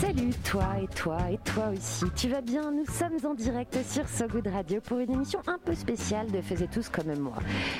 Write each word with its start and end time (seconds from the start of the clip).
Salut 0.00 0.30
toi 0.44 0.76
et 0.80 0.86
toi 0.86 1.18
et 1.28 1.38
toi 1.38 1.70
aussi. 1.76 2.04
Tu 2.14 2.28
vas 2.28 2.40
bien? 2.40 2.70
Nous 2.70 2.86
sommes 2.86 3.16
en 3.28 3.34
direct 3.34 3.76
sur 3.84 4.08
So 4.08 4.28
Good 4.28 4.46
Radio 4.46 4.80
pour 4.80 5.00
une 5.00 5.10
émission 5.10 5.40
un 5.48 5.58
peu 5.58 5.74
spéciale 5.74 6.30
de 6.30 6.40
Faisez 6.40 6.68
tous 6.68 6.88
comme 6.88 7.12
moi. 7.18 7.34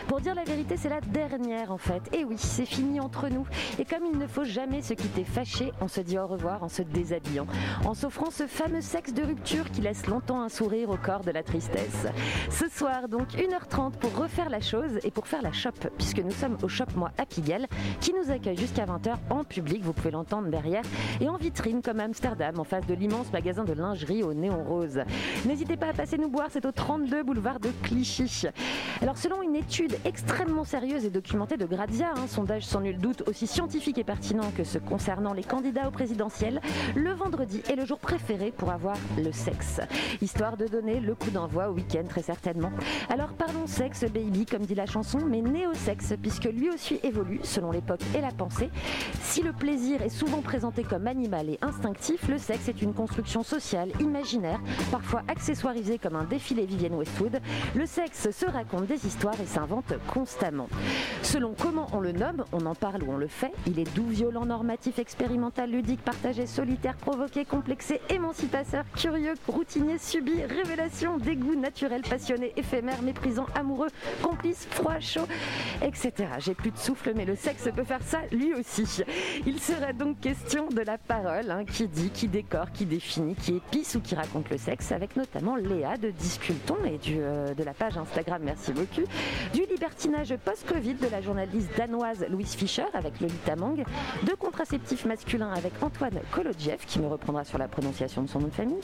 Pour 0.08 0.20
dire 0.20 0.34
la 0.34 0.42
vérité, 0.42 0.76
c'est 0.76 0.88
la 0.88 1.00
dernière 1.00 1.70
en 1.70 1.78
fait. 1.78 2.02
Et 2.12 2.24
oui, 2.24 2.34
c'est 2.36 2.66
fini 2.66 2.98
entre 2.98 3.28
nous. 3.28 3.46
Et 3.78 3.84
comme 3.84 4.04
il 4.12 4.18
ne 4.18 4.26
faut 4.26 4.42
jamais 4.42 4.82
se 4.82 4.94
quitter 4.94 5.22
fâché, 5.22 5.70
on 5.80 5.86
se 5.86 6.00
dit 6.00 6.18
au 6.18 6.26
revoir 6.26 6.64
en 6.64 6.68
se 6.68 6.82
déshabillant, 6.82 7.46
en 7.84 7.94
s'offrant 7.94 8.32
ce 8.32 8.48
fameux 8.48 8.80
sexe 8.80 9.12
de 9.12 9.22
rupture 9.22 9.70
qui 9.70 9.80
laisse 9.80 10.08
longtemps 10.08 10.42
un 10.42 10.48
sourire 10.48 10.90
au 10.90 10.96
corps 10.96 11.22
de 11.22 11.30
la 11.30 11.44
tristesse. 11.44 12.08
Ce 12.50 12.68
soir 12.68 13.08
donc 13.08 13.28
1h30 13.34 13.92
pour 13.92 14.16
refaire 14.16 14.50
la 14.50 14.60
chose 14.60 14.98
et 15.04 15.12
pour 15.12 15.28
faire 15.28 15.42
la 15.42 15.52
shop, 15.52 15.70
puisque 15.96 16.18
nous 16.18 16.32
sommes 16.32 16.58
au 16.64 16.68
Shop 16.68 16.86
Moi 16.96 17.12
à 17.16 17.26
Pigalle, 17.26 17.68
qui 18.00 18.12
nous 18.12 18.32
accueille 18.32 18.58
jusqu'à 18.58 18.86
20h 18.86 19.14
en 19.30 19.44
public, 19.44 19.84
vous 19.84 19.92
pouvez 19.92 20.10
l'entendre 20.10 20.48
derrière, 20.48 20.82
et 21.20 21.28
en 21.28 21.36
vitrine 21.36 21.80
comme 21.80 22.00
Amsterdam, 22.08 22.58
en 22.58 22.64
face 22.64 22.86
de 22.86 22.94
l'immense 22.94 23.30
magasin 23.34 23.64
de 23.64 23.74
lingerie 23.74 24.22
au 24.22 24.32
néon 24.32 24.64
rose. 24.64 25.00
N'hésitez 25.44 25.76
pas 25.76 25.88
à 25.88 25.92
passer 25.92 26.16
nous 26.16 26.30
boire, 26.30 26.48
c'est 26.50 26.64
au 26.64 26.72
32 26.72 27.22
boulevard 27.22 27.60
de 27.60 27.68
Clichy. 27.82 28.46
Alors 29.02 29.18
selon 29.18 29.42
une 29.42 29.54
étude 29.54 29.94
extrêmement 30.06 30.64
sérieuse 30.64 31.04
et 31.04 31.10
documentée 31.10 31.58
de 31.58 31.66
Grazia, 31.66 32.14
un 32.16 32.26
sondage 32.26 32.64
sans 32.64 32.80
nul 32.80 32.96
doute 32.96 33.28
aussi 33.28 33.46
scientifique 33.46 33.98
et 33.98 34.04
pertinent 34.04 34.50
que 34.56 34.64
ce 34.64 34.78
concernant 34.78 35.34
les 35.34 35.44
candidats 35.44 35.86
au 35.86 35.90
présidentiel, 35.90 36.62
le 36.96 37.12
vendredi 37.12 37.60
est 37.70 37.76
le 37.76 37.84
jour 37.84 37.98
préféré 37.98 38.52
pour 38.52 38.70
avoir 38.70 38.96
le 39.18 39.30
sexe. 39.30 39.82
Histoire 40.22 40.56
de 40.56 40.66
donner 40.66 41.00
le 41.00 41.14
coup 41.14 41.30
d'envoi 41.30 41.68
au 41.68 41.74
week-end 41.74 42.04
très 42.08 42.22
certainement. 42.22 42.72
Alors 43.10 43.34
parlons 43.34 43.66
sexe 43.66 44.04
baby 44.04 44.46
comme 44.46 44.64
dit 44.64 44.74
la 44.74 44.86
chanson, 44.86 45.18
mais 45.28 45.42
néo-sexe 45.42 46.14
puisque 46.22 46.46
lui 46.46 46.70
aussi 46.70 47.00
évolue 47.02 47.40
selon 47.42 47.70
l'époque 47.70 48.00
et 48.16 48.22
la 48.22 48.30
pensée. 48.30 48.70
Si 49.20 49.42
le 49.42 49.52
plaisir 49.52 50.00
est 50.00 50.08
souvent 50.08 50.40
présenté 50.40 50.84
comme 50.84 51.06
animal 51.06 51.50
et 51.50 51.58
instinctif, 51.60 51.97
le 52.28 52.38
sexe 52.38 52.68
est 52.68 52.80
une 52.82 52.94
construction 52.94 53.42
sociale, 53.42 53.90
imaginaire, 54.00 54.60
parfois 54.90 55.22
accessoirisée 55.28 55.98
comme 55.98 56.16
un 56.16 56.24
défilé 56.24 56.64
Vivienne 56.64 56.94
Westwood. 56.94 57.40
Le 57.74 57.86
sexe 57.86 58.30
se 58.30 58.46
raconte 58.46 58.86
des 58.86 59.06
histoires 59.06 59.38
et 59.40 59.46
s'invente 59.46 59.92
constamment. 60.12 60.68
Selon 61.22 61.54
comment 61.60 61.88
on 61.92 62.00
le 62.00 62.12
nomme, 62.12 62.44
on 62.52 62.66
en 62.66 62.74
parle 62.74 63.02
ou 63.02 63.12
on 63.12 63.16
le 63.16 63.26
fait, 63.26 63.52
il 63.66 63.78
est 63.78 63.94
doux, 63.94 64.06
violent, 64.06 64.46
normatif, 64.46 64.98
expérimental, 64.98 65.70
ludique, 65.70 66.02
partagé, 66.02 66.46
solitaire, 66.46 66.96
provoqué, 66.96 67.44
complexé, 67.44 68.00
émancipateur, 68.10 68.84
curieux, 68.96 69.34
routinier, 69.46 69.98
subi, 69.98 70.44
révélation, 70.44 71.18
dégoût, 71.18 71.56
naturel, 71.56 72.02
passionné, 72.02 72.52
éphémère, 72.56 73.02
méprisant, 73.02 73.46
amoureux, 73.54 73.90
complice, 74.22 74.66
froid, 74.70 75.00
chaud, 75.00 75.26
etc. 75.82 76.12
J'ai 76.38 76.54
plus 76.54 76.70
de 76.70 76.78
souffle, 76.78 77.12
mais 77.14 77.24
le 77.24 77.34
sexe 77.34 77.68
peut 77.74 77.84
faire 77.84 78.02
ça 78.02 78.20
lui 78.30 78.54
aussi. 78.54 79.02
Il 79.46 79.58
sera 79.58 79.92
donc 79.92 80.20
question 80.20 80.68
de 80.68 80.80
la 80.80 80.96
parole, 80.96 81.50
hein, 81.50 81.64
qui 81.64 81.87
dit, 81.88 82.10
qui 82.10 82.28
décore, 82.28 82.70
qui 82.72 82.84
définit, 82.86 83.34
qui 83.34 83.56
épice 83.56 83.94
ou 83.94 84.00
qui 84.00 84.14
raconte 84.14 84.50
le 84.50 84.58
sexe, 84.58 84.92
avec 84.92 85.16
notamment 85.16 85.56
Léa 85.56 85.96
de 85.96 86.10
Disculton 86.10 86.76
et 86.86 86.98
euh, 87.10 87.54
de 87.54 87.62
la 87.64 87.72
page 87.74 87.96
Instagram. 87.96 88.40
Merci 88.44 88.72
beaucoup, 88.72 89.02
du 89.52 89.60
libertinage 89.70 90.34
post-Covid 90.44 90.94
de 90.94 91.08
la 91.10 91.20
journaliste 91.20 91.70
danoise 91.76 92.24
Louise 92.28 92.54
Fischer 92.54 92.84
avec 92.94 93.20
Lolita 93.20 93.56
Mang, 93.56 93.76
de 94.24 94.34
contraceptifs 94.34 95.04
masculins 95.04 95.52
avec 95.52 95.72
Antoine 95.82 96.18
Kolodjev, 96.32 96.78
qui 96.86 96.98
me 97.00 97.06
reprendra 97.08 97.44
sur 97.44 97.58
la 97.58 97.68
prononciation 97.68 98.22
de 98.22 98.28
son 98.28 98.40
nom 98.40 98.48
de 98.48 98.52
famille, 98.52 98.80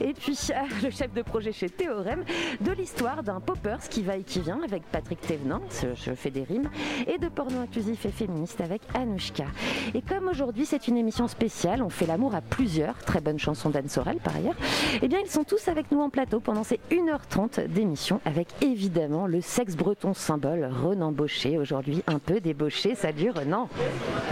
et 0.00 0.12
puis 0.12 0.38
euh, 0.50 0.54
le 0.82 0.90
chef 0.90 1.12
de 1.12 1.22
projet 1.22 1.52
chez 1.52 1.70
Théorème, 1.70 2.24
de 2.60 2.72
l'histoire 2.72 3.22
d'un 3.22 3.40
poppers 3.40 3.88
qui 3.88 4.02
va 4.02 4.16
et 4.16 4.22
qui 4.22 4.40
vient 4.40 4.60
avec 4.62 4.82
Patrick 4.90 5.20
Thévenin, 5.20 5.60
ce- 5.70 5.94
je 5.94 6.12
fais 6.14 6.30
des 6.30 6.42
rimes, 6.44 6.70
et 7.06 7.18
de 7.18 7.28
porno 7.28 7.60
inclusif 7.60 8.04
et 8.06 8.10
féministe 8.10 8.60
avec 8.60 8.82
Anouchka. 8.94 9.44
Et 9.94 10.02
comme 10.02 10.28
aujourd'hui 10.28 10.66
c'est 10.66 10.88
une 10.88 10.96
émission 10.96 11.28
spéciale, 11.28 11.82
on 11.82 11.88
fait 11.88 12.06
l'amour 12.06 12.34
à 12.34 12.39
plusieurs, 12.40 12.96
très 12.98 13.20
bonne 13.20 13.38
chanson 13.38 13.70
d'Anne 13.70 13.88
Sorel 13.88 14.18
par 14.18 14.36
ailleurs, 14.36 14.56
eh 15.02 15.08
bien 15.08 15.18
ils 15.24 15.30
sont 15.30 15.44
tous 15.44 15.68
avec 15.68 15.90
nous 15.90 16.00
en 16.00 16.10
plateau 16.10 16.40
pendant 16.40 16.64
ces 16.64 16.80
1h30 16.90 17.66
d'émission 17.68 18.20
avec 18.24 18.48
évidemment 18.60 19.26
le 19.26 19.40
sexe 19.40 19.76
breton 19.76 20.14
symbole 20.14 20.70
Renan 20.82 21.12
Baucher, 21.12 21.58
aujourd'hui 21.58 22.02
un 22.06 22.18
peu 22.18 22.40
débauché, 22.40 22.94
salut 22.94 23.30
Renan. 23.30 23.68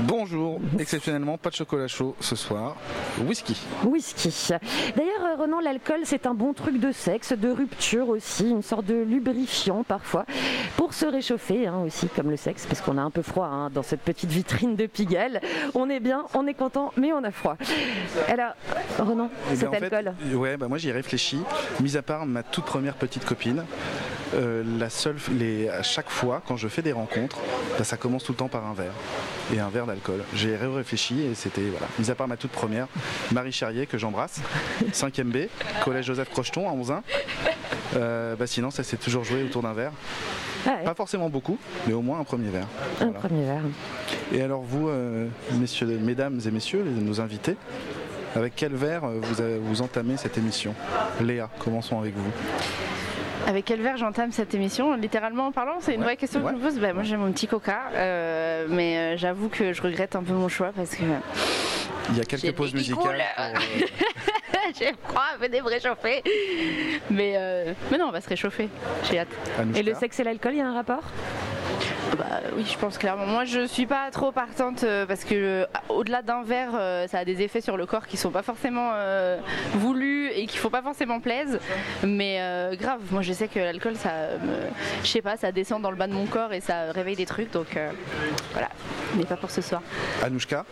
Bonjour, 0.01 0.61
exceptionnellement 0.79 1.39
pas 1.39 1.51
de 1.51 1.57
chocolat 1.57 1.89
chaud 1.89 2.15
ce 2.21 2.37
soir, 2.37 2.77
whisky. 3.27 3.57
Whisky. 3.85 4.49
D'ailleurs, 4.97 5.25
euh, 5.25 5.43
Renan, 5.43 5.61
l'alcool, 5.61 6.01
c'est 6.05 6.27
un 6.27 6.35
bon 6.35 6.53
truc 6.53 6.79
de 6.81 6.93
sexe, 6.93 7.33
de 7.33 7.51
rupture 7.51 8.09
aussi, 8.09 8.51
une 8.51 8.63
sorte 8.63 8.87
de 8.87 8.95
lubrifiant 8.95 9.85
parfois, 9.85 10.25
pour 10.77 10.95
se 10.95 11.07
réchauffer 11.07 11.67
hein, 11.67 11.83
aussi, 11.85 12.09
comme 12.09 12.31
le 12.31 12.37
sexe, 12.37 12.67
parce 12.67 12.81
qu'on 12.81 12.99
a 12.99 13.03
un 13.03 13.11
peu 13.11 13.23
froid 13.23 13.47
hein, 13.47 13.71
dans 13.71 13.83
cette 13.83 14.01
petite 14.01 14.31
vitrine 14.31 14.77
de 14.77 14.87
Pigalle. 14.87 15.41
On 15.75 15.89
est 15.91 16.01
bien, 16.01 16.25
on 16.35 16.47
est 16.47 16.55
content, 16.55 16.93
mais 16.97 17.13
on 17.13 17.25
a 17.25 17.31
froid. 17.31 17.57
Alors, 18.29 18.53
Renan, 18.99 19.31
Eh 19.51 19.57
cet 19.57 19.59
bien, 19.61 19.69
en 19.69 19.73
fait, 19.73 19.95
alcool 19.95 20.13
ouais, 20.35 20.57
bah 20.57 20.69
moi 20.69 20.79
j'y 20.79 20.89
ai 20.89 20.93
réfléchi. 20.93 21.39
Mis 21.81 21.97
à 21.97 22.03
part 22.03 22.27
ma 22.27 22.43
toute 22.43 22.65
première 22.65 22.95
petite 22.95 23.25
copine, 23.25 23.65
euh, 24.34 24.62
la 24.78 24.91
seule, 24.91 25.16
les, 25.33 25.69
à 25.69 25.83
chaque 25.83 26.11
fois 26.11 26.43
quand 26.47 26.56
je 26.56 26.69
fais 26.69 26.83
des 26.83 26.93
rencontres, 26.93 27.39
bah, 27.78 27.84
ça 27.84 27.97
commence 27.97 28.25
tout 28.25 28.33
le 28.33 28.39
temps 28.39 28.49
par 28.49 28.66
un 28.66 28.75
verre 28.75 28.93
et 29.55 29.59
un 29.61 29.69
verre 29.69 29.87
d'alcool. 29.87 30.22
J'ai 30.34 30.56
réfléchi 30.56 31.22
et 31.22 31.34
c'était 31.34 31.62
voilà. 31.62 31.87
Mis 31.99 32.11
à 32.11 32.15
part 32.15 32.28
ma 32.28 32.37
toute 32.37 32.50
première, 32.50 32.87
Marie 33.33 33.53
Charrier 33.53 33.87
que 33.87 33.97
j'embrasse, 33.99 34.41
5e 34.93 35.25
B, 35.25 35.37
collège 35.84 36.06
Joseph 36.06 36.31
Crocheton 36.31 36.69
à 36.69 36.72
11 36.72 36.93
euh, 37.97 38.37
bah 38.37 38.47
sinon 38.47 38.71
ça 38.71 38.83
s'est 38.84 38.99
toujours 38.99 39.25
joué 39.25 39.43
autour 39.43 39.62
d'un 39.62 39.72
verre. 39.72 39.93
Ah 40.67 40.71
ouais, 40.78 40.84
Pas 40.84 40.94
forcément 40.94 41.31
beaucoup, 41.31 41.56
mais 41.87 41.94
au 41.94 42.03
moins 42.03 42.19
un 42.21 42.25
premier 42.25 42.50
verre. 42.50 42.67
un 43.00 43.05
Voilà. 43.06 43.21
premier 43.21 43.44
verre. 43.44 43.62
Et 44.33 44.43
alors 44.43 44.61
vous, 44.61 44.88
euh, 44.88 45.27
messieurs, 45.53 45.87
mesdames 45.87 46.38
et 46.44 46.50
messieurs, 46.50 46.84
nos 46.84 47.21
invités, 47.22 47.56
avec 48.37 48.53
quel 48.56 48.75
verre 48.75 49.05
euh, 49.05 49.21
vous, 49.22 49.41
avez- 49.41 49.56
vous 49.59 49.81
entamez 49.81 50.19
cette 50.19 50.37
émission? 50.37 50.75
Léa, 51.22 51.49
commençons 51.61 51.99
avec 51.99 52.15
vous. 52.15 52.31
Avec 53.47 53.65
quel 53.65 53.81
verre 53.81 53.97
j'entame 53.97 54.31
cette 54.32 54.54
émission 54.54 54.94
Littéralement 54.94 55.47
en 55.47 55.53
parlant, 55.53 55.76
c'est 55.81 55.93
une 55.94 56.00
Ouais, 56.00 56.04
vraie 56.06 56.16
question 56.16 56.41
ouais. 56.41 56.53
que 56.53 56.59
je 56.59 56.62
me 56.62 56.69
pose. 56.71 56.78
Bah, 56.81 56.93
moi 56.93 57.03
j'ai 57.03 57.16
mon 57.16 57.32
petit 57.32 57.47
coca, 57.47 57.84
euh, 57.94 58.66
mais 58.69 58.97
euh, 58.99 59.16
j'avoue 59.16 59.49
que 59.49 59.72
je 59.72 59.81
regrette 59.82 60.16
un 60.16 60.22
peu 60.22 60.32
mon 60.34 60.49
choix 60.49 60.71
parce 60.75 60.91
que 60.94 61.03
Il 62.10 62.16
y 62.16 62.21
a 62.21 62.25
quelques 62.25 62.53
pauses 62.54 62.75
musicales. 62.75 63.22
j'ai 64.78 64.93
froid, 65.06 65.22
venez 65.41 65.62
me 65.62 65.69
réchauffer. 65.69 66.22
Mais, 67.10 67.34
euh, 67.37 67.72
mais 67.91 67.97
non, 67.99 68.06
on 68.09 68.12
va 68.12 68.21
se 68.21 68.28
réchauffer. 68.28 68.69
J'ai 69.10 69.21
hâte. 69.21 69.28
Anouchka. 69.59 69.81
Et 69.81 69.82
le 69.82 69.94
sexe 69.94 70.20
et 70.20 70.25
l'alcool, 70.25 70.53
il 70.53 70.59
y 70.59 70.60
a 70.62 70.66
un 70.69 70.75
rapport? 70.75 71.03
Bah 72.17 72.41
oui, 72.57 72.65
je 72.71 72.79
pense 72.79 72.99
clairement. 72.99 73.27
Moi, 73.27 73.45
je 73.45 73.67
suis 73.67 73.87
pas 73.87 74.11
trop 74.11 74.33
partante 74.33 74.83
euh, 74.85 75.07
parce 75.07 75.25
que 75.25 75.35
euh, 75.35 75.67
au-delà 75.89 76.23
d'un 76.23 76.43
verre, 76.43 76.71
euh, 76.75 77.07
ça 77.07 77.19
a 77.19 77.25
des 77.25 77.43
effets 77.43 77.61
sur 77.61 77.77
le 77.77 77.87
corps 77.87 78.07
qui 78.07 78.17
sont 78.17 78.31
pas 78.31 78.43
forcément 78.43 78.91
euh, 78.95 79.39
voulus 79.75 80.29
et 80.31 80.47
qui 80.47 80.57
font 80.59 80.71
pas 80.71 80.83
forcément 80.83 81.21
plaisir. 81.21 81.59
Mais 82.03 82.39
euh, 82.41 82.75
grave, 82.77 83.01
moi 83.11 83.23
je 83.23 83.33
sais 83.33 83.49
que 83.49 83.59
l'alcool, 83.59 83.97
ça, 83.97 84.11
me- 84.43 84.69
je 85.03 85.09
sais 85.09 85.23
pas, 85.23 85.37
ça 85.37 85.53
descend 85.53 85.83
dans 85.83 85.91
le 85.91 85.97
bas 85.97 86.07
de 86.07 86.13
mon 86.15 86.27
corps 86.27 86.53
et 86.53 86.61
ça 86.61 86.93
réveille 86.93 87.17
des 87.17 87.27
trucs. 87.27 87.51
Donc 87.53 87.77
euh, 87.77 87.91
voilà, 88.53 88.69
mais 89.17 89.25
pas 89.25 89.37
pour 89.37 89.51
ce 89.51 89.61
soir. 89.61 89.83
Anouchka, 90.25 90.65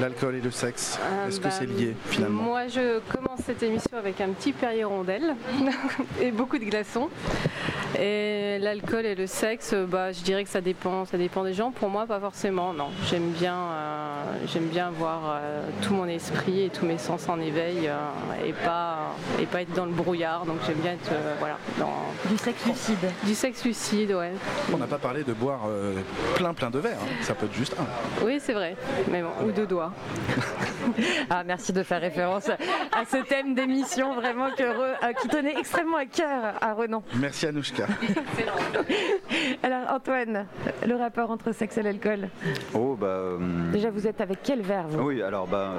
l'alcool 0.00 0.36
et 0.36 0.40
le 0.40 0.50
sexe, 0.50 0.98
Euh, 1.02 1.28
est-ce 1.28 1.38
que 1.38 1.44
bah, 1.44 1.50
c'est 1.50 1.66
lié 1.66 1.94
finalement? 2.06 2.42
Moi, 2.42 2.68
je 2.68 3.00
commence 3.14 3.40
cette 3.44 3.62
émission 3.62 3.96
avec 3.98 4.20
un 4.20 4.28
petit 4.30 4.52
Perrier 4.52 4.84
rondelle 4.84 5.34
et 6.20 6.30
beaucoup 6.30 6.58
de 6.58 6.64
glaçons. 6.64 7.08
Et 7.98 8.58
l'alcool 8.60 9.06
et 9.06 9.14
le 9.14 9.26
sexe, 9.26 9.74
bah, 9.74 10.12
je 10.12 10.20
dirais 10.22 10.44
que 10.44 10.50
ça 10.50 10.60
dépend, 10.60 11.04
ça 11.04 11.16
dépend 11.16 11.44
des 11.44 11.54
gens. 11.54 11.70
Pour 11.70 11.88
moi, 11.88 12.06
pas 12.06 12.20
forcément. 12.20 12.72
Non, 12.72 12.88
j'aime 13.08 13.30
bien, 13.30 13.54
euh, 13.54 14.22
j'aime 14.46 14.66
bien 14.66 14.88
avoir 14.88 15.20
euh, 15.26 15.62
tout 15.82 15.94
mon 15.94 16.06
esprit 16.06 16.62
et 16.64 16.68
tous 16.70 16.84
mes 16.84 16.98
sens 16.98 17.28
en 17.28 17.40
éveil 17.40 17.88
euh, 17.88 17.96
et 18.46 18.52
pas 18.52 19.14
et 19.40 19.46
pas 19.46 19.62
être 19.62 19.72
dans 19.72 19.86
le 19.86 19.92
brouillard. 19.92 20.44
Donc 20.44 20.56
j'aime 20.66 20.76
bien 20.78 20.92
être, 20.92 21.12
euh, 21.12 21.34
voilà, 21.38 21.56
dans 21.78 21.92
Du 22.30 22.36
sexe 22.36 22.66
lucide. 22.66 22.98
du 23.24 23.34
sexe 23.34 23.64
lucide, 23.64 24.12
ouais. 24.12 24.32
On 24.72 24.76
n'a 24.76 24.86
pas 24.86 24.98
parlé 24.98 25.22
de 25.24 25.32
boire 25.32 25.60
euh, 25.68 25.94
plein 26.34 26.52
plein 26.54 26.70
de 26.70 26.78
verres, 26.78 26.98
hein. 27.02 27.22
ça 27.22 27.34
peut 27.34 27.46
être 27.46 27.54
juste 27.54 27.74
un. 27.78 28.24
Oui, 28.24 28.38
c'est 28.40 28.52
vrai. 28.52 28.76
Mais 29.10 29.22
bon, 29.22 29.30
ou 29.46 29.52
deux 29.52 29.66
doigts. 29.66 29.92
Ah, 31.28 31.44
merci 31.44 31.72
de 31.74 31.82
faire 31.82 32.00
référence 32.00 32.48
à 32.48 33.04
ce 33.04 33.18
thème 33.18 33.54
d'émission 33.54 34.14
vraiment 34.14 34.48
que 34.56 34.62
euh, 34.62 35.12
qui 35.20 35.28
tenait 35.28 35.54
extrêmement 35.58 35.98
à 35.98 36.06
cœur 36.06 36.54
à 36.60 36.72
Renan. 36.72 37.02
Merci 37.14 37.46
Anouchka. 37.46 37.77
Cas. 37.82 37.86
Alors 39.62 39.92
Antoine, 39.92 40.46
le 40.86 40.94
rapport 40.94 41.30
entre 41.30 41.52
sexe 41.52 41.78
et 41.78 41.82
l'alcool 41.82 42.28
Oh 42.74 42.96
bah. 42.98 43.06
euh, 43.06 43.38
Déjà 43.72 43.90
vous 43.90 44.06
êtes 44.06 44.20
avec 44.20 44.38
quel 44.42 44.62
verre 44.62 44.86
vous? 44.88 45.02
Oui, 45.02 45.22
alors 45.22 45.46
bah, 45.46 45.74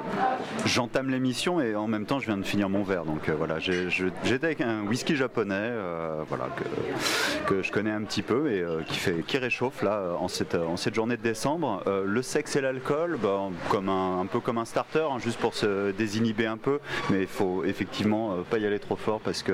j'entame 0.66 1.10
l'émission 1.10 1.60
et 1.60 1.74
en 1.74 1.86
même 1.86 2.06
temps 2.06 2.18
je 2.20 2.26
viens 2.26 2.36
de 2.36 2.42
finir 2.44 2.68
mon 2.68 2.82
verre. 2.82 3.04
Donc 3.04 3.28
euh, 3.28 3.34
voilà, 3.36 3.58
j'étais 3.58 4.44
avec 4.46 4.60
un 4.60 4.82
whisky 4.82 5.16
japonais, 5.16 5.54
euh, 5.56 6.22
voilà 6.28 6.48
que, 6.56 7.54
que 7.54 7.62
je 7.62 7.72
connais 7.72 7.90
un 7.90 8.02
petit 8.02 8.22
peu 8.22 8.50
et 8.52 8.60
euh, 8.60 8.82
qui 8.86 8.98
fait 8.98 9.22
qui 9.26 9.38
réchauffe 9.38 9.82
là 9.82 10.14
en 10.18 10.28
cette 10.28 10.54
en 10.54 10.76
cette 10.76 10.94
journée 10.94 11.16
de 11.16 11.22
décembre. 11.22 11.82
Euh, 11.86 12.04
le 12.06 12.22
sexe 12.22 12.56
et 12.56 12.60
l'alcool, 12.60 13.18
bah, 13.22 13.40
comme 13.68 13.88
un, 13.88 14.20
un 14.20 14.26
peu 14.26 14.40
comme 14.40 14.58
un 14.58 14.64
starter, 14.64 15.06
hein, 15.10 15.18
juste 15.18 15.38
pour 15.40 15.54
se 15.54 15.90
désinhiber 15.92 16.46
un 16.46 16.56
peu, 16.56 16.80
mais 17.10 17.22
il 17.22 17.26
faut 17.28 17.64
effectivement 17.64 18.32
euh, 18.32 18.34
pas 18.48 18.58
y 18.58 18.66
aller 18.66 18.78
trop 18.78 18.96
fort 18.96 19.20
parce 19.20 19.42
que 19.42 19.52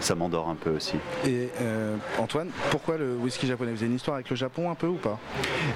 ça 0.00 0.14
m'endort 0.14 0.48
un 0.48 0.54
peu 0.54 0.70
aussi. 0.70 0.96
Et 1.26 1.48
euh, 1.60 1.81
Antoine, 2.18 2.48
pourquoi 2.70 2.96
le 2.96 3.14
whisky 3.14 3.46
japonais? 3.46 3.72
Vous 3.72 3.78
avez 3.78 3.86
une 3.86 3.96
histoire 3.96 4.14
avec 4.16 4.28
le 4.30 4.36
Japon 4.36 4.70
un 4.70 4.74
peu 4.74 4.86
ou 4.86 4.96
pas? 4.96 5.18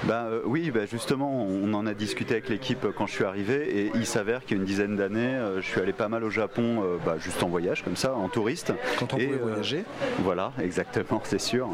Bah, 0.03 0.25
euh, 0.29 0.41
oui, 0.45 0.71
bah, 0.71 0.85
justement, 0.85 1.43
on 1.45 1.73
en 1.73 1.85
a 1.85 1.93
discuté 1.93 2.33
avec 2.35 2.49
l'équipe 2.49 2.83
euh, 2.85 2.91
quand 2.95 3.07
je 3.07 3.13
suis 3.13 3.23
arrivé 3.23 3.79
et 3.79 3.91
il 3.95 4.05
s'avère 4.05 4.43
qu'il 4.45 4.57
y 4.57 4.59
a 4.59 4.61
une 4.61 4.67
dizaine 4.67 4.95
d'années, 4.95 5.19
euh, 5.35 5.61
je 5.61 5.67
suis 5.67 5.79
allé 5.81 5.93
pas 5.93 6.07
mal 6.07 6.23
au 6.23 6.29
Japon, 6.29 6.81
euh, 6.83 6.97
bah, 7.05 7.15
juste 7.19 7.41
en 7.43 7.47
voyage 7.47 7.83
comme 7.83 7.95
ça, 7.95 8.13
en 8.15 8.29
touriste. 8.29 8.73
Quand 8.99 9.13
on 9.13 9.17
Et, 9.17 9.27
pouvait 9.27 9.39
euh, 9.39 9.43
voyager 9.43 9.83
Voilà, 10.19 10.51
exactement, 10.61 11.21
c'est 11.23 11.39
sûr. 11.41 11.69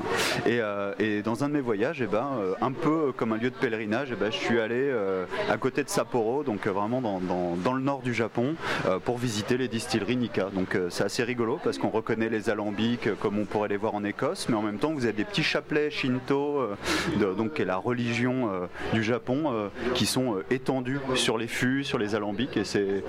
Et, 0.45 0.59
euh, 0.61 0.93
et 0.99 1.21
dans 1.21 1.43
un 1.43 1.49
de 1.49 1.53
mes 1.53 1.61
voyages, 1.61 2.01
eh 2.01 2.07
ben, 2.07 2.27
euh, 2.39 2.53
un 2.61 2.71
peu 2.71 3.11
comme 3.15 3.33
un 3.33 3.37
lieu 3.37 3.49
de 3.49 3.55
pèlerinage, 3.55 4.09
eh 4.11 4.15
ben, 4.15 4.31
je 4.31 4.37
suis 4.37 4.59
allé 4.59 4.75
euh, 4.77 5.25
à 5.49 5.57
côté 5.57 5.83
de 5.83 5.89
Sapporo, 5.89 6.43
donc 6.43 6.67
euh, 6.67 6.71
vraiment 6.71 7.01
dans, 7.01 7.19
dans- 7.19 7.55
dans 7.55 7.73
le 7.73 7.81
nord 7.81 8.01
du 8.01 8.13
Japon, 8.13 8.55
euh, 8.87 8.99
pour 8.99 9.17
visiter 9.17 9.57
les 9.57 9.67
distilleries 9.67 10.15
Nika. 10.17 10.49
Donc 10.53 10.75
euh, 10.75 10.87
c'est 10.89 11.03
assez 11.03 11.23
rigolo 11.23 11.59
parce 11.63 11.77
qu'on 11.77 11.89
reconnaît 11.89 12.29
les 12.29 12.49
alambics 12.49 13.07
euh, 13.07 13.15
comme 13.19 13.39
on 13.39 13.45
pourrait 13.45 13.69
les 13.69 13.77
voir 13.77 13.95
en 13.95 14.03
Écosse, 14.03 14.22
mais 14.49 14.55
en 14.55 14.61
même 14.61 14.77
temps 14.79 14.93
vous 14.93 15.03
avez 15.03 15.13
des 15.13 15.25
petits 15.25 15.43
chapelets 15.43 15.89
Shinto, 15.91 16.59
euh, 16.59 16.75
de- 17.19 17.33
donc 17.33 17.53
qui 17.55 17.61
est 17.61 17.65
la 17.65 17.75
religion 17.77 18.49
euh, 18.51 18.67
du 18.93 19.03
Japon, 19.03 19.43
euh, 19.47 19.67
qui 19.93 20.05
sont 20.05 20.35
euh, 20.35 20.45
étendus 20.49 20.99
sur 21.15 21.37
les 21.37 21.47
fûts, 21.47 21.83
sur 21.83 21.97
les 21.97 22.15
alambics, 22.15 22.55
et 22.57 22.63
c'est 22.63 23.03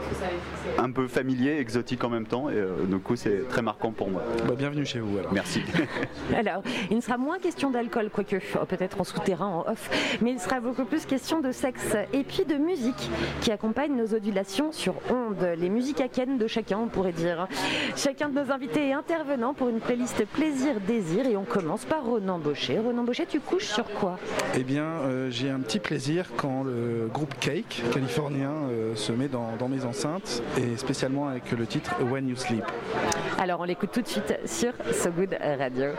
un 0.78 0.90
peu 0.90 1.06
familier, 1.06 1.58
exotique 1.58 2.02
en 2.04 2.08
même 2.08 2.26
temps, 2.26 2.50
et 2.50 2.54
euh, 2.54 2.84
du 2.86 2.98
coup 2.98 3.16
c'est 3.16 3.48
très 3.48 3.62
marquant 3.62 3.92
pour 3.92 4.10
moi. 4.10 4.22
Bah, 4.46 4.54
Bienvenue 4.56 4.84
chez 4.84 4.98
vous 5.00 5.18
alors. 5.18 5.32
Merci. 5.32 5.62
Alors, 6.36 6.62
il 6.90 6.96
ne 6.96 7.00
sera 7.02 7.16
moins 7.16 7.38
question 7.38 7.70
d'alcool, 7.70 8.10
quoique 8.12 8.36
oh, 8.60 8.64
peut-être 8.66 9.00
en 9.00 9.04
souterrain, 9.04 9.46
en 9.46 9.70
off, 9.70 9.90
mais 10.20 10.32
il 10.32 10.40
sera 10.40 10.60
beaucoup 10.60 10.84
plus 10.84 11.06
question 11.06 11.40
de 11.40 11.52
sexe 11.52 11.94
et 12.12 12.24
puis 12.24 12.44
de 12.44 12.56
musique 12.56 13.10
qui 13.40 13.52
accompagne 13.52 13.94
nos 13.96 14.14
ondulations 14.14 14.72
sur 14.72 14.94
ondes, 15.10 15.46
les 15.58 15.68
musiques 15.68 16.00
à 16.00 16.08
ken 16.08 16.38
de 16.38 16.46
chacun, 16.46 16.78
on 16.78 16.86
pourrait 16.88 17.12
dire. 17.12 17.46
Chacun 17.96 18.28
de 18.28 18.40
nos 18.40 18.50
invités 18.50 18.88
est 18.88 18.92
intervenant 18.92 19.54
pour 19.54 19.68
une 19.68 19.80
playlist 19.80 20.24
et 21.12 21.36
on 21.36 21.44
commence 21.44 21.84
par 21.84 22.04
Ronan 22.04 22.38
Baucher. 22.38 22.78
Ronan 22.78 23.04
Baucher, 23.04 23.26
tu 23.26 23.40
couches 23.40 23.66
sur 23.66 23.84
quoi? 23.84 24.18
Eh 24.56 24.64
bien, 24.64 24.84
euh, 24.84 25.30
j'ai 25.30 25.50
un 25.50 25.60
petit 25.60 25.78
plaisir 25.78 26.26
quand 26.36 26.64
le 26.64 27.08
groupe 27.12 27.34
Cake, 27.40 27.82
californien, 27.92 28.52
euh, 28.70 28.94
se 28.94 29.12
met 29.12 29.28
dans, 29.28 29.56
dans 29.58 29.68
mes 29.68 29.84
enceintes, 29.84 30.42
et 30.56 30.76
spécialement 30.76 31.28
avec 31.28 31.50
le 31.52 31.66
titre 31.66 31.94
When 32.10 32.28
You 32.28 32.36
Sleep. 32.36 32.64
Alors, 33.38 33.60
on 33.60 33.64
l'écoute 33.64 33.90
tout 33.92 34.02
de 34.02 34.08
suite 34.08 34.38
sur 34.46 34.72
So 34.92 35.10
Good 35.10 35.36
Radio. 35.40 35.92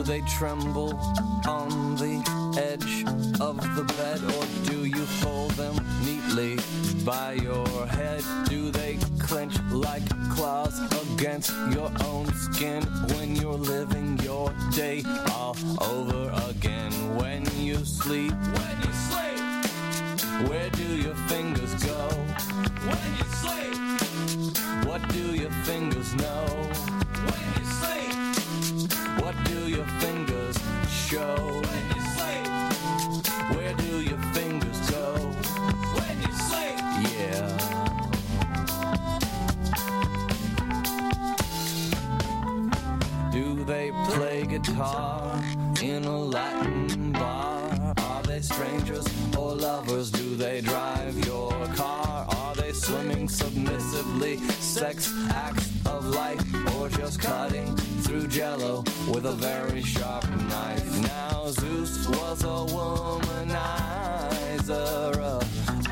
Do 0.00 0.06
they 0.06 0.20
tremble 0.22 0.94
on 1.46 1.94
the 1.96 2.16
edge 2.56 3.04
of 3.38 3.56
the 3.76 3.84
bed, 3.98 4.18
or 4.34 4.72
do 4.72 4.86
you 4.86 5.04
fold 5.20 5.50
them 5.52 5.76
neatly 6.06 6.58
by 7.04 7.34
your 7.34 7.86
head? 7.86 8.24
Do 8.48 8.70
they 8.70 8.96
clench 9.18 9.58
like 9.70 10.02
claws 10.30 10.80
against 11.02 11.50
your 11.74 11.92
own 12.06 12.32
skin 12.32 12.82
when 13.12 13.36
you're 13.36 13.52
living 13.52 14.18
your 14.20 14.54
day 14.72 15.02
all 15.32 15.54
over 15.82 16.32
again? 16.48 16.92
When 17.16 17.44
you 17.58 17.84
sleep, 17.84 18.32
when 18.32 18.76
you 18.84 18.92
sleep, 19.08 20.48
where 20.48 20.70
do 20.70 20.96
your 20.96 21.16
fingers 21.28 21.74
go? 21.84 22.08
When 22.88 23.08
you 23.18 23.26
sleep, 23.42 23.76
what 24.88 25.06
do 25.10 25.34
your 25.34 25.52
fingers 25.68 26.14
know? 26.14 26.46
When 27.28 27.46
you 27.58 27.69
your 29.80 29.88
fingers 29.98 30.58
show? 30.90 31.36
When 31.64 31.84
you 31.94 32.02
sleep. 32.14 32.46
Where 33.56 33.74
do 33.74 34.00
your 34.02 34.18
fingers 34.34 34.80
go? 34.90 35.06
When 35.96 36.16
you 36.24 36.32
sleep. 36.48 36.78
Yeah. 37.16 37.48
Do 43.32 43.64
they 43.64 43.90
play 44.08 44.44
guitar 44.44 45.42
in 45.80 46.04
a 46.04 46.18
Latin 46.18 47.12
bar? 47.12 47.94
Are 47.96 48.22
they 48.24 48.40
strangers 48.40 49.06
or 49.38 49.54
lovers? 49.54 50.10
Do 50.10 50.36
they 50.36 50.60
drive 50.60 51.16
your 51.26 51.52
car? 51.74 52.26
Are 52.28 52.54
they 52.54 52.72
swimming 52.72 53.30
submissively? 53.30 54.36
Sex 54.60 55.10
acts 55.30 55.70
of 55.86 56.04
life 56.04 56.44
or 56.76 56.90
just 56.90 57.18
cutting 57.20 57.79
through 58.20 58.28
jello 58.28 58.84
with 59.08 59.24
a 59.24 59.32
very 59.32 59.82
sharp 59.82 60.28
knife? 60.48 61.00
Now 61.02 61.46
Zeus 61.48 62.06
was 62.08 62.42
a 62.42 62.66
womanizer, 62.74 63.46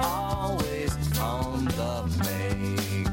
always 0.00 1.18
on 1.18 1.64
the 1.64 2.04
make. 2.24 3.08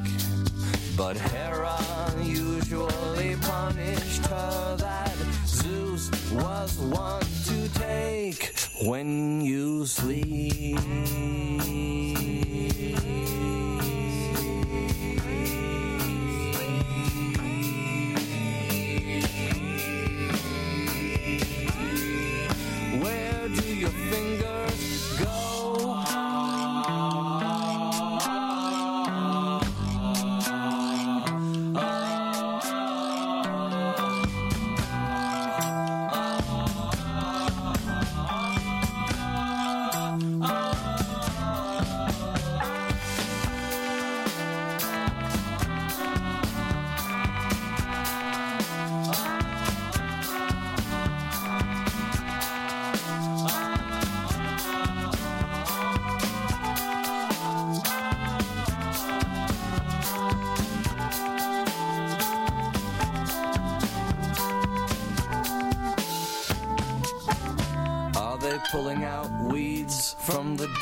But 0.98 1.18
Hera 1.18 1.80
usually 2.24 3.36
punished 3.38 4.26
her 4.26 4.76
that 4.80 5.16
Zeus 5.46 6.12
was 6.34 6.78
one 6.78 7.26
to 7.46 7.70
take 7.80 8.54
when 8.82 9.42
you 9.42 9.86
sleep. 9.86 10.80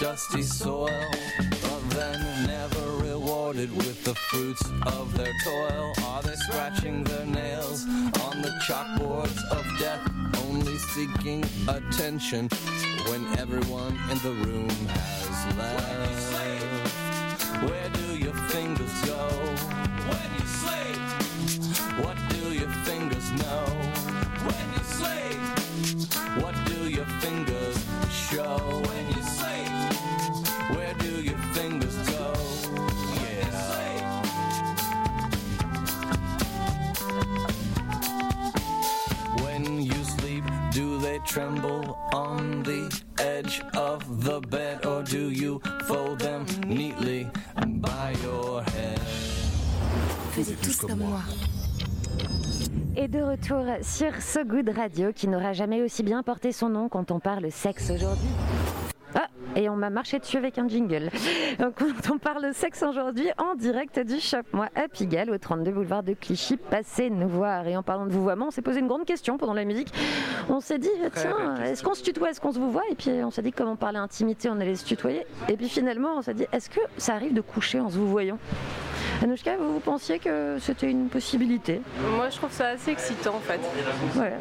Dusty 0.03 0.41
soil, 0.41 0.89
but 1.62 1.89
then 1.91 2.45
never 2.45 2.91
rewarded 2.98 3.74
with 3.74 4.03
the 4.03 4.13
fruits 4.13 4.62
of 4.86 5.15
their 5.15 5.31
toil? 5.45 5.93
Are 6.07 6.22
they 6.22 6.36
scratching 6.36 7.05
their 7.05 7.25
nails 7.25 7.86
on 8.27 8.41
the 8.41 8.51
chalkboards 8.67 9.41
of 9.50 9.63
death, 9.79 10.01
only 10.45 10.75
seeking 10.75 11.45
attention 11.69 12.50
when 13.07 13.25
everyone 13.39 13.98
in 14.12 14.17
the 14.17 14.33
room 14.45 14.69
has 14.89 15.57
left? 15.57 16.33
Where 17.63 18.02
tremble 41.33 41.97
on 42.13 42.61
the 42.61 42.87
edge 43.17 43.63
of 43.75 44.23
the 44.23 44.39
bed 44.51 44.85
or 44.85 45.01
do 45.01 45.31
you 45.31 45.59
fold 45.87 46.19
them 46.19 46.45
neatly 46.67 47.27
by 47.81 48.13
your 48.23 48.61
head? 48.61 48.99
Tous 50.61 50.75
comme 50.77 50.99
moi. 50.99 51.21
Et 52.95 53.07
de 53.07 53.19
retour 53.19 53.65
sur 53.81 54.21
So 54.21 54.45
Good 54.45 54.69
Radio 54.75 55.11
qui 55.11 55.27
n'aura 55.27 55.53
jamais 55.53 55.81
aussi 55.81 56.03
bien 56.03 56.21
porté 56.21 56.51
son 56.51 56.69
nom 56.69 56.87
quand 56.87 57.09
on 57.09 57.19
parle 57.19 57.51
sexe 57.51 57.89
aujourd'hui. 57.89 58.29
Ah, 59.15 59.27
et 59.55 59.70
on 59.70 59.75
m'a 59.75 59.89
marché 59.89 60.20
dessus 60.20 60.38
avec 60.38 60.58
un 60.58 60.67
jingle. 60.67 61.10
Donc, 61.60 61.75
Quand 61.77 62.15
on 62.15 62.17
parle 62.17 62.53
sexe 62.53 62.84
aujourd'hui 62.84 63.29
en 63.38 63.55
direct 63.55 64.00
du 64.00 64.20
Shop 64.20 64.43
Moi 64.53 64.70
à 64.75 64.88
Pigalle 64.88 65.29
au 65.29 65.38
32 65.38 65.72
boulevard 65.72 66.03
de 66.03 66.13
Clichy, 66.13 66.58
passez 66.58 67.10
nous 67.10 67.27
voir. 67.27 67.67
Et 67.67 67.77
en 67.77 67.84
parlant 67.84 68.05
de 68.05 68.12
vouvoiement, 68.12 68.48
on 68.48 68.51
s'est 68.51 68.62
posé 68.62 68.79
une 68.79 68.88
grande 68.88 69.05
question 69.05 69.38
pendant 69.38 69.53
la 69.53 69.65
musique. 69.65 69.93
On 70.50 70.60
s'est 70.60 70.79
dit, 70.79 70.89
tiens, 71.15 71.55
est-ce 71.63 71.84
qu'on 71.84 71.93
se 71.93 72.03
tutoie, 72.03 72.32
est-ce 72.32 72.41
qu'on 72.41 72.51
se 72.51 72.60
vous 72.60 72.72
voit 72.72 72.84
Et 72.89 72.96
puis 72.96 73.12
on 73.24 73.32
s'est 73.32 73.41
dit, 73.41 73.51
comme 73.51 73.70
on 73.70 73.75
parlait 73.75 74.00
intimité, 74.00 74.50
on 74.50 74.60
allait 74.60 74.75
se 74.75 74.86
tutoyer. 74.86 75.25
Et 75.48 75.58
puis 75.58 75.70
finalement, 75.70 76.17
on 76.17 76.22
s'est 76.22 76.34
dit, 76.34 76.46
est-ce 76.51 76.70
que 76.70 76.82
ça 76.98 77.13
arrive 77.13 77.34
de 77.34 77.41
coucher 77.41 77.79
en 77.79 77.89
se 77.89 77.98
vous 77.98 78.08
voyant 78.08 78.39
Anouchka, 79.23 79.55
vous, 79.57 79.75
vous 79.75 79.79
pensiez 79.79 80.19
que 80.19 80.57
c'était 80.59 80.89
une 80.91 81.07
possibilité 81.07 81.79
Moi, 82.17 82.29
je 82.29 82.35
trouve 82.35 82.51
ça 82.51 82.67
assez 82.69 82.91
excitant 82.91 83.35
en 83.35 83.39
fait. 83.39 83.59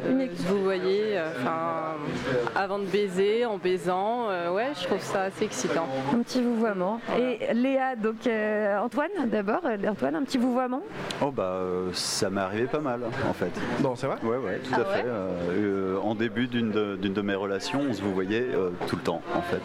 Une 0.09 0.19
Euh, 0.21 0.27
Vous 0.49 0.61
voyez, 0.61 1.17
euh, 1.17 1.29
enfin, 1.39 1.95
avant 2.53 2.79
de 2.79 2.85
baiser, 2.85 3.45
en 3.45 3.57
baisant, 3.57 4.29
euh, 4.29 4.51
ouais, 4.51 4.71
je 4.77 4.85
trouve 4.85 4.99
ça 5.01 5.23
assez 5.23 5.45
excitant. 5.45 5.87
Un 6.13 6.19
petit 6.19 6.41
vouvoiement. 6.43 6.99
Et 7.17 7.53
Léa, 7.53 7.95
donc 7.95 8.27
euh, 8.27 8.77
Antoine 8.79 9.09
d'abord, 9.31 9.61
Antoine, 9.89 10.15
un 10.15 10.23
petit 10.23 10.37
vouvoiement 10.37 10.81
Oh 11.21 11.31
bah 11.31 11.43
euh, 11.61 11.89
ça 11.93 12.29
m'est 12.29 12.41
arrivé 12.41 12.65
pas 12.65 12.79
mal 12.79 13.01
en 13.29 13.33
fait. 13.33 13.51
Bon, 13.79 13.95
c'est 13.95 14.07
vrai 14.07 14.17
Ouais 14.21 14.37
ouais, 14.37 14.59
tout 14.65 14.73
Ah 14.73 14.81
à 14.81 14.85
fait. 14.85 15.05
Euh, 15.05 15.29
euh, 15.51 15.99
en 16.01 16.13
début 16.13 16.47
d'une 16.47 16.71
de, 16.71 16.97
d'une 16.97 17.13
de 17.13 17.21
mes 17.21 17.35
relations, 17.35 17.79
on 17.89 17.93
se 17.93 18.01
vous 18.01 18.13
voyait 18.13 18.47
euh, 18.53 18.71
tout 18.87 18.97
le 18.97 19.01
temps 19.03 19.21
en 19.33 19.41
fait. 19.41 19.61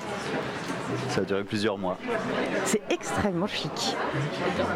Ça 1.09 1.21
a 1.21 1.25
duré 1.25 1.45
plusieurs 1.45 1.78
mois. 1.78 1.99
C'est 2.64 2.83
extrêmement 2.90 3.47
chic. 3.47 3.97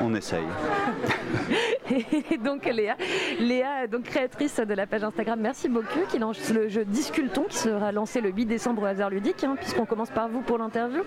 On 0.03 0.15
essaye. 0.15 0.45
Et 1.91 2.39
donc 2.39 2.65
Léa, 2.65 2.97
Léa, 3.41 3.87
donc 3.87 4.05
créatrice 4.05 4.57
de 4.57 4.75
la 4.75 4.87
page 4.87 5.03
Instagram 5.03 5.39
Merci 5.41 5.69
beaucoup, 5.69 6.01
qui 6.09 6.19
lance 6.19 6.51
le 6.51 6.69
jeu 6.69 6.85
Disculton, 6.85 7.45
qui 7.49 7.59
sera 7.59 7.93
lancé 7.93 8.21
le 8.21 8.31
8 8.31 8.47
décembre 8.47 8.83
au 8.83 8.87
hasard 8.87 9.11
ludique, 9.11 9.43
hein, 9.45 9.57
puisqu'on 9.59 9.85
commence 9.85 10.11
par 10.11 10.29
vous 10.29 10.41
pour 10.41 10.59
l'interview. 10.59 11.03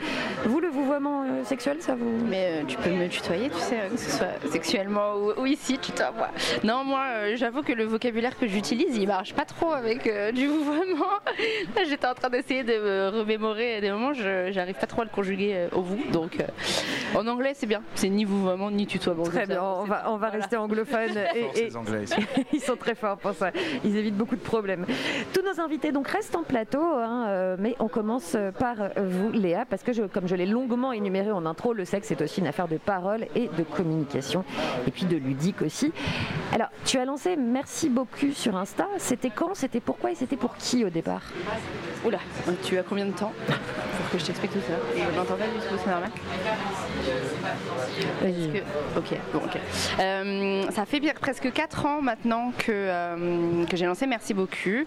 Vous, 0.45 0.59
le 0.59 0.67
vouvoiement 0.67 1.23
euh, 1.23 1.43
sexuel, 1.43 1.77
ça 1.79 1.95
vous 1.95 2.11
Mais 2.29 2.61
euh, 2.61 2.63
tu 2.67 2.77
peux 2.77 2.89
me 2.89 3.07
tutoyer, 3.07 3.49
tu 3.49 3.59
sais, 3.59 3.79
euh, 3.79 3.89
que 3.89 3.97
ce 3.97 4.11
soit 4.11 4.51
sexuellement 4.51 5.15
ou, 5.15 5.41
ou 5.41 5.45
ici, 5.45 5.77
tu 5.77 5.91
vois. 6.15 6.29
Non, 6.63 6.83
moi, 6.83 7.03
euh, 7.07 7.35
j'avoue 7.35 7.63
que 7.63 7.71
le 7.73 7.85
vocabulaire 7.85 8.37
que 8.37 8.47
j'utilise, 8.47 8.97
il 8.97 9.07
marche 9.07 9.33
pas 9.33 9.45
trop 9.45 9.71
avec 9.71 10.07
euh, 10.07 10.31
du 10.31 10.47
vouvoiement. 10.47 11.05
Là, 11.75 11.83
j'étais 11.87 12.07
en 12.07 12.13
train 12.13 12.29
d'essayer 12.29 12.63
de 12.63 12.73
me 12.73 13.19
remémorer 13.19 13.81
des 13.81 13.91
moments, 13.91 14.13
j'arrive 14.13 14.75
pas 14.75 14.87
trop 14.87 15.01
à 15.01 15.05
le 15.05 15.09
conjuguer 15.09 15.67
au 15.71 15.81
vous. 15.81 15.99
Donc, 16.11 16.37
en 17.15 17.25
anglais, 17.27 17.53
c'est 17.55 17.67
bien. 17.67 17.81
C'est 17.95 18.09
ni 18.09 18.25
vouvoiement 18.25 18.71
ni 18.71 18.85
tutoiement. 18.85 19.23
Très 19.23 19.41
ça, 19.41 19.45
bien, 19.45 19.63
on 19.63 19.83
va, 19.85 20.11
on 20.11 20.17
va 20.17 20.29
rester 20.29 20.57
anglophone. 20.57 20.64
Force 20.67 21.55
Et, 21.55 21.65
les 21.65 21.77
Anglais 21.77 22.03
ici. 22.03 22.15
ils 22.53 22.59
sont 22.61 22.75
très 22.75 22.95
forts 22.95 23.17
pour 23.17 23.33
ça. 23.33 23.51
Ils 23.83 23.95
évitent 23.97 24.17
beaucoup 24.17 24.35
de 24.35 24.41
problèmes. 24.41 24.85
Tous 25.33 25.41
nos 25.41 25.59
invités 25.63 25.91
donc 25.91 26.07
restent 26.07 26.35
en 26.35 26.43
plateau, 26.43 26.81
hein, 26.81 27.25
euh, 27.27 27.55
mais 27.59 27.75
on 27.79 27.87
commence 27.87 28.35
par 28.59 28.75
euh, 28.81 28.89
vous, 28.97 29.31
Léa, 29.31 29.65
parce 29.69 29.83
que 29.83 29.93
je- 29.93 30.03
comme 30.03 30.27
je 30.27 30.35
l'ai 30.35 30.45
longuement 30.45 30.91
énuméré 30.91 31.31
en 31.31 31.45
intro, 31.45 31.73
le 31.73 31.85
sexe 31.85 32.11
est 32.11 32.21
aussi 32.21 32.39
une 32.41 32.47
affaire 32.47 32.67
de 32.67 32.77
parole 32.77 33.25
et 33.35 33.47
de 33.57 33.63
communication, 33.63 34.43
et 34.87 34.91
puis 34.91 35.05
de 35.05 35.17
ludique 35.17 35.61
aussi. 35.61 35.91
Alors, 36.53 36.67
tu 36.85 36.97
as 36.97 37.05
lancé 37.05 37.35
Merci 37.35 37.89
beaucoup 37.89 38.31
sur 38.33 38.55
Insta. 38.55 38.87
C'était 38.97 39.29
quand 39.29 39.55
C'était 39.55 39.79
pourquoi 39.79 40.11
Et 40.11 40.15
c'était 40.15 40.35
pour 40.37 40.55
qui 40.57 40.83
au 40.85 40.89
départ? 40.89 41.21
Oula, 42.05 42.19
tu 42.63 42.77
as 42.77 42.83
combien 42.83 43.05
de 43.05 43.11
temps? 43.11 43.31
Pour 43.47 44.09
que 44.11 44.17
je 44.19 44.25
t'explique 44.25 44.51
tout 44.51 44.59
ça. 44.59 44.73
Je 44.95 45.17
m'entends 45.17 45.35
pas 45.35 45.45
du 45.45 45.59
tout, 45.67 45.75
c'est 45.83 45.89
normal? 45.89 46.09
Parce 48.21 48.31
que- 48.31 48.97
Ok, 48.99 49.19
bon, 49.33 49.39
ok. 49.45 49.57
Euh, 49.99 50.54
ça 50.71 50.85
fait 50.85 51.01
presque 51.19 51.51
4 51.51 51.85
ans 51.85 52.01
maintenant 52.01 52.51
que, 52.57 52.71
euh, 52.71 53.65
que 53.65 53.77
j'ai 53.77 53.85
lancé 53.85 54.07
Merci 54.07 54.33
beaucoup. 54.33 54.85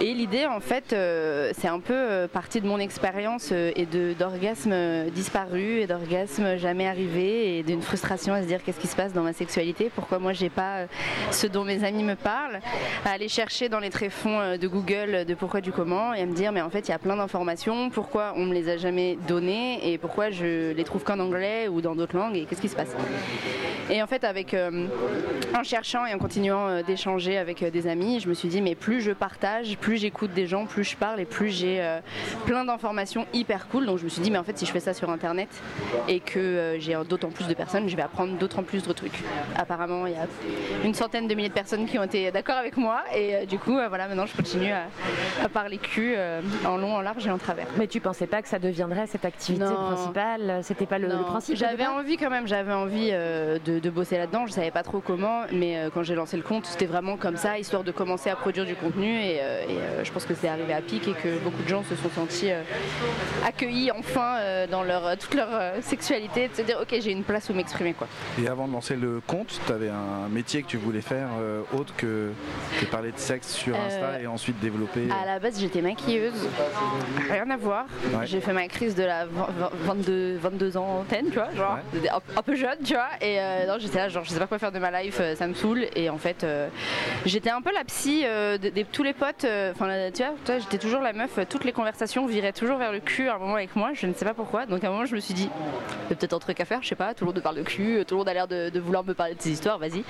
Et 0.00 0.14
l'idée, 0.14 0.46
en 0.46 0.60
fait, 0.60 0.92
euh, 0.92 1.52
c'est 1.58 1.68
un 1.68 1.80
peu 1.80 1.94
euh, 1.94 2.28
partie 2.28 2.60
de 2.60 2.66
mon 2.66 2.78
expérience 2.78 3.50
euh, 3.52 3.72
et 3.76 3.86
d'orgasmes 3.86 5.10
disparus 5.10 5.82
et 5.82 5.86
d'orgasmes 5.86 6.56
jamais 6.56 6.86
arrivés 6.86 7.58
et 7.58 7.62
d'une 7.62 7.82
frustration 7.82 8.34
à 8.34 8.42
se 8.42 8.46
dire 8.46 8.62
qu'est-ce 8.64 8.80
qui 8.80 8.86
se 8.86 8.96
passe 8.96 9.12
dans 9.12 9.22
ma 9.22 9.32
sexualité, 9.32 9.90
pourquoi 9.94 10.18
moi 10.18 10.32
j'ai 10.32 10.50
pas 10.50 10.78
euh, 10.78 10.86
ce 11.30 11.46
dont 11.46 11.64
mes 11.64 11.84
amis 11.84 12.02
me 12.02 12.14
parlent, 12.14 12.60
à 13.04 13.10
aller 13.10 13.28
chercher 13.28 13.68
dans 13.68 13.80
les 13.80 13.90
tréfonds 13.90 14.40
euh, 14.40 14.56
de 14.56 14.68
Google 14.68 15.14
euh, 15.14 15.24
de 15.24 15.34
pourquoi 15.34 15.60
du 15.60 15.72
comment 15.72 16.14
et 16.14 16.22
à 16.22 16.26
me 16.26 16.34
dire 16.34 16.52
mais 16.52 16.60
en 16.60 16.70
fait 16.70 16.88
il 16.88 16.90
y 16.90 16.94
a 16.94 16.98
plein 16.98 17.16
d'informations, 17.16 17.90
pourquoi 17.90 18.34
on 18.36 18.46
me 18.46 18.54
les 18.54 18.68
a 18.68 18.76
jamais 18.76 19.18
données 19.28 19.92
et 19.92 19.98
pourquoi 19.98 20.30
je 20.30 20.72
les 20.72 20.84
trouve 20.84 21.04
qu'en 21.04 21.18
anglais 21.18 21.68
ou 21.68 21.80
dans 21.80 21.94
d'autres 21.94 22.16
langues 22.16 22.36
et 22.36 22.44
qu'est-ce 22.44 22.60
qui 22.60 22.68
se 22.68 22.76
passe? 22.76 22.94
Et 23.90 24.00
en 24.00 24.06
fait, 24.06 24.22
avec, 24.22 24.54
euh, 24.54 24.86
en 25.54 25.62
cherchant 25.62 26.06
et 26.06 26.14
en 26.14 26.18
continuant 26.18 26.68
euh, 26.68 26.82
d'échanger 26.82 27.36
avec 27.36 27.62
euh, 27.62 27.70
des 27.70 27.86
amis, 27.86 28.20
je 28.20 28.28
me 28.28 28.34
suis 28.34 28.48
dit, 28.48 28.62
mais 28.62 28.74
plus 28.74 29.00
je 29.00 29.12
partage, 29.12 29.76
plus 29.78 29.98
j'écoute 29.98 30.32
des 30.32 30.46
gens, 30.46 30.66
plus 30.66 30.84
je 30.84 30.96
parle 30.96 31.20
et 31.20 31.24
plus 31.24 31.50
j'ai 31.50 31.80
euh, 31.80 32.00
plein 32.46 32.64
d'informations 32.64 33.26
hyper 33.32 33.68
cool. 33.68 33.86
Donc 33.86 33.98
je 33.98 34.04
me 34.04 34.08
suis 34.08 34.22
dit, 34.22 34.30
mais 34.30 34.38
en 34.38 34.44
fait, 34.44 34.56
si 34.56 34.66
je 34.66 34.72
fais 34.72 34.80
ça 34.80 34.94
sur 34.94 35.10
Internet 35.10 35.48
et 36.08 36.20
que 36.20 36.76
j'ai 36.78 36.96
d'autant 37.08 37.30
plus 37.30 37.46
de 37.46 37.54
personnes, 37.54 37.88
je 37.88 37.96
vais 37.96 38.02
apprendre 38.02 38.36
d'autant 38.38 38.62
plus 38.62 38.82
de 38.82 38.92
trucs. 38.92 39.22
Apparemment, 39.56 40.06
il 40.06 40.12
y 40.12 40.16
a 40.16 40.26
une 40.84 40.94
centaine 40.94 41.26
de 41.28 41.34
milliers 41.34 41.48
de 41.48 41.54
personnes 41.54 41.86
qui 41.86 41.98
ont 41.98 42.02
été 42.04 42.30
d'accord 42.30 42.56
avec 42.56 42.76
moi 42.76 43.02
et 43.14 43.46
du 43.46 43.58
coup, 43.58 43.72
voilà, 43.72 44.08
maintenant 44.08 44.26
je 44.26 44.36
continue 44.36 44.70
à, 44.72 44.84
à 45.42 45.48
parler 45.48 45.78
cul 45.78 46.14
en 46.66 46.76
long, 46.76 46.94
en 46.96 47.00
large 47.00 47.26
et 47.26 47.30
en 47.30 47.38
travers. 47.38 47.66
Mais 47.76 47.86
tu 47.86 48.00
pensais 48.00 48.26
pas 48.26 48.42
que 48.42 48.48
ça 48.48 48.58
deviendrait 48.58 49.06
cette 49.06 49.24
activité 49.24 49.64
Non. 49.64 49.74
principale? 49.74 50.60
C'était 50.62 50.86
pas 50.86 50.98
le, 50.98 51.08
le 51.08 51.22
principe 51.24 51.56
J'avais 51.56 51.86
envie 51.86 52.16
quand 52.16 52.30
même, 52.30 52.46
j'avais 52.46 52.72
envie 52.72 53.10
de, 53.10 53.78
de 53.78 53.90
bosser 53.90 54.18
là-dedans. 54.18 54.46
Je 54.46 54.52
savais 54.52 54.70
pas 54.70 54.82
trop 54.82 54.89
comment, 54.98 55.42
mais 55.52 55.76
euh, 55.78 55.90
quand 55.94 56.02
j'ai 56.02 56.16
lancé 56.16 56.36
le 56.36 56.42
compte, 56.42 56.66
c'était 56.66 56.86
vraiment 56.86 57.16
comme 57.16 57.36
ça, 57.36 57.58
histoire 57.58 57.84
de 57.84 57.92
commencer 57.92 58.28
à 58.30 58.34
produire 58.34 58.64
du 58.66 58.74
contenu. 58.74 59.06
Et, 59.08 59.38
euh, 59.40 59.62
et, 59.68 59.76
euh, 59.78 60.04
je 60.04 60.10
pense 60.10 60.24
que 60.24 60.34
c'est 60.34 60.48
arrivé 60.48 60.72
à 60.72 60.80
pic 60.80 61.06
et 61.06 61.12
que 61.12 61.38
beaucoup 61.38 61.62
de 61.62 61.68
gens 61.68 61.84
se 61.84 61.94
sont 61.94 62.10
sentis 62.10 62.50
accueillis 63.46 63.90
enfin 63.92 64.66
dans 64.70 64.82
leur, 64.82 65.16
toute 65.18 65.34
leur 65.34 65.48
sexualité, 65.82 66.48
de 66.48 66.54
se 66.54 66.62
dire 66.62 66.78
ok, 66.80 66.96
j'ai 67.00 67.12
une 67.12 67.22
place 67.22 67.48
où 67.50 67.54
m'exprimer 67.54 67.92
quoi. 67.92 68.08
Et 68.42 68.48
avant 68.48 68.66
de 68.66 68.72
lancer 68.72 68.96
le 68.96 69.20
compte, 69.26 69.60
tu 69.66 69.72
avais 69.72 69.88
un 69.90 70.28
métier 70.28 70.62
que 70.62 70.68
tu 70.68 70.76
voulais 70.78 71.00
faire 71.00 71.28
autre 71.72 71.94
que, 71.96 72.32
que 72.80 72.86
parler 72.86 73.12
de 73.12 73.18
sexe 73.18 73.52
sur 73.52 73.76
Euh, 73.76 73.86
Insta 73.86 74.20
et 74.20 74.26
ensuite 74.26 74.58
développer. 74.60 75.08
À 75.10 75.26
la 75.26 75.38
base, 75.38 75.60
j'étais 75.60 75.82
maquilleuse, 75.82 76.48
rien 77.30 77.48
à 77.50 77.56
voir. 77.56 77.86
Ouais. 78.12 78.26
J'ai 78.26 78.40
fait 78.40 78.52
ma 78.52 78.66
crise 78.68 78.94
de 78.94 79.04
la 79.04 79.26
20 79.26 79.48
22, 79.84 80.36
22 80.38 80.76
ans 80.76 81.00
antenne, 81.00 81.26
tu 81.26 81.34
vois, 81.34 81.52
genre 81.54 81.78
un, 82.12 82.38
un 82.38 82.42
peu 82.42 82.54
jeune, 82.56 82.78
tu 82.84 82.94
vois. 82.94 83.08
Et 83.20 83.38
euh, 83.40 83.66
non, 83.66 83.74
j'étais 83.78 83.98
là, 83.98 84.08
genre, 84.08 84.24
je 84.24 84.30
sais 84.30 84.38
pas 84.38 84.46
quoi 84.46 84.58
faire 84.58 84.72
de 84.72 84.78
ma 84.80 85.02
life, 85.02 85.18
euh, 85.20 85.34
ça 85.34 85.46
me 85.46 85.54
saoule. 85.54 85.86
Et 85.94 86.10
en 86.10 86.18
fait, 86.18 86.44
euh, 86.44 86.68
j'étais 87.24 87.50
un 87.50 87.62
peu 87.62 87.72
la 87.72 87.84
psy 87.84 88.22
euh, 88.24 88.58
de, 88.58 88.70
tous 88.90 89.02
les 89.02 89.12
potes. 89.12 89.44
Enfin, 89.44 90.10
tu 90.12 90.22
vois, 90.22 90.58
j'étais 90.58 90.78
toujours 90.78 91.00
la 91.00 91.12
meuf. 91.12 91.38
Toutes 91.48 91.64
les 91.64 91.72
conversations 91.72 92.26
viraient 92.26 92.52
toujours 92.52 92.78
vers 92.78 92.92
le 92.92 93.00
cul 93.00 93.28
à 93.28 93.36
un 93.36 93.38
moment 93.38 93.54
avec 93.54 93.76
moi. 93.76 93.90
Je 93.94 94.06
ne 94.06 94.14
sais 94.14 94.24
pas 94.24 94.34
pourquoi. 94.34 94.66
Donc 94.66 94.82
à 94.82 94.88
un 94.88 94.90
moment, 94.90 95.04
je 95.04 95.14
me 95.14 95.20
suis 95.20 95.34
dit, 95.34 95.48
peut-être 96.08 96.32
un 96.32 96.38
truc 96.38 96.60
à 96.60 96.64
faire, 96.64 96.82
je 96.82 96.88
sais 96.88 96.94
pas. 96.94 97.14
Tout 97.14 97.24
le 97.24 97.32
monde 97.32 97.40
parle 97.40 97.56
de 97.56 97.62
cul, 97.62 98.04
tout 98.06 98.14
le 98.14 98.18
monde 98.18 98.28
a 98.28 98.34
l'air 98.34 98.48
de, 98.48 98.80
vouloir 98.80 99.04
me 99.04 99.14
parler 99.14 99.34
de 99.34 99.40
ses 99.42 99.50
histoires. 99.50 99.78
Vas-y. 99.78 100.02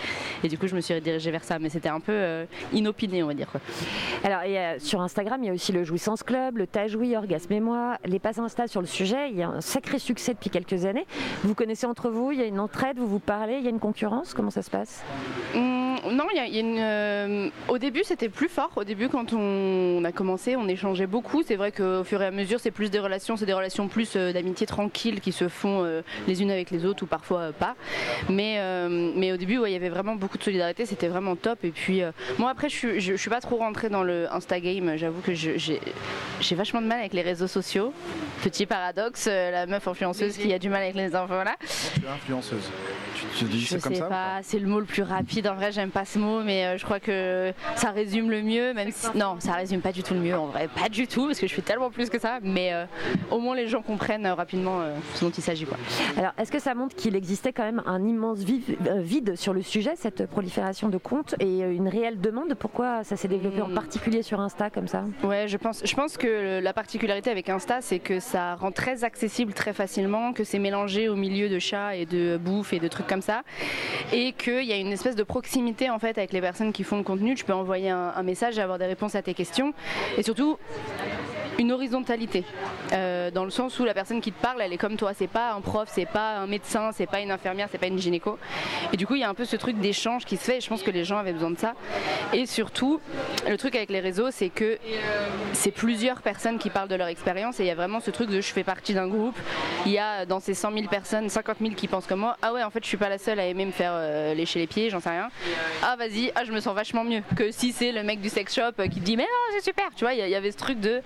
Et 0.45 0.49
du 0.49 0.57
coup, 0.57 0.67
je 0.67 0.75
me 0.75 0.81
suis 0.81 0.95
redirigée 0.95 1.31
vers 1.31 1.45
ça. 1.45 1.59
Mais 1.59 1.69
c'était 1.69 1.89
un 1.89 2.01
peu 2.01 2.47
inopiné, 2.73 3.23
on 3.23 3.27
va 3.27 3.35
dire. 3.35 3.51
Quoi. 3.51 3.61
Alors, 4.25 4.41
a- 4.41 4.79
sur 4.79 5.01
Instagram, 5.01 5.43
il 5.43 5.47
y 5.47 5.51
a 5.51 5.53
aussi 5.53 5.73
le 5.73 5.85
Jouissance 5.85 6.23
Club, 6.23 6.57
le 6.57 6.67
Tajoui, 6.67 7.17
Orgasme 7.17 7.53
et 7.53 7.61
moi, 7.61 7.99
les 8.05 8.19
passes 8.19 8.39
Insta 8.39 8.67
sur 8.67 8.81
le 8.81 8.87
sujet. 8.87 9.31
Il 9.31 9.37
y 9.37 9.43
a 9.43 9.49
un 9.49 9.61
sacré 9.61 9.99
succès 9.99 10.35
depuis 10.35 10.51
quelques 10.51 10.85
années. 10.85 11.07
Vous 11.43 11.55
connaissez 11.55 11.87
entre 11.87 12.11
vous, 12.11 12.33
il 12.33 12.39
y 12.39 12.43
a 12.43 12.47
une 12.47 12.61
entraide, 12.61 12.99
vous 12.99 13.07
vous 13.07 13.19
parlez, 13.19 13.57
il 13.59 13.65
y 13.65 13.67
a 13.67 13.71
une 13.71 13.81
concurrence, 13.81 14.35
comment 14.35 14.51
ça 14.51 14.60
se 14.63 14.71
passe 14.71 15.03
Hum, 15.55 15.97
non, 16.13 16.25
il 16.33 16.37
y 16.37 16.41
a, 16.41 16.47
il 16.47 16.55
y 16.55 16.59
a 16.59 16.61
une. 16.61 16.79
euh, 16.79 17.49
au 17.69 17.79
début, 17.79 18.03
c'était 18.05 18.29
plus 18.29 18.49
fort. 18.49 18.71
Au 18.77 18.85
début, 18.85 19.09
quand 19.09 19.33
on, 19.33 19.39
on 19.99 20.05
a 20.05 20.13
commencé, 20.13 20.57
on 20.57 20.67
échangeait 20.69 21.07
beaucoup. 21.07 21.43
C'est 21.43 21.57
vrai 21.57 21.73
qu'au 21.73 22.05
fur 22.05 22.23
et 22.23 22.27
à 22.27 22.31
mesure, 22.31 22.59
c'est 22.61 22.71
plus 22.71 22.91
des 22.91 22.99
relations, 23.01 23.37
c'est 23.37 23.47
des 23.47 23.53
relations 23.53 23.89
plus 23.89 24.13
euh, 24.17 24.33
d'amitié 24.33 24.67
tranquille 24.67 25.21
qui 25.21 25.33
se 25.33 25.49
font 25.49 25.85
euh, 25.85 26.03
les 26.29 26.41
unes 26.43 26.51
avec 26.51 26.71
les 26.71 26.87
autres 26.87 27.03
ou 27.03 27.07
parfois 27.07 27.39
euh, 27.41 27.53
pas. 27.53 27.75
Mais, 28.29 28.57
euh, 28.59 29.13
mais 29.17 29.33
au 29.33 29.37
début, 29.37 29.59
ouais, 29.59 29.71
il 29.71 29.75
y 29.75 29.77
avait 29.77 29.89
vraiment 29.89 30.15
beaucoup 30.15 30.39
de 30.39 30.43
solidarité. 30.43 30.87
C'était 30.87 31.09
vraiment 31.09 31.37
top. 31.37 31.65
Et 31.65 31.71
puis, 31.71 32.03
euh, 32.03 32.13
moi, 32.39 32.51
après, 32.51 32.69
je, 32.69 32.77
suis- 32.77 33.01
je, 33.01 33.13
je 33.13 33.21
suis 33.21 33.31
pas 33.31 33.41
trop 33.41 33.57
rentrée 33.57 33.89
dans 33.91 34.03
le 34.05 34.33
Instagame. 34.33 34.97
J'avoue 34.97 35.21
que 35.21 35.35
j'ai 35.35 35.81
vachement 36.55 36.81
de 36.81 36.87
mal 36.87 37.01
avec 37.01 37.13
les 37.13 37.23
réseaux 37.23 37.49
sociaux. 37.49 37.93
Petit 38.43 38.65
paradoxe, 38.67 39.27
euh, 39.31 39.51
la 39.51 39.67
meuf 39.67 39.87
influenceuse 39.87 40.37
qui 40.37 40.53
a 40.53 40.59
du 40.59 40.69
mal 40.71 40.83
avec 40.83 40.95
les 40.95 41.15
infos, 41.15 41.35
voilà. 41.35 41.57
Tu 41.95 42.01
es 42.05 42.09
influenceuse. 42.09 42.71
Tu, 43.15 43.27
tu 43.39 43.45
dis 43.51 43.61
Je 43.61 43.67
ça 43.67 43.79
comme 43.81 43.93
sais 43.95 44.01
ça 44.01 44.07
pas, 44.07 44.39
c'est 44.51 44.59
le 44.59 44.67
mot 44.67 44.81
le 44.81 44.85
plus 44.87 45.05
rapide. 45.05 45.47
En 45.47 45.55
vrai, 45.55 45.71
j'aime 45.71 45.91
pas 45.91 46.05
ce 46.05 46.19
mot, 46.19 46.43
mais 46.43 46.65
euh, 46.67 46.77
je 46.77 46.85
crois 46.85 46.99
que 46.99 47.53
ça 47.77 47.91
résume 47.93 48.31
le 48.31 48.43
mieux. 48.43 48.75
Même 48.75 48.91
si 48.91 49.07
non, 49.17 49.37
ça 49.39 49.53
résume 49.53 49.81
pas 49.81 49.93
du 49.93 50.03
tout 50.03 50.15
le 50.15 50.19
mieux. 50.21 50.37
En 50.37 50.47
vrai, 50.47 50.69
pas 50.69 50.89
du 50.89 51.07
tout, 51.07 51.27
parce 51.27 51.39
que 51.39 51.47
je 51.47 51.55
fais 51.55 51.63
tellement 51.63 51.91
plus 51.91 52.11
que 52.11 52.19
ça. 52.19 52.41
Mais 52.43 52.73
euh, 52.73 52.85
au 53.31 53.39
moins 53.39 53.55
les 53.55 53.69
gens 53.69 53.81
comprennent 53.81 54.27
euh, 54.27 54.35
rapidement 54.35 54.81
euh, 54.81 54.97
ce 55.15 55.25
dont 55.25 55.31
il 55.31 55.41
s'agit, 55.43 55.67
quoi. 55.67 55.79
Alors, 56.17 56.33
est-ce 56.37 56.51
que 56.51 56.59
ça 56.59 56.75
montre 56.75 56.97
qu'il 56.97 57.15
existait 57.15 57.53
quand 57.53 57.63
même 57.63 57.83
un 57.87 58.03
immense 58.05 58.41
vive- 58.41 58.77
euh, 58.89 59.01
vide 59.01 59.37
sur 59.37 59.53
le 59.53 59.63
sujet, 59.63 59.93
cette 59.95 60.27
prolifération 60.27 60.89
de 60.89 60.99
comptes, 60.99 61.37
et 61.39 61.61
une 61.61 61.87
réelle 61.87 62.21
demande? 62.21 62.55
Pourquoi 62.55 63.05
ça 63.05 63.17
s'est 63.17 63.29
développé 63.29 63.61
Hmm. 63.61 63.71
en 63.73 63.75
particulier 63.75 64.23
sur 64.23 64.41
Insta 64.41 64.71
comme 64.71 64.89
ça? 64.89 65.05
Ouais, 65.23 65.47
je 65.47 65.57
pense, 65.59 65.83
je 65.85 65.95
pense 65.95 66.17
que 66.17 66.61
la 66.61 66.73
particularité 66.73 67.31
avec 67.31 67.49
Insta, 67.49 67.81
c'est 67.83 67.99
que 68.01 68.19
ça 68.19 68.55
rend 68.57 68.73
très 68.73 69.05
accessible 69.05 69.53
très 69.53 69.73
facilement, 69.73 70.33
que 70.33 70.43
c'est 70.45 70.59
mélangé 70.59 71.09
au 71.09 71.15
milieu 71.17 71.49
de 71.49 71.59
chats 71.59 71.95
et 71.95 72.07
de 72.07 72.37
bouffe 72.37 72.73
et 72.73 72.79
de 72.81 72.89
trucs 72.89 73.07
comme 73.07 73.23
ça, 73.23 73.43
et 74.13 74.33
qu'il 74.43 74.65
y 74.65 74.73
a 74.73 74.77
une 74.77 74.93
espèce 74.93 75.17
de 75.17 75.23
proximité 75.23 75.91
en 75.91 75.99
fait 75.99 76.19
avec 76.19 76.33
les 76.33 76.41
personnes 76.41 76.73
qui 76.73 76.85
font 76.85 76.97
le 76.97 77.03
contenu. 77.03 77.35
Tu 77.35 77.45
peux 77.45 77.53
envoyer 77.53 77.91
un, 77.91 78.23
message 78.23 78.59
et 78.59 78.63
avoir 78.63 78.79
des 78.79 78.87
réponses 78.87 79.15
à 79.15 79.23
tes 79.23 79.35
questions, 79.35 79.73
et 80.17 80.23
surtout 80.23 80.59
une 81.59 81.73
horizontalité 81.73 82.45
euh, 82.93 83.31
dans 83.31 83.45
le 83.45 83.51
sens 83.51 83.79
où 83.79 83.85
la 83.85 83.95
personne 83.95 84.21
qui 84.21 84.33
te 84.33 84.41
parle 84.41 84.61
elle 84.63 84.73
est 84.73 84.79
comme 84.79 84.97
toi. 84.97 85.13
C'est 85.15 85.27
pas 85.27 85.53
un 85.53 85.61
prof 85.61 85.89
c'est 85.93 86.07
pas 86.07 86.37
un 86.39 86.47
médecin 86.47 86.91
c'est 86.93 87.07
pas 87.07 87.21
une 87.21 87.31
infirmière 87.31 87.69
c'est 87.71 87.79
pas 87.79 87.87
une 87.89 87.99
gynéco. 87.99 88.39
Et 88.93 88.97
du 88.97 89.07
coup 89.07 89.15
il 89.15 89.21
y 89.21 89.25
a 89.25 89.29
un 89.29 89.35
peu 89.35 89.45
ce 89.45 89.57
truc 89.57 89.77
d'échange 89.79 90.25
qui 90.25 90.37
se 90.37 90.45
fait. 90.45 90.59
Et 90.59 90.61
je 90.61 90.69
pense 90.69 90.83
que 90.83 90.91
les 90.91 91.05
gens 91.05 91.19
avaient 91.19 91.33
besoin 91.33 91.51
de 91.51 91.59
ça. 91.59 91.75
Et 92.33 92.47
surtout 92.47 93.01
le 93.49 93.57
truc 93.57 93.75
avec 93.77 93.91
les 93.91 94.01
réseaux 94.01 94.31
c'est 94.31 94.49
que 94.49 94.79
c'est 95.53 95.71
plusieurs 95.73 96.23
personnes 96.23 96.59
qui 96.59 96.71
parlent 96.71 96.89
de 96.89 96.95
leur 96.95 97.09
expérience. 97.09 97.61
Et 97.61 97.65
il 97.65 97.67
y 97.67 97.71
a 97.71 97.75
vraiment 97.75 98.01
ce 98.01 98.11
truc 98.11 98.31
de 98.31 98.41
je 98.41 98.53
fais 98.53 98.65
partie 98.65 98.95
d'un 98.95 99.09
groupe. 99.09 99.37
Il 99.87 99.93
y 99.93 99.99
a 99.99 100.25
dans 100.27 100.41
ces 100.41 100.55
100 100.55 100.73
000 100.73 100.87
personnes 100.89 101.29
50 101.29 101.57
000 101.61 101.75
qui 101.75 101.89
pensent 101.89 102.07
comme 102.07 102.21
moi. 102.21 102.37
Ah 102.43 102.53
ouais 102.53 102.63
en 102.63 102.71
fait 102.71 102.83
je 102.83 102.89
suis 102.89 102.97
pas 102.97 103.09
la 103.09 103.19
seule 103.19 103.41
à 103.41 103.47
aimer 103.47 103.65
me 103.67 103.73
faire 103.73 103.93
euh, 103.95 104.35
lécher 104.35 104.59
les 104.59 104.67
pieds 104.67 104.91
j'en 104.91 105.01
sais 105.01 105.11
rien. 105.11 105.29
Ah 105.83 105.97
vas-y. 105.97 106.33
Ah 106.35 106.45
je 106.45 106.53
me 106.53 106.61
sens 106.61 106.75
vachement 106.75 107.05
mieux 107.05 107.23
que 107.37 107.51
si 107.51 107.73
c'est 107.73 107.93
le 107.93 108.03
mec 108.03 108.21
du 108.21 108.29
sex 108.29 108.55
shop 108.55 108.63
euh, 108.79 108.87
qui 108.87 109.01
te 109.01 109.05
dit 109.05 109.17
mais 109.17 109.25
non 109.25 109.55
c'est 109.59 109.65
super. 109.65 109.89
Tu 109.97 110.05
vois 110.05 110.13
il 110.15 110.19
y, 110.19 110.23
a- 110.23 110.27
il 110.29 110.31
y 110.31 110.35
avait 110.37 110.51
ce 110.53 110.57
truc 110.57 110.81
de 110.81 111.01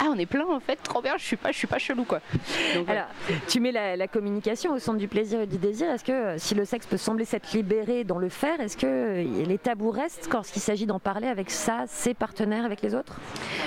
ah 0.00 0.06
on 0.10 0.18
est 0.18 0.26
plein 0.26 0.44
en 0.46 0.60
fait 0.60 0.76
trop 0.76 1.00
bien 1.02 1.14
je 1.18 1.24
suis 1.24 1.36
pas 1.36 1.52
je 1.52 1.56
suis 1.58 1.66
pas 1.66 1.78
chelou 1.78 2.04
quoi 2.04 2.20
Donc. 2.74 2.88
Alors, 2.88 3.06
tu 3.48 3.60
mets 3.60 3.72
la, 3.72 3.96
la 3.96 4.08
communication 4.08 4.72
au 4.72 4.78
centre 4.78 4.98
du 4.98 5.08
plaisir 5.08 5.40
et 5.40 5.46
du 5.46 5.56
désir. 5.58 5.90
Est-ce 5.90 6.04
que 6.04 6.12
euh, 6.12 6.38
si 6.38 6.54
le 6.54 6.64
sexe 6.64 6.86
peut 6.86 6.96
sembler 6.96 7.24
s'être 7.24 7.52
libéré 7.52 8.04
dans 8.04 8.18
le 8.18 8.28
faire, 8.28 8.60
est-ce 8.60 8.76
que 8.76 8.86
euh, 8.86 9.44
les 9.46 9.58
tabous 9.58 9.90
restent 9.90 10.28
lorsqu'il 10.32 10.62
s'agit 10.62 10.86
d'en 10.86 10.98
parler 10.98 11.28
avec 11.28 11.50
ça, 11.50 11.84
ses 11.86 12.14
partenaires, 12.14 12.64
avec 12.64 12.82
les 12.82 12.94
autres? 12.94 13.16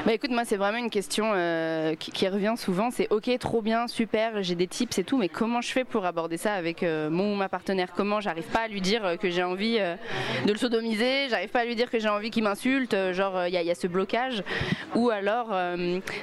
Bah 0.05 0.13
écoute, 0.13 0.31
moi 0.31 0.43
c'est 0.45 0.57
vraiment 0.57 0.77
une 0.77 0.89
question 0.89 1.31
euh, 1.33 1.95
qui, 1.95 2.11
qui 2.11 2.27
revient 2.27 2.55
souvent. 2.57 2.91
C'est 2.91 3.07
ok, 3.11 3.29
trop 3.39 3.61
bien, 3.61 3.87
super, 3.87 4.41
j'ai 4.43 4.55
des 4.55 4.67
tips 4.67 4.97
et 4.99 5.03
tout, 5.03 5.17
mais 5.17 5.29
comment 5.29 5.61
je 5.61 5.71
fais 5.71 5.83
pour 5.83 6.05
aborder 6.05 6.37
ça 6.37 6.53
avec 6.53 6.83
euh, 6.83 7.09
mon 7.09 7.33
ou 7.33 7.35
ma 7.35 7.49
partenaire? 7.49 7.89
Comment 7.95 8.19
j'arrive 8.21 8.45
pas 8.45 8.61
à 8.61 8.67
lui 8.67 8.81
dire 8.81 9.17
que 9.19 9.29
j'ai 9.29 9.43
envie 9.43 9.77
euh, 9.79 9.95
de 10.45 10.51
le 10.51 10.57
sodomiser? 10.57 11.29
J'arrive 11.29 11.49
pas 11.49 11.61
à 11.61 11.65
lui 11.65 11.75
dire 11.75 11.89
que 11.89 11.99
j'ai 11.99 12.09
envie 12.09 12.29
qu'il 12.29 12.43
m'insulte 12.43 12.95
Genre 13.13 13.47
il 13.47 13.53
y, 13.53 13.57
a- 13.57 13.63
y 13.63 13.71
a 13.71 13.75
ce 13.75 13.87
blocage? 13.87 14.43
Ou 14.95 15.09
alors 15.09 15.47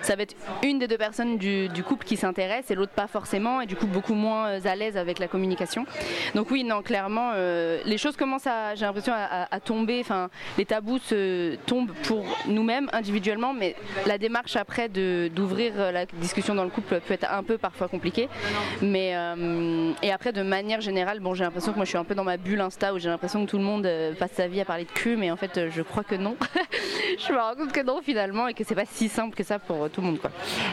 ça 0.02 0.16
va 0.16 0.22
être 0.22 0.34
une 0.62 0.78
des 0.78 0.88
deux 0.88 0.98
personnes 0.98 1.38
du, 1.38 1.68
couple 1.86 2.04
qui 2.04 2.16
s'intéresse 2.16 2.70
et 2.70 2.74
l'autre 2.74 2.92
pas 2.92 3.06
forcément, 3.06 3.60
et 3.60 3.66
du 3.66 3.76
coup 3.76 3.86
beaucoup 3.86 4.14
moins 4.14 4.48
euh, 4.48 4.60
à 4.64 4.76
l'aise 4.76 4.96
avec 4.96 5.18
la 5.18 5.28
communication. 5.28 5.84
Donc 6.34 6.50
oui, 6.50 6.64
non, 6.64 6.82
clairement, 6.82 7.32
euh, 7.34 7.80
les 7.84 7.98
choses 7.98 8.16
commencent 8.16 8.46
à, 8.46 8.74
j'ai 8.74 8.84
l'impression, 8.84 9.12
à, 9.14 9.60
tomber. 9.60 10.00
Enfin, 10.00 10.30
les 10.58 10.64
tabous 10.64 11.00
tombent 11.66 11.92
pour 12.04 12.24
nous-mêmes 12.46 12.88
individuellement, 12.92 13.52
mais 13.52 13.76
la 14.06 14.18
démarche 14.18 14.56
après 14.56 14.88
de 14.88 15.30
d'ouvrir 15.34 15.72
euh, 15.76 15.92
la 15.92 16.06
discussion 16.06 16.54
dans 16.54 16.64
le 16.64 16.70
couple 16.70 17.00
peut 17.00 17.14
être 17.14 17.30
un 17.30 17.42
peu 17.42 17.58
parfois 17.58 17.88
compliquée. 17.88 18.28
Mais 18.80 19.14
et 20.02 20.12
après, 20.12 20.32
de 20.32 20.42
manière 20.42 20.80
générale, 20.80 21.20
bon, 21.20 21.34
j'ai 21.34 21.44
l'impression 21.44 21.72
que 21.72 21.76
moi 21.76 21.84
je 21.84 21.90
suis 21.90 21.98
un 21.98 22.04
peu 22.04 22.14
dans 22.14 22.24
ma 22.24 22.36
bulle 22.36 22.60
Insta 22.60 22.94
où 22.94 22.98
j'ai 22.98 23.08
l'impression 23.08 23.44
que 23.44 23.50
tout 23.50 23.58
le 23.58 23.64
monde 23.64 23.88
passe 24.18 24.32
sa 24.32 24.48
vie 24.48 24.60
à 24.60 24.64
parler 24.64 24.84
de 24.84 24.90
cul, 24.90 25.16
mais 25.16 25.30
en 25.30 25.36
fait, 25.36 25.68
je 25.70 25.82
crois 25.82 26.04
que 26.04 26.14
non. 26.14 26.36
je 27.18 27.32
me 27.32 27.38
rends 27.38 27.54
compte 27.54 27.73
que 27.73 27.80
non 27.80 28.00
finalement 28.02 28.49
et 28.49 28.54
que 28.54 28.64
c'est 28.64 28.75
pas 28.75 28.86
si 28.86 29.08
simple 29.08 29.34
que 29.34 29.45
ça 29.45 29.58
tout 29.93 30.00
le 30.00 30.06
monde, 30.08 30.19
quoi. 30.21 30.30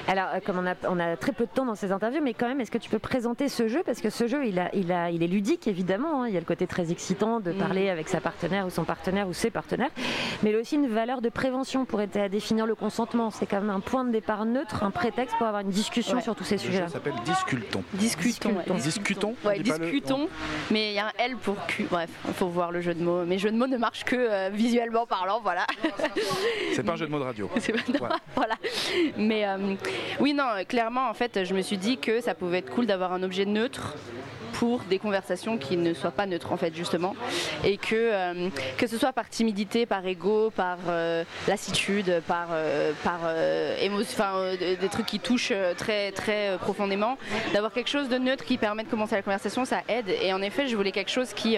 Alors, 0.07 0.27
euh, 0.35 0.39
comme 0.45 0.57
on 0.59 0.65
a, 0.67 0.75
on 0.89 0.99
a 0.99 1.15
très 1.17 1.31
peu 1.31 1.45
de 1.45 1.49
temps 1.51 1.65
dans 1.65 1.75
ces 1.75 1.91
interviews, 1.91 2.21
mais 2.23 2.33
quand 2.33 2.47
même, 2.47 2.61
est-ce 2.61 2.71
que 2.71 2.77
tu 2.77 2.89
peux 2.89 2.99
présenter 2.99 3.49
ce 3.49 3.67
jeu? 3.67 3.81
Parce 3.85 4.01
que 4.01 4.09
ce 4.09 4.27
jeu, 4.27 4.45
il, 4.45 4.59
a, 4.59 4.69
il, 4.75 4.91
a, 4.91 5.09
il 5.11 5.23
est 5.23 5.27
ludique, 5.27 5.67
évidemment. 5.67 6.23
hein. 6.23 6.27
Il 6.27 6.33
y 6.33 6.37
a 6.37 6.39
le 6.39 6.45
côté 6.45 6.67
très 6.67 6.91
excitant 6.91 7.39
de 7.39 7.51
Mm. 7.51 7.55
parler 7.57 7.89
avec 7.89 8.07
sa 8.09 8.21
partenaire 8.21 8.65
ou 8.65 8.69
son 8.69 8.83
partenaire 8.83 9.27
ou 9.27 9.33
ses 9.33 9.49
partenaires. 9.49 9.89
Mais 10.43 10.51
il 10.51 10.55
a 10.55 10.59
aussi 10.59 10.75
une 10.75 10.87
valeur 10.87 11.21
de 11.21 11.29
prévention 11.29 11.85
pour 11.85 12.01
aider 12.01 12.19
à 12.19 12.29
définir 12.29 12.65
le 12.65 12.75
consentement. 12.75 13.31
C'est 13.31 13.45
quand 13.45 13.59
même 13.61 13.69
un 13.69 13.79
point 13.79 14.03
de 14.05 14.11
départ 14.11 14.45
neutre, 14.45 14.83
un 14.83 14.91
prétexte 14.91 15.35
pour 15.37 15.47
avoir 15.47 15.61
une 15.61 15.69
discussion 15.69 16.17
Ouais. 16.17 16.21
sur 16.23 16.35
tous 16.35 16.43
ces 16.43 16.55
Le 16.55 16.61
jeu 16.61 16.67
sujets-là. 16.67 16.87
s'appelle. 16.89 17.13
Discutons. 17.25 17.79
ouais. 17.79 17.93
Discutons 18.75 19.35
Ouais, 19.45 19.57
le- 19.57 19.63
discutons, 19.63 20.27
mais 20.71 20.91
il 20.91 20.95
y 20.95 20.99
a 20.99 21.07
un 21.07 21.11
L 21.17 21.35
pour 21.37 21.55
Q. 21.67 21.87
Bref, 21.89 22.09
il 22.27 22.33
faut 22.33 22.47
voir 22.47 22.71
le 22.71 22.81
jeu 22.81 22.93
de 22.93 23.03
mots. 23.03 23.23
Mais 23.25 23.37
jeu 23.37 23.51
de 23.51 23.57
mots 23.57 23.67
ne 23.67 23.77
marche 23.77 24.03
que 24.03 24.15
euh, 24.15 24.49
visuellement 24.51 25.05
parlant, 25.05 25.39
voilà. 25.41 25.65
C'est 26.73 26.83
pas 26.83 26.93
un 26.93 26.95
jeu 26.95 27.05
de 27.05 27.11
mots 27.11 27.19
de 27.19 27.23
radio. 27.23 27.49
C'est 27.59 27.73
pas- 27.73 27.79
non, 27.99 28.05
Ouais. 28.07 28.15
voilà. 28.35 28.55
Mais 29.17 29.45
euh, 29.45 29.57
oui, 30.19 30.33
non, 30.33 30.45
clairement, 30.67 31.09
en 31.09 31.13
fait, 31.13 31.43
je 31.43 31.53
me 31.53 31.61
suis 31.61 31.77
dit 31.77 31.97
que 31.97 32.21
ça 32.21 32.33
pouvait 32.35 32.59
être 32.59 32.69
cool 32.71 32.85
d'avoir 32.85 33.13
un 33.13 33.23
objet 33.23 33.45
neutre 33.45 33.95
pour 34.53 34.81
des 34.89 34.99
conversations 34.99 35.57
qui 35.57 35.77
ne 35.77 35.93
soient 35.93 36.11
pas 36.11 36.25
neutres 36.25 36.51
en 36.51 36.57
fait 36.57 36.75
justement. 36.75 37.15
Et 37.63 37.77
que 37.77 37.95
euh, 37.95 38.49
ce 38.79 38.97
soit 38.97 39.13
par 39.13 39.29
timidité 39.29 39.85
par 39.85 40.05
ego 40.05 40.49
par 40.49 40.77
euh, 40.89 41.23
lassitude 41.47 42.21
par 42.27 42.47
euh, 42.51 42.91
par 43.03 43.19
enfin, 44.01 44.55
des- 44.59 44.75
trucs 44.89 45.05
qui 45.05 45.19
touchent 45.19 45.53
très 45.77 46.11
très 46.11 46.57
profondément 46.59 47.17
d'avoir 47.53 47.71
quelque 47.71 47.89
chose 47.89 48.09
de 48.09 48.17
neutre 48.17 48.43
qui 48.43 48.57
permet 48.57 48.83
de 48.83 48.89
commencer 48.89 49.15
la 49.15 49.21
conversation 49.21 49.63
ça 49.65 49.81
aide. 49.87 50.09
Et 50.21 50.33
en 50.33 50.41
effet 50.41 50.67
je 50.67 50.75
voulais 50.75 50.91
quelque 50.91 51.11
chose 51.11 51.31
qui 51.33 51.55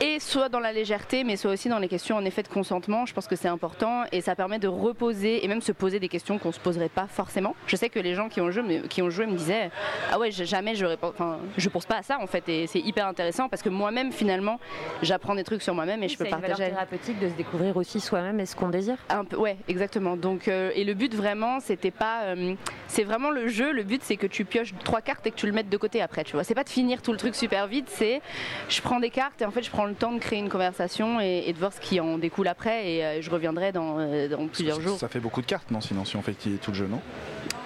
et 0.00 0.20
soit 0.20 0.48
dans 0.48 0.60
la 0.60 0.72
légèreté, 0.72 1.24
mais 1.24 1.36
soit 1.36 1.50
aussi 1.52 1.68
dans 1.68 1.78
les 1.78 1.88
questions 1.88 2.16
en 2.16 2.24
effet 2.24 2.42
de 2.42 2.48
consentement. 2.48 3.04
Je 3.06 3.14
pense 3.14 3.26
que 3.26 3.36
c'est 3.36 3.48
important 3.48 4.04
et 4.12 4.20
ça 4.20 4.34
permet 4.36 4.58
de 4.58 4.68
reposer 4.68 5.44
et 5.44 5.48
même 5.48 5.60
se 5.60 5.72
poser 5.72 5.98
des 6.00 6.08
questions 6.08 6.38
qu'on 6.38 6.52
se 6.52 6.60
poserait 6.60 6.88
pas 6.88 7.06
forcément. 7.08 7.54
Je 7.66 7.76
sais 7.76 7.88
que 7.88 7.98
les 7.98 8.14
gens 8.14 8.28
qui 8.28 8.40
ont 8.40 8.50
joué, 8.50 8.62
me- 8.62 8.86
qui 8.86 9.02
ont 9.02 9.10
joué 9.10 9.26
me 9.26 9.36
disaient 9.36 9.70
ah 10.12 10.18
ouais 10.18 10.30
jamais 10.30 10.74
je 10.74 10.86
enfin 11.02 11.38
je 11.56 11.68
pense 11.68 11.86
pas 11.86 11.96
à 11.98 12.02
ça 12.02 12.18
en 12.20 12.26
fait 12.26 12.48
et 12.48 12.66
c'est 12.66 12.78
hyper 12.80 13.06
intéressant 13.06 13.48
parce 13.48 13.62
que 13.62 13.68
moi-même 13.68 14.12
finalement 14.12 14.60
j'apprends 15.02 15.34
des 15.34 15.44
trucs 15.44 15.62
sur 15.62 15.74
moi-même 15.74 16.02
et 16.02 16.08
je 16.08 16.16
peux 16.16 16.24
C'est 16.24 16.30
partager. 16.30 16.68
thérapeutique 16.70 17.18
de 17.18 17.28
se 17.28 17.34
découvrir 17.34 17.76
aussi 17.76 18.00
soi-même 18.00 18.38
et 18.40 18.46
ce 18.46 18.54
qu'on 18.54 18.68
désire. 18.68 18.96
Un 19.08 19.24
peu, 19.24 19.36
ouais, 19.36 19.56
exactement. 19.68 20.16
Donc, 20.16 20.48
euh, 20.48 20.70
et 20.74 20.84
le 20.84 20.94
but 20.94 21.14
vraiment, 21.14 21.60
c'était 21.60 21.90
pas, 21.90 22.22
euh, 22.24 22.54
c'est 22.86 23.04
vraiment 23.04 23.30
le 23.30 23.48
jeu. 23.48 23.72
Le 23.72 23.82
but, 23.82 24.02
c'est 24.04 24.16
que 24.16 24.26
tu 24.26 24.44
pioches 24.44 24.72
trois 24.84 25.00
cartes 25.00 25.26
et 25.26 25.30
que 25.30 25.36
tu 25.36 25.46
le 25.46 25.52
mettes 25.52 25.68
de 25.68 25.76
côté 25.76 26.00
après. 26.02 26.24
Tu 26.24 26.32
vois, 26.32 26.44
c'est 26.44 26.54
pas 26.54 26.64
de 26.64 26.68
finir 26.68 27.02
tout 27.02 27.12
le 27.12 27.18
truc 27.18 27.34
super 27.34 27.66
vite. 27.66 27.88
C'est, 27.88 28.20
je 28.68 28.80
prends 28.80 29.00
des 29.00 29.10
cartes 29.10 29.40
et 29.42 29.44
en 29.44 29.50
fait, 29.50 29.62
je 29.62 29.70
prends 29.70 29.86
le 29.88 29.94
temps 29.94 30.12
de 30.12 30.18
créer 30.18 30.38
une 30.38 30.48
conversation 30.48 31.20
et, 31.20 31.44
et 31.46 31.52
de 31.52 31.58
voir 31.58 31.72
ce 31.72 31.80
qui 31.80 32.00
en 32.00 32.18
découle 32.18 32.48
après. 32.48 32.90
Et 32.90 33.04
euh, 33.04 33.22
je 33.22 33.30
reviendrai 33.30 33.72
dans, 33.72 33.98
euh, 33.98 34.28
dans 34.28 34.46
plusieurs 34.46 34.80
jours. 34.80 34.98
Ça 34.98 35.08
fait 35.08 35.20
beaucoup 35.20 35.40
de 35.40 35.46
cartes, 35.46 35.70
non 35.70 35.80
Sinon, 35.80 36.04
si 36.04 36.16
on 36.16 36.22
fait 36.22 36.34
tout 36.34 36.70
le 36.70 36.76
jeu, 36.76 36.86
non? 36.86 37.00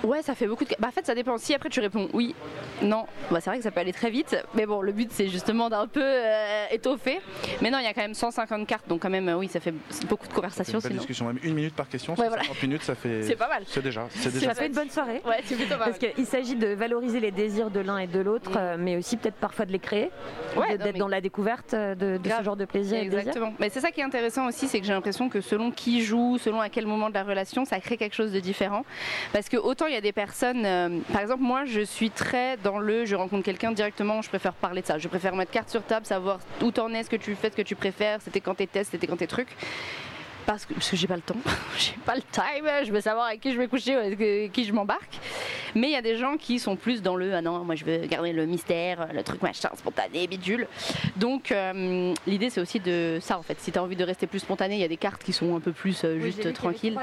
Ouais, 0.05 0.23
ça 0.23 0.35
fait 0.35 0.47
beaucoup 0.47 0.65
de. 0.65 0.71
Bah, 0.79 0.89
en 0.89 0.91
fait, 0.91 1.07
ça 1.07 1.15
dépend. 1.15 1.39
Si 1.39 1.55
après 1.55 1.69
tu 1.69 1.81
réponds 1.81 2.09
oui, 2.13 2.35
non, 2.83 3.07
bah, 3.31 3.41
c'est 3.41 3.51
vrai 3.51 3.59
que 3.59 3.63
ça 3.63 3.71
peut 3.71 3.81
aller 3.81 3.93
très 3.93 4.11
vite. 4.11 4.37
Mais 4.55 4.67
bon, 4.67 4.81
le 4.83 4.93
but 4.93 5.11
c'est 5.13 5.29
justement 5.29 5.69
d'un 5.71 5.87
peu 5.87 6.03
euh, 6.03 6.65
étoffer. 6.71 7.21
Mais 7.61 7.71
non, 7.71 7.79
il 7.79 7.85
y 7.85 7.87
a 7.87 7.95
quand 7.95 8.03
même 8.03 8.15
150 8.15 8.67
cartes, 8.67 8.89
donc 8.89 9.01
quand 9.03 9.11
même, 9.11 9.29
euh, 9.29 9.37
oui, 9.37 9.49
ça 9.49 9.61
fait 9.61 9.73
beaucoup 10.09 10.27
de 10.27 10.31
C'est 10.31 10.35
conversations. 10.35 10.79
une 10.79 10.83
belle 10.83 10.91
Sinon. 10.93 10.99
discussion, 11.01 11.27
même 11.27 11.39
une 11.43 11.55
minute 11.55 11.75
par 11.75 11.89
question. 11.89 12.15
Ouais, 12.15 12.19
sur 12.21 12.29
voilà. 12.29 12.43
50 12.43 12.63
minutes, 12.63 12.83
ça 12.83 12.95
fait. 12.95 13.23
C'est 13.23 13.37
pas 13.37 13.49
mal. 13.49 13.63
C'est 13.67 13.83
déjà. 13.83 14.07
C'est 14.11 14.31
Ça 14.31 14.39
déjà. 14.39 14.55
fait 14.55 14.67
une 14.67 14.73
bonne 14.75 14.91
soirée. 14.91 15.23
Ouais, 15.25 15.41
c'est 15.45 15.55
plutôt 15.55 15.71
pas 15.77 15.87
mal. 15.87 15.95
Parce 15.99 16.13
qu'il 16.15 16.27
s'agit 16.27 16.57
de 16.57 16.69
valoriser 16.69 17.21
les 17.21 17.31
désirs 17.31 17.71
de 17.71 17.81
l'un 17.81 17.99
et 17.99 18.07
de 18.09 18.21
l'autre, 18.21 18.53
euh, 18.57 18.77
mais 18.79 18.97
aussi 18.97 19.17
peut-être 19.17 19.37
parfois 19.37 19.67
de 19.67 19.73
les 19.73 19.79
créer, 19.79 20.11
Ouais, 20.57 20.77
d'être 20.79 20.93
mais- 20.95 20.99
dans 20.99 21.09
la 21.09 21.21
découverte 21.21 21.75
de, 21.75 21.95
de 22.19 22.31
ce 22.39 22.43
genre 22.43 22.57
de 22.57 22.65
plaisir 22.65 22.97
et 22.99 23.05
de 23.05 23.11
désir. 23.11 23.19
Exactement. 23.21 23.55
Mais 23.61 23.69
c'est 23.71 23.81
ça 23.81 23.91
qui 23.93 24.01
est 24.01 24.05
intéressant 24.05 24.47
aussi, 24.49 24.67
c'est 24.69 24.81
que 24.81 24.87
j'ai 24.87 24.93
l'impression 24.93 25.29
que 25.29 25.41
selon 25.41 25.71
qui 25.71 26.03
joue, 26.03 26.39
selon 26.39 26.61
à 26.61 26.69
quel 26.69 26.87
moment 26.87 27.09
de 27.09 27.15
la 27.15 27.23
relation, 27.23 27.65
ça 27.65 27.79
crée 27.81 27.97
quelque 27.97 28.15
chose 28.17 28.33
de 28.33 28.41
différent. 28.41 28.85
Parce 29.33 29.49
que 29.49 29.57
autant 29.57 29.87
il 29.93 29.97
y 29.97 29.99
a 29.99 30.01
des 30.01 30.13
personnes, 30.13 30.65
euh, 30.65 31.01
par 31.13 31.21
exemple 31.21 31.43
moi 31.43 31.67
je 31.67 31.83
suis 31.83 32.11
très 32.11 32.57
dans 32.57 32.79
le, 32.79 33.05
je 33.05 33.15
rencontre 33.15 33.45
quelqu'un 33.45 33.73
directement, 33.73 34.23
je 34.23 34.31
préfère 34.31 34.55
parler 34.55 34.81
de 34.81 34.87
ça, 34.87 34.97
je 34.97 35.07
préfère 35.07 35.37
mettre 35.37 35.51
carte 35.51 35.69
sur 35.69 35.83
table, 35.83 36.07
savoir 36.07 36.39
où 36.63 36.71
t'en 36.71 36.89
es, 36.95 37.03
ce 37.03 37.11
que 37.11 37.17
tu 37.17 37.35
fais, 37.35 37.51
ce 37.51 37.57
que 37.57 37.63
tu 37.63 37.75
préfères, 37.75 38.23
c'était 38.23 38.41
quand 38.41 38.55
tes 38.55 38.67
tests, 38.67 38.93
c'était 38.93 39.07
quand 39.07 39.19
tes 39.19 39.27
trucs. 39.27 39.55
Parce 40.47 40.67
que, 40.67 40.75
j'ai 40.93 41.07
pas 41.07 41.17
le 41.17 41.23
temps, 41.23 41.37
j'ai 41.79 41.95
pas 42.05 42.15
le 42.15 42.23
time, 42.23 42.67
je 42.85 42.93
veux 42.93 43.01
savoir 43.01 43.27
avec 43.27 43.41
qui 43.41 43.53
je 43.53 43.59
vais 43.59 43.69
coucher, 43.69 43.95
avec 43.95 44.53
qui 44.53 44.65
je 44.65 44.73
m'embarque. 44.73 45.19
Mais 45.75 45.89
il 45.89 45.93
y 45.93 45.97
a 45.97 46.03
des 46.03 46.17
gens 46.17 46.37
qui 46.37 46.59
sont 46.59 46.77
plus 46.77 47.03
dans 47.03 47.17
le 47.17 47.35
ah 47.35 47.41
non, 47.41 47.65
moi 47.65 47.75
je 47.75 47.85
veux 47.85 47.99
garder 48.07 48.33
le 48.33 48.47
mystère, 48.47 49.09
le 49.13 49.23
truc 49.23 49.43
machin, 49.43 49.71
spontané, 49.75 50.27
bidule. 50.27 50.67
Donc 51.17 51.51
euh, 51.51 52.13
l'idée 52.27 52.51
c'est 52.51 52.61
aussi 52.61 52.81
de 52.81 53.19
ça 53.21 53.39
en 53.39 53.43
fait. 53.43 53.59
Si 53.61 53.73
tu 53.73 53.79
as 53.79 53.83
envie 53.83 53.97
de 53.97 54.05
rester 54.05 54.27
plus 54.27 54.41
spontané, 54.41 54.75
il 54.75 54.81
y 54.81 54.85
a 54.85 54.89
des 54.89 54.97
cartes 54.97 55.23
qui 55.23 55.33
sont 55.33 55.57
un 55.57 55.61
peu 55.61 55.73
plus 55.73 56.03
euh, 56.05 56.21
juste 56.21 56.53
tranquilles. 56.53 56.99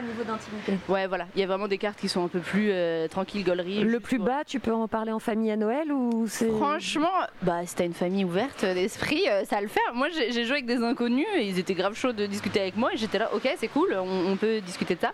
Ouais, 0.87 1.07
voilà, 1.07 1.27
il 1.35 1.41
y 1.41 1.43
a 1.43 1.47
vraiment 1.47 1.67
des 1.67 1.77
cartes 1.77 1.99
qui 1.99 2.09
sont 2.09 2.23
un 2.23 2.27
peu 2.27 2.39
plus 2.39 2.69
euh, 2.71 3.07
tranquilles, 3.07 3.43
gauleries. 3.43 3.83
Le 3.83 3.99
plus 3.99 4.19
bas, 4.19 4.43
tu 4.45 4.59
peux 4.59 4.73
en 4.73 4.87
parler 4.87 5.11
en 5.11 5.19
famille 5.19 5.51
à 5.51 5.55
Noël 5.55 5.91
ou 5.91 6.25
c'est. 6.27 6.49
Franchement, 6.49 7.09
bah 7.41 7.65
si 7.65 7.75
t'as 7.75 7.85
une 7.85 7.93
famille 7.93 8.23
ouverte 8.23 8.63
d'esprit, 8.63 9.23
euh, 9.27 9.45
ça 9.45 9.61
le 9.61 9.67
faire. 9.67 9.93
Moi 9.93 10.09
j'ai 10.09 10.31
j'ai 10.31 10.43
joué 10.43 10.53
avec 10.53 10.65
des 10.65 10.83
inconnus 10.83 11.27
et 11.35 11.47
ils 11.47 11.57
étaient 11.59 11.73
grave 11.73 11.95
chauds 11.95 12.13
de 12.13 12.25
discuter 12.25 12.59
avec 12.59 12.75
moi 12.77 12.93
et 12.93 12.97
j'étais 12.97 13.17
là, 13.17 13.28
ok 13.33 13.55
c'est 13.57 13.67
cool, 13.67 13.95
on, 13.97 14.35
peut 14.37 14.61
discuter 14.61 14.95
de 14.95 15.01
ça. 15.01 15.13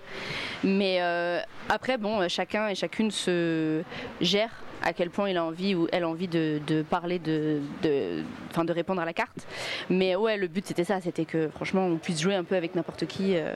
Mais 0.63 0.97
euh, 1.01 1.39
après 1.69 1.97
bon, 1.97 2.27
chacun 2.29 2.67
et 2.67 2.75
chacune 2.75 3.11
se 3.11 3.81
gère 4.21 4.49
à 4.83 4.93
quel 4.93 5.09
point 5.09 5.29
il 5.29 5.37
a 5.37 5.43
envie 5.43 5.73
ou 5.73 5.87
elle 5.91 6.03
a 6.03 6.09
envie 6.09 6.27
de, 6.27 6.83
parler 6.89 7.19
de, 7.19 7.59
de, 7.81 8.23
de 8.55 8.71
répondre 8.71 9.01
à 9.01 9.05
la 9.05 9.13
carte. 9.13 9.47
Mais 9.89 10.15
ouais, 10.15 10.37
le 10.37 10.47
but 10.47 10.65
c'était 10.65 10.83
ça, 10.83 11.01
c'était 11.01 11.25
que 11.25 11.49
franchement 11.49 11.85
on 11.85 11.97
puisse 11.97 12.21
jouer 12.21 12.35
un 12.35 12.43
peu 12.43 12.55
avec 12.55 12.75
n'importe 12.75 13.05
qui, 13.05 13.35
euh, 13.35 13.53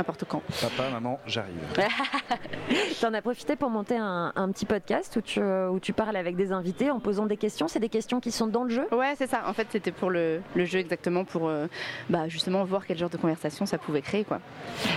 n'importe 0.00 0.24
quand. 0.24 0.42
Papa, 0.62 0.88
maman, 0.90 1.18
j'arrive. 1.26 1.60
T'en 3.00 3.12
as 3.12 3.20
profité 3.20 3.54
pour 3.54 3.68
monter 3.68 3.96
un, 3.98 4.32
un 4.34 4.50
petit 4.50 4.64
podcast 4.64 5.14
où 5.16 5.20
tu, 5.20 5.40
où 5.42 5.78
tu 5.78 5.92
parles 5.92 6.16
avec 6.16 6.36
des 6.36 6.52
invités 6.52 6.90
en 6.90 7.00
posant 7.00 7.26
des 7.26 7.36
questions. 7.36 7.68
C'est 7.68 7.80
des 7.80 7.90
questions 7.90 8.18
qui 8.18 8.30
sont 8.30 8.46
dans 8.46 8.64
le 8.64 8.70
jeu? 8.70 8.86
Ouais, 8.92 9.14
c'est 9.16 9.26
ça. 9.28 9.42
En 9.46 9.52
fait, 9.52 9.66
c'était 9.70 9.92
pour 9.92 10.08
le, 10.10 10.40
le 10.54 10.64
jeu 10.64 10.78
exactement 10.78 11.24
pour 11.24 11.48
euh, 11.48 11.66
bah, 12.08 12.28
justement 12.28 12.64
voir 12.64 12.86
quel 12.86 12.96
genre 12.96 13.10
de 13.10 13.18
conversation 13.18 13.66
ça 13.66 13.76
pouvait 13.76 14.00
créer. 14.00 14.24
Quoi. 14.24 14.40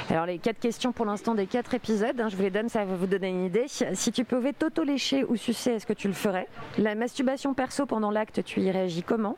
Alors 0.10 0.26
les 0.26 0.40
quatre 0.40 0.60
questions 0.60 0.94
pour 0.94 1.06
l'instant 1.06 1.36
des 1.36 1.48
quatre 1.48 1.74
épisodes, 1.74 2.20
hein, 2.20 2.30
je 2.30 2.38
vous 2.38 2.44
les 2.44 2.50
donne, 2.52 2.70
ça 2.70 2.86
va 2.86 2.96
vous 2.96 3.08
donner 3.08 3.28
une 3.30 3.46
idée. 3.46 3.66
Si 3.68 4.12
tu 4.14 4.24
pouvais 4.24 4.54
t'auto-lécher 4.54 5.26
ou 5.26 5.36
sucer, 5.36 5.72
est-ce 5.72 5.86
que 5.86 5.94
tu 5.94 6.08
le 6.08 6.14
ferais? 6.14 6.48
La 6.78 6.96
masturbation 6.96 7.54
perso 7.54 7.86
pendant 7.86 8.12
l'acte, 8.12 8.42
tu 8.44 8.62
y 8.62 8.72
réagis 8.72 9.04
comment? 9.04 9.36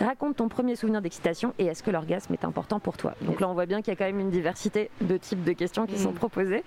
Raconte 0.00 0.36
ton 0.36 0.48
premier 0.48 0.74
souvenir 0.76 1.02
d'excitation 1.02 1.52
et 1.58 1.66
est-ce 1.66 1.82
que 1.82 1.90
l'orgasme 1.90 2.32
est 2.32 2.44
important 2.46 2.80
pour 2.80 2.96
toi? 2.96 3.14
Donc 3.20 3.40
là 3.40 3.48
on 3.48 3.54
voit 3.54 3.66
bien 3.66 3.82
qu'il 3.82 3.92
y 3.92 3.92
a 3.92 3.96
quand 3.96 4.04
même 4.06 4.20
une 4.20 4.30
diversité 4.30 4.90
de 5.06 5.16
types 5.16 5.44
de 5.44 5.52
questions 5.52 5.86
qui 5.86 5.98
sont 5.98 6.12
proposées. 6.12 6.64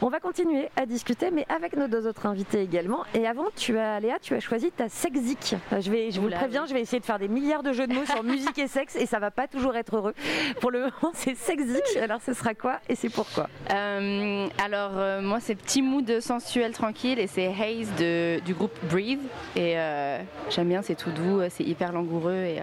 On 0.00 0.08
va 0.08 0.20
continuer 0.20 0.68
à 0.76 0.86
discuter 0.86 1.30
mais 1.30 1.44
avec 1.48 1.76
nos 1.76 1.88
deux 1.88 2.06
autres 2.06 2.26
invités 2.26 2.60
également. 2.62 3.04
Et 3.14 3.26
avant, 3.26 3.46
tu 3.56 3.78
as 3.78 3.98
Léa, 4.00 4.18
tu 4.20 4.34
as 4.34 4.40
choisi 4.40 4.70
ta 4.70 4.88
sexique. 4.88 5.56
Euh, 5.72 5.80
Je, 5.80 5.90
vais, 5.90 6.10
je 6.10 6.20
vous 6.20 6.28
le 6.28 6.34
préviens, 6.34 6.66
je 6.66 6.74
vais 6.74 6.80
essayer 6.80 7.00
de 7.00 7.04
faire 7.04 7.18
des 7.18 7.28
milliards 7.28 7.62
de 7.62 7.72
jeux 7.72 7.86
de 7.86 7.94
mots 7.94 8.04
sur 8.06 8.22
musique 8.24 8.58
et 8.58 8.68
sexe 8.68 8.96
et 8.96 9.06
ça 9.06 9.18
va 9.18 9.30
pas 9.30 9.46
toujours 9.48 9.74
être 9.76 9.96
heureux. 9.96 10.14
Pour 10.60 10.70
le 10.70 10.80
moment, 10.80 11.12
c'est 11.14 11.36
sexique. 11.36 11.96
Alors 12.00 12.20
ce 12.24 12.32
sera 12.32 12.54
quoi 12.54 12.78
et 12.88 12.94
c'est 12.94 13.08
pourquoi? 13.08 13.48
Euh, 13.72 14.46
alors 14.64 14.92
euh, 14.96 15.20
moi 15.20 15.38
c'est 15.40 15.54
petit 15.54 15.82
mood 15.82 16.20
sensuel 16.20 16.72
tranquille 16.72 17.18
et 17.18 17.26
c'est 17.26 17.46
Haze 17.48 17.92
de, 17.98 18.40
du 18.44 18.54
groupe 18.54 18.76
Breathe 18.90 19.20
et 19.56 19.78
euh, 19.78 20.20
j'aime 20.50 20.68
bien 20.68 20.82
c'est 20.82 20.94
tout 20.94 21.10
doux, 21.10 21.40
c'est 21.50 21.64
hyper 21.64 21.92
langoureux 21.92 22.32
et 22.44 22.60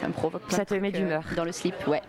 ça 0.00 0.08
me 0.08 0.12
provoque 0.12 0.42
plein 0.42 0.56
Ça 0.56 0.64
te 0.64 0.74
met 0.74 0.90
d'humeur. 0.90 1.22
dans 1.36 1.44
le 1.44 1.52
slip 1.52 1.74
ouais. 1.86 2.02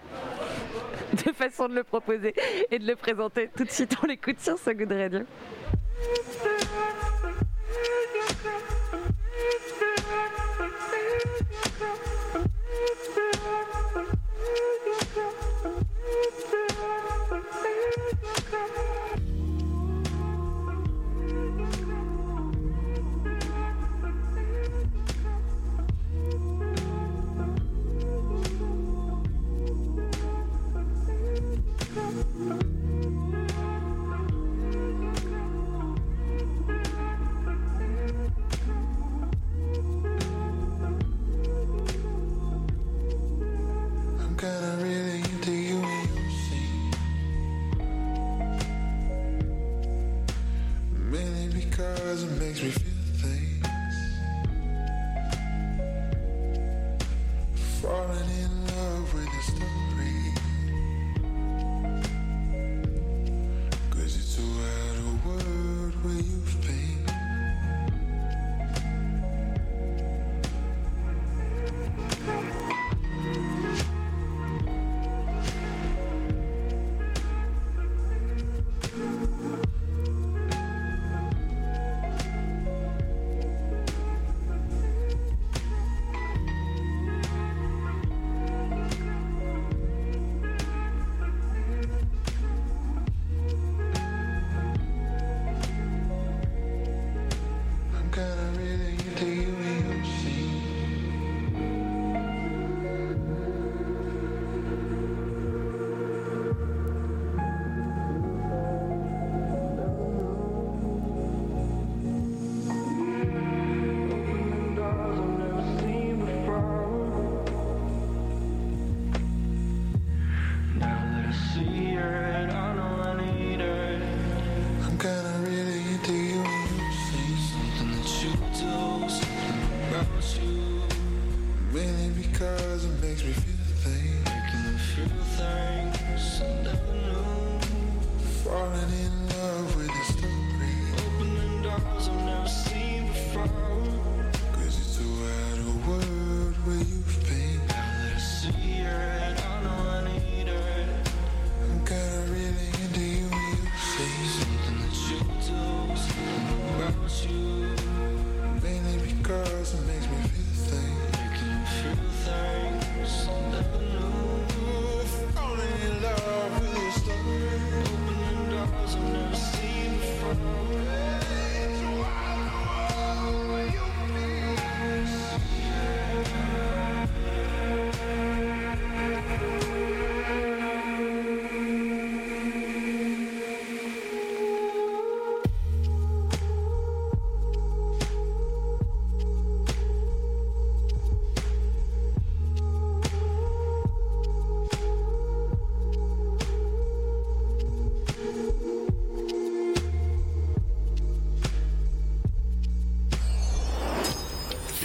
de 1.25 1.31
façon 1.33 1.67
de 1.67 1.75
le 1.75 1.83
proposer 1.83 2.33
et 2.71 2.79
de 2.79 2.85
le 2.85 2.95
présenter. 2.95 3.49
Tout 3.55 3.63
de 3.63 3.71
suite, 3.71 3.95
on 4.03 4.07
l'écoute 4.07 4.39
sur 4.39 4.57
So 4.57 4.73
Good 4.73 4.91
Radio. 4.91 5.21
Because 52.19 52.33
it 52.33 52.45
makes 52.45 52.61
me 52.61 52.71
feel 52.71 52.98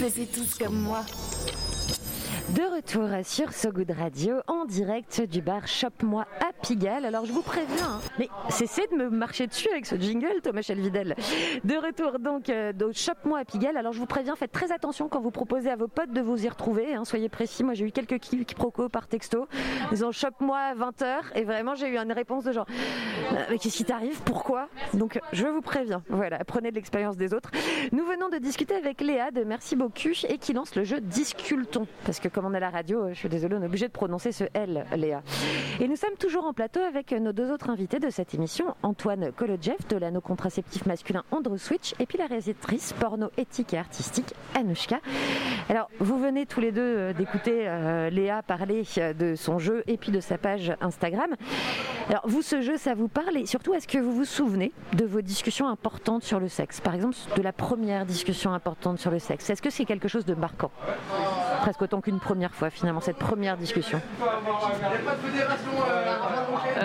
Faisiez 0.05 0.27
tous 0.27 0.59
comme 0.59 0.81
moi. 0.81 1.03
De 2.49 2.61
retour 2.75 3.25
sur 3.25 3.51
So 3.51 3.71
Good 3.71 3.89
Radio 3.89 4.35
en 4.45 4.65
direct 4.65 5.23
du 5.23 5.41
bar 5.41 5.67
Shop 5.67 5.87
Moi 6.03 6.27
à 6.39 6.44
Pigalle. 6.65 7.05
Alors 7.05 7.25
je 7.25 7.31
vous 7.31 7.43
préviens, 7.43 7.85
hein, 7.85 7.99
mais 8.17 8.27
cessez 8.49 8.87
de 8.91 8.95
me 8.95 9.09
marcher 9.09 9.45
dessus 9.45 9.69
avec 9.69 9.85
ce 9.85 9.95
jingle, 9.97 10.41
Thomas 10.41 10.63
Chelvidel. 10.63 11.15
De 11.63 11.75
retour 11.75 12.17
donc 12.17 12.49
euh, 12.49 12.73
au 12.83 12.91
Shop 12.91 13.11
Moi 13.23 13.39
à 13.39 13.45
Pigalle. 13.45 13.77
Alors 13.77 13.93
je 13.93 13.99
vous 13.99 14.07
préviens, 14.07 14.35
faites 14.35 14.51
très 14.51 14.71
attention 14.71 15.07
quand 15.07 15.21
vous 15.21 15.29
proposez 15.31 15.69
à 15.69 15.75
vos 15.75 15.87
potes 15.87 16.11
de 16.11 16.21
vous 16.21 16.43
y 16.43 16.49
retrouver. 16.49 16.95
hein, 16.95 17.05
soyez 17.05 17.29
précis. 17.29 17.63
Moi 17.63 17.75
j'ai 17.75 17.85
eu 17.85 17.91
quelques 17.91 18.17
quiproquos 18.19 18.89
par 18.89 19.07
texto. 19.07 19.47
Ils 19.91 20.03
ont 20.03 20.11
Shop 20.11 20.29
Moi 20.39 20.57
à 20.57 20.73
20h 20.73 21.19
et 21.35 21.43
vraiment 21.43 21.75
j'ai 21.75 21.87
eu 21.87 21.97
une 21.97 22.11
réponse 22.11 22.43
de 22.45 22.51
genre 22.51 22.65
Euh, 23.31 23.35
mais 23.51 23.59
qu'est-ce 23.59 23.77
qui 23.77 23.85
t'arrive? 23.85 24.21
Pourquoi? 24.23 24.67
Donc 24.93 25.19
je 25.33 25.45
vous 25.45 25.61
préviens. 25.61 26.01
Voilà, 26.09 26.39
prenez 26.45 26.71
de 26.71 26.75
l'expérience 26.75 27.15
des 27.15 27.33
autres. 27.33 27.51
Nous 27.91 28.05
venons 28.05 28.29
de 28.29 28.37
discuter 28.37 28.73
avec 28.75 29.01
Léa 29.01 29.29
de 29.31 29.43
Merci 29.43 29.75
beaucoup 29.75 29.95
et 30.27 30.37
qui 30.39 30.53
lance 30.53 30.75
le 30.75 30.83
jeu 30.83 30.99
Disculton. 30.99 31.85
Parce 32.05 32.19
que 32.19 32.27
comme 32.27 32.45
on 32.45 32.53
est 32.53 32.57
à 32.57 32.59
la 32.59 32.69
radio, 32.71 33.03
euh, 33.03 33.09
je 33.13 33.19
suis 33.19 33.29
désolée, 33.29 33.55
on 33.55 33.61
est 33.61 33.67
obligé 33.67 33.87
de 33.87 33.91
prononcer 33.93 34.31
ce 34.31 34.43
L, 34.53 34.85
Léa. 34.95 35.21
Et 35.79 35.87
nous 35.87 35.95
sommes 35.95 36.15
toujours 36.19 36.45
en 36.45 36.53
plateau 36.55 36.79
avec 36.79 37.11
nos 37.11 37.33
deux 37.33 37.51
autres 37.51 37.69
invités 37.69 37.99
de 37.99 38.09
cette 38.09 38.33
émission, 38.33 38.75
Antoine 38.81 39.33
Kolodjev 39.33 39.75
de 39.89 39.97
l'anneau 39.97 40.21
contraceptif 40.21 40.85
masculin 40.85 41.23
Andro 41.31 41.57
Switch 41.57 41.93
et 41.99 42.05
puis 42.05 42.17
la 42.17 42.27
réalisatrice 42.27 42.93
porno 42.93 43.29
éthique 43.37 43.73
et 43.73 43.77
artistique 43.77 44.33
Anushka. 44.55 45.01
Alors, 45.67 45.89
vous 45.99 46.17
venez 46.17 46.45
tous 46.45 46.61
les 46.61 46.71
deux 46.71 46.81
euh, 46.81 47.13
d'écouter 47.13 47.67
euh, 47.67 48.09
Léa 48.09 48.41
parler 48.41 48.83
euh, 48.97 49.13
de 49.13 49.35
son 49.35 49.59
jeu 49.59 49.83
et 49.87 49.97
puis 49.97 50.13
de 50.13 50.21
sa 50.21 50.37
page 50.37 50.71
Instagram. 50.79 51.35
Alors, 52.09 52.21
vous, 52.25 52.41
ce 52.41 52.61
jeu, 52.61 52.77
ça 52.77 52.93
vous 52.93 53.09
parle 53.09 53.35
et 53.35 53.45
surtout, 53.45 53.73
est-ce 53.73 53.87
que 53.87 53.97
vous 53.97 54.13
vous 54.13 54.25
souvenez 54.25 54.71
de 54.93 55.03
vos 55.03 55.21
discussions 55.21 55.67
importantes 55.67 56.23
sur 56.23 56.39
le 56.39 56.47
sexe? 56.47 56.79
Par 56.79 56.95
exemple, 56.95 57.17
de 57.35 57.41
la 57.41 57.51
première 57.51 58.05
discussion 58.05 58.53
importante 58.53 58.97
sur 58.97 59.11
le 59.11 59.19
sexe. 59.19 59.49
Est-ce 59.49 59.61
que 59.61 59.69
c'est 59.69 59.85
quelque 59.85 60.07
chose 60.07 60.25
de 60.25 60.35
marquant? 60.35 60.71
Presque 61.65 61.81
autant 61.81 61.99
qu'une 61.99 62.19
première 62.19 62.53
fois, 62.53 62.69
finalement, 62.69 63.01
cette 63.01 63.17
première 63.17 63.57
discussion. 63.57 63.99
Euh, 64.21 64.25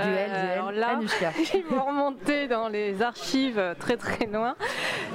Duel, 0.03 0.31
duel, 0.31 0.81
là, 0.81 0.97
Anushka. 0.97 1.33
ils 1.55 1.64
vont 1.66 1.85
remonter 1.85 2.49
dans 2.49 2.69
les 2.69 3.03
archives 3.03 3.62
très 3.79 3.99
très 3.99 4.25
loin. 4.25 4.57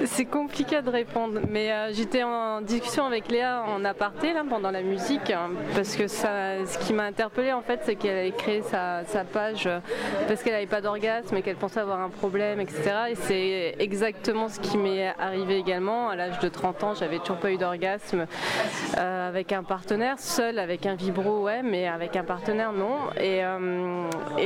C'est 0.04 0.26
compliqué 0.26 0.82
de 0.82 0.90
répondre, 0.90 1.40
mais 1.48 1.72
euh, 1.72 1.90
j'étais 1.92 2.22
en 2.22 2.60
discussion 2.60 3.06
avec 3.06 3.30
Léa 3.30 3.64
en 3.66 3.82
aparté 3.82 4.34
là, 4.34 4.44
pendant 4.48 4.70
la 4.70 4.82
musique, 4.82 5.30
hein, 5.30 5.50
parce 5.74 5.96
que 5.96 6.06
ce 6.06 6.78
qui 6.86 6.92
m'a 6.92 7.04
interpellée 7.04 7.52
en 7.52 7.62
fait, 7.62 7.80
c'est 7.82 7.96
qu'elle 7.96 8.18
avait 8.18 8.32
créé 8.32 8.62
sa, 8.62 9.04
page 9.32 9.66
euh, 9.66 9.80
parce 10.28 10.42
qu'elle 10.42 10.52
n'avait 10.52 10.66
pas 10.66 10.82
d'orgasme 10.82 11.34
et 11.36 11.42
qu'elle 11.42 11.56
pensait 11.56 11.80
avoir 11.80 12.00
un 12.00 12.10
problème, 12.10 12.60
etc. 12.60 12.82
Et 13.10 13.14
c'est 13.14 13.76
exactement 13.78 14.48
ce 14.50 14.60
qui 14.60 14.76
m'est 14.76 15.14
arrivé 15.18 15.56
également. 15.56 16.10
À 16.10 16.16
l'âge 16.16 16.38
de 16.40 16.48
30 16.48 16.84
ans, 16.84 16.94
j'avais 16.94 17.18
toujours 17.18 17.38
pas 17.38 17.50
eu 17.50 17.56
d'orgasme 17.56 18.26
euh, 18.98 19.28
avec 19.28 19.52
un 19.52 19.62
partenaire, 19.62 20.18
seul 20.18 20.58
avec 20.58 20.84
un 20.84 20.94
vibro, 20.94 21.42
ouais, 21.44 21.62
mais 21.62 21.88
avec 21.88 22.16
un 22.16 22.24
partenaire, 22.24 22.72
non. 22.72 22.96
Et, 23.18 23.42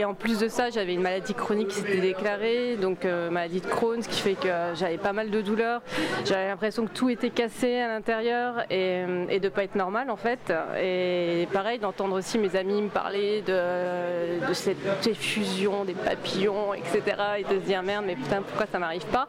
en 0.04 0.14
plus 0.14 0.38
de 0.38 0.48
ça, 0.48 0.70
j'avais 0.70 0.94
une 0.94 1.02
maladie 1.02 1.34
chronique 1.34 1.68
qui 1.68 1.76
s'était 1.76 2.00
déclarée, 2.00 2.76
donc 2.76 3.04
maladie 3.04 3.60
de 3.60 3.66
Crohn, 3.66 4.02
ce 4.02 4.08
qui 4.08 4.20
fait 4.20 4.34
que 4.34 4.48
j'avais 4.74 4.98
pas 4.98 5.12
mal 5.12 5.30
de 5.30 5.39
douleurs. 5.42 5.82
J'avais 6.24 6.48
l'impression 6.48 6.86
que 6.86 6.92
tout 6.92 7.08
était 7.08 7.30
cassé 7.30 7.78
à 7.78 7.88
l'intérieur 7.88 8.64
et, 8.70 9.04
et 9.28 9.40
de 9.40 9.48
pas 9.48 9.64
être 9.64 9.74
normal 9.74 10.10
en 10.10 10.16
fait. 10.16 10.52
Et 10.80 11.48
pareil, 11.52 11.78
d'entendre 11.78 12.16
aussi 12.16 12.38
mes 12.38 12.56
amis 12.56 12.82
me 12.82 12.88
parler 12.88 13.42
de, 13.42 14.52
cette 14.52 15.06
effusion 15.06 15.84
des 15.84 15.94
papillons, 15.94 16.74
etc. 16.74 17.02
Et 17.38 17.44
de 17.44 17.60
se 17.60 17.66
dire 17.66 17.82
merde, 17.82 18.04
mais 18.06 18.16
putain, 18.16 18.42
pourquoi 18.42 18.66
ça 18.66 18.78
m'arrive 18.78 19.06
pas? 19.06 19.26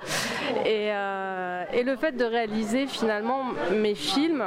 Et, 0.66 0.90
euh, 0.92 1.64
et 1.74 1.84
le 1.84 1.96
fait 1.96 2.14
de 2.14 2.26
réaliser 2.26 2.88
finalement 2.88 3.46
mes 3.72 3.96
films, 3.96 4.44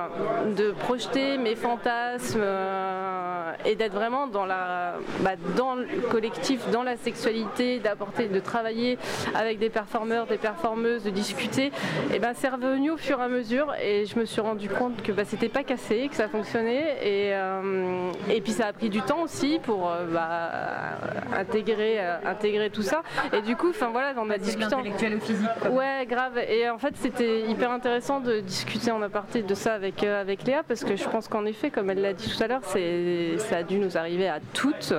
de 0.56 0.72
projeter 0.72 1.38
mes 1.38 1.54
fantasmes 1.54 2.40
euh, 2.42 3.52
et 3.64 3.76
d'être 3.76 3.94
vraiment 3.94 4.26
dans, 4.26 4.44
la, 4.44 4.94
bah, 5.20 5.32
dans 5.56 5.74
le 5.74 5.86
collectif, 6.10 6.68
dans 6.70 6.82
la 6.82 6.96
sexualité, 6.96 7.78
d'apporter, 7.78 8.28
de 8.28 8.40
travailler 8.40 8.98
avec 9.34 9.58
des 9.58 9.70
performeurs, 9.70 10.26
des 10.26 10.38
performeuses, 10.38 11.04
de 11.04 11.10
discuter, 11.10 11.53
et 11.58 12.18
ben 12.18 12.32
c'est 12.34 12.48
revenu 12.48 12.90
au 12.90 12.96
fur 12.96 13.20
et 13.20 13.22
à 13.22 13.28
mesure 13.28 13.74
et 13.82 14.06
je 14.06 14.18
me 14.18 14.24
suis 14.24 14.40
rendu 14.40 14.68
compte 14.68 15.02
que 15.02 15.12
bah, 15.12 15.24
c'était 15.24 15.48
pas 15.48 15.62
cassé, 15.62 16.08
que 16.08 16.16
ça 16.16 16.28
fonctionnait 16.28 16.96
et, 17.02 17.34
euh, 17.34 18.10
et 18.30 18.40
puis 18.40 18.52
ça 18.52 18.66
a 18.66 18.72
pris 18.72 18.90
du 18.90 19.02
temps 19.02 19.22
aussi 19.22 19.60
pour 19.62 19.90
euh, 19.90 20.06
bah, 20.12 20.98
intégrer, 21.36 21.96
euh, 21.98 22.16
intégrer 22.24 22.70
tout 22.70 22.82
ça 22.82 23.02
et 23.32 23.42
du 23.42 23.56
coup, 23.56 23.70
enfin 23.70 23.88
voilà, 23.90 24.14
on 24.16 24.30
a 24.30 24.38
discuté. 24.38 24.64
intellectuel 24.74 25.16
ou 25.16 25.20
physique. 25.20 25.48
Ouais, 25.70 26.06
grave. 26.06 26.38
Et 26.48 26.68
en 26.68 26.78
fait, 26.78 26.94
c'était 26.96 27.42
hyper 27.42 27.70
intéressant 27.70 28.20
de 28.20 28.40
discuter 28.40 28.90
en 28.90 29.02
aparté 29.02 29.42
de 29.42 29.54
ça 29.54 29.74
avec, 29.74 30.02
avec 30.02 30.44
Léa 30.44 30.62
parce 30.66 30.84
que 30.84 30.96
je 30.96 31.08
pense 31.08 31.28
qu'en 31.28 31.44
effet, 31.44 31.70
comme 31.70 31.90
elle 31.90 32.00
l'a 32.00 32.12
dit 32.12 32.30
tout 32.34 32.42
à 32.42 32.46
l'heure, 32.46 32.62
c'est, 32.64 33.38
ça 33.38 33.58
a 33.58 33.62
dû 33.62 33.78
nous 33.78 33.96
arriver 33.96 34.28
à 34.28 34.40
toutes 34.52 34.92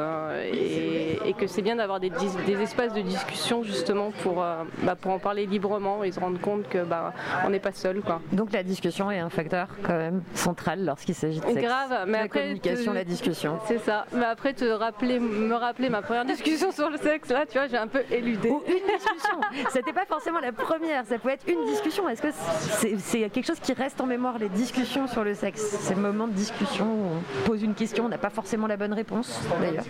et, 0.52 1.20
et 1.26 1.34
que 1.34 1.48
c'est 1.48 1.62
bien 1.62 1.76
d'avoir 1.76 2.00
des, 2.00 2.12
des 2.46 2.62
espaces 2.62 2.94
de 2.94 3.02
discussion 3.02 3.64
justement 3.64 4.12
pour, 4.24 4.36
bah, 4.36 4.96
pour 5.00 5.12
en 5.12 5.20
parler 5.20 5.46
librement 5.46 6.04
et 6.04 6.12
se 6.12 6.20
rendre 6.20 6.40
compte 6.46 6.70
que 6.70 6.84
bah, 6.84 7.14
on 7.46 7.50
n'est 7.50 7.60
pas 7.60 7.72
seul. 7.72 8.02
Quoi. 8.02 8.22
Donc 8.32 8.52
la 8.54 8.62
discussion 8.64 9.10
est 9.12 9.20
un 9.20 9.30
facteur 9.30 9.68
quand 9.84 9.98
même 9.98 10.22
central 10.36 10.86
lorsqu'il 10.86 11.16
s'agit 11.16 11.40
de 11.40 11.46
sexe. 11.46 11.62
Grave, 11.62 12.06
mais 12.08 12.20
la 12.20 12.24
après 12.26 12.42
communication, 12.42 12.92
te- 12.92 12.98
la 12.98 13.04
discussion. 13.04 13.60
C'est 13.68 13.80
ça. 13.80 14.06
Mais 14.14 14.26
après 14.26 14.54
te 14.54 14.66
rappeler, 14.66 15.20
me 15.20 15.56
rappeler 15.56 15.90
ma 15.90 16.02
première 16.02 16.26
discussion 16.26 16.72
sur 16.72 16.90
le 16.90 16.98
sexe, 16.98 17.30
là, 17.30 17.46
tu 17.50 17.58
vois, 17.58 17.68
j'ai 17.68 17.78
un 17.78 17.88
peu 17.88 18.04
éludé. 18.12 18.50
Ou 18.50 18.62
une 18.68 18.74
discussion. 18.96 19.40
C'était 19.72 19.94
pas 19.94 20.06
forcément 20.06 20.40
la 20.40 20.52
première, 20.52 21.06
ça 21.06 21.18
peut 21.18 21.30
être 21.30 21.46
une 21.48 21.66
discussion. 21.66 22.08
Est-ce 22.10 22.22
que 22.22 22.28
c'est 22.32 22.96
c'est 23.00 23.30
quelque 23.30 23.46
chose 23.48 23.60
qui 23.60 23.74
reste 23.74 24.00
en 24.02 24.06
mémoire, 24.06 24.38
les 24.38 24.50
discussions 24.50 25.08
sur 25.08 25.24
le 25.24 25.34
sexe? 25.34 25.62
Ces 25.62 25.96
moments 25.96 26.28
de 26.28 26.34
discussion 26.34 26.86
où 26.86 27.06
on 27.18 27.48
pose 27.48 27.64
une 27.64 27.74
question, 27.74 28.06
on 28.06 28.10
n'a 28.10 28.18
pas 28.18 28.30
forcément 28.30 28.68
la 28.68 28.78
bonne 28.78 28.94
réponse 28.94 29.42
d'ailleurs. 29.60 29.84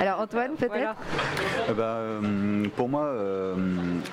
Alors 0.00 0.20
Antoine, 0.20 0.52
peut-être? 0.56 0.94
Eh 1.68 1.72
ben, 1.72 1.82
euh, 1.82 2.64
pour 2.76 2.88
moi, 2.88 3.04
euh, 3.04 3.54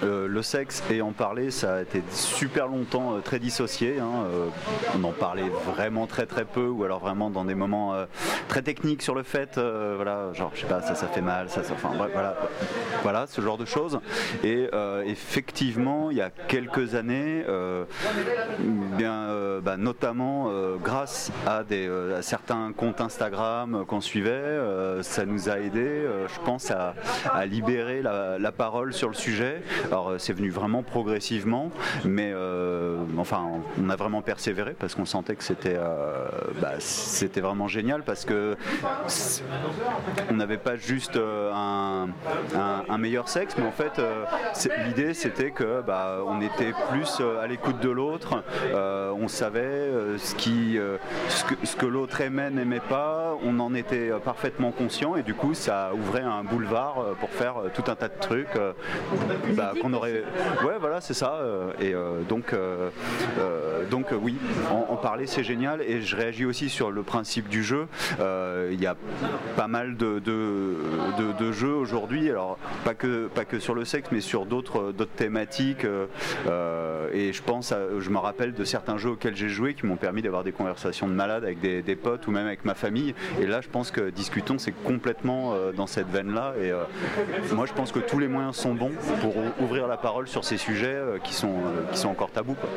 euh, 0.03 0.27
le 0.27 0.41
sexe 0.41 0.81
et 0.91 1.01
en 1.01 1.11
parler, 1.11 1.51
ça 1.51 1.75
a 1.75 1.81
été 1.81 2.03
super 2.11 2.67
longtemps 2.67 3.15
euh, 3.15 3.19
très 3.19 3.39
dissocié. 3.39 3.99
hein. 3.99 4.25
Euh, 4.31 4.47
on 4.95 5.03
en 5.03 5.11
parlait 5.11 5.49
vraiment 5.65 6.05
très 6.05 6.25
très 6.25 6.45
peu, 6.45 6.67
ou 6.67 6.83
alors 6.83 6.99
vraiment 6.99 7.29
dans 7.29 7.45
des 7.45 7.55
moments 7.55 7.93
euh, 7.93 8.05
très 8.47 8.61
techniques 8.61 9.01
sur 9.01 9.15
le 9.15 9.23
fait, 9.23 9.57
voilà, 9.57 10.31
genre 10.33 10.51
je 10.53 10.61
sais 10.61 10.67
pas, 10.67 10.81
ça 10.81 10.95
ça 10.95 11.07
fait 11.07 11.21
mal, 11.21 11.49
ça, 11.49 11.63
ça 11.63 11.73
enfin 11.73 11.91
voilà, 11.95 12.35
voilà, 13.03 13.25
ce 13.27 13.41
genre 13.41 13.57
de 13.57 13.65
choses. 13.65 13.99
Et 14.43 14.69
effectivement, 15.05 16.11
il 16.11 16.17
y 16.17 16.21
a 16.21 16.29
quelques 16.29 16.95
années, 16.95 17.43
bien, 18.97 19.27
bah, 19.61 19.77
notamment 19.77 20.49
grâce 20.83 21.31
à, 21.45 21.63
certains 22.21 22.71
comptes 22.73 23.01
Instagram 23.01 23.85
qu'on 23.87 24.01
suivait, 24.01 24.59
ça 25.01 25.25
nous 25.25 25.49
a 25.49 25.59
aidé, 25.59 26.05
je 26.27 26.39
pense, 26.45 26.71
à, 26.71 26.93
libérer 27.45 28.01
la, 28.01 28.37
la 28.37 28.51
parole 28.51 28.93
sur 28.93 29.07
le 29.07 29.15
sujet. 29.15 29.61
Alors 29.87 30.13
c'est 30.17 30.33
venu 30.33 30.49
vraiment 30.49 30.64
progressivement, 30.83 31.69
mais 32.03 32.31
euh, 32.33 32.97
enfin, 33.17 33.43
on 33.83 33.89
a 33.89 33.95
vraiment 33.95 34.21
persévéré 34.21 34.75
parce 34.77 34.95
qu'on 34.95 35.05
sentait 35.05 35.35
que 35.35 35.43
c'était 35.43 35.75
euh, 35.77 36.25
bah, 36.61 36.73
c'était 36.79 37.41
vraiment 37.41 37.67
génial 37.67 38.03
parce 38.03 38.25
que 38.25 38.55
on 40.29 40.33
n'avait 40.33 40.57
pas 40.57 40.75
juste 40.75 41.15
euh, 41.17 41.51
un, 41.53 42.07
un- 42.55 42.83
un 42.89 42.97
meilleur 42.97 43.29
sexe, 43.29 43.55
mais 43.57 43.65
en 43.67 43.71
fait, 43.71 44.01
l'idée 44.85 45.13
c'était 45.13 45.51
que 45.51 45.81
bah, 45.81 46.17
on 46.27 46.41
était 46.41 46.73
plus 46.91 47.21
à 47.41 47.47
l'écoute 47.47 47.79
de 47.79 47.89
l'autre, 47.89 48.43
on 48.73 49.27
savait 49.27 49.89
ce, 50.17 50.35
qui, 50.35 50.77
ce 51.29 51.43
que, 51.45 51.53
ce 51.63 51.75
que 51.75 51.85
l'autre 51.85 52.21
aimait, 52.21 52.49
n'aimait 52.49 52.79
pas, 52.79 53.35
on 53.43 53.59
en 53.59 53.73
était 53.75 54.09
parfaitement 54.23 54.71
conscient 54.71 55.15
et 55.15 55.23
du 55.23 55.33
coup 55.33 55.53
ça 55.53 55.91
ouvrait 55.93 56.21
un 56.21 56.43
boulevard 56.43 56.95
pour 57.19 57.29
faire 57.29 57.55
tout 57.73 57.83
un 57.89 57.95
tas 57.95 58.07
de 58.07 58.19
trucs 58.19 58.57
bah, 59.55 59.73
qu'on 59.81 59.93
aurait. 59.93 60.23
Ouais, 60.63 60.77
voilà, 60.79 61.01
c'est 61.01 61.13
ça. 61.13 61.35
euh, 61.35 61.71
et 61.79 61.93
euh, 61.93 62.21
donc, 62.27 62.53
euh, 62.53 62.89
donc 63.89 64.07
oui, 64.21 64.35
en, 64.71 64.95
parler 64.95 65.27
c'est 65.27 65.43
génial 65.43 65.81
et 65.81 66.01
je 66.01 66.15
réagis 66.15 66.45
aussi 66.45 66.69
sur 66.69 66.89
le 66.89 67.03
principe 67.03 67.47
du 67.49 67.63
jeu. 67.63 67.87
Il 68.19 68.81
y 68.81 68.87
a 68.87 68.95
pas 69.55 69.67
mal 69.67 69.97
de, 69.97 71.51
jeux 71.51 71.73
aujourd'hui, 71.73 72.29
alors 72.29 72.57
pas 72.83 72.93
que, 72.93 73.27
pas 73.27 73.45
que 73.45 73.59
sur 73.59 73.75
le 73.75 73.85
sexe, 73.85 74.09
mais 74.11 74.21
sur 74.21 74.45
d'autres 74.45 74.93
thématiques. 75.15 75.85
et 75.85 77.33
je 77.33 77.41
pense, 77.43 77.73
je 77.99 78.09
me 78.09 78.17
rappelle 78.17 78.53
de 78.53 78.63
certains 78.63 78.97
jeux 78.97 79.11
auxquels 79.11 79.35
j'ai 79.35 79.49
joué 79.49 79.73
qui 79.73 79.85
m'ont 79.85 79.97
permis 79.97 80.21
d'avoir 80.21 80.43
des 80.43 80.51
conversations 80.51 81.07
de 81.07 81.13
malade 81.13 81.43
avec 81.43 81.59
des, 81.59 81.81
des 81.81 81.95
potes 81.95 82.27
ou 82.27 82.31
même 82.31 82.47
avec 82.47 82.65
ma 82.65 82.73
famille. 82.75 83.13
Et 83.41 83.45
là, 83.45 83.61
je 83.61 83.67
pense 83.69 83.91
que 83.91 84.09
discutons, 84.09 84.57
c'est 84.57 84.71
complètement 84.83 85.53
dans 85.75 85.87
cette 85.87 86.09
veine-là. 86.09 86.53
Et 86.61 86.71
moi, 87.53 87.65
je 87.65 87.73
pense 87.73 87.91
que 87.91 87.99
tous 87.99 88.19
les 88.19 88.27
moyens 88.27 88.55
sont 88.55 88.73
bons 88.73 88.91
pour 89.21 89.35
ou- 89.37 89.63
ouvrir 89.63 89.87
la 89.87 89.97
parole 89.97 90.27
sur 90.27 90.44
ces 90.45 90.57
sujets 90.57 90.87
euh, 90.87 91.17
qui 91.19 91.33
sont 91.33 91.49
euh, 91.49 91.91
qui 91.91 91.97
sont 91.97 92.09
encore 92.09 92.31
tabous. 92.31 92.55
quoi. 92.55 92.69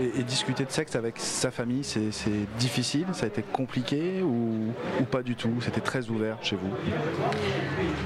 Et, 0.00 0.20
et 0.20 0.22
discuter 0.22 0.64
de 0.64 0.70
sexe 0.70 0.94
avec 0.96 1.18
sa 1.18 1.50
famille, 1.50 1.84
c'est 1.84 2.10
difficile? 2.58 3.06
Ça 3.12 3.24
a 3.24 3.28
été 3.28 3.42
compliqué 3.42 4.22
ou, 4.22 4.72
ou 5.00 5.04
pas 5.04 5.22
du 5.22 5.34
tout? 5.34 5.50
C'était 5.60 5.80
très 5.80 6.08
ouvert 6.08 6.38
chez 6.42 6.56
vous? 6.56 6.70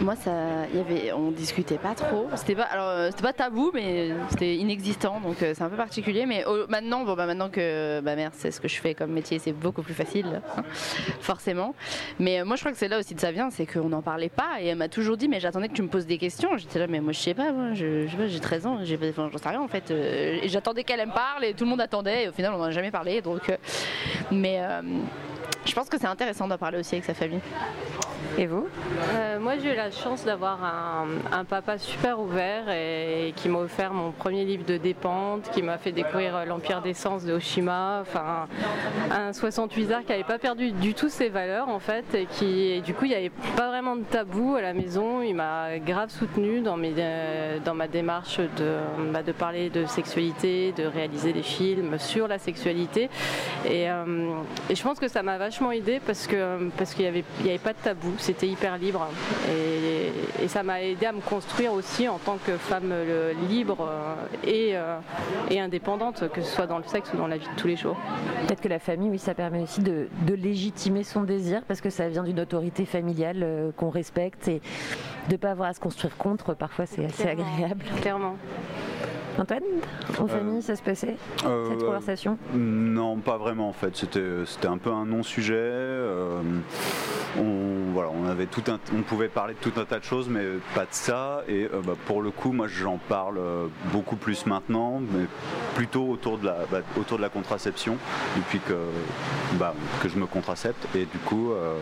Moi, 0.00 0.16
ça, 0.16 0.30
il 0.72 0.78
y 0.78 0.80
avait, 0.80 1.12
on 1.12 1.30
discutait 1.30 1.78
pas 1.78 1.94
trop. 1.94 2.28
C'était 2.36 2.54
pas, 2.54 2.64
alors, 2.64 2.88
euh, 2.88 3.08
c'était 3.10 3.22
pas 3.22 3.32
tabou, 3.32 3.70
mais 3.74 4.10
c'était 4.30 4.56
inexistant, 4.56 5.20
donc 5.20 5.42
euh, 5.42 5.52
c'est 5.56 5.62
un 5.62 5.68
peu 5.68 5.76
particulier. 5.76 6.26
Mais 6.26 6.44
oh, 6.46 6.64
maintenant, 6.68 7.04
bon, 7.04 7.14
bah, 7.14 7.26
maintenant 7.26 7.50
que 7.50 8.00
ma 8.00 8.16
mère 8.16 8.32
sait 8.34 8.50
ce 8.50 8.60
que 8.60 8.68
je 8.68 8.80
fais 8.80 8.94
comme 8.94 9.12
métier, 9.12 9.38
c'est 9.38 9.52
beaucoup 9.52 9.82
plus 9.82 9.94
facile, 9.94 10.40
hein, 10.56 10.62
forcément. 11.20 11.74
Mais 12.18 12.40
euh, 12.40 12.44
moi, 12.44 12.56
je 12.56 12.62
crois 12.62 12.72
que 12.72 12.78
c'est 12.78 12.88
là 12.88 12.98
aussi 12.98 13.14
que 13.14 13.20
ça 13.20 13.32
vient, 13.32 13.50
c'est 13.50 13.66
qu'on 13.66 13.88
n'en 13.88 14.02
parlait 14.02 14.28
pas. 14.28 14.60
Et 14.60 14.66
elle 14.66 14.78
m'a 14.78 14.88
toujours 14.88 15.16
dit, 15.16 15.28
mais 15.28 15.40
j'attendais 15.40 15.68
que 15.68 15.74
tu 15.74 15.82
me 15.82 15.88
poses 15.88 16.06
des 16.06 16.18
questions. 16.18 16.56
J'étais 16.56 16.78
là, 16.78 16.86
mais 16.86 17.00
moi, 17.00 17.12
je 17.12 17.18
sais 17.18 17.34
pas, 17.34 17.52
moi, 17.52 17.74
je, 17.74 18.06
je 18.06 18.10
sais 18.10 18.16
pas, 18.16 18.26
j'ai 18.26 18.40
13 18.40 18.66
ans, 18.66 18.78
j'ai, 18.82 18.98
j'en 19.16 19.38
sais 19.38 19.48
rien 19.48 19.60
en 19.60 19.68
fait. 19.68 19.90
Euh, 19.90 20.40
j'attendais 20.44 20.84
qu'elle 20.84 21.06
me 21.06 21.12
parle, 21.12 21.44
et 21.44 21.54
tout 21.54 21.64
le 21.64 21.70
monde 21.70 21.80
attendait. 21.80 22.24
Et 22.24 22.28
au 22.28 22.32
final, 22.32 22.52
on 22.54 22.58
n'en 22.58 22.64
a 22.64 22.70
jamais 22.70 22.90
parlé. 22.90 23.22
Euh, 23.26 23.56
mais 24.30 24.60
euh, 24.60 24.82
je 25.64 25.72
pense 25.72 25.88
que 25.88 25.98
c'est 25.98 26.06
intéressant 26.06 26.46
d'en 26.46 26.58
parler 26.58 26.78
aussi 26.78 26.94
avec 26.94 27.04
sa 27.04 27.14
famille. 27.14 27.40
Et 28.38 28.46
vous 28.46 28.66
Euh, 29.14 29.38
moi, 29.38 29.58
j'ai 29.58 29.72
eu 29.72 29.76
la 29.76 29.90
chance 29.90 30.24
d'avoir 30.24 30.58
un, 31.32 31.44
papa 31.44 31.76
super 31.76 32.20
ouvert 32.20 32.70
et, 32.70 33.32
qui 33.36 33.48
m'a 33.48 33.58
offert 33.58 33.92
mon 33.92 34.12
premier 34.12 34.44
livre 34.44 34.64
de 34.64 34.76
dépente, 34.76 35.50
qui 35.50 35.62
m'a 35.62 35.76
fait 35.76 35.92
découvrir 35.92 36.36
euh, 36.36 36.44
l'Empire 36.44 36.80
des 36.80 36.94
Sens 36.94 37.24
de 37.24 37.32
Oshima. 37.34 37.98
Enfin, 38.00 38.46
un 39.10 39.32
68 39.32 39.92
arts 39.92 40.00
qui 40.02 40.12
n'avait 40.12 40.24
pas 40.24 40.38
perdu 40.38 40.72
du 40.72 40.94
tout 40.94 41.08
ses 41.08 41.28
valeurs, 41.28 41.68
en 41.68 41.78
fait, 41.78 42.04
et 42.14 42.26
qui, 42.26 42.80
du 42.82 42.94
coup, 42.94 43.04
il 43.04 43.08
n'y 43.08 43.14
avait 43.14 43.32
pas 43.56 43.68
vraiment 43.68 43.96
de 43.96 44.04
tabou 44.04 44.54
à 44.56 44.62
la 44.62 44.72
maison. 44.72 45.20
Il 45.20 45.34
m'a 45.34 45.78
grave 45.78 46.10
soutenu 46.10 46.60
dans, 46.60 46.76
mes, 46.76 46.94
euh, 46.96 47.58
dans 47.64 47.74
ma 47.74 47.88
démarche 47.88 48.38
de, 48.38 48.76
bah, 49.12 49.22
de 49.22 49.32
parler 49.32 49.68
de 49.68 49.84
sexualité, 49.84 50.72
de 50.72 50.84
réaliser 50.84 51.32
des 51.32 51.42
films 51.42 51.98
sur 51.98 52.28
la 52.28 52.38
sexualité. 52.38 53.10
Et, 53.66 53.88
je 54.70 54.82
pense 54.82 54.98
que 54.98 55.08
ça 55.08 55.22
m'a 55.22 55.38
vachement 55.38 55.70
aidé 55.70 56.00
parce 56.04 56.26
que 56.26 56.70
parce 56.76 56.94
qu'il 56.94 57.02
n'y 57.04 57.08
avait, 57.08 57.24
avait 57.44 57.58
pas 57.58 57.72
de 57.72 57.78
tabou, 57.82 58.12
c'était 58.22 58.48
hyper 58.48 58.78
libre. 58.78 59.08
Et, 59.50 60.44
et 60.44 60.48
ça 60.48 60.62
m'a 60.62 60.80
aidé 60.82 61.06
à 61.06 61.12
me 61.12 61.20
construire 61.20 61.72
aussi 61.72 62.08
en 62.08 62.18
tant 62.18 62.38
que 62.46 62.56
femme 62.56 62.90
euh, 62.92 63.32
libre 63.48 63.78
euh, 63.80 64.14
et, 64.44 64.70
euh, 64.76 64.98
et 65.50 65.60
indépendante, 65.60 66.28
que 66.32 66.40
ce 66.40 66.54
soit 66.54 66.66
dans 66.66 66.78
le 66.78 66.84
sexe 66.84 67.12
ou 67.12 67.16
dans 67.16 67.26
la 67.26 67.36
vie 67.36 67.48
de 67.48 67.60
tous 67.60 67.66
les 67.66 67.76
jours. 67.76 67.96
Peut-être 68.46 68.60
que 68.60 68.68
la 68.68 68.78
famille, 68.78 69.10
oui, 69.10 69.18
ça 69.18 69.34
permet 69.34 69.60
aussi 69.60 69.80
de, 69.82 70.08
de 70.26 70.34
légitimer 70.34 71.04
son 71.04 71.22
désir 71.22 71.62
parce 71.66 71.80
que 71.80 71.90
ça 71.90 72.08
vient 72.08 72.22
d'une 72.22 72.40
autorité 72.40 72.84
familiale 72.84 73.72
qu'on 73.76 73.90
respecte 73.90 74.48
et 74.48 74.60
de 75.28 75.32
ne 75.32 75.36
pas 75.36 75.50
avoir 75.50 75.68
à 75.68 75.74
se 75.74 75.80
construire 75.80 76.16
contre, 76.16 76.54
parfois 76.54 76.86
c'est 76.86 77.04
assez 77.04 77.28
agréable. 77.28 77.84
Clairement. 78.00 78.36
Antoine, 79.38 79.62
en 80.18 80.26
famille, 80.26 80.62
ça 80.62 80.76
se 80.76 80.82
passait 80.82 81.16
Euh, 81.44 81.68
cette 81.70 81.84
conversation 81.84 82.38
Non, 82.54 83.16
pas 83.16 83.38
vraiment 83.38 83.68
en 83.68 83.72
fait. 83.72 83.96
C'était, 83.96 84.22
c'était 84.46 84.68
un 84.68 84.78
peu 84.78 84.90
un 84.90 85.06
non-sujet. 85.06 85.54
euh, 85.56 86.40
on, 87.38 87.92
voilà, 87.94 88.10
on 88.10 88.26
avait 88.28 88.44
tout 88.44 88.62
un, 88.68 88.78
on 88.94 89.00
pouvait 89.00 89.28
parler 89.28 89.54
de 89.54 89.58
tout 89.70 89.80
un 89.80 89.84
tas 89.86 89.98
de 89.98 90.04
choses, 90.04 90.28
mais 90.28 90.44
pas 90.74 90.82
de 90.82 90.88
ça. 90.90 91.42
Et 91.48 91.64
euh, 91.64 91.80
bah, 91.82 91.94
pour 92.06 92.20
le 92.20 92.30
coup, 92.30 92.52
moi, 92.52 92.66
j'en 92.68 92.98
parle 92.98 93.38
euh, 93.38 93.66
beaucoup 93.90 94.16
plus 94.16 94.44
maintenant, 94.44 95.00
mais 95.00 95.24
plutôt 95.74 96.08
autour 96.08 96.36
de 96.36 96.46
la, 96.46 96.56
bah, 96.70 96.80
autour 97.00 97.16
de 97.16 97.22
la 97.22 97.30
contraception, 97.30 97.96
depuis 98.36 98.58
que, 98.60 98.74
bah, 99.54 99.74
que 100.02 100.10
je 100.10 100.18
me 100.18 100.26
contracepte. 100.26 100.86
Et 100.94 101.06
du 101.06 101.18
coup, 101.24 101.52
euh, 101.52 101.74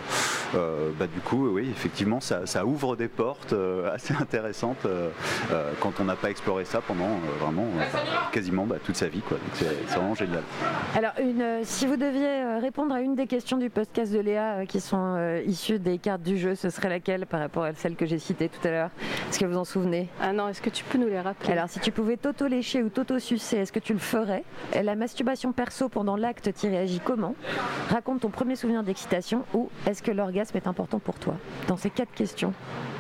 euh, 0.55 0.91
bah, 0.97 1.09
du 1.13 1.21
coup, 1.21 1.49
oui, 1.49 1.69
effectivement, 1.69 2.21
ça, 2.21 2.47
ça 2.47 2.65
ouvre 2.65 2.95
des 2.95 3.09
portes 3.09 3.53
euh, 3.53 3.93
assez 3.93 4.15
intéressantes 4.15 4.87
euh, 4.87 5.09
euh, 5.51 5.73
quand 5.81 5.95
on 6.01 6.05
n'a 6.05 6.17
pas 6.17 6.31
exploré 6.31 6.65
ça 6.65 6.81
pendant 6.81 7.07
euh, 7.07 7.39
vraiment 7.40 7.64
euh, 7.64 7.83
quasiment 8.33 8.66
bah, 8.66 8.76
toute 8.85 8.96
sa 8.96 9.09
vie. 9.09 9.20
Quoi. 9.20 9.38
Donc 9.38 9.50
c'est, 9.55 9.96
vraiment 9.96 10.14
génial. 10.14 10.42
Alors, 10.96 11.12
une, 11.20 11.42
euh, 11.42 11.61
si 11.64 11.87
vous 11.87 11.96
deviez 11.96 12.26
euh, 12.26 12.59
répondre 12.59 12.94
à 12.94 13.00
une 13.00 13.14
des 13.14 13.26
questions 13.26 13.57
du 13.57 13.70
podcast 13.70 14.12
de 14.12 14.20
Léa 14.20 14.59
euh, 14.59 14.64
qui 14.66 14.81
sont 14.81 15.14
euh, 15.16 15.42
issues 15.46 15.79
des 15.79 15.98
cartes 15.98 16.22
du 16.22 16.38
jeu, 16.38 16.55
ce 16.55 16.70
serait 16.70 16.88
laquelle 16.88 17.26
par 17.26 17.40
rapport 17.40 17.64
à 17.64 17.74
celle 17.74 17.96
que 17.96 18.07
j'ai 18.07 18.18
citée 18.18 18.48
tout 18.48 18.66
à 18.66 18.70
l'heure? 18.70 18.90
Est-ce 19.29 19.38
que 19.38 19.46
vous 19.46 19.57
en 19.57 19.64
souvenez? 19.64 20.09
Ah 20.20 20.33
non, 20.33 20.48
est-ce 20.48 20.62
que 20.62 20.70
tu 20.70 20.85
peux 20.85 20.98
nous 20.98 21.09
les 21.09 21.20
rappeler? 21.20 21.53
Alors, 21.53 21.68
si 21.68 21.81
tu 21.81 21.90
pouvais 21.92 22.16
t'auto-lécher 22.16 22.83
ou 22.83 22.88
t'auto-sucer, 22.88 23.59
est-ce 23.59 23.72
que 23.72 23.81
tu 23.81 23.92
le 23.92 23.98
ferais? 23.98 24.44
La 24.83 24.94
masturbation 24.94 25.53
perso 25.53 25.88
pendant 25.88 26.16
l'acte, 26.16 26.50
tu 26.55 26.68
réagis 26.68 27.00
comment? 27.03 27.35
Raconte 27.88 28.20
ton 28.20 28.31
premier 28.31 28.57
souvenir 28.57 28.83
d'excitation 28.83 29.44
ou 29.55 29.70
est-ce 29.87 30.03
que 30.03 30.11
l'orgasme 30.11 30.57
est 30.57 30.66
important 30.66 30.98
pour 30.98 31.18
toi? 31.18 31.35
Dans 31.68 31.76
ces 31.76 31.90
quatre 31.90 32.12
questions. 32.12 32.53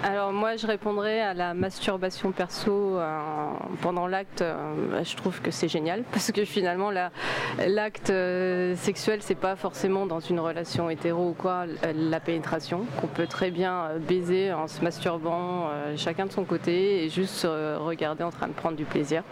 Alors 0.02 0.32
moi 0.32 0.56
je 0.56 0.66
répondrais 0.66 1.20
à 1.20 1.34
la 1.34 1.52
masturbation 1.52 2.32
perso 2.32 2.98
euh, 2.98 3.50
pendant 3.82 4.06
l'acte. 4.06 4.29
Euh, 4.40 5.02
je 5.04 5.16
trouve 5.16 5.40
que 5.40 5.50
c'est 5.50 5.68
génial 5.68 6.02
parce 6.12 6.30
que 6.32 6.44
finalement 6.44 6.90
la- 6.90 7.10
l'acte 7.66 8.10
euh, 8.10 8.74
sexuel 8.76 9.20
c'est 9.22 9.34
pas 9.34 9.56
forcément 9.56 10.06
dans 10.06 10.20
une 10.20 10.40
relation 10.40 10.88
hétéro 10.90 11.28
ou 11.30 11.32
quoi 11.34 11.64
euh, 11.84 11.92
la 11.94 12.20
pénétration 12.20 12.86
qu'on 13.00 13.06
peut 13.06 13.26
très 13.26 13.50
bien 13.50 13.90
baiser 13.98 14.52
en 14.52 14.66
se 14.68 14.82
masturbant 14.82 15.68
chacun 15.96 16.26
de 16.26 16.32
son 16.32 16.44
côté 16.44 17.04
et 17.04 17.08
juste 17.08 17.34
se 17.34 17.76
regarder 17.76 18.22
en 18.24 18.30
train 18.30 18.48
de 18.48 18.52
prendre 18.52 18.76
du 18.76 18.84
plaisir. 18.84 19.22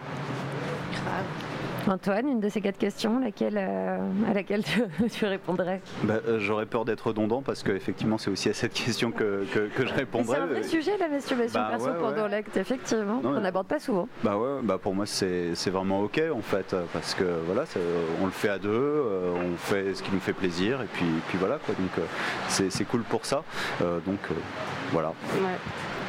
Antoine, 1.89 2.27
une 2.27 2.39
de 2.39 2.49
ces 2.49 2.61
quatre 2.61 2.77
questions, 2.77 3.19
laquelle, 3.19 3.57
euh, 3.57 3.97
à 4.29 4.33
laquelle 4.33 4.63
tu, 4.63 4.83
tu 5.11 5.25
répondrais 5.25 5.81
Bah, 6.03 6.19
euh, 6.27 6.39
j'aurais 6.39 6.67
peur 6.67 6.85
d'être 6.85 7.07
redondant 7.07 7.41
parce 7.41 7.63
qu'effectivement, 7.63 8.17
c'est 8.19 8.29
aussi 8.29 8.47
à 8.49 8.53
cette 8.53 8.73
question 8.73 9.11
que, 9.11 9.43
que, 9.51 9.59
que 9.75 9.85
je 9.87 9.91
Mais 9.93 9.99
répondrai. 9.99 10.35
C'est 10.37 10.41
un 10.43 10.45
vrai 10.45 10.63
sujet, 10.63 10.91
la 10.99 11.07
masturbation 11.09 11.59
Bah 11.59 11.67
perso 11.71 11.85
ouais, 11.87 11.91
ouais. 11.93 11.97
pendant 11.99 12.27
l'acte, 12.27 12.55
effectivement. 12.57 13.21
Non, 13.23 13.29
On 13.29 13.33
mais- 13.33 13.41
n'aborde 13.41 13.67
pas 13.67 13.79
souvent. 13.79 14.07
Bah 14.23 14.37
ouais, 14.37 14.59
bah 14.61 14.77
pour 14.77 14.93
moi 14.93 15.05
c'est 15.07 15.53
vraiment 15.69 16.01
ok 16.01 16.21
en 16.33 16.41
fait 16.41 16.75
parce 16.93 17.15
que 17.15 17.23
voilà, 17.47 17.63
on 18.21 18.25
le 18.25 18.31
fait 18.31 18.49
à 18.49 18.59
deux, 18.59 18.69
euh, 18.69 19.31
on 19.33 19.57
fait 19.57 19.95
ce 19.95 20.03
qui 20.03 20.11
nous 20.11 20.19
fait 20.19 20.33
plaisir 20.33 20.81
et 20.81 20.87
puis, 20.93 21.05
puis 21.29 21.37
voilà 21.39 21.57
quoi. 21.57 21.73
Donc 21.75 22.05
c'est 22.47 22.85
cool 22.85 23.01
pour 23.01 23.25
ça. 23.25 23.43
Donc 23.79 24.19
voilà. 24.91 25.13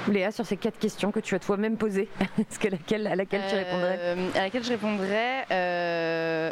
Léa, 0.09 0.31
sur 0.33 0.47
ces 0.47 0.57
quatre 0.57 0.79
questions 0.79 1.11
que 1.13 1.21
tu 1.21 1.35
as 1.35 1.39
toi-même 1.39 1.77
posées, 1.77 2.09
est-ce 2.39 2.59
que 2.59 2.69
laquelle, 2.69 3.07
à 3.07 3.15
laquelle 3.17 3.43
tu 3.49 3.55
répondrais 3.55 3.99
Euh, 4.01 4.29
À 4.35 4.41
laquelle 4.41 4.65
je 4.65 4.71
répondrais. 4.71 5.45
euh, 5.51 6.51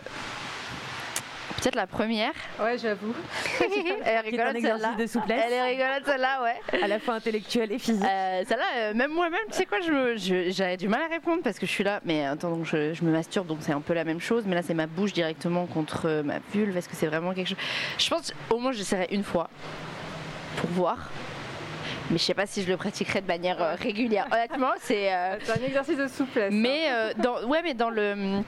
Peut-être 1.61 1.75
la 1.75 1.89
première. 1.89 2.31
Ouais, 2.61 2.79
j'avoue. 2.79 3.13
Elle 3.61 3.67
est 3.67 3.83
Qui 3.83 3.89
est 4.09 4.17
un 4.17 4.21
rigolote 4.21 4.55
exercice 4.57 4.83
celle-là. 4.85 4.97
de 4.97 5.07
souplesse. 5.09 5.43
Elle 5.45 5.53
est 5.55 5.63
rigolote 5.63 6.03
celle-là, 6.07 6.43
ouais. 6.45 6.81
À 6.83 6.87
la 6.87 7.01
fois 7.01 7.15
intellectuelle 7.15 7.73
et 7.73 7.81
physique. 7.81 8.05
Euh, 8.09 8.43
celle-là, 8.49 8.65
euh, 8.77 8.95
même 8.95 9.11
moi-même, 9.11 9.41
tu 9.51 9.57
sais 9.57 9.67
quoi, 9.67 9.79
j'avais 9.81 10.77
du 10.77 10.87
mal 10.87 11.03
à 11.03 11.09
répondre 11.09 11.43
parce 11.43 11.59
que 11.59 11.67
je 11.67 11.71
suis 11.73 11.83
là, 11.83 12.01
mais 12.05 12.25
attends, 12.25 12.51
donc 12.51 12.65
je, 12.65 12.95
je 12.95 13.03
me 13.03 13.11
masturbe, 13.11 13.49
donc 13.49 13.59
c'est 13.63 13.73
un 13.73 13.81
peu 13.81 13.93
la 13.93 14.05
même 14.05 14.21
chose, 14.21 14.45
mais 14.47 14.55
là 14.55 14.63
c'est 14.63 14.75
ma 14.75 14.87
bouche 14.87 15.13
directement 15.13 15.67
contre 15.67 16.23
ma 16.25 16.39
vulve. 16.55 16.77
Est-ce 16.77 16.89
que 16.89 16.95
c'est 16.95 17.09
vraiment 17.09 17.35
quelque 17.35 17.49
chose? 17.49 17.59
Je 17.99 18.09
pense 18.09 18.33
au 18.51 18.59
moins 18.59 18.71
j'essaierai 18.71 19.09
une 19.11 19.25
fois 19.25 19.51
pour 20.59 20.71
voir. 20.71 21.11
Mais 22.11 22.19
je 22.19 22.23
sais 22.25 22.35
pas 22.35 22.47
si 22.47 22.63
je 22.63 22.69
le 22.69 22.77
pratiquerai 22.77 23.21
de 23.21 23.27
manière 23.27 23.63
euh, 23.63 23.75
régulière. 23.75 24.27
Honnêtement, 24.33 24.73
c'est. 24.81 25.13
euh, 25.13 25.37
C'est 25.43 25.53
un 25.63 25.67
exercice 25.67 25.97
de 25.99 26.07
souplesse. 26.09 26.53
mais 26.53 26.91
euh, 26.91 27.13
dans, 27.19 27.45
ouais, 27.45 27.61
mais 27.63 27.75
dans 27.75 27.91
le 27.91 28.43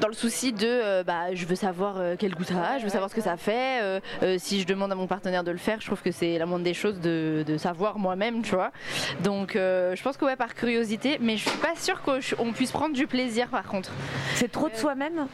dans 0.00 0.08
le 0.08 0.14
souci 0.14 0.52
de 0.52 0.66
euh, 0.66 1.04
bah, 1.04 1.34
je 1.34 1.44
veux 1.46 1.54
savoir 1.54 1.94
euh, 1.98 2.16
quel 2.18 2.34
goût 2.34 2.44
ça 2.44 2.54
a, 2.62 2.78
je 2.78 2.84
veux 2.84 2.88
savoir 2.90 3.10
ce 3.10 3.14
que 3.14 3.20
ça 3.20 3.36
fait. 3.36 3.80
euh, 3.82 4.00
euh, 4.22 4.36
si 4.38 4.60
je 4.60 4.66
demande 4.66 4.90
à 4.92 4.94
mon 4.94 5.06
partenaire 5.06 5.44
de 5.44 5.50
le 5.50 5.58
faire, 5.58 5.80
je 5.80 5.86
trouve 5.86 6.02
que 6.02 6.10
c'est 6.10 6.36
la 6.38 6.46
moindre 6.46 6.64
des 6.64 6.74
choses 6.74 7.00
de, 7.00 7.44
de 7.46 7.56
savoir 7.58 7.98
moi-même, 7.98 8.42
tu 8.42 8.54
vois. 8.54 8.70
Donc 9.22 9.56
euh, 9.56 9.94
je 9.94 10.02
pense 10.02 10.16
que 10.16 10.24
ouais, 10.24 10.36
par 10.36 10.54
curiosité, 10.54 11.18
mais 11.20 11.36
je 11.36 11.48
suis 11.48 11.58
pas 11.58 11.74
sûre 11.76 12.02
qu'on 12.02 12.52
puisse 12.52 12.72
prendre 12.72 12.94
du 12.94 13.06
plaisir 13.06 13.48
par 13.48 13.64
contre. 13.64 13.90
C'est 14.34 14.50
trop 14.50 14.68
de 14.68 14.74
soi-même 14.76 15.26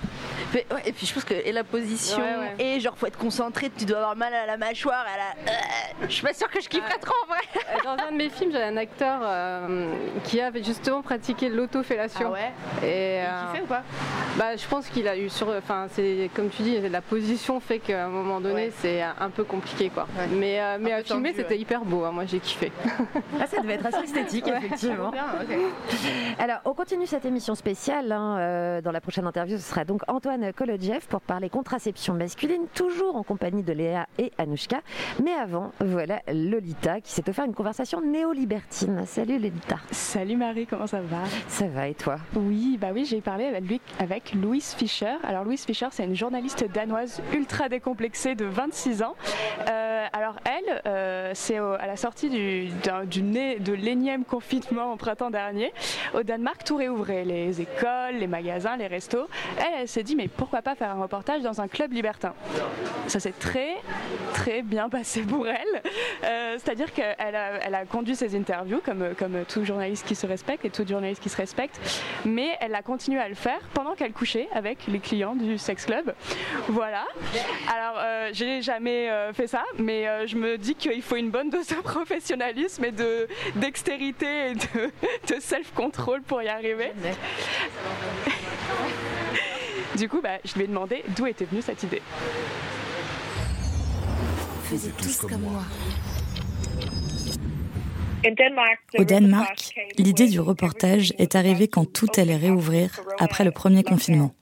Mais, 0.55 0.66
ouais, 0.73 0.83
Et 0.87 0.92
puis 0.92 1.07
je 1.07 1.14
pense 1.14 1.25
que 1.25 1.35
et 1.35 1.53
la 1.53 1.64
position, 1.64 2.18
Ouais, 2.18 2.37
ouais. 2.59 2.64
et 2.77 2.81
genre 2.81 2.96
faut 2.96 3.07
être 3.07 3.18
concentré, 3.18 3.70
tu 3.77 3.85
dois 3.87 3.99
avoir 3.99 4.16
mal 4.16 4.35
à 4.35 4.46
la 4.46 4.57
mâchoire, 4.57 5.05
à 5.07 5.16
la... 5.16 6.07
Je 6.09 6.12
suis 6.12 6.23
pas 6.23 6.35
sûre 6.35 6.51
que 6.51 6.61
je 6.61 6.68
kifferais 6.68 6.99
trop 7.01 7.14
en 7.25 7.27
vrai. 7.29 7.40
Dans 7.85 8.05
un 8.05 8.12
de 8.12 8.16
mes 8.16 8.29
films, 8.29 8.51
j'ai 8.53 8.62
un 8.62 8.77
acteur 8.77 9.20
euh, 9.23 9.92
qui 10.25 10.40
avait 10.40 10.62
justement 10.62 11.03
pratiqué 11.03 11.49
l'autofellation. 11.49 12.29
Ah 12.29 12.33
ouais? 12.33 12.87
Et, 12.87 13.16
Il 13.16 13.27
euh, 13.27 13.46
kiffait 13.53 13.62
ou 13.62 13.66
pas? 13.66 13.83
bah, 14.37 14.50
je 14.57 14.67
pense 14.69 14.89
qu'il 14.89 15.07
a 15.09 15.17
eu 15.17 15.29
sur. 15.29 15.49
Enfin, 15.49 15.87
c'est 15.91 16.31
comme 16.35 16.49
tu 16.49 16.63
dis, 16.63 16.79
la 16.81 17.01
position 17.01 17.61
fait 17.61 17.79
qu'à 17.79 18.07
un 18.07 18.09
moment 18.09 18.41
donné, 18.41 18.55
Ouais. 18.67 18.73
c'est 18.79 19.03
un 19.03 19.31
peu 19.31 19.45
compliqué, 19.45 19.91
quoi. 19.91 20.07
Ouais. 20.19 20.27
Mais, 20.33 20.61
euh, 20.61 20.79
mais 20.81 20.93
à 20.93 21.03
filmer, 21.03 21.33
c'était 21.35 21.55
ouais. 21.55 21.59
hyper 21.61 21.85
beau. 21.85 22.05
hein, 22.05 22.13
moi, 22.13 22.25
j'ai 22.27 22.39
kiffé. 22.41 22.73
Ah, 23.41 23.47
ça 23.47 23.61
devait 23.61 23.75
être 23.75 23.87
assez 23.87 24.05
esthétique, 24.05 24.47
effectivement. 24.49 25.11
Bien. 25.11 25.25
Alors, 26.39 26.59
on 26.65 26.75
continue 26.75 27.07
cette 27.07 27.25
émission 27.25 27.55
spéciale. 27.55 28.13
hein, 28.13 28.37
euh, 28.39 28.81
dans 28.81 28.93
la 28.93 29.01
prochaine 29.01 29.27
interview, 29.27 29.57
ce 29.57 29.63
sera 29.63 29.85
donc 29.85 30.03
Antoine 30.09 30.31
Antoine 30.31 30.53
Kolodjev 30.53 31.07
pour 31.09 31.23
parler 31.23 31.49
contraception 31.49 32.15
masculine, 32.15 32.67
toujours 32.75 33.17
en 33.17 33.23
compagnie 33.23 33.63
de 33.63 33.73
Léa 33.73 34.07
et 34.19 34.33
Anouchka. 34.39 34.81
Mais 35.25 35.33
avant, 35.33 35.73
voilà 35.81 36.21
Lolita 36.33 37.01
qui 37.01 37.11
s'est 37.11 37.27
offert 37.29 37.47
une 37.47 37.55
conversation 37.55 38.01
néo-libertine. 38.01 39.05
Salut 39.07 39.39
Lolita. 39.39 39.77
Salut 39.91 40.37
Marie, 40.37 40.67
comment 40.67 40.87
ça 40.87 41.01
va? 41.01 41.23
Ça 41.49 41.67
va 41.69 41.89
et 41.89 41.95
toi? 41.95 42.19
Oui, 42.37 42.79
bah 42.81 42.89
oui, 42.93 43.07
j'ai 43.07 43.21
parlé 43.21 43.47
avec, 43.47 43.65
lui, 43.67 43.81
avec 43.99 44.35
Louise 44.40 44.74
Fischer. 44.74 45.16
Alors 45.22 45.44
Louise 45.44 45.64
Fischer, 45.64 45.88
c'est 45.90 46.05
une 46.05 46.16
journaliste 46.16 46.64
danoise 46.72 47.20
ultra 47.33 47.68
décomplexée 47.68 48.35
de 48.35 48.44
26 48.44 49.03
ans. 49.03 49.14
Euh, 49.68 50.07
alors 50.12 50.37
elle, 50.44 50.83
euh, 50.87 51.33
c'est 51.35 51.59
à 51.59 51.87
la 51.87 51.96
sortie 51.96 52.31
du, 52.31 52.68
de 52.68 53.72
l'énième 53.72 54.24
confinement 54.24 54.92
au 54.92 54.96
printemps 54.96 55.31
dernier. 55.31 55.72
Au 56.14 56.22
Danemark, 56.22 56.64
tout 56.64 56.76
réouvrait, 56.76 57.24
les 57.24 57.61
écoles, 57.61 58.16
les 58.18 58.26
magasins, 58.26 58.76
les 58.76 58.86
restos. 58.86 59.28
Elle, 59.59 59.80
elle 59.82 59.88
s'est 59.88 60.03
dit, 60.03 60.16
mais 60.16 60.28
pourquoi 60.28 60.62
pas 60.62 60.74
faire 60.74 60.91
un 60.91 61.03
reportage 61.03 61.43
dans 61.43 61.61
un 61.61 61.68
club 61.68 61.93
libertin? 61.93 62.32
Ça 63.09 63.20
s'est 63.20 63.34
très, 63.38 63.76
très 64.32 64.62
bien 64.62 64.88
passé 64.88 65.22
pour 65.22 65.47
elle. 65.47 65.82
Euh, 66.24 66.57
C'est-à-dire 66.59 66.93
qu'elle 66.93 67.36
a, 67.36 67.59
elle 67.62 67.74
a 67.74 67.84
conduit 67.84 68.16
ses 68.16 68.36
interviews 68.36 68.80
comme, 68.84 69.14
comme 69.18 69.45
tout 69.49 69.64
journaliste 69.64 70.07
qui 70.07 70.14
se 70.14 70.26
respecte 70.26 70.64
et 70.64 70.70
tout 70.70 70.86
journaliste 70.86 71.22
qui 71.22 71.28
se 71.28 71.36
respecte, 71.36 71.78
mais 72.24 72.57
elle 72.61 72.74
a 72.74 72.82
continué 72.82 73.20
à 73.20 73.28
le 73.28 73.34
faire 73.34 73.61
pendant 73.74 73.95
qu'elle 73.95 74.12
couchait 74.12 74.30
avec 74.53 74.87
les 74.89 74.99
clients 74.99 75.35
du 75.35 75.59
sex 75.59 75.85
club. 75.87 76.14
Voilà. 76.68 77.05
Alors, 77.68 77.97
euh, 77.99 78.31
j'ai 78.33 78.62
jamais 78.62 79.11
euh, 79.11 79.33
fait 79.33 79.47
ça, 79.47 79.64
mais 79.78 80.09
euh, 80.09 80.26
je 80.26 80.37
me 80.37 80.57
dis 80.57 80.74
qu'il 80.74 81.03
faut 81.03 81.16
une 81.16 81.31
bonne 81.31 81.51
dose 81.51 81.68
de 81.68 81.76
professionnalisme 81.76 82.85
et 82.85 82.93
de 82.93 83.28
dextérité 83.57 84.51
et 84.51 84.55
de, 84.55 85.41
self-control 85.41 86.22
pour 86.22 86.43
y 86.43 86.49
arriver. 86.49 86.93
Du 89.97 90.09
coup, 90.09 90.20
bah, 90.20 90.39
je 90.45 90.55
lui 90.55 90.64
ai 90.64 90.66
demandé 90.66 91.03
d'où 91.16 91.26
était 91.26 91.45
venue 91.45 91.62
cette 91.62 91.83
idée. 91.83 92.03
Faisez 94.64 94.91
tous 94.91 95.16
comme 95.22 95.41
moi. 95.41 95.62
Au 98.99 99.05
Danemark, 99.05 99.75
l'idée 99.99 100.29
du 100.29 100.41
reportage 100.41 101.12
est 101.18 101.37
arrivée 101.37 101.68
quand 101.68 101.91
tout 101.91 102.09
allait 102.16 102.37
réouvrir 102.37 103.01
après 103.18 103.45
le 103.45 103.51
premier 103.51 103.83
confinement. 103.83 104.33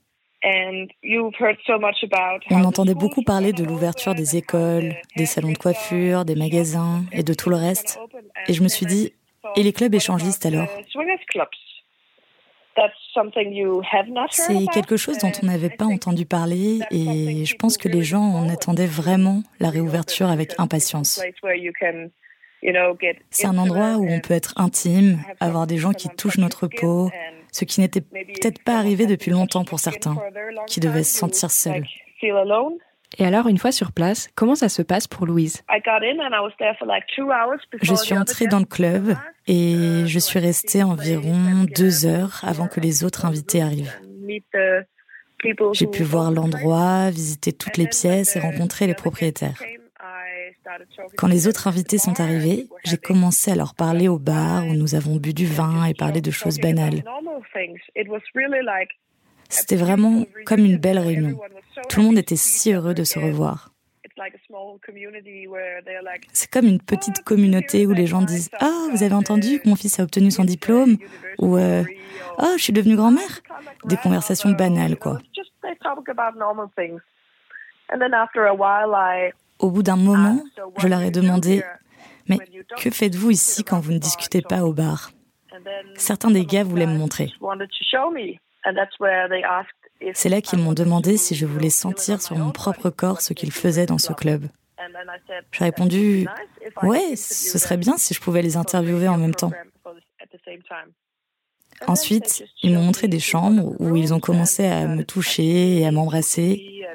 On 2.49 2.63
entendait 2.63 2.93
beaucoup 2.93 3.23
parler 3.23 3.51
de 3.51 3.63
l'ouverture 3.63 4.15
des 4.15 4.37
écoles, 4.37 4.95
des 5.17 5.25
salons 5.25 5.51
de 5.51 5.57
coiffure, 5.57 6.25
des 6.25 6.35
magasins 6.35 7.03
et 7.11 7.23
de 7.23 7.33
tout 7.33 7.49
le 7.49 7.57
reste. 7.57 7.99
Et 8.47 8.53
je 8.53 8.63
me 8.63 8.69
suis 8.69 8.85
dit, 8.85 9.13
et 9.55 9.63
les 9.63 9.73
clubs 9.73 9.93
échangistes 9.93 10.45
alors? 10.45 10.67
C'est 14.29 14.67
quelque 14.73 14.95
chose 14.95 15.17
dont 15.17 15.31
on 15.43 15.45
n'avait 15.45 15.69
pas 15.69 15.85
entendu 15.85 16.25
parler 16.25 16.79
et 16.91 17.43
je 17.45 17.55
pense 17.55 17.77
que 17.77 17.89
les 17.89 18.03
gens 18.03 18.21
en 18.21 18.47
attendaient 18.47 18.85
vraiment 18.87 19.43
la 19.59 19.69
réouverture 19.69 20.29
avec 20.29 20.53
impatience. 20.57 21.21
C'est 23.31 23.47
un 23.47 23.57
endroit 23.57 23.97
où 23.97 24.07
on 24.09 24.19
peut 24.19 24.33
être 24.33 24.53
intime, 24.57 25.19
avoir 25.39 25.67
des 25.67 25.77
gens 25.77 25.91
qui 25.91 26.09
touchent 26.09 26.37
notre 26.37 26.67
peau, 26.67 27.09
ce 27.51 27.65
qui 27.65 27.81
n'était 27.81 28.01
peut-être 28.01 28.63
pas 28.63 28.77
arrivé 28.77 29.05
depuis 29.05 29.31
longtemps 29.31 29.63
pour 29.63 29.79
certains, 29.79 30.17
qui 30.67 30.79
devaient 30.79 31.03
se 31.03 31.17
sentir 31.17 31.51
seuls. 31.51 31.85
Et 33.17 33.25
alors, 33.25 33.47
une 33.47 33.57
fois 33.57 33.71
sur 33.71 33.91
place, 33.91 34.29
comment 34.35 34.55
ça 34.55 34.69
se 34.69 34.81
passe 34.81 35.07
pour 35.07 35.25
Louise? 35.25 35.63
Je 37.81 37.95
suis 37.95 38.17
entrée 38.17 38.45
dans 38.45 38.59
le 38.59 38.65
club 38.65 39.15
et 39.47 40.03
je 40.05 40.19
suis 40.19 40.39
restée 40.39 40.83
environ 40.83 41.65
deux 41.75 42.05
heures 42.05 42.41
avant 42.43 42.67
que 42.67 42.79
les 42.79 43.03
autres 43.03 43.25
invités 43.25 43.61
arrivent. 43.61 43.95
J'ai 45.73 45.87
pu 45.87 46.03
voir 46.03 46.31
l'endroit, 46.31 47.09
visiter 47.09 47.53
toutes 47.53 47.77
les 47.77 47.87
pièces 47.87 48.35
et 48.35 48.39
rencontrer 48.39 48.85
les 48.85 48.93
propriétaires. 48.93 49.59
Quand 51.17 51.27
les 51.27 51.47
autres 51.47 51.67
invités 51.67 51.97
sont 51.97 52.19
arrivés, 52.19 52.67
j'ai 52.83 52.97
commencé 52.97 53.51
à 53.51 53.55
leur 53.55 53.75
parler 53.75 54.07
au 54.07 54.19
bar 54.19 54.65
où 54.65 54.73
nous 54.73 54.95
avons 54.95 55.15
bu 55.17 55.33
du 55.33 55.45
vin 55.45 55.85
et 55.85 55.93
parlé 55.93 56.21
de 56.21 56.31
choses 56.31 56.59
banales. 56.59 57.03
C'était 59.49 59.75
vraiment 59.75 60.25
comme 60.45 60.63
une 60.65 60.77
belle 60.77 60.99
réunion. 60.99 61.39
Tout 61.89 61.99
le 61.99 62.05
monde 62.05 62.17
était 62.17 62.35
si 62.35 62.71
heureux 62.71 62.93
de 62.93 63.03
se 63.03 63.17
revoir. 63.19 63.71
C'est 66.33 66.51
comme 66.51 66.65
une 66.65 66.81
petite 66.81 67.23
communauté 67.23 67.87
où 67.87 67.93
les 67.93 68.05
gens 68.05 68.21
disent 68.21 68.49
Ah, 68.59 68.87
vous 68.91 69.03
avez 69.03 69.15
entendu 69.15 69.59
que 69.59 69.69
mon 69.69 69.75
fils 69.75 69.99
a 69.99 70.03
obtenu 70.03 70.29
son 70.29 70.43
diplôme? 70.43 70.97
Ou 71.39 71.57
euh, 71.57 71.83
Ah, 72.37 72.53
je 72.57 72.63
suis 72.63 72.73
devenue 72.73 72.95
grand-mère? 72.95 73.39
Des 73.85 73.97
conversations 73.97 74.51
banales, 74.51 74.97
quoi. 74.97 75.19
Au 79.59 79.69
bout 79.69 79.83
d'un 79.83 79.97
moment, 79.97 80.41
je 80.77 80.87
leur 80.87 81.01
ai 81.01 81.11
demandé 81.11 81.63
Mais 82.27 82.37
que 82.77 82.89
faites-vous 82.89 83.31
ici 83.31 83.63
quand 83.63 83.79
vous 83.79 83.91
ne 83.91 83.97
discutez 83.97 84.41
pas 84.41 84.63
au 84.63 84.73
bar? 84.73 85.11
Certains 85.95 86.31
des 86.31 86.45
gars 86.45 86.63
voulaient 86.63 86.87
me 86.87 86.97
montrer. 86.97 87.33
C'est 90.13 90.29
là 90.29 90.41
qu'ils 90.41 90.59
m'ont 90.59 90.73
demandé 90.73 91.17
si 91.17 91.35
je 91.35 91.45
voulais 91.45 91.69
sentir 91.69 92.21
sur 92.21 92.37
mon 92.37 92.51
propre 92.51 92.89
corps 92.89 93.21
ce 93.21 93.33
qu'ils 93.33 93.51
faisaient 93.51 93.85
dans 93.85 93.97
ce 93.97 94.13
club. 94.13 94.45
J'ai 95.51 95.65
répondu 95.65 96.27
Ouais, 96.83 97.15
ce 97.15 97.57
serait 97.57 97.77
bien 97.77 97.97
si 97.97 98.13
je 98.13 98.21
pouvais 98.21 98.41
les 98.41 98.55
interviewer 98.55 99.07
en 99.07 99.17
même 99.17 99.35
temps. 99.35 99.51
Ensuite, 101.87 102.43
ils 102.61 102.73
m'ont 102.73 102.83
montré 102.83 103.07
des 103.07 103.19
chambres 103.19 103.75
où 103.79 103.95
ils 103.95 104.13
ont 104.13 104.19
commencé 104.19 104.65
à 104.65 104.87
me 104.87 105.03
toucher 105.03 105.79
et 105.79 105.85
à 105.85 105.91
m'embrasser. 105.91 106.85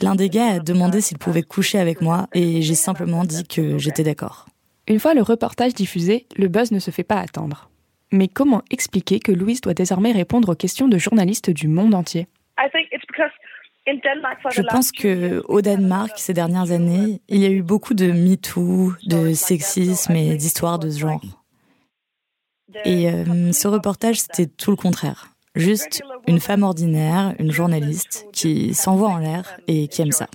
L'un 0.00 0.14
des 0.14 0.28
gars 0.28 0.46
a 0.46 0.58
demandé 0.60 1.00
s'il 1.00 1.18
pouvait 1.18 1.42
coucher 1.42 1.78
avec 1.78 2.00
moi 2.00 2.28
et 2.32 2.62
j'ai 2.62 2.74
simplement 2.74 3.24
dit 3.24 3.46
que 3.46 3.78
j'étais 3.78 4.04
d'accord. 4.04 4.46
Une 4.86 5.00
fois 5.00 5.14
le 5.14 5.22
reportage 5.22 5.74
diffusé, 5.74 6.26
le 6.36 6.48
buzz 6.48 6.70
ne 6.70 6.78
se 6.78 6.90
fait 6.90 7.04
pas 7.04 7.16
attendre. 7.16 7.68
Mais 8.10 8.28
comment 8.28 8.62
expliquer 8.70 9.20
que 9.20 9.32
Louise 9.32 9.60
doit 9.60 9.74
désormais 9.74 10.12
répondre 10.12 10.50
aux 10.50 10.54
questions 10.54 10.88
de 10.88 10.96
journalistes 10.98 11.50
du 11.50 11.68
monde 11.68 11.94
entier? 11.94 12.26
Je 14.50 14.62
pense 14.62 14.92
que 14.92 15.42
au 15.46 15.60
Danemark, 15.60 16.12
ces 16.16 16.34
dernières 16.34 16.70
années, 16.70 17.20
il 17.28 17.38
y 17.42 17.46
a 17.46 17.50
eu 17.50 17.62
beaucoup 17.62 17.94
de 17.94 18.10
MeToo, 18.10 18.94
de 19.06 19.32
sexisme 19.34 20.14
et 20.14 20.36
d'histoires 20.36 20.78
de 20.78 20.90
ce 20.90 21.00
genre. 21.00 21.22
Et 22.84 23.10
euh, 23.10 23.52
ce 23.52 23.68
reportage, 23.68 24.20
c'était 24.20 24.46
tout 24.46 24.70
le 24.70 24.76
contraire. 24.76 25.28
Juste 25.58 26.02
une 26.28 26.38
femme 26.38 26.62
ordinaire, 26.62 27.34
une 27.40 27.50
journaliste, 27.50 28.26
qui 28.32 28.74
s'envoie 28.74 29.08
en 29.08 29.18
l'air 29.18 29.58
et 29.66 29.88
qui 29.88 30.02
aime 30.02 30.12
ça. 30.12 30.28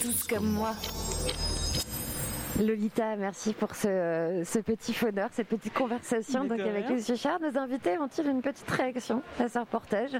Tous 0.00 0.26
comme 0.28 0.52
moi. 0.52 0.74
Lolita, 2.60 3.16
merci 3.16 3.52
pour 3.52 3.74
ce, 3.74 4.42
ce 4.44 4.58
petit 4.60 4.94
fauneur, 4.94 5.28
cette 5.32 5.48
petite 5.48 5.74
conversation 5.74 6.44
donc 6.44 6.60
avec 6.60 6.88
les 6.88 7.16
Chard. 7.16 7.40
Nos 7.40 7.58
invités 7.58 7.98
ont-ils 7.98 8.26
une 8.28 8.42
petite 8.42 8.70
réaction 8.70 9.22
à 9.40 9.48
ce 9.48 9.58
reportage? 9.58 10.10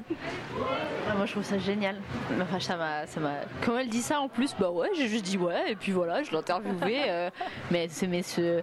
Ah, 1.08 1.14
moi 1.16 1.26
je 1.26 1.32
trouve 1.32 1.44
ça 1.44 1.58
génial. 1.58 1.96
Enfin, 2.40 2.58
ça 2.58 2.76
m'a, 2.76 3.06
ça 3.06 3.20
m'a. 3.20 3.34
Quand 3.64 3.78
elle 3.78 3.88
dit 3.88 4.02
ça 4.02 4.18
en 4.20 4.28
plus, 4.28 4.54
bah 4.58 4.70
ouais, 4.70 4.88
j'ai 4.96 5.06
juste 5.06 5.24
dit 5.24 5.38
ouais, 5.38 5.70
et 5.70 5.76
puis 5.76 5.92
voilà, 5.92 6.22
je 6.24 6.32
l'ai 6.32 6.36
interviewé. 6.38 7.02
euh, 7.08 7.30
mais 7.70 7.86
c'est 7.88 8.08
mais 8.08 8.22
ce, 8.22 8.62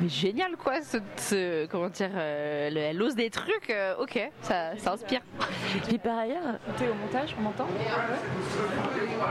mais 0.00 0.08
génial 0.08 0.56
quoi, 0.56 0.82
ce, 0.82 0.98
ce- 1.16 1.66
comment 1.66 1.88
dire, 1.88 2.10
euh, 2.14 2.68
le- 2.68 2.80
elle 2.80 3.02
ose 3.02 3.14
des 3.14 3.30
trucs. 3.30 3.70
euh, 3.70 3.94
ok, 3.98 4.30
ça, 4.42 4.76
ça 4.76 4.92
inspire. 4.92 5.20
Puis 5.88 5.96
par 5.98 6.18
ailleurs, 6.18 6.58
au 6.68 6.94
montage, 6.94 7.34
on 7.38 7.42
m'entend? 7.42 7.66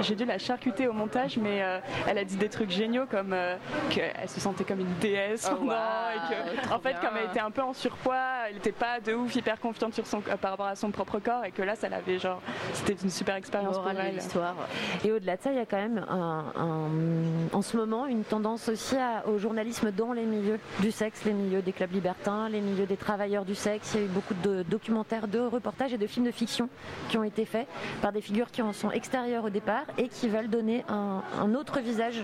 J'ai 0.01 0.15
dû 0.15 0.25
la 0.25 0.39
charcuter 0.39 0.87
au 0.87 0.93
montage, 0.93 1.37
mais 1.37 1.61
euh, 1.61 1.77
elle 2.07 2.17
a 2.17 2.23
dit 2.23 2.35
des 2.37 2.49
trucs 2.49 2.71
géniaux 2.71 3.05
comme 3.09 3.33
euh, 3.33 3.55
qu'elle 3.89 4.29
se 4.29 4.39
sentait 4.39 4.63
comme 4.63 4.79
une 4.81 4.93
déesse 4.99 5.49
Oh, 5.51 5.55
pendant, 5.57 5.73
et 5.73 6.29
que, 6.29 6.73
en 6.73 6.79
fait, 6.79 6.91
bien. 6.93 6.99
comme 7.01 7.17
elle 7.17 7.29
était 7.29 7.39
un 7.39 7.51
peu 7.51 7.61
en 7.61 7.73
surpoids, 7.73 8.47
elle 8.47 8.55
n'était 8.55 8.71
pas 8.71 8.99
de 8.99 9.13
ouf 9.13 9.35
hyper 9.35 9.59
confiante 9.59 9.93
sur 9.93 10.05
son, 10.07 10.21
par 10.21 10.51
rapport 10.51 10.65
à 10.67 10.75
son 10.75 10.91
propre 10.91 11.19
corps, 11.19 11.45
et 11.45 11.51
que 11.51 11.61
là, 11.61 11.75
ça 11.75 11.89
l'avait 11.89 12.19
genre, 12.19 12.41
c'était 12.73 12.93
une 13.03 13.09
super 13.09 13.35
expérience 13.35 13.77
pour 13.77 13.89
elle. 13.89 14.15
l'histoire. 14.15 14.55
Et 15.03 15.11
au-delà 15.11 15.37
de 15.37 15.41
ça, 15.41 15.51
il 15.51 15.57
y 15.57 15.61
a 15.61 15.65
quand 15.65 15.77
même 15.77 16.05
un- 16.09 16.45
un- 16.55 17.55
en 17.55 17.61
ce 17.61 17.77
moment 17.77 18.05
une 18.05 18.23
tendance 18.23 18.69
aussi 18.69 18.95
à- 18.95 19.27
au 19.27 19.37
journalisme 19.37 19.91
dans 19.91 20.13
les 20.13 20.23
milieux 20.25 20.59
du 20.79 20.91
sexe, 20.91 21.23
les 21.25 21.33
milieux 21.33 21.61
des 21.61 21.71
clubs 21.73 21.91
libertins, 21.91 22.49
les 22.49 22.61
milieux 22.61 22.85
des 22.85 22.97
travailleurs 22.97 23.45
du 23.45 23.55
sexe. 23.55 23.93
Il 23.95 23.99
y 23.99 24.03
a 24.03 24.05
eu 24.05 24.09
beaucoup 24.09 24.33
de 24.43 24.63
documentaires, 24.63 25.27
de 25.27 25.39
reportages 25.39 25.93
et 25.93 25.97
de 25.97 26.07
films 26.07 26.25
de 26.25 26.31
fiction 26.31 26.69
qui 27.09 27.17
ont 27.17 27.23
été 27.23 27.45
faits 27.45 27.67
par 28.01 28.11
des 28.11 28.21
figures 28.21 28.51
qui 28.51 28.61
en 28.61 28.73
sont 28.73 28.91
extérieures 28.91 29.45
au 29.45 29.49
départ 29.49 29.83
et 29.97 30.07
qui 30.07 30.27
veulent 30.29 30.49
donner 30.49 30.83
un, 30.89 31.21
un 31.39 31.53
autre 31.55 31.79
visage 31.79 32.23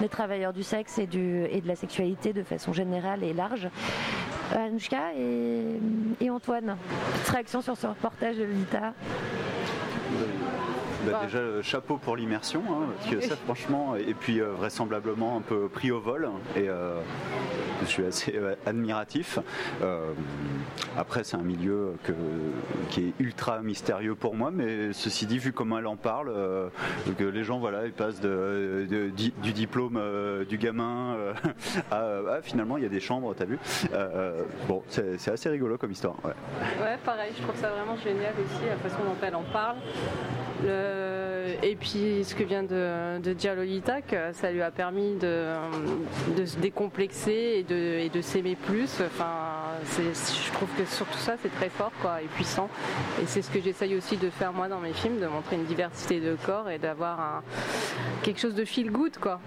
des 0.00 0.08
travailleurs 0.08 0.52
du 0.52 0.62
sexe 0.62 0.77
et, 0.98 1.06
de 1.60 1.66
la 1.66 1.76
sexualité 1.76 2.32
de 2.32 2.42
façon 2.42 2.72
générale 2.72 3.24
et 3.24 3.32
large. 3.32 3.68
Euh, 4.54 4.66
Anouchka 4.66 5.12
et, 5.16 6.24
et 6.24 6.30
Antoine, 6.30 6.76
petite 7.12 7.28
réaction 7.28 7.60
sur 7.60 7.76
ce 7.76 7.86
reportage 7.86 8.36
de 8.36 8.44
Lolita? 8.44 8.94
Bah, 11.12 11.20
déjà 11.24 11.62
chapeau 11.62 11.96
pour 11.96 12.16
l'immersion, 12.16 12.62
hein, 12.70 12.86
parce 12.96 13.10
que 13.14 13.20
ça 13.20 13.36
franchement, 13.36 13.96
et 13.96 14.14
puis 14.14 14.40
vraisemblablement 14.40 15.36
un 15.36 15.40
peu 15.40 15.68
pris 15.68 15.90
au 15.90 16.00
vol, 16.00 16.28
et 16.56 16.68
je 17.82 17.86
suis 17.86 18.04
assez 18.04 18.38
admiratif. 18.66 19.38
après 20.96 21.24
c'est 21.24 21.36
un 21.36 21.42
milieu 21.42 21.94
qui 22.90 23.00
est 23.00 23.12
ultra 23.18 23.60
mystérieux 23.60 24.14
pour 24.14 24.34
moi, 24.34 24.50
mais 24.50 24.92
ceci 24.92 25.26
dit, 25.26 25.38
vu 25.38 25.52
comment 25.52 25.78
elle 25.78 25.86
en 25.86 25.96
parle, 25.96 26.32
que 27.18 27.24
les 27.24 27.44
gens 27.44 27.58
voilà, 27.58 27.86
ils 27.86 27.92
passent 27.92 28.20
de, 28.20 28.86
du 29.16 29.52
diplôme 29.52 30.00
du 30.48 30.58
gamin 30.58 31.16
à, 31.90 32.40
finalement 32.42 32.76
il 32.76 32.82
y 32.82 32.86
a 32.86 32.90
des 32.90 33.00
chambres, 33.00 33.34
t'as 33.34 33.44
vu 33.44 33.58
Bon, 34.66 34.82
c'est 34.88 35.28
assez 35.28 35.48
rigolo 35.48 35.78
comme 35.78 35.92
histoire. 35.92 36.16
Ouais. 36.24 36.32
ouais, 36.82 36.98
pareil, 37.04 37.32
je 37.36 37.42
trouve 37.42 37.56
ça 37.56 37.70
vraiment 37.70 37.96
génial 37.96 38.34
aussi, 38.38 38.66
la 38.66 38.76
façon 38.76 39.02
dont 39.04 39.16
elle 39.26 39.34
en 39.34 39.44
parle. 39.44 39.76
Et 41.62 41.76
puis 41.76 42.24
ce 42.24 42.34
que 42.34 42.44
vient 42.44 42.62
de, 42.62 43.32
dire 43.32 43.54
Lolita, 43.54 44.00
que 44.00 44.32
ça 44.32 44.50
lui 44.50 44.62
a 44.62 44.70
permis 44.70 45.16
de, 45.16 46.44
se 46.44 46.56
décomplexer 46.58 47.64
et 47.68 48.08
de, 48.08 48.20
s'aimer 48.20 48.56
plus. 48.56 49.00
Enfin, 49.04 49.36
je 49.96 50.52
trouve 50.52 50.68
que 50.76 50.84
surtout 50.84 51.18
ça, 51.18 51.34
c'est 51.42 51.54
très 51.54 51.68
fort 51.68 51.92
quoi, 52.00 52.22
et 52.22 52.26
puissant. 52.26 52.68
Et 53.22 53.26
c'est 53.26 53.42
ce 53.42 53.50
que 53.50 53.60
j'essaye 53.60 53.96
aussi 53.96 54.16
de 54.16 54.30
faire 54.30 54.52
moi 54.52 54.68
dans 54.68 54.80
mes 54.80 54.92
films, 54.92 55.20
de 55.20 55.26
montrer 55.26 55.56
une 55.56 55.64
diversité 55.64 56.20
de 56.20 56.36
corps 56.46 56.70
et 56.70 56.78
d'avoir 56.78 57.42
quelque 58.22 58.40
chose 58.40 58.54
de 58.54 58.64
feel 58.64 58.90
good. 58.90 59.16
Quoi. 59.18 59.40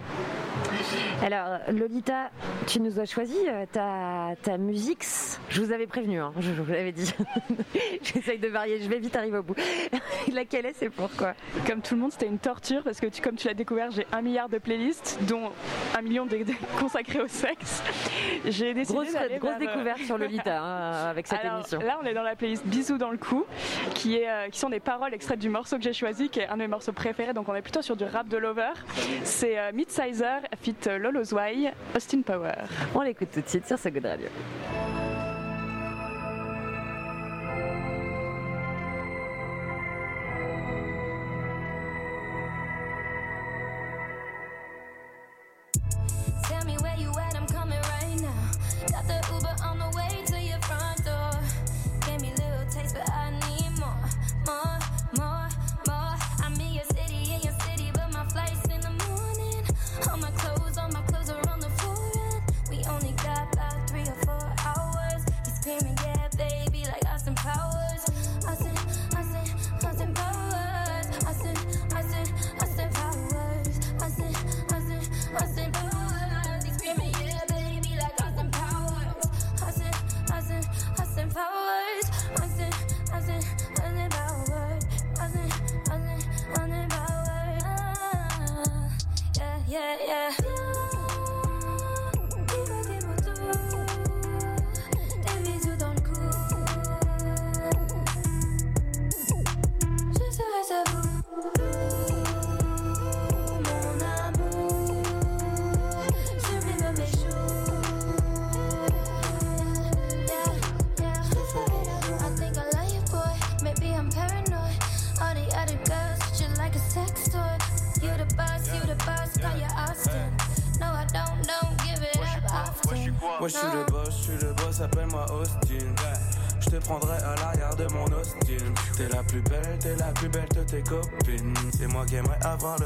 Alors, 1.23 1.59
Lolita, 1.69 2.29
tu 2.67 2.79
nous 2.79 2.99
as 2.99 3.05
choisi 3.05 3.37
euh, 3.47 3.65
ta, 3.71 4.35
ta 4.41 4.57
musique. 4.57 5.05
Je 5.49 5.61
vous 5.61 5.71
avais 5.71 5.87
prévenu, 5.87 6.19
hein, 6.19 6.33
je, 6.39 6.51
vous 6.51 6.71
l'avais 6.71 6.91
dit. 6.91 7.13
J'essaye 8.03 8.39
de 8.39 8.47
varier, 8.47 8.81
je 8.81 8.89
vais 8.89 8.99
vite 8.99 9.15
arriver 9.15 9.37
au 9.37 9.43
bout. 9.43 9.55
Laquelle 10.33 10.65
est, 10.65 10.73
c'est 10.73 10.89
pourquoi 10.89 11.33
Comme 11.67 11.81
tout 11.81 11.95
le 11.95 12.01
monde, 12.01 12.11
c'était 12.11 12.27
une 12.27 12.39
torture 12.39 12.83
parce 12.83 12.99
que, 12.99 13.07
tu, 13.07 13.21
comme 13.21 13.35
tu 13.35 13.47
l'as 13.47 13.53
découvert, 13.53 13.91
j'ai 13.91 14.05
un 14.11 14.21
milliard 14.21 14.49
de 14.49 14.57
playlists, 14.57 15.19
dont 15.27 15.51
un 15.97 16.01
million 16.01 16.25
de, 16.25 16.37
consacrés 16.79 17.21
au 17.21 17.27
sexe. 17.27 17.83
J'ai 18.45 18.73
décidé 18.73 18.97
grosse, 18.97 19.13
grosse 19.39 19.53
euh, 19.53 19.59
découverte 19.59 19.99
sur 19.99 20.17
Lolita 20.17 20.61
hein, 20.61 21.09
avec 21.09 21.27
cette 21.27 21.43
émission. 21.43 21.79
Là, 21.79 21.99
on 22.01 22.05
est 22.05 22.13
dans 22.13 22.23
la 22.23 22.35
playlist 22.35 22.65
Bisous 22.65 22.97
dans 22.97 23.11
le 23.11 23.17
cou, 23.17 23.45
qui, 23.93 24.17
est, 24.17 24.29
euh, 24.29 24.49
qui 24.49 24.59
sont 24.59 24.69
des 24.69 24.79
paroles 24.79 25.13
extraites 25.13 25.39
du 25.39 25.49
morceau 25.49 25.77
que 25.77 25.83
j'ai 25.83 25.93
choisi, 25.93 26.29
qui 26.29 26.39
est 26.39 26.47
un 26.47 26.55
de 26.55 26.61
mes 26.61 26.67
morceaux 26.67 26.93
préférés. 26.93 27.33
Donc, 27.33 27.49
on 27.49 27.55
est 27.55 27.61
plutôt 27.61 27.81
sur 27.81 27.95
du 27.95 28.03
rap 28.03 28.27
de 28.27 28.37
lover. 28.37 28.73
C'est 29.23 29.57
euh, 29.57 29.71
Midsizer 29.73 30.41
fit 30.71 30.89
Lolo 30.99 31.21
Austin 31.95 32.21
Power. 32.21 32.53
On 32.95 33.01
l'écoute 33.01 33.29
tout 33.33 33.41
de 33.41 33.47
suite 33.47 33.67
sur 33.67 33.77
ce 33.77 33.89
Good 33.89 34.05
Radio. 34.05 34.27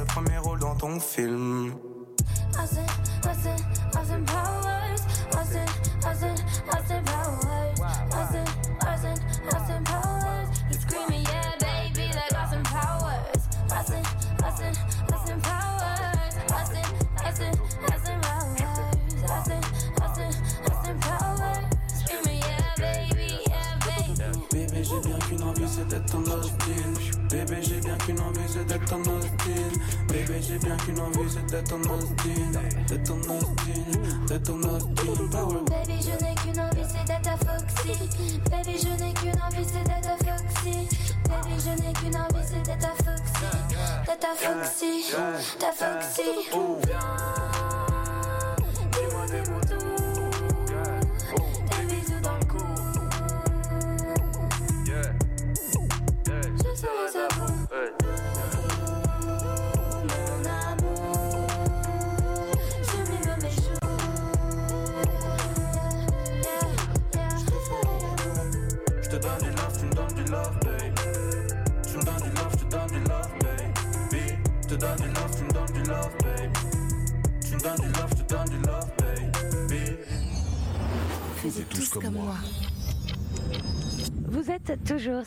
Aimerais 0.06 0.35
avoir 0.35 0.35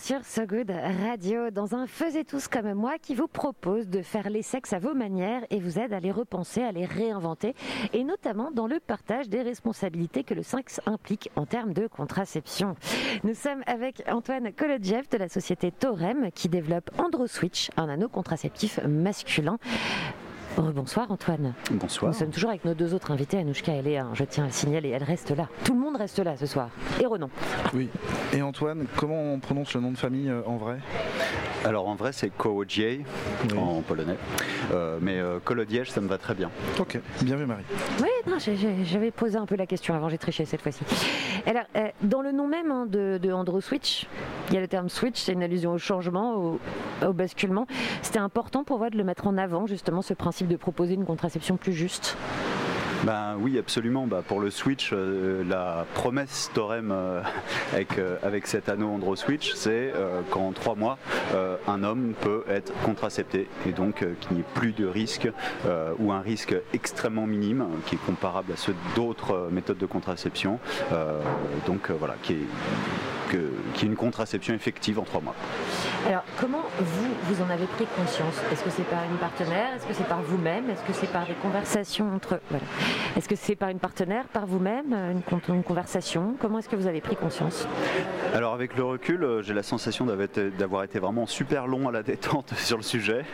sur 0.09 0.25
So 0.25 0.47
Good 0.47 0.71
Radio 0.71 1.51
dans 1.51 1.75
un 1.75 1.87
Faisez 1.87 2.25
tous 2.25 2.49
comme 2.49 2.73
moi 2.73 2.97
qui 2.97 3.15
vous 3.15 3.29
propose 3.29 3.91
de 3.91 4.01
faire 4.01 4.31
les 4.31 4.41
sexes 4.41 4.73
à 4.73 4.79
vos 4.79 4.95
manières 4.95 5.43
et 5.51 5.61
vous 5.61 5.79
aide 5.79 5.93
à 5.93 6.01
les 6.01 6.11
repenser, 6.11 6.63
à 6.63 6.73
les 6.73 6.87
réinventer 6.87 7.55
et 7.93 8.05
notamment 8.05 8.51
dans 8.51 8.67
le 8.67 8.81
partage 8.81 9.29
des 9.29 9.43
responsabilités 9.43 10.25
que 10.25 10.33
le 10.33 10.43
sexe 10.43 10.81
implique 10.87 11.31
en 11.37 11.45
termes 11.45 11.75
de 11.75 11.89
contraception. 11.89 12.75
Nous 13.23 13.35
sommes 13.35 13.63
avec 13.67 14.03
Antoine 14.09 14.51
Kolodjev 14.51 15.09
de 15.11 15.19
la 15.19 15.29
société 15.29 15.71
Torem 15.71 16.31
qui 16.35 16.49
développe 16.49 16.91
AndroSwitch, 16.99 17.69
un 17.77 17.91
anneau 17.91 18.09
contraceptif 18.09 18.81
masculin. 18.87 19.59
Bonsoir 20.59 21.09
Antoine. 21.11 21.55
Bonsoir. 21.71 22.11
Nous 22.11 22.19
sommes 22.19 22.31
toujours 22.31 22.51
avec 22.51 22.65
nos 22.65 22.75
deux 22.75 22.93
autres 22.93 23.13
invités, 23.13 23.39
Anouchka 23.39 23.77
et 23.77 23.83
Léa. 23.83 24.09
Je 24.15 24.25
tiens 24.25 24.47
à 24.47 24.51
signaler, 24.51 24.89
elle 24.89 25.05
reste 25.05 25.31
là. 25.31 25.49
Tout 25.65 25.73
le 25.73 25.79
monde 25.79 25.97
reste 25.97 26.19
là 26.19 26.37
ce 26.37 26.47
soir. 26.47 26.71
Et 27.01 27.07
Renan. 27.07 27.31
Oui. 27.75 27.89
Et 28.33 28.43
Antoine, 28.43 28.87
comment 28.97 29.35
on 29.35 29.39
prononce 29.39 29.73
le 29.75 29.81
nom 29.81 29.93
de 29.93 29.97
famille 29.97 30.29
euh, 30.29 30.43
en 30.47 30.57
vrai? 30.57 30.79
Alors 31.65 31.89
en 31.89 31.95
vrai 31.95 32.13
c'est 32.13 32.31
Kołodziej 32.31 33.05
en 33.57 33.83
polonais, 33.83 34.17
euh, 34.73 34.99
mais 35.01 35.19
euh, 35.19 35.39
Kolodiège 35.45 35.91
ça 35.91 36.01
me 36.01 36.09
va 36.09 36.17
très 36.19 36.35
bien. 36.35 36.51
Ok, 36.79 36.99
bien 37.23 37.37
vu 37.37 37.47
Marie. 37.47 37.65
Oui, 38.01 38.09
j'avais 38.85 39.11
posé 39.11 39.37
un 39.37 39.47
peu 39.47 39.57
la 39.57 39.67
question 39.67 39.95
avant, 39.95 40.09
j'ai 40.09 40.19
triché 40.19 40.45
cette 40.45 40.61
fois-ci. 40.63 40.83
Alors, 41.47 41.65
euh, 41.77 41.89
dans 42.03 42.23
le 42.23 42.31
nom 42.31 42.47
même 42.47 42.71
hein, 42.71 42.87
de, 42.87 43.19
de 43.21 43.33
Andro 43.33 43.61
Switch, 43.61 44.07
il 44.49 44.55
y 44.55 44.59
a 44.59 44.61
le 44.61 44.69
terme 44.69 44.89
switch, 44.89 45.19
c'est 45.21 45.33
une 45.33 45.43
allusion 45.43 45.73
au 45.73 45.79
changement, 45.79 46.37
au, 46.37 46.61
au 47.05 47.13
basculement. 47.13 47.67
C'était 48.03 48.19
important 48.19 48.65
pour 48.65 48.79
moi 48.79 48.91
de 48.91 48.97
le 48.97 49.05
mettre 49.05 49.27
en 49.27 49.37
avant, 49.39 49.67
justement, 49.67 50.03
ce 50.03 50.15
principe 50.15 50.47
de 50.49 50.57
proposer 50.57 50.95
une 50.95 51.05
contraception 51.05 51.57
plus 51.57 51.73
juste? 51.73 52.17
Ben 53.05 53.37
oui, 53.39 53.59
absolument. 53.59 54.07
Bah, 54.07 54.23
pour 54.27 54.41
le 54.41 54.51
Switch, 54.51 54.91
euh, 54.93 55.45
la 55.49 55.87
promesse 55.95 56.51
Torem 56.53 56.91
euh, 56.91 57.23
avec, 57.73 57.99
euh, 57.99 58.17
avec 58.23 58.47
cet 58.47 58.69
anneau 58.69 58.89
Andro 58.89 59.15
Switch, 59.15 59.53
c'est 59.55 59.93
qu'en 60.31 60.53
trois 60.53 60.75
mois, 60.75 60.99
un 61.67 61.83
homme 61.85 62.15
peut 62.21 62.45
être 62.49 62.73
contracepté 62.83 63.49
et 63.67 63.73
donc 63.73 64.05
qu'il 64.21 64.37
n'y 64.37 64.41
ait 64.41 64.55
plus 64.55 64.73
de 64.73 64.87
risque 64.87 65.29
ou 65.99 66.13
un 66.13 66.21
risque 66.21 66.55
extrêmement 66.73 67.27
minime 67.27 67.67
qui 67.87 67.97
est 67.97 68.07
comparable 68.07 68.53
à 68.53 68.57
ceux 68.57 68.75
d'autres 68.95 69.49
méthodes 69.51 69.79
de 69.79 69.87
contraception. 69.87 70.59
donc 71.67 71.91
voilà, 71.91 72.15
qui 72.23 72.35
est 72.35 72.47
qui 73.75 73.85
est 73.85 73.89
une 73.89 73.97
contraception 73.97 74.55
effective 74.55 74.99
en 74.99 75.05
trois 75.05 75.21
mois. 75.21 75.35
Alors, 76.07 76.23
comment 76.41 76.63
vous, 76.79 77.09
vous 77.25 77.43
en 77.43 77.51
avez 77.51 77.67
pris 77.67 77.87
conscience? 77.97 78.35
Est-ce 78.53 78.63
que 78.63 78.71
c'est 78.71 78.85
par 78.85 79.03
une 79.05 79.17
partenaire? 79.19 79.75
Est-ce 79.75 79.87
que 79.87 79.93
c'est 79.93 80.09
par 80.09 80.23
vous-même? 80.23 80.71
Est-ce 80.71 80.83
que 80.83 80.93
c'est 80.93 81.11
par 81.11 81.27
des 81.27 81.35
conversations 81.35 82.15
entre... 82.15 82.41
Voilà. 82.51 82.65
Est-ce 83.17 83.29
que 83.29 83.37
c'est 83.37 83.57
par 83.57 83.69
une 83.69 83.79
partenaire, 83.79 84.25
par 84.27 84.47
vous-même 84.47 84.93
une, 84.95 85.23
une, 85.55 85.63
conversation? 85.63 86.35
Comment 86.41 86.61
est-ce 86.61 86.69
que 86.69 86.77
vous 86.77 86.87
avez 86.87 87.01
pris 87.01 87.17
conscience? 87.17 87.67
Alors, 88.35 88.55
avec 88.55 88.77
le 88.77 88.85
recul, 88.85 89.25
euh, 89.25 89.43
j'ai 89.43 89.55
la 89.55 89.63
sensation 89.63 90.07
d'avoir 90.07 90.85
été 90.85 90.99
vraiment 90.99 91.27
super 91.27 91.67
long 91.67 91.89
à 91.89 91.93
la 91.93 92.03
détente 92.03 92.55
sur 92.57 92.77
le 92.77 92.83
sujet. 92.83 93.25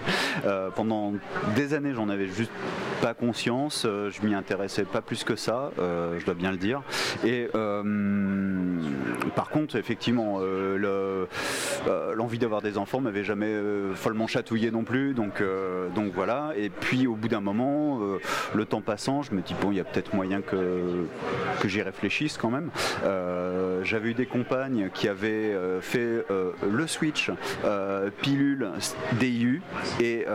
Euh, 0.46 0.70
pendant 0.70 1.12
des 1.54 1.74
années, 1.74 1.92
j'en 1.94 2.08
avais 2.08 2.26
juste 2.26 2.52
pas 3.02 3.14
conscience. 3.14 3.84
Euh, 3.84 4.10
je 4.10 4.26
m'y 4.26 4.34
intéressais 4.34 4.84
pas 4.84 5.02
plus 5.02 5.22
que 5.22 5.36
ça, 5.36 5.70
je 5.78 6.24
dois 6.24 6.34
bien 6.34 6.50
le 6.50 6.56
dire. 6.56 6.82
Et 7.24 7.48
par 9.34 9.50
contre, 9.50 9.76
effectivement, 9.76 10.38
euh, 10.40 11.26
euh, 11.88 12.14
l'envie 12.14 12.38
des 12.62 12.78
enfants 12.78 13.00
m'avait 13.00 13.24
jamais 13.24 13.46
euh, 13.46 13.94
follement 13.94 14.26
chatouillé 14.26 14.70
non 14.70 14.84
plus. 14.84 15.14
Donc, 15.14 15.42
donc 15.94 16.12
voilà. 16.14 16.52
Et 16.56 16.70
puis 16.70 17.06
au 17.06 17.14
bout 17.14 17.28
d'un 17.28 17.40
moment, 17.40 18.00
le 18.54 18.64
temps 18.64 18.80
passant, 18.80 19.22
je 19.22 19.34
me 19.34 19.40
dis 19.40 19.54
bon, 19.60 19.70
il 19.70 19.76
y 19.76 19.80
a 19.80 19.84
peut-être 19.84 20.14
moyen 20.14 20.40
que, 20.40 21.06
que 21.60 21.68
j'y 21.68 21.82
réfléchisse 21.82 22.38
quand 22.38 22.50
même. 22.50 22.70
J'avais 23.82 24.10
eu 24.10 24.14
des 24.14 24.26
compagnes 24.26 24.90
qui 24.92 25.08
avaient 25.08 25.54
fait 25.80 26.24
le 26.28 26.86
switch 26.86 27.30
pilule 28.22 28.70
DIU 29.18 29.62
et 30.00 30.26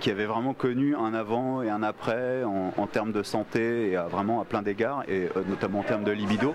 qui 0.00 0.10
avaient 0.10 0.26
vraiment 0.26 0.54
connu 0.54 0.94
un 0.94 1.14
avant 1.14 1.62
et 1.62 1.70
un 1.70 1.82
après 1.82 2.44
en, 2.44 2.86
termes 2.86 3.12
de 3.12 3.22
santé 3.22 3.92
et 3.92 3.96
vraiment 4.10 4.40
à 4.40 4.44
plein 4.44 4.62
d'égards 4.62 5.04
et 5.08 5.28
notamment 5.48 5.80
en 5.80 5.84
termes 5.84 6.04
de 6.04 6.12
libido. 6.12 6.54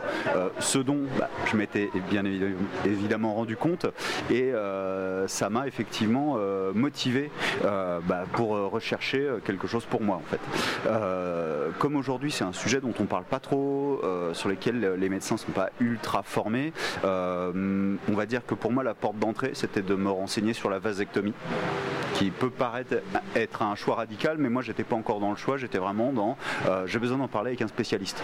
ce 0.59 0.79
dont 0.79 1.03
bah, 1.17 1.29
je 1.45 1.55
m'étais 1.57 1.89
bien 2.09 2.23
évidemment 2.85 3.33
rendu 3.33 3.55
compte 3.57 3.85
et 4.29 4.51
euh, 4.53 4.84
ça 5.27 5.49
m'a 5.49 5.67
effectivement 5.67 6.35
euh, 6.37 6.71
motivé 6.73 7.31
euh, 7.63 7.99
bah, 8.03 8.23
pour 8.33 8.49
rechercher 8.49 9.27
quelque 9.45 9.67
chose 9.67 9.85
pour 9.85 10.01
moi 10.01 10.17
en 10.17 10.23
fait. 10.29 10.39
comme 11.79 11.95
aujourd'hui 11.95 12.31
c'est 12.31 12.43
un 12.43 12.53
sujet 12.53 12.81
dont 12.81 12.93
on 12.99 13.05
parle 13.05 13.23
pas 13.23 13.39
trop, 13.39 14.01
sur 14.33 14.49
lequel 14.49 14.95
les 14.97 15.09
médecins 15.09 15.37
sont 15.37 15.51
pas 15.51 15.69
ultra 15.79 16.23
formés, 16.23 16.73
on 17.03 18.13
va 18.13 18.25
dire 18.25 18.45
que 18.45 18.55
pour 18.55 18.71
moi 18.71 18.83
la 18.83 18.93
porte 18.93 19.17
d'entrée 19.19 19.51
c'était 19.53 19.81
de 19.81 19.95
me 19.95 20.09
renseigner 20.09 20.53
sur 20.53 20.69
la 20.69 20.79
vasectomie 20.79 21.33
qui 22.13 22.29
peut 22.29 22.49
paraître 22.49 22.95
être 23.35 23.61
un 23.61 23.75
choix 23.75 23.95
radical, 23.95 24.37
mais 24.39 24.49
moi 24.49 24.61
j'étais 24.61 24.83
pas 24.83 24.95
encore 24.95 25.19
dans 25.19 25.31
le 25.31 25.35
choix, 25.35 25.57
j'étais 25.57 25.79
vraiment 25.79 26.13
dans 26.13 26.37
j'ai 26.85 26.99
besoin 26.99 27.17
d'en 27.17 27.27
parler 27.27 27.49
avec 27.49 27.61
un 27.61 27.67
spécialiste. 27.67 28.23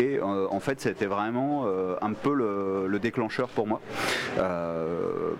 Et 0.00 0.20
en 0.20 0.60
fait 0.60 0.80
c'était 0.80 1.06
vraiment 1.06 1.66
un 2.00 2.12
peu 2.12 2.34
le, 2.34 2.86
le 2.86 2.98
déclencheur 2.98 3.48
pour 3.48 3.66
moi. 3.66 3.80
Euh, 4.38 5.30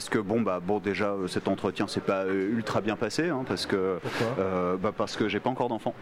parce 0.00 0.08
que 0.08 0.18
bon 0.18 0.40
bah 0.40 0.60
bon 0.66 0.78
déjà 0.78 1.14
cet 1.28 1.46
entretien 1.46 1.86
s'est 1.86 2.00
pas 2.00 2.24
ultra 2.24 2.80
bien 2.80 2.96
passé 2.96 3.28
hein, 3.28 3.44
parce 3.46 3.66
que 3.66 3.98
euh, 4.38 4.78
bah, 4.78 4.92
parce 4.96 5.14
que 5.14 5.28
j'ai 5.28 5.40
pas 5.40 5.50
encore 5.50 5.68
d'enfant. 5.68 5.92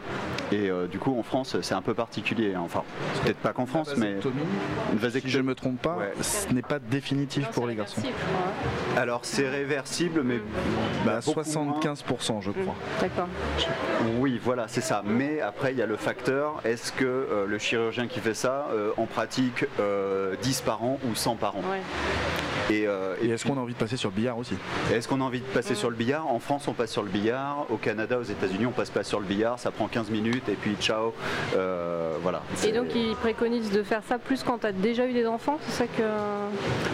Et 0.53 0.71
euh, 0.71 0.87
du 0.87 1.01
coup 1.01 1.19
en 1.19 1.25
France 1.25 1.61
c'est 1.63 1.75
un 1.75 1.83
peu 1.83 1.95
particulier 1.95 2.55
hein. 2.55 2.63
enfin 2.65 2.85
peut-être 3.25 3.39
pas 3.39 3.53
qu'en 3.53 3.67
France 3.67 3.97
mais 3.97 4.13
une 4.93 4.99
vasectomie 4.99 5.33
si 5.33 5.37
je 5.37 5.43
me 5.43 5.57
trompe 5.57 5.83
pas 5.83 5.99
ce 6.21 6.53
n'est 6.55 6.63
pas 6.63 6.79
définitif 6.79 7.49
pour 7.49 7.67
les 7.67 7.75
garçons. 7.75 8.01
alors 8.97 9.23
c'est 9.25 9.49
réversible 9.49 10.23
mais 10.23 10.39
bah, 11.05 11.19
75% 11.19 12.41
je 12.41 12.53
crois. 12.53 12.75
Mmh, 12.75 13.01
d'accord. 13.01 13.29
Oui 14.21 14.41
voilà 14.41 14.69
c'est 14.69 14.81
ça. 14.81 15.03
Mais 15.05 15.41
après 15.41 15.73
il 15.73 15.79
y 15.79 15.83
a 15.83 15.87
le 15.87 15.97
facteur 15.97 16.61
est-ce 16.65 16.93
que 16.93 17.45
le 17.49 17.59
chirurgien 17.59 18.07
qui 18.07 18.21
fait 18.21 18.35
ça 18.35 18.69
en 18.97 19.07
pratique 19.07 19.65
10 20.41 20.61
par 20.61 20.85
an 20.85 21.01
ou 21.11 21.17
100 21.17 21.35
par 21.35 21.57
an? 21.57 21.63
Euh, 22.71 23.15
et, 23.23 23.29
est-ce 23.29 23.45
qu'on 23.45 23.57
a 23.57 23.61
envie 23.61 23.75
de 23.75 23.79
passer 23.79 23.88
sur 23.97 24.11
le 24.11 24.17
billard 24.17 24.39
aussi 24.39 24.55
Est-ce 24.93 25.09
qu'on 25.09 25.21
a 25.21 25.25
envie 25.25 25.41
de 25.41 25.45
passer 25.47 25.75
sur 25.75 25.91
le 25.91 25.97
billard? 25.97 26.27
En 26.27 26.39
France, 26.39 26.69
on 26.69 26.73
passe 26.73 26.93
sur 26.93 27.03
le 27.03 27.09
billard. 27.09 27.67
Au 27.71 27.77
Canada, 27.77 28.19
aux 28.19 28.25
États-Unis, 28.25 28.67
on 28.67 28.73
passe 28.73 28.91
pas 28.91 29.05
sur 29.05 29.21
le 29.21 29.27
billard. 29.27 29.59
Ça 29.59 29.71
prend 29.71 29.89
15 29.89 30.11
minutes 30.11 30.49
et 30.49 30.55
puis 30.55 30.77
ciao. 30.81 31.15
Euh, 31.57 32.17
voilà. 32.23 32.43
Et 32.67 32.73
donc, 32.73 32.95
ils 32.95 33.15
préconisent 33.17 33.71
de 33.71 33.83
faire 33.83 34.03
ça 34.09 34.19
plus 34.19 34.43
quand 34.43 34.59
tu 34.59 34.67
as 34.67 34.73
déjà 34.73 35.07
eu 35.07 35.13
des 35.13 35.27
enfants 35.27 35.59
C'est 35.67 35.73
ça 35.73 35.87
que. 35.87 36.03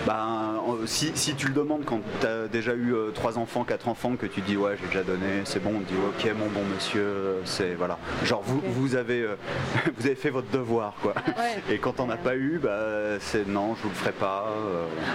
Ben, 0.06 0.60
si, 0.86 1.12
si, 1.14 1.34
tu 1.34 1.48
le 1.48 1.54
demandes 1.54 1.84
quand 1.84 2.00
tu 2.20 2.26
as 2.26 2.48
déjà 2.48 2.74
eu 2.74 2.94
3 3.14 3.32
euh, 3.32 3.40
enfants, 3.40 3.64
4 3.64 3.88
enfants, 3.88 4.16
que 4.16 4.26
tu 4.26 4.40
dis 4.40 4.56
ouais, 4.56 4.76
j'ai 4.80 4.86
déjà 4.86 5.02
donné, 5.02 5.42
c'est 5.44 5.62
bon, 5.62 5.72
on 5.76 5.80
dit 5.80 5.94
ok, 6.08 6.32
mon 6.38 6.46
bon 6.46 6.64
monsieur, 6.74 7.36
c'est 7.44 7.74
voilà. 7.74 7.98
Genre, 8.24 8.42
vous, 8.44 8.60
vous, 8.64 8.96
avez, 8.96 9.26
vous 9.96 10.06
avez 10.06 10.14
fait 10.14 10.30
votre 10.30 10.50
devoir, 10.50 10.94
quoi. 11.02 11.14
Et 11.70 11.78
quand 11.78 12.00
on 12.00 12.06
n'a 12.06 12.16
pas 12.16 12.36
eu, 12.36 12.58
bah, 12.62 13.18
c'est 13.20 13.46
non, 13.46 13.74
je 13.76 13.82
vous 13.82 13.88
le 13.88 13.94
ferai 13.94 14.12
pas. 14.12 14.46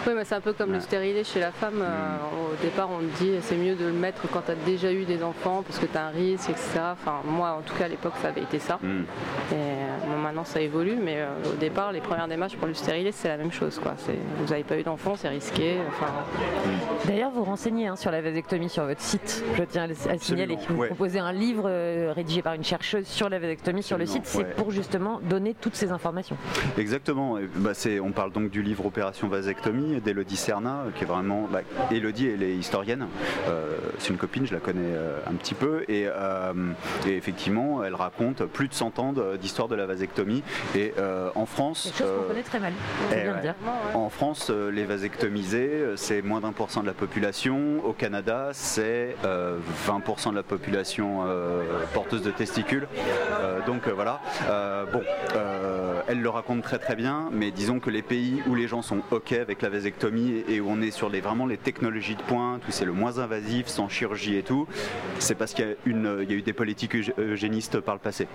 Oui, 0.07 0.13
mais 0.15 0.25
c'est 0.25 0.35
un 0.35 0.41
peu 0.41 0.53
comme 0.53 0.71
le 0.71 0.79
stérilet 0.79 1.23
chez 1.23 1.39
la 1.39 1.51
femme. 1.51 1.68
Euh, 1.81 2.17
au 2.51 2.63
départ, 2.63 2.89
on 2.91 2.99
te 2.99 3.23
dit 3.23 3.31
c'est 3.41 3.55
mieux 3.55 3.75
de 3.75 3.85
le 3.85 3.93
mettre 3.93 4.23
quand 4.31 4.41
tu 4.45 4.51
as 4.51 4.55
déjà 4.55 4.91
eu 4.91 5.05
des 5.05 5.23
enfants 5.23 5.63
parce 5.65 5.79
que 5.79 5.85
tu 5.85 5.97
as 5.97 6.05
un 6.05 6.09
risque, 6.09 6.49
etc. 6.49 6.79
Enfin, 6.93 7.21
moi, 7.25 7.57
en 7.59 7.61
tout 7.61 7.75
cas, 7.75 7.85
à 7.85 7.87
l'époque, 7.87 8.13
ça 8.21 8.29
avait 8.29 8.41
été 8.41 8.59
ça. 8.59 8.79
Mm. 8.81 9.01
Et 9.51 9.55
euh, 9.55 10.17
maintenant, 10.21 10.43
ça 10.43 10.61
évolue, 10.61 10.95
mais 11.01 11.17
euh, 11.17 11.53
au 11.53 11.55
départ, 11.55 11.91
les 11.91 12.01
premières 12.01 12.27
démarches 12.27 12.57
pour 12.57 12.67
le 12.67 12.73
stérilet, 12.73 13.11
c'est 13.11 13.27
la 13.27 13.37
même 13.37 13.51
chose. 13.51 13.79
Quoi. 13.79 13.95
Vous 14.37 14.49
n'avez 14.49 14.63
pas 14.63 14.77
eu 14.77 14.83
d'enfants, 14.83 15.15
c'est 15.15 15.29
risqué. 15.29 15.77
Enfin... 15.87 16.11
D'ailleurs, 17.05 17.31
vous 17.31 17.43
renseignez 17.43 17.87
hein, 17.87 17.95
sur 17.95 18.11
la 18.11 18.21
vasectomie 18.21 18.69
sur 18.69 18.85
votre 18.85 19.01
site. 19.01 19.43
Je 19.57 19.63
tiens 19.63 19.83
à 19.83 19.87
le 19.87 20.19
signaler. 20.19 20.57
Vous 20.69 20.85
proposez 20.85 21.19
un 21.19 21.31
livre 21.31 21.69
rédigé 22.13 22.41
par 22.41 22.53
une 22.53 22.63
chercheuse 22.63 23.07
sur 23.07 23.29
la 23.29 23.39
vasectomie 23.39 23.83
sur 23.83 23.97
le 23.97 24.05
site. 24.05 24.25
C'est 24.25 24.55
pour 24.55 24.71
justement 24.71 25.19
donner 25.21 25.53
toutes 25.53 25.75
ces 25.75 25.91
informations. 25.91 26.37
Exactement. 26.77 27.37
Bah, 27.55 27.71
on 28.03 28.11
parle 28.11 28.31
donc 28.31 28.49
du 28.49 28.61
livre 28.61 28.85
Opération 28.85 29.27
Vasectomie 29.27 30.01
d'Elodie 30.01 30.35
Cerna, 30.35 30.85
qui 30.95 31.03
est 31.03 31.07
vraiment. 31.07 31.47
Bah, 31.51 31.58
Elodie, 31.91 32.27
elle 32.27 32.43
est 32.43 32.55
historienne. 32.55 33.07
Euh, 33.47 33.77
c'est 33.97 34.09
une 34.09 34.17
copine, 34.17 34.45
je 34.45 34.53
la 34.53 34.59
connais 34.59 34.81
euh, 34.83 35.19
un 35.27 35.33
petit 35.33 35.53
peu. 35.53 35.85
Euh, 35.89 36.53
et, 37.07 37.15
effectivement, 37.15 37.83
elle 37.83 37.95
raconte 37.95 38.45
plus 38.45 38.67
de 38.67 38.73
100 38.73 38.99
ans 38.99 39.13
d'histoire 39.39 39.67
de 39.67 39.75
la 39.75 39.85
vasectomie. 39.85 40.43
Et 40.75 40.93
en 41.35 41.45
France. 41.45 41.83
Quelque 41.83 41.97
chose 41.97 42.17
qu'on 42.19 42.27
connaît 42.27 42.43
très 42.43 42.59
mal. 42.59 42.73
Eh 43.11 43.41
dire. 43.41 43.55
En 43.93 44.09
France, 44.09 44.49
les 44.49 44.85
vasectomisés, 44.85 45.83
c'est 45.95 46.21
moins 46.21 46.41
d'un 46.41 46.51
pour 46.51 46.71
cent 46.71 46.81
de 46.81 46.87
la 46.87 46.93
population. 46.93 47.83
Au 47.85 47.93
Canada, 47.93 48.49
c'est 48.53 49.15
20% 49.23 50.31
de 50.31 50.35
la 50.35 50.43
population 50.43 51.25
porteuse 51.93 52.21
de 52.21 52.31
testicules. 52.31 52.87
donc 53.65 53.87
voilà. 53.87 54.19
bon, 54.91 55.01
elle 56.09 56.21
le 56.21 56.29
raconte 56.29 56.63
très 56.63 56.79
très 56.79 56.95
bien, 56.95 57.29
mais 57.31 57.51
disons 57.51 57.79
que 57.79 57.91
les 57.91 58.01
pays 58.01 58.41
où 58.47 58.55
les 58.55 58.67
gens 58.67 58.81
sont 58.81 59.03
OK 59.11 59.31
avec 59.31 59.61
la 59.61 59.69
vasectomie 59.69 60.43
et 60.49 60.59
où 60.59 60.67
on 60.67 60.81
est 60.81 60.89
sur 60.89 61.07
les, 61.07 61.21
vraiment 61.21 61.45
les 61.45 61.57
technologies 61.57 62.15
de 62.15 62.21
pointe, 62.23 62.63
où 62.67 62.71
c'est 62.71 62.83
le 62.83 62.93
moins 62.93 63.19
invasif, 63.19 63.67
sans 63.67 63.87
chirurgie 63.89 64.35
et 64.35 64.41
tout, 64.41 64.67
c'est 65.19 65.35
parce 65.35 65.53
qu'il 65.53 65.67
y, 65.67 65.69
a 65.69 65.75
une, 65.85 66.17
il 66.23 66.31
y 66.31 66.33
a 66.33 66.37
eu 66.37 66.41
des 66.41 66.53
politiques 66.53 66.95
eugénistes 67.19 67.79
par 67.79 67.93
le 67.93 68.01
passé. 68.01 68.27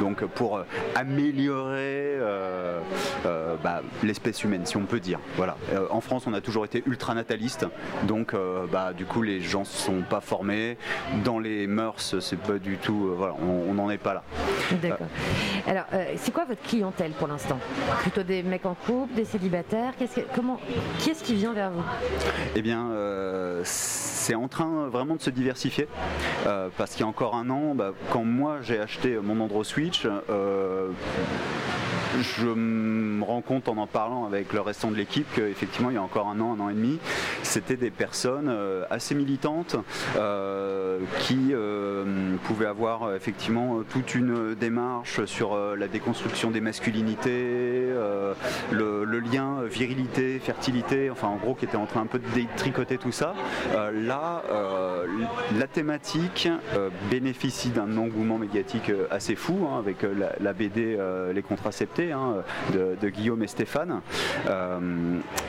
Donc 0.00 0.22
pour 0.26 0.58
euh, 0.58 0.64
améliorer 0.94 1.78
euh, 1.78 2.80
euh, 3.24 3.56
bah, 3.64 3.80
l'espèce 4.02 4.44
humaine, 4.44 4.66
si 4.66 4.76
on 4.76 4.84
peut 4.84 5.00
dire. 5.00 5.18
Voilà. 5.36 5.56
en 5.90 6.02
France, 6.02 6.26
on 6.26 6.34
a 6.34 6.42
toujours 6.42 6.66
été 6.66 6.82
ultra 6.86 7.14
nataliste, 7.14 7.66
donc 8.02 8.34
bah, 8.70 8.92
du 8.92 9.06
coup 9.06 9.22
les 9.22 9.40
gens 9.40 9.60
ne 9.60 9.64
sont 9.64 10.02
pas 10.02 10.20
formés. 10.20 10.76
Dans 11.24 11.38
les 11.38 11.66
mœurs, 11.66 12.16
c'est 12.20 12.38
pas 12.38 12.58
du 12.58 12.76
tout. 12.76 13.14
voilà, 13.16 13.34
on 13.40 13.72
n'en 13.72 13.88
est 13.88 13.96
pas 13.96 14.12
là. 14.12 14.22
D'accord. 14.82 15.06
Alors, 15.66 15.84
c'est 16.16 16.32
quoi 16.32 16.44
votre 16.44 16.62
clientèle 16.62 16.97
pour 17.18 17.28
l'instant 17.28 17.58
Plutôt 18.00 18.22
des 18.22 18.42
mecs 18.42 18.66
en 18.66 18.74
couple, 18.74 19.14
des 19.14 19.24
célibataires 19.24 19.92
Qu'est-ce 19.98 20.20
comment, 20.34 20.58
Qui 20.98 21.10
est-ce 21.10 21.22
qui 21.22 21.34
vient 21.34 21.52
vers 21.52 21.70
vous? 21.70 21.82
Eh 22.56 22.62
bien, 22.62 22.90
c'est 23.64 24.34
en 24.34 24.48
train 24.48 24.88
vraiment 24.88 25.16
de 25.16 25.20
se 25.22 25.30
diversifier. 25.30 25.88
parce 26.76 26.92
qu'il 26.92 27.00
y 27.00 27.04
a 27.04 27.08
encore 27.08 27.34
un 27.34 27.50
an, 27.50 27.74
bah, 27.74 27.92
quand 28.10 28.24
moi 28.24 28.58
j'ai 28.62 28.78
acheté 28.78 29.18
mon 29.22 29.40
Android 29.40 29.64
Switch, 29.64 30.06
je 32.20 32.46
me 32.46 33.24
rends 33.24 33.40
compte 33.40 33.68
en 33.68 33.76
en 33.78 33.86
parlant 33.86 34.26
avec 34.26 34.52
le 34.52 34.60
restant 34.60 34.90
de 34.90 34.96
l'équipe 34.96 35.26
qu'effectivement 35.34 35.90
il 35.90 35.94
y 35.94 35.98
a 35.98 36.02
encore 36.02 36.28
un 36.28 36.40
an, 36.40 36.56
un 36.58 36.60
an 36.60 36.68
et 36.68 36.74
demi, 36.74 36.98
c'était 37.42 37.76
des 37.76 37.90
personnes 37.90 38.48
euh, 38.48 38.84
assez 38.90 39.14
militantes 39.14 39.76
euh, 40.16 40.98
qui 41.20 41.50
euh, 41.52 42.36
pouvaient 42.44 42.66
avoir 42.66 43.14
effectivement 43.14 43.82
toute 43.88 44.14
une 44.14 44.54
démarche 44.54 45.24
sur 45.24 45.56
la 45.76 45.88
déconstruction 45.88 46.50
des 46.50 46.60
masculinités, 46.60 47.88
le, 48.70 49.04
lien 49.18 49.62
virilité, 49.62 50.38
fertilité, 50.38 51.10
enfin 51.10 51.28
en 51.28 51.36
gros 51.36 51.54
qui 51.54 51.64
était 51.64 51.76
en 51.76 51.86
train 51.86 52.02
un 52.02 52.06
peu 52.06 52.18
de 52.18 52.28
détricoter 52.34 52.98
tout 52.98 53.12
ça. 53.12 53.34
là, 53.92 54.42
la 55.58 55.66
thématique 55.66 56.48
bénéficie 57.10 57.70
d'un 57.70 57.96
engouement 57.96 58.38
médiatique 58.38 58.92
assez 59.10 59.34
fou 59.34 59.66
hein, 59.70 59.78
avec 59.78 60.06
la, 60.40 60.52
BD 60.52 60.98
Les 61.34 61.42
Hein, 61.98 62.44
de, 62.72 63.08
Guillaume 63.08 63.42
et 63.42 63.48
Stéphane. 63.48 64.02
Euh, 64.46 64.78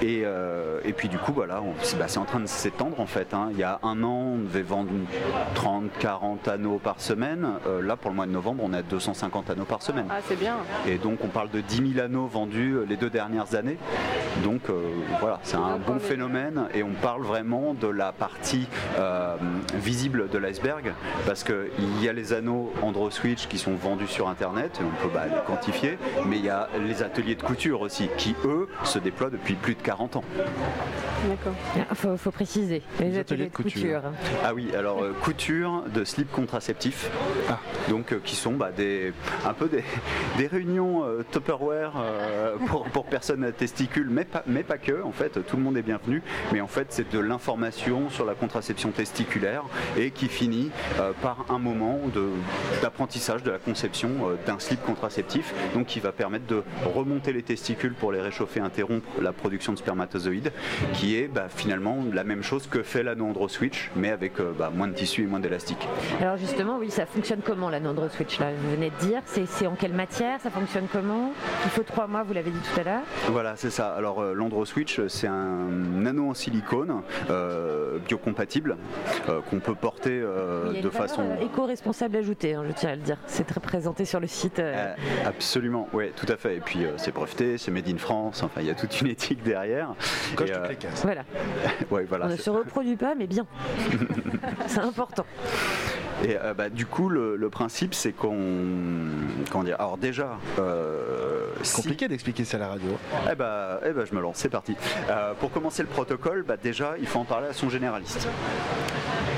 euh, 0.04 0.80
et, 0.84 0.94
puis 0.94 1.08
du 1.08 1.20
coup, 1.20 1.32
voilà, 1.32 1.62
bah, 2.00 2.06
c'est 2.08 2.18
en 2.18 2.26
train 2.26 2.40
de 2.40 2.48
s'étendre 2.48 3.00
en 3.00 3.06
fait. 3.06 3.36
Hein. 3.36 3.50
Il 3.52 3.60
y 3.60 3.64
a 3.64 3.80
un 3.84 4.02
an, 4.04 4.34
on 4.34 4.38
devait 4.40 4.64
vendre 4.64 4.90
30, 5.54 5.92
40 6.00 6.48
anneaux 6.48 6.80
par 6.80 7.02
semaine. 7.02 7.48
Euh, 7.68 7.84
là, 7.84 7.96
pour 7.96 8.10
le 8.10 8.16
mois 8.16 8.26
de 8.26 8.32
novembre, 8.32 8.64
on 8.66 8.74
a 8.74 8.82
250 8.82 9.52
anneaux 9.52 9.66
par 9.66 9.84
semaine. 9.84 10.08
Ah, 10.10 10.22
c'est 10.28 10.40
bien. 10.40 10.56
Et 10.88 10.98
donc, 10.98 11.20
on 11.24 11.28
parle 11.28 11.52
de 11.52 11.62
10 11.62 11.94
000 11.94 12.06
anneaux 12.06 12.26
vendus 12.26 12.78
les 12.88 12.98
deux 12.98 13.12
dernières 13.12 13.54
années. 13.54 13.78
Donc, 14.44 14.62
voilà, 15.20 15.40
c'est 15.44 15.58
un 15.58 15.78
bon 15.78 16.00
phénomène 16.00 16.68
et 16.74 16.82
on 16.82 16.94
parle 17.02 17.24
vraiment 17.24 17.74
de 17.74 17.88
la 17.88 18.12
partie 18.12 18.68
visible 19.76 20.30
de 20.30 20.38
l'iceberg 20.38 20.94
parce 21.26 21.44
qu'il 21.44 22.02
y 22.02 22.08
a 22.08 22.14
les 22.14 22.34
anneaux 22.34 22.72
Andro 22.82 23.12
Switch 23.12 23.48
qui 23.48 23.58
sont 23.58 23.74
vendus 23.74 24.08
sur 24.08 24.30
Internet, 24.30 24.80
on 24.82 25.04
peut 25.04 25.14
bah, 25.14 25.26
les 25.26 25.42
quantifier, 25.46 25.98
mais 26.26 26.39
il 26.40 26.46
y 26.46 26.50
a 26.50 26.70
les 26.80 27.04
ateliers 27.04 27.36
de 27.36 27.44
couture 27.44 27.82
aussi, 27.82 28.10
qui 28.18 28.34
eux 28.46 28.70
se 28.86 28.98
déploient 28.98 29.30
depuis 29.30 29.56
plus 29.56 29.76
de 29.76 29.82
40 29.82 30.16
ans. 30.16 30.24
D'accord. 31.28 31.54
Il 31.76 31.86
ah, 31.90 31.96
faut, 31.96 32.32
préciser, 32.32 32.82
les, 33.00 33.18
ateliers, 33.18 33.48
de 33.48 33.54
couture. 33.54 34.02
Ah 34.44 34.54
oui, 34.54 34.74
alors 34.74 35.04
euh, 35.04 35.14
couture 35.22 35.84
de 35.94 36.06
slip 36.06 36.32
contraceptif, 36.32 37.10
ah. 37.50 37.60
donc 37.90 38.14
euh, 38.14 38.22
qui 38.24 38.38
sont 38.38 38.54
bah, 38.54 38.72
des, 38.72 39.12
un 39.46 39.54
peu 39.54 39.68
des, 39.68 39.84
des 40.38 40.48
réunions 40.48 41.04
euh, 41.04 41.26
Tupperware 41.30 41.92
pour, 42.68 42.86
pour, 42.86 43.06
personnes 43.06 43.44
à 43.44 43.52
testicules, 43.52 44.08
mais 44.10 44.24
pas, 44.24 44.44
mais 44.48 44.64
pas 44.64 44.78
que, 44.78 45.04
en 45.04 45.12
fait, 45.12 45.46
tout 45.46 45.58
le 45.58 45.64
monde 45.64 45.76
est 45.76 45.82
bienvenu, 45.82 46.22
mais 46.54 46.62
en 46.62 46.68
fait 46.68 46.88
c'est 46.90 47.12
de 47.12 47.20
l'information 47.20 48.10
sur 48.10 48.26
la 48.26 48.34
contraception 48.34 48.92
testiculaire 48.92 49.64
et 49.98 50.12
qui 50.12 50.28
finit 50.28 50.72
par 51.22 51.46
un 51.50 51.60
moment 51.60 52.00
d'apprentissage 52.82 53.42
de, 53.44 53.48
de, 53.48 53.52
la 53.52 53.60
conception 53.60 54.10
d'un 54.46 54.60
slip 54.60 54.82
contraceptif, 54.84 55.54
donc 55.74 55.88
qui 55.88 56.00
va 56.00 56.12
permettre 56.12 56.29
de 56.38 56.64
remonter 56.94 57.34
les 57.34 57.42
testicules 57.42 57.94
pour 57.94 58.12
les 58.12 58.22
réchauffer, 58.22 58.60
interrompre 58.60 59.08
la 59.22 59.34
production 59.34 59.74
de 59.74 59.78
spermatozoïdes, 59.78 60.52
qui 60.94 61.18
est 61.18 61.28
bah, 61.28 61.48
finalement 61.50 61.98
la 62.14 62.24
même 62.24 62.44
chose 62.44 62.68
que 62.68 62.84
fait 62.84 63.04
la 63.04 63.16
Switch, 63.48 63.90
mais 63.96 64.10
avec 64.10 64.40
euh, 64.40 64.52
bah, 64.58 64.72
moins 64.74 64.88
de 64.88 64.94
tissu 64.94 65.24
et 65.24 65.28
moins 65.28 65.40
d'élastique. 65.40 65.88
Alors 66.22 66.38
justement, 66.38 66.78
oui, 66.78 66.92
ça 66.92 67.06
fonctionne 67.06 67.42
comment 67.44 67.70
la 67.70 67.80
Switch 68.10 68.40
là? 68.40 68.52
Vous 68.54 68.72
venez 68.72 68.92
de 68.92 69.08
dire, 69.08 69.22
c'est 69.26 69.68
en 69.68 69.76
quelle 69.76 69.94
matière? 69.94 70.40
Ça 70.42 70.50
fonctionne 70.50 70.86
comment? 70.92 71.32
Il 71.66 71.72
faut 71.72 71.84
trois 71.84 72.08
mois, 72.08 72.24
vous 72.24 72.34
l'avez 72.34 72.52
dit 72.52 72.60
tout 72.60 72.80
à 72.80 72.84
l'heure. 72.84 73.02
Voilà, 73.30 73.56
c'est 73.56 73.70
ça. 73.70 73.94
Alors 73.94 74.22
euh, 74.22 74.66
Switch, 74.66 75.02
c'est 75.08 75.28
un 75.28 75.68
nano 75.70 76.30
en 76.30 76.34
silicone 76.34 77.02
euh, 77.30 77.98
biocompatible 78.00 78.78
euh, 79.28 79.42
qu'on 79.50 79.60
peut 79.60 79.76
porter 79.76 80.20
de 80.20 80.90
façon 80.90 81.24
éco-responsable 81.42 82.18
ajoutée, 82.18 82.54
hein, 82.54 82.64
je 82.68 82.74
tiens 82.74 82.92
à 82.92 82.96
le 82.96 83.02
dire. 83.02 83.18
C'est 83.26 83.46
très 83.46 83.60
présenté 83.60 84.06
sur 84.06 84.20
le 84.20 84.28
site. 84.28 84.62
absolument, 85.26 85.88
oui, 85.94 86.12
tout 86.20 86.32
à 86.32 86.38
fait. 86.38 86.58
Et 86.58 86.60
puis 86.60 86.86
euh, 86.86 86.92
c'est 86.98 87.14
breveté, 87.14 87.58
c'est 87.58 87.72
made 87.72 87.88
in 87.88 87.98
France, 87.98 88.44
enfin 88.44 88.62
il 88.62 88.68
y 88.68 88.70
a 88.70 88.76
toute 88.76 89.00
une 89.02 89.08
éthique 89.10 89.44
derrière. 89.44 89.94
Coche 90.36 90.52
toutes 90.52 90.70
les 90.70 90.76
cases. 90.76 91.04
Voilà. 91.04 91.24
voilà. 92.08 92.26
On 92.26 92.30
ne 92.30 92.36
se 92.36 92.50
reproduit 92.50 92.98
pas, 92.98 93.16
mais 93.16 93.28
bien. 93.28 93.46
c'est 94.68 94.80
important. 94.80 95.26
Et 96.26 96.36
euh, 96.38 96.54
bah, 96.54 96.70
du 96.70 96.86
coup, 96.86 97.08
le, 97.08 97.50
principe, 97.50 97.94
c'est 97.94 98.12
qu'on. 98.12 98.38
Comment 99.50 99.64
dire 99.64 99.78
Alors, 99.80 99.98
déjà. 99.98 100.38
Euh, 100.60 101.46
c'est 101.64 101.78
compliqué 101.78 102.08
d'expliquer 102.08 102.44
ça 102.44 102.58
à 102.58 102.60
la 102.60 102.68
radio. 102.70 102.90
Eh 103.32 103.36
bah, 103.36 103.80
eh 103.86 103.92
bah, 103.92 104.04
je 104.10 104.14
me 104.14 104.22
lance, 104.22 104.38
c'est 104.38 104.50
parti. 104.50 104.76
pour 105.40 105.52
commencer 105.52 105.82
le 105.82 105.88
protocole, 105.88 106.44
bah, 106.44 106.58
déjà, 106.62 106.96
il 107.00 107.08
faut 107.08 107.20
en 107.20 107.26
parler 107.26 107.48
à 107.48 107.54
son 107.54 107.70
généraliste 107.70 108.28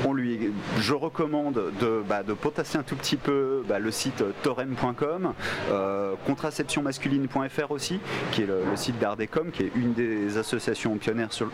on 0.06 0.14
lui, 0.14 0.52
je 0.80 0.94
recommande 0.94 1.72
de, 1.80 2.04
bah, 2.08 2.24
de 2.24 2.34
potasser 2.34 2.78
un 2.78 2.84
tout 2.84 2.96
petit 2.96 3.18
peu 3.18 3.64
bah, 3.68 3.80
le 3.80 3.92
site 3.92 4.24
torem.com, 4.44 5.34
euh, 5.72 6.16
contraceptionmasculine.fr 6.72 7.72
aussi, 7.72 8.00
qui 8.32 8.44
est 8.44 8.46
le, 8.46 8.64
site 8.76 9.00
d'Ardecom, 9.00 9.52
qui 9.52 9.64
est 9.64 9.72
une 9.76 9.94
des 9.94 10.38
associations 10.38 10.98
pionnières 10.98 11.34
sur, 11.34 11.50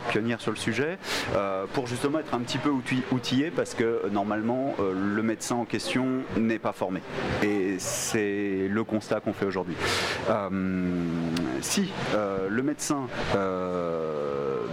le 0.51 0.55
sujet, 0.55 0.97
euh, 1.36 1.65
pour 1.74 1.88
justement 1.88 2.20
être 2.20 2.34
un 2.34 2.39
petit 2.39 2.57
peu 2.57 2.70
outillé 3.11 3.51
parce 3.51 3.74
que 3.74 4.07
normalement 4.11 4.76
euh, 4.80 4.93
le 4.93 5.24
médecin 5.24 5.55
en 5.55 5.65
question 5.65 6.05
n'est 6.38 6.59
pas 6.59 6.72
formé. 6.72 7.01
Et 7.43 7.76
c'est 7.80 8.68
le 8.70 8.84
constat 8.84 9.20
qu'on 9.20 9.34
fait 9.34 9.45
aujourd'hui. 9.45 9.76
si 11.61 11.91
le 12.13 12.63
médecin 12.63 13.07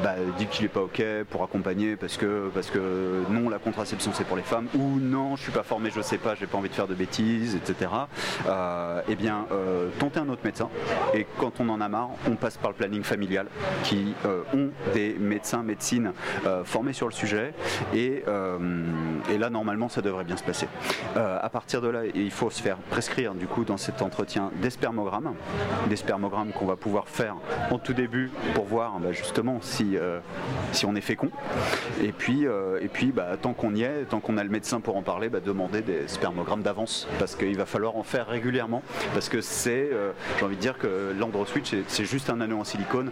bah, 0.05 0.17
dit 0.37 0.47
qu'il 0.47 0.65
n'est 0.65 0.69
pas 0.69 0.83
OK 0.83 1.03
pour 1.31 1.43
accompagner 1.43 1.97
parce 1.97 2.19
que, 2.19 2.51
parce 2.53 2.71
que 2.71 3.23
non, 3.31 3.49
la 3.49 3.59
contraception 3.59 4.11
c'est 4.13 4.25
pour 4.25 4.37
les 4.37 4.43
femmes, 4.43 4.67
ou 4.75 4.99
non, 5.01 5.35
je 5.37 5.45
suis 5.45 5.53
pas 5.53 5.63
formé, 5.63 5.91
je 5.95 6.03
sais 6.03 6.19
pas, 6.19 6.35
j'ai 6.35 6.47
pas 6.47 6.59
envie 6.59 6.69
de 6.69 6.75
faire 6.75 6.87
de 6.87 6.95
bêtises, 6.95 7.57
etc. 7.57 7.91
Euh, 8.47 9.01
eh 9.09 9.15
bien, 9.15 9.47
euh, 9.51 9.89
tentez 9.99 10.21
un 10.21 10.29
autre 10.29 10.43
médecin. 10.45 10.69
Et 11.15 11.27
quand 11.39 11.59
on 11.59 11.71
en 11.71 11.81
a 11.81 11.89
marre, 11.89 12.11
on 12.29 12.37
passe 12.37 12.59
par 12.59 12.71
le 12.71 12.77
planning 12.77 13.03
familial, 13.03 13.47
qui 13.83 14.15
euh, 14.27 14.43
ont 14.53 14.71
des 14.93 15.15
médecins, 15.19 15.63
médecines 15.63 16.13
formés 16.65 16.93
sur 16.93 17.07
le 17.07 17.13
sujet. 17.13 17.55
Et, 17.95 18.25
et, 19.31 19.39
là, 19.39 19.49
normalement, 19.49 19.89
ça 19.89 20.03
devrait 20.03 20.25
bien 20.25 20.37
se 20.37 20.43
passer. 20.43 20.69
à 21.17 21.49
partir 21.49 21.81
de 21.81 21.89
là, 21.89 22.01
il 22.15 22.31
faut 22.31 22.51
se 22.51 22.61
faire 22.61 22.77
prescrire, 22.77 23.35
du 23.35 23.47
coup, 23.47 23.65
dans 23.65 23.79
cet 23.79 24.03
entretien, 24.03 24.51
des 24.61 24.71
spermogrammes, 24.71 25.35
des 25.89 25.97
spermogrammes 25.97 26.53
qu'on 26.53 26.67
va 26.67 26.77
pouvoir 26.77 27.09
faire 27.09 27.37
en 27.71 27.79
tout 27.79 27.95
début 27.95 28.31
pour 28.55 28.67
voir 28.67 28.99
bah, 28.99 29.13
justement 29.13 29.59
si, 29.63 29.94
si 30.73 30.87
on 30.87 30.95
est 30.95 31.01
fécond. 31.01 31.31
Et 32.03 32.13
puis, 32.13 32.47
et 32.81 32.89
puis 32.89 33.13
bah, 33.13 33.37
tant 33.41 33.53
qu'on 33.53 33.75
y 33.75 33.83
est, 33.83 34.05
tant 34.09 34.21
qu'on 34.21 34.37
a 34.37 34.45
le 34.45 34.51
médecin 34.51 34.81
pour 34.81 34.97
en 34.97 35.03
parler, 35.03 35.29
bah, 35.29 35.41
demander 35.45 35.83
des 35.83 36.09
spermogrammes 36.09 36.63
d'avance 36.63 37.07
parce 37.19 37.37
qu'il 37.37 37.57
va 37.57 37.67
falloir 37.67 37.97
en 37.97 38.03
faire 38.03 38.27
régulièrement 38.27 38.83
parce 39.13 39.29
que 39.29 39.41
c'est, 39.41 39.91
euh, 39.93 40.13
j'ai 40.39 40.45
envie 40.45 40.57
de 40.57 40.61
dire 40.61 40.79
que 40.79 41.15
l'AndroSwitch 41.19 41.75
c'est 41.89 42.05
juste 42.05 42.31
un 42.31 42.41
anneau 42.41 42.59
en 42.59 42.65
silicone, 42.65 43.11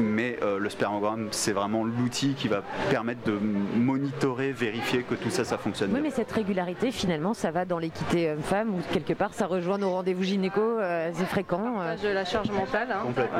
mais 0.00 0.38
euh, 0.42 0.58
le 0.58 0.70
spermogramme 0.70 1.28
c'est 1.30 1.52
vraiment 1.52 1.84
l'outil 1.84 2.34
qui 2.34 2.48
va 2.48 2.62
permettre 2.90 3.22
de 3.24 3.38
monitorer, 3.76 4.52
vérifier 4.52 5.02
que 5.02 5.14
tout 5.14 5.30
ça 5.30 5.44
ça 5.44 5.58
fonctionne. 5.58 5.90
Oui, 5.92 6.00
mais 6.02 6.10
cette 6.10 6.32
régularité 6.32 6.90
finalement 6.90 7.34
ça 7.34 7.50
va 7.50 7.64
dans 7.64 7.78
l'équité 7.78 8.30
homme-femme 8.30 8.74
ou 8.74 8.80
quelque 8.92 9.12
part 9.12 9.34
ça 9.34 9.46
rejoint 9.46 9.78
nos 9.78 9.90
rendez-vous 9.90 10.22
gynéco, 10.22 10.60
euh, 10.60 11.10
c'est 11.14 11.26
fréquent. 11.26 11.80
De 12.02 12.08
la 12.08 12.24
charge 12.24 12.50
mentale. 12.50 12.88
Hein. 12.90 13.02
Complètement. 13.02 13.38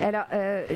Alors 0.00 0.24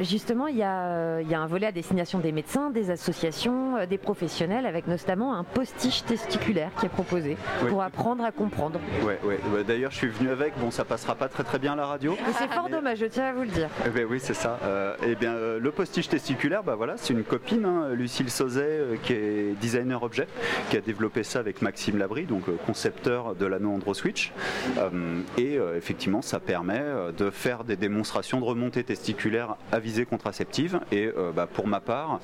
justement 0.03 0.47
il 0.47 0.57
y, 0.57 0.63
a, 0.63 1.18
il 1.21 1.29
y 1.29 1.35
a 1.35 1.41
un 1.41 1.47
volet 1.47 1.67
à 1.67 1.73
destination 1.73 2.19
des 2.19 2.33
médecins, 2.33 2.71
des 2.71 2.91
associations, 2.91 3.87
des 3.87 3.99
professionnels 3.99 4.67
avec 4.67 4.87
notamment 4.87 5.35
un 5.35 5.45
postiche 5.45 6.05
testiculaire 6.05 6.71
qui 6.79 6.87
est 6.87 6.91
proposé 6.91 7.37
pour 7.69 7.83
apprendre 7.83 8.25
à 8.25 8.33
comprendre. 8.33 8.81
Ouais, 9.03 9.19
ouais. 9.25 9.39
D'ailleurs, 9.65 9.91
je 9.91 9.97
suis 9.97 10.09
venu 10.09 10.31
avec. 10.31 10.59
Bon, 10.59 10.71
ça 10.71 10.85
passera 10.85 11.15
pas 11.15 11.29
très 11.29 11.45
très 11.45 11.59
bien 11.59 11.73
à 11.73 11.77
la 11.77 11.87
radio. 11.87 12.17
c'est 12.39 12.51
fort 12.53 12.69
dommage, 12.69 12.99
je 12.99 13.07
tiens 13.07 13.27
à 13.27 13.33
vous 13.33 13.43
le 13.43 13.49
dire. 13.49 13.69
Eh 13.87 13.91
ben 13.91 14.07
oui, 14.09 14.19
c'est 14.21 14.35
ça. 14.35 14.59
Euh, 14.65 14.95
eh 15.07 15.15
bien, 15.15 15.33
euh, 15.33 15.59
le 15.59 15.71
postiche 15.71 16.09
testiculaire, 16.09 16.63
bah 16.63 16.75
voilà, 16.75 16.97
c'est 16.97 17.13
une 17.13 17.25
copine, 17.25 17.65
hein, 17.65 17.89
Lucille 17.93 18.31
Sauzet, 18.31 18.63
euh, 18.63 18.97
qui 19.03 19.13
est 19.13 19.59
designer 19.61 20.03
objet, 20.03 20.27
qui 20.71 20.77
a 20.77 20.81
développé 20.81 21.23
ça 21.23 21.39
avec 21.39 21.63
Maxime 21.63 21.99
Labry, 21.99 22.25
donc 22.25 22.45
concepteur 22.67 23.35
de 23.35 23.47
l'anneau 23.47 23.73
Andro 23.73 23.95
Switch. 23.95 24.33
et 25.37 25.59
effectivement, 25.77 26.23
ça 26.23 26.41
permet 26.41 26.83
de 27.17 27.31
faire 27.31 27.65
des 27.65 27.77
démonstrations 27.77 28.41
de 28.41 28.45
remontée 28.45 28.85
testiculaire 28.85 29.57
à 29.73 29.79
visée 29.79 30.05
contraceptive 30.05 30.81
et 30.93 31.08
Et 31.09 31.33
bah, 31.35 31.47
pour 31.53 31.67
ma 31.67 31.81
part, 31.81 32.21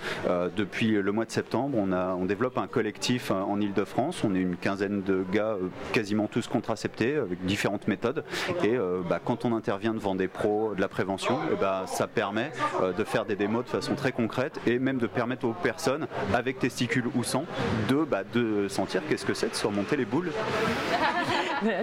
depuis 0.56 0.92
le 0.92 1.12
mois 1.12 1.24
de 1.24 1.30
septembre, 1.30 1.78
on, 1.78 2.24
développe 2.24 2.58
un 2.58 2.66
collectif 2.66 3.30
en 3.30 3.60
Ile-de-France. 3.60 4.24
On 4.24 4.34
est 4.34 4.40
une 4.40 4.56
quinzaine 4.56 5.02
de 5.02 5.24
gars, 5.32 5.56
quasiment 5.92 6.26
tous 6.26 6.46
contraceptés, 6.48 7.16
avec 7.16 7.44
différentes 7.44 7.88
méthodes. 7.88 8.24
Et 8.62 8.76
bah, 9.08 9.20
quand 9.24 9.44
on 9.44 9.54
intervient 9.54 9.94
devant 9.94 10.14
des 10.14 10.28
pros 10.28 10.74
de 10.74 10.80
la 10.80 10.88
prévention, 10.88 11.38
et 11.52 11.56
bah, 11.60 11.84
ça 11.86 12.06
permet 12.06 12.50
de 12.96 13.04
faire 13.04 13.24
des 13.24 13.36
démos 13.36 13.64
de 13.64 13.70
façon 13.70 13.94
très 13.94 14.12
concrète 14.12 14.60
et 14.66 14.78
même 14.78 14.98
de 14.98 15.06
permettre 15.06 15.46
aux 15.46 15.52
personnes 15.52 16.06
avec 16.32 16.58
testicules 16.58 17.08
ou 17.14 17.24
sans 17.24 17.44
de, 17.88 18.68
sentir 18.68 19.02
qu'est-ce 19.08 19.24
que 19.24 19.34
c'est 19.34 19.50
de 19.50 19.54
surmonter 19.54 19.96
les 19.96 20.04
boules. 20.04 20.30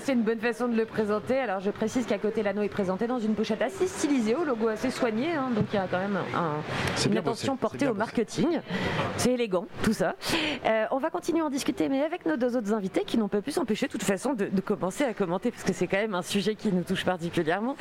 C'est 0.01 0.13
une 0.13 0.21
bonne 0.21 0.39
façon 0.39 0.67
de 0.67 0.75
le 0.75 0.85
présenter. 0.85 1.39
Alors 1.39 1.59
je 1.59 1.71
précise 1.71 2.05
qu'à 2.05 2.19
côté 2.19 2.43
l'anneau 2.43 2.61
est 2.61 2.69
présenté 2.69 3.07
dans 3.07 3.19
une 3.19 3.33
pochette 3.33 3.61
assez 3.61 3.87
stylisée, 3.87 4.35
au 4.35 4.43
logo 4.43 4.67
assez 4.67 4.91
soigné, 4.91 5.33
hein. 5.33 5.49
donc 5.55 5.65
il 5.71 5.75
y 5.75 5.79
a 5.79 5.87
quand 5.89 5.97
même 5.97 6.19
une 7.05 7.17
attention 7.17 7.57
portée 7.57 7.87
au 7.87 7.93
marketing. 7.93 8.59
C'est 9.17 9.33
élégant 9.33 9.65
tout 9.83 9.93
ça. 9.93 10.15
Euh, 10.65 10.85
on 10.91 10.97
va 10.97 11.09
continuer 11.09 11.41
à 11.41 11.45
en 11.45 11.49
discuter, 11.49 11.89
mais 11.89 12.01
avec 12.01 12.25
nos 12.25 12.37
deux 12.37 12.55
autres 12.55 12.73
invités 12.73 13.03
qui 13.05 13.17
n'ont 13.17 13.27
pas 13.27 13.41
pu 13.41 13.51
s'empêcher 13.51 13.87
de 13.87 13.91
toute 13.91 14.03
façon 14.03 14.33
de, 14.33 14.49
commencer 14.61 15.03
à 15.03 15.13
commenter 15.13 15.51
parce 15.51 15.63
que 15.63 15.73
c'est 15.73 15.87
quand 15.87 15.97
même 15.97 16.13
un 16.13 16.21
sujet 16.21 16.55
qui 16.55 16.71
nous 16.71 16.83
touche 16.83 17.03
particulièrement. 17.03 17.75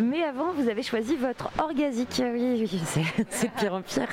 Mais 0.00 0.22
avant, 0.22 0.52
vous 0.52 0.68
avez 0.68 0.82
choisi 0.82 1.16
votre 1.16 1.50
orgasique. 1.58 2.22
Oui, 2.22 2.68
oui, 2.70 2.82
c'est 3.30 3.50
pire 3.52 3.74
en 3.74 3.82
pire. 3.82 4.08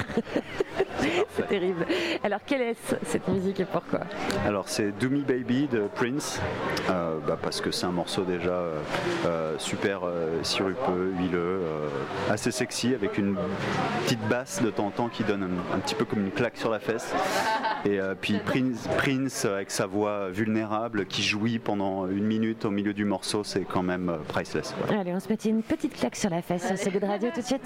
c'est 1.35 1.47
terrible. 1.47 1.85
Alors 2.23 2.39
quelle 2.45 2.61
est 2.61 2.95
cette 3.05 3.27
musique 3.27 3.59
et 3.59 3.65
pourquoi? 3.65 4.01
Alors 4.45 4.69
c'est 4.69 4.91
Do 4.91 5.09
Me 5.09 5.21
Baby 5.21 5.67
de 5.67 5.87
Prince. 5.93 6.39
Euh, 6.89 7.17
bah, 7.27 7.37
parce 7.41 7.61
que 7.61 7.71
c'est 7.71 7.85
un 7.85 7.91
morceau 7.91 8.23
déjà 8.23 8.61
euh, 9.25 9.57
super 9.57 10.01
sirupeux, 10.43 11.13
huileux, 11.19 11.61
assez 12.29 12.51
sexy 12.51 12.93
avec 12.93 13.17
une 13.17 13.35
petite 14.03 14.24
basse 14.25 14.61
de 14.61 14.69
temps 14.69 14.87
en 14.87 14.91
temps 14.91 15.09
qui 15.09 15.23
donne 15.23 15.47
un, 15.73 15.79
petit 15.79 15.95
peu 15.95 16.05
comme 16.05 16.19
une 16.19 16.31
claque 16.31 16.57
sur 16.57 16.69
la 16.69 16.79
fesse. 16.79 17.13
Et 17.85 17.99
puis 18.19 18.39
Prince, 18.43 18.87
Prince 18.97 19.45
avec 19.45 19.71
sa 19.71 19.85
voix 19.85 20.29
vulnérable 20.29 21.05
qui 21.05 21.23
jouit 21.23 21.59
pendant 21.59 22.07
une 22.07 22.25
minute 22.25 22.65
au 22.65 22.71
milieu 22.71 22.93
du 22.93 23.05
morceau, 23.05 23.43
c'est 23.43 23.61
quand 23.61 23.83
même 23.83 24.19
priceless. 24.27 24.73
Allez, 24.89 25.13
on 25.13 25.19
se 25.19 25.29
met 25.29 25.35
une 25.45 25.63
petite 25.63 25.95
claque 25.95 26.15
sur 26.15 26.29
la 26.29 26.41
fesse 26.41 26.67
sur 26.67 26.77
ce 26.77 26.89
de 26.89 27.05
radio 27.05 27.29
tout 27.33 27.41
de 27.41 27.45
suite. 27.45 27.61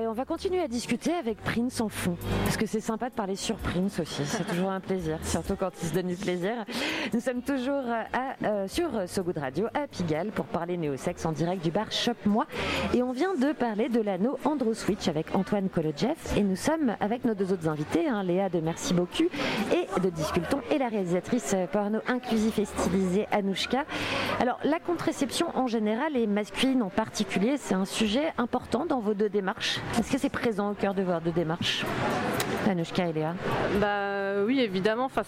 Et 0.00 0.06
on 0.06 0.12
va 0.12 0.24
continuer 0.24 0.60
à 0.60 0.68
discuter 0.68 1.12
avec 1.12 1.38
Prince 1.38 1.80
en 1.80 1.88
fond. 1.88 2.16
Parce 2.44 2.56
que 2.56 2.66
c'est 2.66 2.80
sympa 2.80 3.10
de 3.10 3.14
parler 3.14 3.36
sur 3.36 3.56
Prince 3.56 4.00
aussi. 4.00 4.22
C'est 4.24 4.46
toujours 4.46 4.70
un 4.70 4.80
plaisir, 4.80 5.18
surtout 5.22 5.56
quand 5.56 5.70
il 5.82 5.88
se 5.88 5.94
donne 5.94 6.08
du 6.08 6.16
plaisir. 6.16 6.64
Nous 7.12 7.20
sommes 7.20 7.42
toujours 7.42 7.84
à, 8.12 8.44
euh, 8.44 8.68
sur 8.68 8.90
So 9.08 9.22
Good 9.22 9.38
Radio 9.38 9.66
à 9.74 9.86
Pigalle 9.86 10.30
pour 10.30 10.46
parler 10.46 10.76
néo-sex 10.76 11.24
en 11.26 11.32
direct 11.32 11.62
du 11.62 11.70
bar 11.70 11.90
Shop 11.92 12.12
Moi. 12.26 12.46
Et 12.92 13.02
on 13.02 13.12
vient 13.12 13.34
de 13.34 13.52
parler 13.52 13.88
de 13.88 14.00
l'anneau 14.00 14.38
Andro 14.44 14.74
Switch 14.74 15.08
avec 15.08 15.34
Antoine 15.34 15.68
Kolojev. 15.68 16.16
Et 16.36 16.42
nous 16.42 16.56
sommes 16.56 16.96
avec 17.00 17.24
nos 17.24 17.34
deux 17.34 17.52
autres 17.52 17.68
invités, 17.68 18.08
hein, 18.08 18.22
Léa 18.22 18.48
de 18.48 18.60
Merci 18.60 18.94
beaucoup 18.94 19.24
et 19.72 19.83
de 20.02 20.10
Disculton 20.10 20.60
et 20.70 20.78
la 20.78 20.88
réalisatrice 20.88 21.54
porno 21.72 22.00
inclusif 22.08 22.58
et 22.58 22.64
stylisée 22.64 23.26
Anouchka. 23.30 23.84
Alors 24.40 24.58
la 24.64 24.78
contraception 24.78 25.46
en 25.54 25.66
général 25.66 26.16
et 26.16 26.26
masculine 26.26 26.82
en 26.82 26.90
particulier, 26.90 27.56
c'est 27.58 27.74
un 27.74 27.84
sujet 27.84 28.32
important 28.38 28.86
dans 28.86 29.00
vos 29.00 29.14
deux 29.14 29.28
démarches. 29.28 29.80
Est-ce 29.98 30.10
que 30.10 30.18
c'est 30.18 30.28
présent 30.28 30.70
au 30.70 30.74
cœur 30.74 30.94
de 30.94 31.02
vos 31.02 31.18
deux 31.20 31.32
démarches 31.32 31.84
Anouchka 32.68 33.06
et 33.06 33.12
Léa? 33.12 33.34
Bah 33.78 34.42
oui, 34.46 34.60
évidemment. 34.60 35.04
Enfin, 35.04 35.22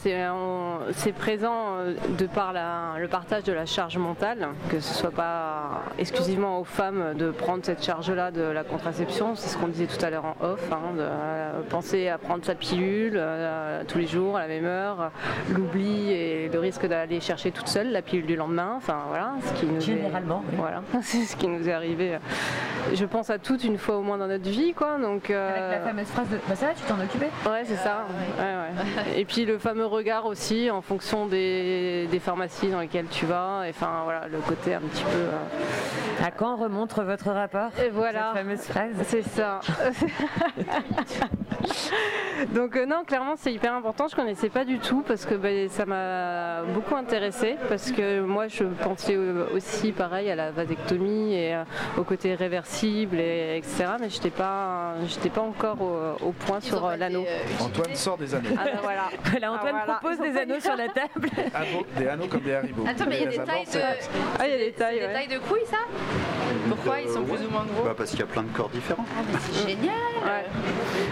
c'est 0.93 1.13
présent 1.13 1.77
de 2.19 2.27
par 2.27 2.55
le 2.99 3.09
partage 3.09 3.45
de 3.45 3.53
la 3.53 3.67
charge 3.67 3.99
mentale, 3.99 4.49
que 4.71 4.81
ce 4.81 4.95
soit 4.95 5.11
pas 5.11 5.83
exclusivement 5.99 6.59
aux 6.61 6.65
femmes 6.65 7.15
de 7.15 7.31
prendre 7.31 7.63
cette 7.63 7.85
charge-là 7.85 8.31
de 8.31 8.41
la 8.41 8.65
contraception. 8.65 9.37
C'est 9.37 9.51
ce 9.51 9.59
qu'on 9.59 9.69
disait 9.69 9.87
tout 9.87 10.03
à 10.03 10.09
l'heure 10.09 10.25
en 10.25 10.37
off, 10.43 10.73
hein, 10.73 10.97
de 10.97 11.63
penser 11.69 12.09
à 12.09 12.17
prendre 12.17 12.43
sa 12.45 12.55
pilule 12.55 13.23
tous 13.87 13.99
les 13.99 14.07
jours 14.07 14.39
à 14.39 14.47
la 14.47 14.56
même 14.57 14.67
heure, 14.67 15.11
l'oubli 15.53 16.13
et 16.13 16.49
le 16.49 16.59
risque 16.59 16.87
d'aller 16.87 17.21
chercher 17.21 17.51
toute 17.51 17.69
seule 17.69 17.93
la 17.93 18.03
pilule 18.03 18.27
du 18.27 18.37
lendemain. 18.37 18.75
Enfin 18.77 19.05
voilà, 19.09 19.35
ce 19.43 19.61
qui 19.61 19.67
nous 19.67 19.81
généralement. 19.81 20.43
Voilà, 20.57 20.83
c'est 21.03 21.23
ce 21.23 21.37
qui 21.37 21.49
nous 21.49 21.69
est 21.69 21.73
arrivé. 21.73 22.19
Je 22.95 23.05
pense 23.05 23.31
à 23.31 23.39
toutes 23.39 23.65
une 23.65 23.79
fois 23.79 23.97
au 23.97 24.03
moins 24.03 24.19
dans 24.19 24.29
notre 24.29 24.49
vie, 24.49 24.73
quoi. 24.73 24.99
Donc 24.99 25.31
euh, 25.31 25.51
avec 25.51 25.81
la 25.81 25.91
fameuse 25.91 26.07
phrase 26.07 26.29
de 26.29 26.37
bah 26.49 26.55
ça 26.55 26.67
va, 26.67 26.75
tu 26.75 26.83
t'en 26.83 27.01
occupais. 27.01 27.31
Ouais, 27.49 27.65
c'est 27.65 27.77
ça. 27.77 28.07
Et 29.17 29.25
puis 29.25 29.45
le 29.45 29.59
fameux 29.59 29.87
regard 29.87 30.27
aussi 30.27 30.71
en 30.71 30.83
fonction 30.83 31.27
des, 31.27 32.09
pharmacies 32.21 32.69
dans 32.69 32.81
lesquelles 32.81 33.09
tu 33.11 33.27
vas. 33.27 33.63
Et 33.67 33.71
enfin 33.71 34.03
voilà, 34.05 34.29
le 34.29 34.39
côté 34.39 34.75
un 34.75 34.81
petit 34.81 35.05
peu. 35.05 35.19
Euh, 35.19 36.25
à 36.25 36.31
quand 36.31 36.57
remonte 36.57 36.95
votre 36.97 37.31
rapport 37.31 37.71
Et 37.85 37.91
voilà. 37.91 38.33
Cette 38.33 38.43
fameuse 38.43 38.63
phrase. 38.63 38.95
C'est 39.05 39.23
ça. 39.23 39.61
Donc 42.55 42.77
euh, 42.77 42.87
non, 42.87 43.05
clairement 43.05 43.35
c'est 43.37 43.53
hyper 43.53 43.75
important. 43.75 44.09
Je 44.09 44.17
connaissais 44.17 44.46
pas 44.49 44.65
du 44.65 44.79
tout 44.79 45.03
parce 45.07 45.25
que 45.25 45.35
bah, 45.35 45.49
ça 45.69 45.87
m'a 45.87 46.63
beaucoup 46.75 46.95
intéressé 46.95 47.57
parce 47.69 47.91
que 47.91 48.21
moi 48.21 48.49
je 48.49 48.65
pensais 48.65 49.17
aussi 49.55 49.93
pareil 49.93 50.31
à 50.31 50.35
la 50.35 50.51
vasectomie 50.51 51.35
et 51.35 51.55
euh, 51.55 51.65
au 51.99 52.03
côté 52.03 52.35
réversible 52.35 53.19
et 53.19 53.59
etc. 53.59 53.85
Mais 54.01 54.11
j'étais 54.11 54.31
pas 54.31 54.95
j'étais 55.07 55.31
pas 55.31 55.43
encore 55.43 55.81
au, 55.81 56.33
point 56.33 56.61
sur 56.61 56.85
euh, 56.85 56.97
l'anneau. 56.97 57.25
Antoine 57.61 57.95
sort 57.95 58.19
des 58.19 58.35
anneaux. 58.35 58.51
Ah, 58.59 58.65
bah, 58.65 58.81
voilà. 58.83 59.53
Antoine 59.53 59.77
ah, 59.87 59.93
propose 59.95 60.19
des 60.19 60.37
anneaux 60.37 60.61
sur 60.61 60.77
la 60.77 60.89
table. 60.89 61.29
des 61.99 62.09
anneaux 62.09 62.27
comme 62.27 62.41
des 62.41 62.55
haribots. 62.55 62.85
Attends 62.87 63.05
mais 63.09 63.19
il 63.19 63.25
y 63.25 63.27
a 63.27 63.31
des 63.31 63.37
tailles 63.39 63.65
de 63.65 63.81
ah, 64.39 64.47
il 64.47 64.51
y 64.51 64.55
a 64.55 64.59
des 64.59 64.73
tailles, 64.73 65.01
des 65.01 65.13
tailles 65.13 65.29
de 65.29 65.39
couilles 65.39 65.67
ça? 65.67 65.79
Pourquoi 66.69 67.01
ils 67.01 67.09
sont 67.09 67.25
plus 67.25 67.47
ou 67.47 67.51
moins 67.51 67.65
gros 67.65 67.85
bah, 67.85 67.95
Parce 67.97 68.11
qu'il 68.11 68.21
y 68.21 68.23
a 68.23 68.27
plein 68.27 68.43
de 68.43 68.53
corps 68.53 68.69
différents. 68.69 69.07
Ah, 69.17 69.23
c'est 69.41 69.69
génial. 69.69 69.95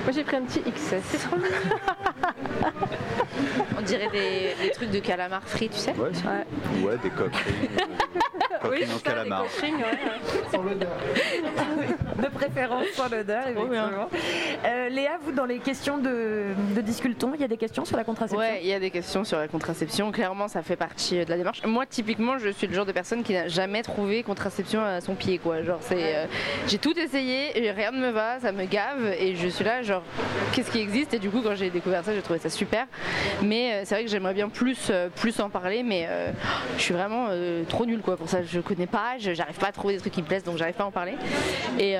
Moi 0.04 0.12
j'ai 0.12 0.24
pris 0.24 0.36
un 0.36 0.42
petit 0.42 0.60
XS. 0.60 0.96
C'est 1.04 1.18
trop 1.18 1.36
mignon. 1.36 1.50
On 3.78 3.82
dirait 3.82 4.08
des, 4.10 4.70
trucs 4.72 4.90
de 4.90 4.98
calamar 5.00 5.42
frit, 5.44 5.68
tu 5.68 5.78
sais 5.78 5.92
Ouais, 5.92 6.10
ouais. 6.84 6.96
des 7.02 7.10
coquilles. 7.10 7.68
oui, 8.70 8.84
en 8.94 8.98
calamar. 8.98 9.44
Sans 10.50 10.62
l'odeur. 10.62 10.90
de 12.16 12.28
préférence 12.28 12.86
sans 12.94 13.08
l'odeur, 13.08 13.48
effectivement. 13.48 14.08
Euh, 14.64 14.88
Léa, 14.88 15.18
vous, 15.22 15.32
dans 15.32 15.44
les 15.44 15.58
questions 15.58 15.98
de, 15.98 16.46
de 16.74 16.80
Disculton, 16.80 17.32
il 17.34 17.40
y 17.40 17.44
a 17.44 17.48
des 17.48 17.56
questions 17.56 17.84
sur 17.84 17.96
la 17.96 18.04
contraception? 18.04 18.38
Ouais, 18.38 18.60
il 18.62 18.68
y 18.68 18.72
a 18.72 18.80
des 18.80 18.90
questions 18.90 19.24
sur 19.24 19.38
la 19.38 19.48
contraception. 19.48 20.12
Clairement, 20.12 20.48
ça 20.48 20.62
fait 20.62 20.76
partie 20.76 21.24
de 21.24 21.30
la 21.30 21.36
démarche. 21.36 21.62
Moi, 21.64 21.86
typiquement, 21.86 22.38
je 22.38 22.50
suis 22.50 22.66
le 22.66 22.74
genre 22.74 22.86
de 22.86 22.92
personne 22.92 23.22
qui 23.22 23.34
n'a 23.34 23.48
jamais 23.48 23.82
trouvé 23.82 24.22
contraception 24.22 24.82
à 24.82 25.00
son 25.00 25.14
pied, 25.14 25.38
quoi. 25.44 25.62
Genre, 25.62 25.78
c'est, 25.80 26.16
euh, 26.16 26.26
j'ai 26.66 26.78
tout 26.78 26.98
essayé, 26.98 27.62
et 27.62 27.70
rien 27.70 27.92
ne 27.92 28.00
me 28.00 28.10
va, 28.10 28.40
ça 28.40 28.50
me 28.50 28.64
gave, 28.64 29.14
et 29.18 29.36
je 29.36 29.46
suis 29.46 29.64
là, 29.64 29.82
genre, 29.82 30.02
qu'est-ce 30.52 30.70
qui 30.70 30.80
existe? 30.80 31.14
Et 31.14 31.20
du 31.20 31.30
coup, 31.30 31.40
quand 31.42 31.54
j'ai 31.54 31.70
découvert 31.70 32.04
ça, 32.04 32.12
j'ai 32.12 32.22
trouvé 32.22 32.40
ça 32.40 32.50
super. 32.50 32.86
Mais 33.42 33.72
euh, 33.72 33.82
c'est 33.84 33.94
vrai 33.94 34.04
que 34.04 34.10
j'aimerais 34.10 34.34
bien 34.34 34.48
plus, 34.48 34.90
plus 35.14 35.38
en 35.38 35.50
parler, 35.50 35.82
mais 35.84 36.08
je 36.76 36.82
suis 36.82 36.94
vraiment 36.94 37.28
trop 37.68 37.86
nulle, 37.86 38.00
quoi, 38.00 38.16
pour 38.16 38.28
ça. 38.28 38.42
Je 38.42 38.60
connais 38.60 38.86
pas, 38.86 39.18
j'arrive 39.18 39.58
pas 39.58 39.68
à 39.68 39.72
trouver 39.72 39.94
des 39.94 40.00
trucs 40.00 40.14
qui 40.14 40.22
me 40.22 40.26
plaisent, 40.26 40.44
donc 40.44 40.56
j'arrive 40.56 40.74
pas 40.74 40.84
à 40.84 40.88
en 40.88 40.90
parler. 40.90 41.14
Et, 41.78 41.96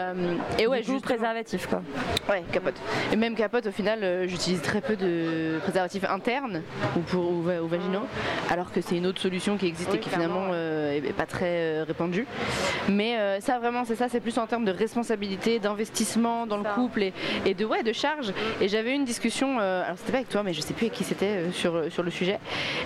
et 0.59 0.67
ouais, 0.67 0.83
juste 0.83 1.05
préservatif, 1.05 1.67
quoi. 1.67 1.83
Ouais, 2.29 2.43
capote. 2.51 2.75
Et 3.13 3.17
même 3.17 3.37
capote, 3.37 3.67
au 3.67 3.73
final, 3.73 4.27
j'utilise 4.27 4.63
très 4.63 4.81
peu 4.81 4.97
de 4.97 5.59
préservatifs 5.63 6.05
internes 6.05 6.63
ou, 6.97 7.01
pour, 7.01 7.31
ou, 7.31 7.43
vaginaux, 7.43 8.07
alors 8.51 8.73
que 8.73 8.81
c'est 8.81 8.97
une 8.97 9.07
autre 9.07 9.21
solution 9.21 9.57
qui 9.57 9.67
existe 9.67 9.95
et 9.95 9.99
qui 9.99 10.09
finalement 10.09 10.49
euh, 10.53 10.93
est 10.93 11.13
pas 11.13 11.27
très 11.27 11.45
euh, 11.47 11.85
répandue. 11.87 12.27
Mais 12.89 13.34
euh, 13.35 13.41
ça 13.41 13.59
vraiment 13.59 13.85
c'est 13.85 13.97
ça, 13.97 14.09
c'est 14.09 14.21
plus 14.21 14.39
en 14.39 14.47
termes 14.47 14.65
de 14.65 14.73
responsabilité, 14.73 15.59
d'investissement 15.59 16.47
dans 16.47 16.57
le 16.57 16.65
couple 16.75 17.11
et, 17.45 17.55
de 17.55 17.65
ouais 17.65 17.83
de 17.83 17.93
charge. 17.93 18.33
Et 18.61 18.69
j'avais 18.69 18.95
une 18.95 19.05
discussion, 19.05 19.59
alors 19.59 19.97
c'était 19.97 20.13
pas 20.13 20.19
avec 20.19 20.29
toi, 20.29 20.43
mais 20.43 20.53
je 20.53 20.61
sais 20.61 20.75
plus 20.75 20.87
avec 20.87 20.97
qui 20.97 21.05
c'était 21.05 21.51
sur, 21.53 21.93
sur 21.93 22.03
le 22.03 22.11
sujet, 22.11 22.39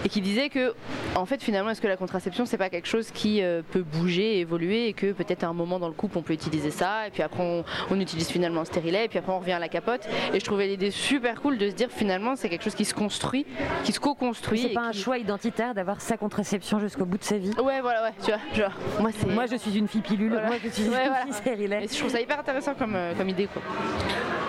et 0.05 0.09
qui 0.09 0.21
disait 0.21 0.49
que 0.49 0.75
en 1.15 1.27
fait 1.27 1.43
finalement 1.43 1.71
est-ce 1.71 1.81
que 1.81 1.87
la 1.87 1.97
contraception 1.97 2.47
c'est 2.47 2.59
pas 2.59 2.71
quelque 2.71 2.89
chose 2.89 3.11
qui 3.11 3.43
peut 3.71 3.83
bouger, 3.83 4.41
évoluer 4.41 4.89
et 4.89 4.93
que 4.93 5.13
peut-être 5.13 5.45
à 5.45 5.49
un 5.49 5.53
moment 5.53 5.79
dans 5.79 5.89
le 5.89 5.95
couple 5.95 6.19
on 6.19 6.23
peut 6.23 6.33
utiliser 6.33 6.71
ça 6.71 7.07
et 7.07 7.11
puis 7.11 7.23
après 7.23 7.43
on, 7.43 7.65
on 7.91 8.01
utilise 8.01 8.29
finalement 8.29 8.63
un 8.63 8.65
stérilet 8.65 9.05
et 9.05 9.09
puis 9.09 9.19
après 9.19 9.33
on 9.33 9.39
revient 9.39 9.53
à 9.53 9.59
la 9.59 9.69
capote. 9.69 10.09
Et 10.33 10.41
je 10.41 10.45
trouvais 10.45 10.67
l'idée 10.67 10.91
super 10.91 11.41
cool 11.41 11.59
de 11.59 11.69
se 11.71 11.75
dire 11.75 11.89
finalement 11.91 12.37
c'est 12.37 12.49
quelque 12.49 12.65
chose 12.65 12.75
qui 12.75 12.85
se 12.85 12.95
construit, 12.95 13.47
qui 13.85 13.93
se 13.93 14.01
co-construit. 14.01 14.61
C'est 14.61 14.69
pas 14.71 14.81
un 14.81 14.93
choix 14.93 15.19
identitaire 15.19 15.75
d'avoir 15.75 16.01
sa 16.01 16.17
contraception 16.17 16.79
jusqu'au 16.79 17.05
bout 17.05 17.19
de 17.19 17.25
sa 17.25 17.39
vie? 17.39 17.53
Ouais, 17.63 17.81
voilà, 17.81 18.03
ouais, 18.03 18.13
tu 18.23 18.31
vois. 18.31 18.41
Genre, 18.55 18.73
moi, 19.01 19.11
moi, 19.29 19.47
je 19.47 19.57
suis 19.57 19.77
une 19.77 19.89
fille 19.89 20.01
pilule, 20.01 20.38
moi, 20.47 20.57
je. 20.63 21.83
Et 21.83 21.87
trouve 21.99 22.11
ça 22.11 22.21
hyper 22.21 22.39
intéressant 22.39 22.75
comme, 22.75 22.95
euh, 22.95 23.15
comme 23.15 23.29
idée, 23.29 23.47
quoi. 23.47 23.63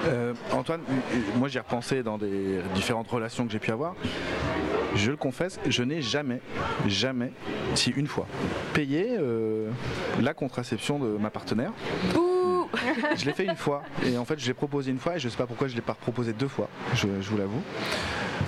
Euh, 0.08 0.34
Antoine, 0.54 0.82
moi 1.36 1.50
j'ai 1.50 1.60
repensé 1.60 2.04
dans 2.04 2.18
des 2.18 2.62
différentes 2.74 3.10
relations 3.10 3.46
que 3.46 3.52
j'ai 3.52 3.60
pu 3.60 3.72
avoir. 3.72 3.96
Je 4.96 5.12
le 5.12 5.18
confesse, 5.18 5.60
je 5.68 5.84
n'ai 5.84 6.02
jamais, 6.02 6.42
jamais, 6.88 7.32
si 7.76 7.92
une 7.92 8.08
fois, 8.08 8.26
payé 8.74 9.18
euh, 9.20 9.70
la 10.22 10.34
contraception 10.34 11.00
de 11.00 11.18
ma 11.18 11.30
partenaire. 11.30 11.72
Je 13.16 13.26
l'ai 13.26 13.34
fait 13.34 13.46
une 13.46 13.56
fois. 13.56 13.84
Et 14.06 14.18
en 14.18 14.26
fait 14.26 14.40
je 14.40 14.48
l'ai 14.48 14.54
proposé 14.54 14.92
une 14.92 15.00
fois 15.00 15.16
et 15.16 15.20
je 15.20 15.30
sais 15.30 15.38
pas 15.38 15.48
pourquoi 15.48 15.68
je 15.68 15.76
l'ai 15.76 15.82
pas 15.82 15.94
proposé 15.94 16.34
deux 16.34 16.48
fois, 16.48 16.70
je 16.94 17.08
vous 17.08 17.38
l'avoue. 17.38 17.64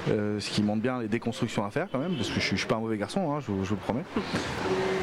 Euh, 0.09 0.39
ce 0.39 0.49
qui 0.49 0.63
montre 0.63 0.81
bien 0.81 0.99
les 0.99 1.07
déconstructions 1.07 1.65
à 1.65 1.69
faire 1.69 1.87
quand 1.91 1.99
même, 1.99 2.15
parce 2.15 2.29
que 2.29 2.35
je, 2.35 2.45
suis, 2.45 2.57
suis 2.57 2.67
pas 2.67 2.75
un 2.75 2.79
mauvais 2.79 2.97
garçon, 2.97 3.31
hein, 3.31 3.39
je, 3.39 3.51
vous 3.51 3.75
le 3.75 3.75
promets. 3.75 4.03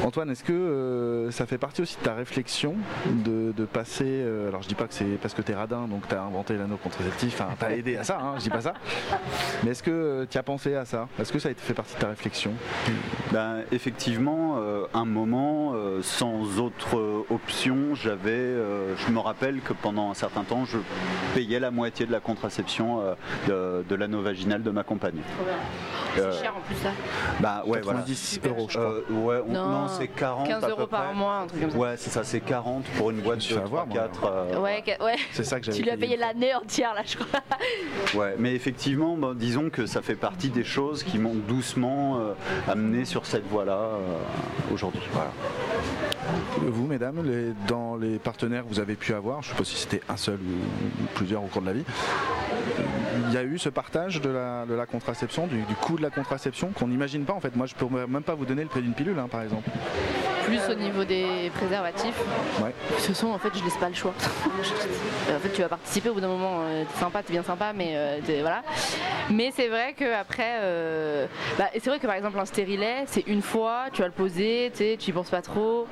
Antoine, 0.05 0.31
est-ce 0.31 0.45
que 0.45 0.53
euh, 0.53 1.31
ça 1.31 1.47
fait 1.47 1.59
partie 1.59 1.83
aussi 1.83 1.97
de 1.97 2.03
ta 2.03 2.15
réflexion 2.15 2.75
de, 3.07 3.53
passer, 3.73 4.05
euh, 4.07 4.49
alors 4.49 4.63
je 4.63 4.69
dis 4.69 4.75
pas 4.75 4.87
que 4.87 4.95
c'est 4.95 5.19
parce 5.21 5.35
que 5.35 5.43
tu 5.43 5.53
es 5.53 5.55
radin, 5.55 5.87
donc 5.89 6.09
tu 6.09 6.15
as 6.15 6.23
inventé 6.23 6.57
l'anneau 6.57 6.79
contraceptif, 6.79 7.41
enfin 7.41 7.55
t'as 7.59 7.73
aidé 7.73 7.97
à 7.97 8.05
ça, 8.05 8.19
hein, 8.19 8.35
je 8.39 8.45
dis 8.45 8.51
pas 8.51 8.63
ça, 8.63 8.75
mais 9.63 9.73
est-ce 9.73 9.83
que 9.83 10.27
tu 10.31 10.39
as 10.39 10.43
pensé 10.43 10.75
à 10.75 10.85
ça? 10.85 11.09
Est-ce 11.21 11.33
que 11.33 11.39
ça 11.39 11.51
a 11.51 11.55
fait 11.55 11.75
partie 11.75 11.95
de 11.95 12.01
ta 12.01 12.09
réflexion? 12.09 12.53
Ben, 13.33 13.63
Effectivement, 13.71 14.59
un 14.95 15.05
moment, 15.05 15.75
sans 16.03 16.59
autre 16.59 17.25
option, 17.31 17.95
j'avais, 17.95 18.55
me 19.11 19.21
rappelle 19.21 19.61
que 19.61 19.73
pendant 19.73 20.11
un 20.11 20.15
certain 20.15 20.45
temps, 20.45 20.65
je 20.65 20.79
payais 21.35 21.61
la 21.61 21.71
moitié 21.71 22.07
de 22.07 22.13
la 22.13 22.21
contraception 22.21 23.01
de, 23.47 23.85
de 23.89 23.95
l'anneau 23.95 24.23
vaginal 24.23 24.63
de 24.63 24.71
ma 24.71 24.85
compagne. 24.85 25.21
C'est 26.15 26.21
euh, 26.21 26.43
cher 26.43 26.55
en 26.57 26.61
plus 26.61 26.75
ça. 26.77 26.91
Bah 27.41 27.63
ouais, 27.67 27.81
90 27.81 28.41
euros 28.47 28.67
je 28.69 28.79
crois. 28.79 28.91
Euh, 28.91 29.03
ouais, 29.11 29.43
non, 29.49 29.89
c'est 29.89 30.09
40 30.09 30.49
15 30.49 30.69
euros 30.69 30.87
par 30.87 31.15
mois, 31.15 31.41
un 31.41 31.47
truc 31.47 31.61
comme 31.61 31.71
ça. 31.71 31.79
Ouais, 31.79 31.95
c'est 31.97 32.11
ça, 32.11 32.25
c'est 32.25 32.41
40 32.41 32.85
pour 32.97 33.11
une 33.11 33.21
boîte 33.21 33.39
de 33.39 33.55
3, 33.55 33.87
4. 33.93 34.25
Euh, 34.25 34.61
ouais, 34.61 34.83
ouais. 35.01 35.17
C'est 35.33 35.45
ça 35.45 35.61
que 35.61 35.67
j'avais 35.67 35.79
Tu 35.79 35.85
lui 35.85 35.91
as 35.91 35.97
payé 35.97 36.17
l'année 36.17 36.55
entière 36.55 36.95
là, 36.95 37.03
je 37.05 37.17
crois. 37.17 37.41
Ouais, 38.15 38.35
mais 38.39 38.55
effectivement, 38.55 39.17
bah, 39.17 39.33
disons 39.35 39.71
que 39.71 39.87
ça 39.87 40.03
fait 40.03 40.15
partie 40.15 40.49
des 40.49 40.65
choses 40.65 41.03
qui 41.03 41.19
m'ont 41.19 41.35
doucement 41.35 42.21
amené 42.67 43.05
sur 43.05 43.27
cette 43.27 43.47
voie-là 43.47 43.91
aujourd'hui. 44.73 45.03
Voilà. 45.13 45.31
Vous, 46.61 46.87
mesdames, 46.87 47.23
les, 47.25 47.53
dans 47.67 47.97
les 47.97 48.19
partenaires 48.19 48.65
vous 48.69 48.81
avez 48.81 48.97
pu 48.99 49.15
avoir, 49.15 49.43
je 49.43 49.49
ne 49.49 49.53
sais 49.53 49.59
pas 49.59 49.65
si 49.65 49.77
c'était 49.77 50.03
un 50.09 50.17
seul 50.17 50.39
ou 50.39 51.05
plusieurs 51.15 51.43
au 51.43 51.47
cours 51.47 51.63
de 51.63 51.67
la 51.67 51.73
vie, 51.73 51.85
il 53.29 53.35
y 53.35 53.37
a 53.37 53.45
eu 53.45 53.59
ce 53.59 53.69
partage 53.69 54.21
de 54.21 54.31
la, 54.31 54.87
contraception, 54.87 55.47
du, 55.47 55.63
coût 55.81 55.97
de 55.97 56.03
la 56.03 56.11
contraception 56.11 56.69
qu'on 56.69 56.89
n'imagine 56.89 57.25
pas 57.25 57.33
en 57.33 57.41
fait. 57.41 57.57
Moi 57.57 57.67
je 57.67 57.75
peux 57.75 57.87
même 57.89 58.23
pas 58.23 58.35
vous 58.35 58.47
donner 58.47 58.63
le 58.63 58.69
prix 58.69 58.83
d'une 58.83 58.95
pilule 58.95 59.19
hein, 59.19 59.29
par 59.31 59.43
exemple. 59.43 59.69
Plus 60.49 60.73
au 60.73 60.75
niveau 60.75 61.05
des 61.05 61.51
préservatifs. 61.55 62.21
Ouais. 62.63 62.75
Ce 62.99 63.13
sont 63.15 63.29
en 63.29 63.39
fait 63.39 63.51
je 63.55 63.65
laisse 63.65 63.77
pas 63.77 63.89
le 63.89 63.95
choix. 63.95 64.15
en 65.37 65.39
fait 65.39 65.53
tu 65.55 65.63
vas 65.63 65.69
participer 65.69 66.09
au 66.09 66.15
bout 66.15 66.21
d'un 66.21 66.29
moment, 66.29 66.61
euh, 66.61 66.85
t'es 66.85 66.99
sympa, 66.99 67.23
t'es 67.23 67.33
bien 67.33 67.43
sympa, 67.43 67.73
mais 67.75 67.93
euh, 67.95 68.19
voilà. 68.41 68.63
Mais 69.31 69.51
c'est 69.55 69.69
vrai 69.69 69.93
que 69.93 70.15
après, 70.15 70.59
euh, 70.61 71.27
bah, 71.59 71.67
c'est 71.75 71.87
vrai 71.87 71.99
que 71.99 72.07
par 72.07 72.15
exemple 72.15 72.39
un 72.39 72.45
stérilet, 72.45 73.05
c'est 73.07 73.27
une 73.27 73.43
fois, 73.43 73.87
tu 73.93 74.01
vas 74.01 74.09
le 74.09 74.15
poser, 74.15 74.73
tu 74.75 74.85
y 74.85 75.13
penses 75.13 75.31
pas 75.31 75.43
trop. 75.43 75.87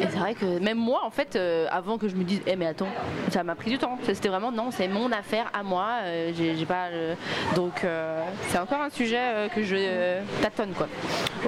Et 0.00 0.06
c'est 0.08 0.18
vrai 0.18 0.34
que 0.34 0.58
même 0.58 0.78
moi 0.78 1.00
en 1.04 1.10
fait, 1.10 1.38
avant 1.70 1.98
que 1.98 2.08
je 2.08 2.14
me 2.14 2.24
dise, 2.24 2.40
eh 2.46 2.56
mais 2.56 2.66
attends, 2.66 2.88
ça 3.30 3.42
m'a 3.42 3.54
pris 3.54 3.70
du 3.70 3.78
temps. 3.78 3.98
C'était 4.04 4.28
vraiment 4.28 4.52
non, 4.52 4.70
c'est 4.70 4.88
mon 4.88 5.10
affaire 5.12 5.50
à 5.52 5.62
moi. 5.62 5.98
j'ai 6.36 6.66
pas 6.66 6.88
donc 7.54 7.84
c'est 8.48 8.58
encore 8.58 8.80
un 8.80 8.90
sujet 8.90 9.48
que 9.54 9.62
je 9.62 10.20
tâtonne 10.42 10.72
quoi. 10.76 10.88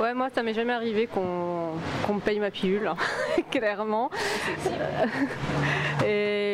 Ouais, 0.00 0.14
moi 0.14 0.28
ça 0.34 0.42
m'est 0.42 0.54
jamais 0.54 0.72
arrivé 0.72 1.06
qu'on 1.06 2.14
me 2.14 2.20
paye 2.20 2.31
ma 2.40 2.50
pilule, 2.50 2.88
hein, 2.88 2.96
clairement. 3.50 4.10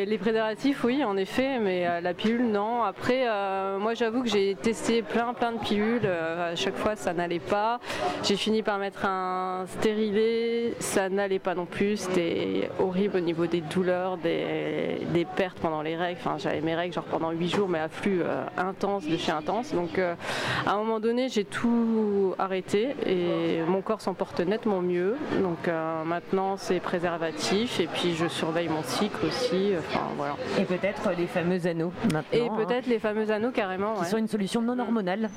Les 0.09 0.17
préservatifs, 0.17 0.85
oui, 0.85 1.05
en 1.05 1.19
effet, 1.19 1.59
mais 1.59 1.87
euh, 1.87 2.01
la 2.01 2.15
pilule, 2.15 2.51
non. 2.51 2.83
Après, 2.83 3.29
euh, 3.29 3.79
moi, 3.79 3.93
j'avoue 3.93 4.23
que 4.23 4.29
j'ai 4.31 4.55
testé 4.55 5.03
plein, 5.03 5.35
plein 5.35 5.53
de 5.53 5.59
pilules. 5.59 6.07
à 6.07 6.57
chaque 6.57 6.77
fois, 6.77 6.97
ça 6.97 7.13
n'allait 7.13 7.41
pas. 7.41 7.79
J'ai 8.23 8.37
fini 8.37 8.63
par 8.63 8.79
mettre 8.79 9.05
un 9.05 9.67
stérilet, 9.67 10.73
ça 10.79 11.11
n'allait 11.11 11.39
pas 11.39 11.55
non 11.55 11.67
plus. 11.67 11.99
C'était 11.99 12.71
horrible 12.81 13.19
au 13.19 13.21
niveau 13.21 13.47
des 13.47 13.61
douleurs, 13.61 14.17
des, 14.17 15.27
pertes 15.37 15.59
pendant 15.59 15.83
les 15.83 15.95
règles. 15.95 16.21
Enfin, 16.21 16.39
j'avais 16.39 16.63
mes 16.63 16.75
règles 16.75 16.95
genre 16.95 17.05
pendant 17.05 17.31
8 17.31 17.49
jours, 17.55 17.69
mais 17.69 17.79
à 17.79 17.91
flux 17.91 18.23
intense 18.57 19.07
de 19.07 19.17
chez 19.19 19.33
intense. 19.33 19.75
Donc, 19.75 19.99
à 19.99 20.73
un 20.73 20.77
moment 20.79 21.01
donné, 21.01 21.29
j'ai 21.29 21.45
tout 21.45 22.35
arrêté 22.39 22.97
et 23.05 23.61
mon 23.69 23.83
corps 23.83 24.01
s'en 24.01 24.15
porte 24.15 24.41
nettement 24.41 24.81
mieux. 24.81 25.17
Donc, 25.43 25.69
maintenant, 26.07 26.57
c'est 26.57 26.81
préservatif 26.81 27.79
et 27.79 27.89
puis 27.89 28.15
je 28.15 28.27
surveille 28.27 28.69
mon 28.69 28.83
cycle 28.83 29.27
aussi. 29.27 29.75
Voilà. 30.17 30.37
Et 30.59 30.65
peut-être 30.65 31.11
les 31.17 31.27
fameux 31.27 31.67
anneaux 31.67 31.93
maintenant. 32.05 32.23
Et 32.33 32.49
hein. 32.49 32.57
peut-être 32.57 32.87
les 32.87 32.99
fameux 32.99 33.31
anneaux 33.31 33.51
carrément. 33.51 33.95
Qui 33.95 34.07
sont 34.07 34.19
une 34.19 34.29
solution 34.29 34.63
non 34.63 34.79
hormonale. 34.79 35.31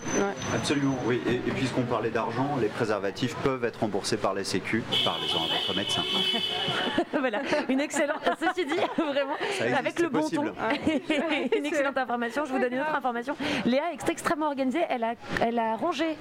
Absolument, 0.53 0.97
oui. 1.05 1.21
Et, 1.27 1.37
puisqu'on 1.51 1.83
parlait 1.83 2.09
d'argent, 2.09 2.57
les 2.59 2.67
préservatifs 2.67 3.35
peuvent 3.37 3.63
être 3.65 3.79
remboursés 3.79 4.17
par 4.17 4.33
les 4.33 4.43
sécu. 4.43 4.83
Parlez-en 5.03 5.37
à 5.37 5.47
votre 5.47 5.75
médecin. 5.75 6.01
voilà, 7.19 7.41
une 7.69 7.79
excellente. 7.79 8.21
Ceci 8.39 8.65
dit, 8.65 8.75
vraiment, 8.97 9.77
avec 9.77 9.99
le 9.99 10.09
bon 10.09 10.27
ton. 10.29 10.45
une 11.57 11.65
excellente 11.65 11.97
information. 11.97 12.45
Je 12.45 12.51
vous 12.51 12.59
donne 12.59 12.73
une 12.73 12.81
autre 12.81 12.95
information. 12.95 13.35
Léa 13.65 13.91
est 13.93 14.09
extrêmement 14.09 14.47
organisée. 14.47 14.81
Elle 14.89 15.03
a, 15.03 15.13
elle 15.41 15.59
a 15.59 15.75
rangé 15.75 16.17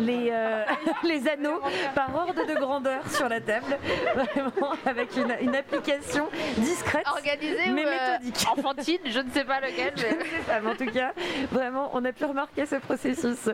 les, 0.00 0.28
euh, 0.30 0.64
les 1.04 1.28
anneaux 1.28 1.60
par 1.94 2.14
ordre 2.14 2.46
de 2.46 2.54
grandeur 2.58 3.08
sur 3.10 3.28
la 3.28 3.40
table. 3.40 3.78
Vraiment, 4.14 4.72
avec 4.84 5.16
une, 5.16 5.34
une 5.40 5.56
application 5.56 6.28
discrète, 6.58 7.06
organisée 7.06 7.70
mais 7.76 7.86
euh, 7.86 8.18
méthodique. 8.18 8.46
enfantine, 8.56 8.98
je 9.04 9.20
ne 9.20 9.30
sais 9.30 9.44
pas 9.44 9.60
lequel. 9.60 9.94
Mais... 9.96 10.68
en 10.68 10.74
tout 10.74 10.90
cas, 10.92 11.12
vraiment, 11.52 11.90
on 11.94 12.04
a 12.04 12.12
pu 12.12 12.24
remarquer 12.24 12.66
ce 12.66 12.76
processus. 12.76 13.48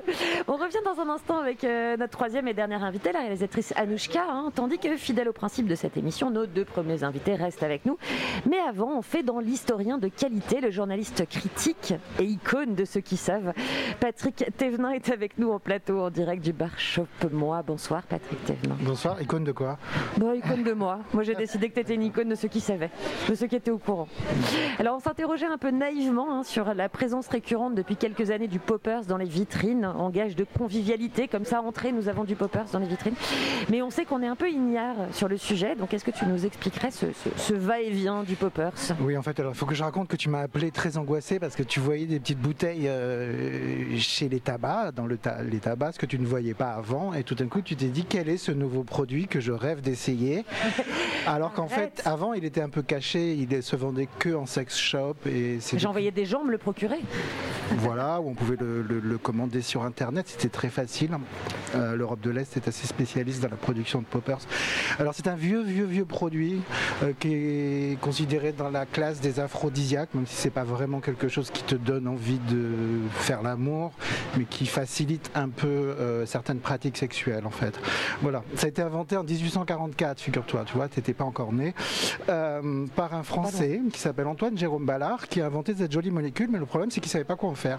On 0.49 0.57
revient 0.57 0.79
dans 0.85 1.01
un 1.01 1.09
instant 1.09 1.39
avec 1.39 1.65
euh, 1.65 1.97
notre 1.97 2.13
troisième 2.13 2.49
et 2.49 2.55
dernière 2.55 2.85
invitée, 2.85 3.13
la 3.13 3.21
réalisatrice 3.21 3.73
Anouchka, 3.77 4.25
hein, 4.29 4.51
tandis 4.55 4.79
que, 4.79 4.97
fidèle 4.97 5.29
au 5.29 5.33
principe 5.33 5.67
de 5.67 5.75
cette 5.75 5.97
émission, 5.97 6.31
nos 6.31 6.47
deux 6.47 6.65
premiers 6.65 7.05
invités 7.05 7.35
restent 7.35 7.63
avec 7.63 7.85
nous. 7.87 7.99
Mais 8.49 8.59
avant, 8.59 8.99
on 8.99 9.03
fait 9.03 9.23
dans 9.23 9.41
l'historien 9.41 9.99
de 9.99 10.09
qualité, 10.09 10.61
le 10.61 10.71
journaliste 10.71 11.29
critique 11.29 11.95
et 12.19 12.25
icône 12.25 12.75
de 12.75 12.85
ceux 12.85 13.01
qui 13.01 13.17
savent. 13.17 13.53
Patrick 14.01 14.45
Thévenin 14.57 14.91
est 14.91 15.11
avec 15.11 15.39
nous 15.39 15.51
en 15.51 15.59
plateau, 15.59 16.01
en 16.01 16.11
direct 16.11 16.45
du 16.45 16.53
bar 16.53 16.79
Shop 16.79 17.07
Moi. 17.31 17.63
Bonsoir, 17.67 18.03
Patrick 18.05 18.45
Thévenin. 18.45 18.77
Bonsoir, 18.81 19.21
icône 19.21 19.45
de 19.45 19.53
quoi? 19.53 19.79
Bah, 20.17 20.35
icône 20.35 20.63
de 20.63 20.73
moi. 20.73 21.01
Moi, 21.13 21.23
j'ai 21.23 21.35
décidé 21.35 21.69
que 21.69 21.75
tu 21.75 21.81
étais 21.81 21.95
une 21.95 22.03
icône 22.03 22.29
de 22.29 22.35
ceux 22.35 22.49
qui 22.49 22.61
savaient, 22.61 22.91
de 23.29 23.35
ceux 23.35 23.47
qui 23.47 23.57
étaient 23.57 23.71
au 23.71 23.79
courant. 23.79 24.09
Alors, 24.79 24.97
on 24.97 25.01
s'interrogeait 25.01 25.47
un 25.47 25.59
peu 25.59 25.71
naïvement 25.71 26.39
hein, 26.39 26.43
sur 26.43 26.75
la 26.75 26.89
présence 26.89 27.29
récurrente 27.29 27.75
depuis 27.75 27.97
quelques 27.97 28.31
années 28.31 28.49
du 28.49 28.59
poppers 28.59 29.05
dans 29.05 29.17
les 29.17 29.27
vitrines, 29.27 29.85
en 29.85 30.11
gage 30.11 30.37
de 30.37 30.45
convivialité. 30.45 31.29
Comme 31.29 31.45
ça, 31.45 31.63
entrée, 31.63 31.93
nous 31.93 32.09
avons 32.09 32.25
du 32.25 32.35
poppers 32.35 32.67
dans 32.73 32.79
les 32.79 32.87
vitrines. 32.87 33.15
Mais 33.71 33.83
on 33.83 33.91
sait 33.91 34.05
qu'on 34.05 34.23
est 34.23 34.27
un 34.27 34.37
peu 34.37 34.51
ignare 34.51 34.97
sur 35.13 35.29
le 35.29 35.37
sujet. 35.37 35.75
Donc, 35.77 35.95
est-ce 35.95 36.05
que 36.05 36.11
tu 36.11 36.27
nous 36.27 36.47
expliquerais 36.47 36.91
ce, 36.91 37.55
va-et-vient 37.55 38.23
du 38.23 38.35
poppers? 38.35 38.73
Oui, 39.01 39.17
en 39.17 39.23
fait, 39.23 39.39
alors 39.41 39.53
il 39.53 39.59
faut 39.59 39.67
que 39.67 39.75
je 39.75 39.83
raconte 39.83 40.09
que 40.09 40.17
tu 40.17 40.29
m'as 40.29 40.41
appelé 40.41 40.71
très 40.71 40.97
angoissé 40.97 41.39
parce 41.39 41.55
que 41.55 41.63
tu 41.63 41.81
voyais 41.81 42.07
des 42.07 42.21
petites 42.21 42.41
bouteilles 42.41 42.89
euh, 42.89 43.97
chez 43.99 44.29
les 44.29 44.41
tabacs, 44.41 44.95
dans 44.95 45.07
le 45.07 45.19
les 45.51 45.59
tabacs, 45.59 45.95
ce 45.95 45.99
que 45.99 46.07
tu 46.07 46.19
ne 46.19 46.27
voyais 46.27 46.55
pas 46.55 46.73
avant. 46.73 47.15
Et 47.15 47.23
tout 47.23 47.35
d'un 47.35 47.49
coup, 47.49 47.61
tu 47.61 47.77
t'es 47.77 47.87
dit 47.87 48.05
quel 48.09 48.29
est 48.29 48.37
ce 48.37 48.53
nouveau 48.53 48.83
produit 48.83 49.27
que 49.27 49.41
je 49.41 49.53
rêve 49.53 49.81
d'essayer? 49.81 50.45
Alors 51.27 51.53
qu'en 51.53 51.69
fait, 51.69 52.03
avant, 52.05 52.33
il 52.33 52.45
était 52.45 52.61
un 52.61 52.69
peu 52.69 52.83
caché, 52.83 53.35
il 53.35 53.63
se 53.63 53.77
vendait 53.77 54.02
que 54.19 54.35
en 54.35 54.47
sex 54.47 54.77
shop. 54.77 55.17
et 55.27 55.59
J'envoyais 55.77 56.11
des 56.11 56.25
gens 56.25 56.45
me 56.45 56.51
le 56.51 56.59
procurer. 56.59 57.01
Voilà, 57.79 58.21
où 58.21 58.29
on 58.29 58.35
pouvait 58.35 58.57
le, 58.59 59.19
commander 59.19 59.63
sur 59.63 59.85
Internet, 59.85 60.27
c'était 60.29 60.49
très 60.49 60.69
facile. 60.69 61.11
Euh, 61.75 61.97
L'Europe 61.97 62.21
de 62.21 62.31
l'Est 62.31 62.57
est 62.57 62.69
assez 62.69 62.87
spécialiste 62.87 63.43
dans 63.43 63.49
la 63.49 63.57
production 63.57 64.01
de 64.01 64.07
poppers. 64.07 64.39
Alors 64.99 65.15
c'est 65.15 65.29
un 65.29 65.37
vieux, 65.37 65.63
vieux, 65.63 65.85
vieux 65.85 66.05
produit 66.05 66.61
euh, 67.03 67.13
qui 67.19 67.33
est 67.33 68.01
considéré 68.01 68.53
dans 68.53 68.69
la 68.69 68.85
classe 68.85 69.21
des 69.21 69.41
aphrodisiaques, 69.41 70.15
même 70.15 70.27
si 70.27 70.35
c'est 70.35 70.51
pas 70.51 70.65
vraiment 70.65 71.01
quelque 71.01 71.29
chose 71.29 71.51
qui 71.51 71.63
te 71.63 71.75
donne 71.75 72.09
envie 72.09 72.41
de 72.51 72.71
faire 73.13 73.43
l'amour, 73.43 73.93
mais 74.37 74.45
qui 74.45 74.67
facilite 74.67 75.31
un 75.35 75.49
peu 75.49 75.67
euh, 75.67 76.27
certaines 76.27 76.61
pratiques 76.61 76.97
sexuelles 76.97 77.47
en 77.47 77.51
fait. 77.51 77.79
Voilà, 78.23 78.43
ça 78.57 78.67
a 78.67 78.69
été 78.69 78.83
inventé 78.83 79.17
en 79.17 79.25
1844, 79.25 80.21
figure-toi, 80.21 80.65
tu 80.67 80.75
vois, 80.75 80.89
t'étais 80.89 81.15
pas 81.15 81.25
encore 81.25 81.53
né, 81.53 81.75
par 82.27 83.15
un 83.15 83.23
Français 83.23 83.81
qui 83.93 84.01
s'appelle 84.01 84.27
Antoine 84.27 84.57
Jérôme 84.57 84.87
Ballard, 84.87 85.29
qui 85.29 85.41
a 85.41 85.47
inventé 85.47 85.75
cette 85.77 85.93
jolie 85.93 86.11
molécule, 86.11 86.49
mais 86.51 86.59
le 86.59 86.67
problème 86.67 86.91
c'est 86.91 87.01
qu'il 87.01 87.11
savait 87.11 87.25
pas 87.25 87.37
quoi 87.37 87.51
en 87.51 87.55
faire. 87.55 87.79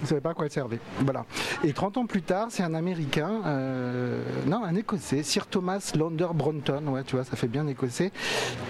Il 0.00 0.06
savait 0.06 0.20
pas 0.20 0.30
à 0.30 0.34
quoi 0.34 0.44
elle 0.44 0.52
servait. 0.52 0.80
Voilà. 1.00 1.24
Et 1.64 1.72
30 1.72 1.96
ans 1.98 2.06
plus 2.06 2.22
tard, 2.22 2.48
c'est 2.50 2.62
un 2.62 2.74
Américain, 2.74 3.40
euh, 3.46 4.22
non, 4.46 4.64
un 4.64 4.74
Écossais, 4.74 5.22
Sir 5.22 5.46
Thomas 5.46 5.92
Launder 5.96 6.28
Bronton, 6.34 6.86
ouais, 6.88 7.04
tu 7.04 7.16
vois, 7.16 7.24
ça 7.24 7.36
fait 7.36 7.48
bien 7.48 7.66
écossais, 7.66 8.12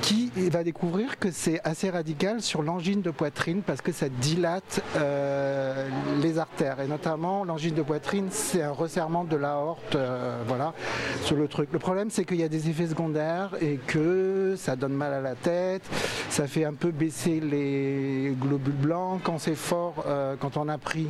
qui 0.01 0.31
va 0.51 0.65
découvrir 0.65 1.19
que 1.19 1.31
c'est 1.31 1.61
assez 1.65 1.91
radical 1.91 2.41
sur 2.41 2.63
l'angine 2.63 3.03
de 3.03 3.11
poitrine 3.11 3.63
parce 3.63 3.81
que 3.81 3.93
ça 3.93 4.09
dilate 4.09 4.83
euh, 4.97 5.89
les 6.23 6.39
artères. 6.39 6.81
Et 6.81 6.87
notamment, 6.87 7.45
l'angine 7.45 7.75
de 7.75 7.83
poitrine, 7.83 8.29
c'est 8.31 8.63
un 8.63 8.71
resserrement 8.73 9.25
de 9.25 9.37
l'aorte, 9.37 9.97
euh, 9.97 10.43
voilà, 10.47 10.75
sur 11.23 11.37
le 11.37 11.49
truc. 11.49 11.71
Le 11.73 11.79
problème, 11.79 12.11
c'est 12.11 12.25
qu'il 12.25 12.39
y 12.39 12.45
a 12.45 12.49
des 12.49 12.69
effets 12.69 12.87
secondaires 12.87 13.51
et 13.61 13.79
que 13.87 14.55
ça 14.57 14.77
donne 14.77 14.95
mal 14.95 15.13
à 15.13 15.21
la 15.21 15.35
tête, 15.35 15.83
ça 16.29 16.47
fait 16.47 16.65
un 16.65 16.75
peu 16.75 16.84
baisser 16.91 17.41
les 17.41 18.35
globules 18.41 18.73
blancs. 18.73 19.21
Quand 19.23 19.39
c'est 19.39 19.55
fort, 19.55 20.05
quand 20.41 20.57
on 20.57 20.69
a 20.69 20.79
pris 20.79 21.09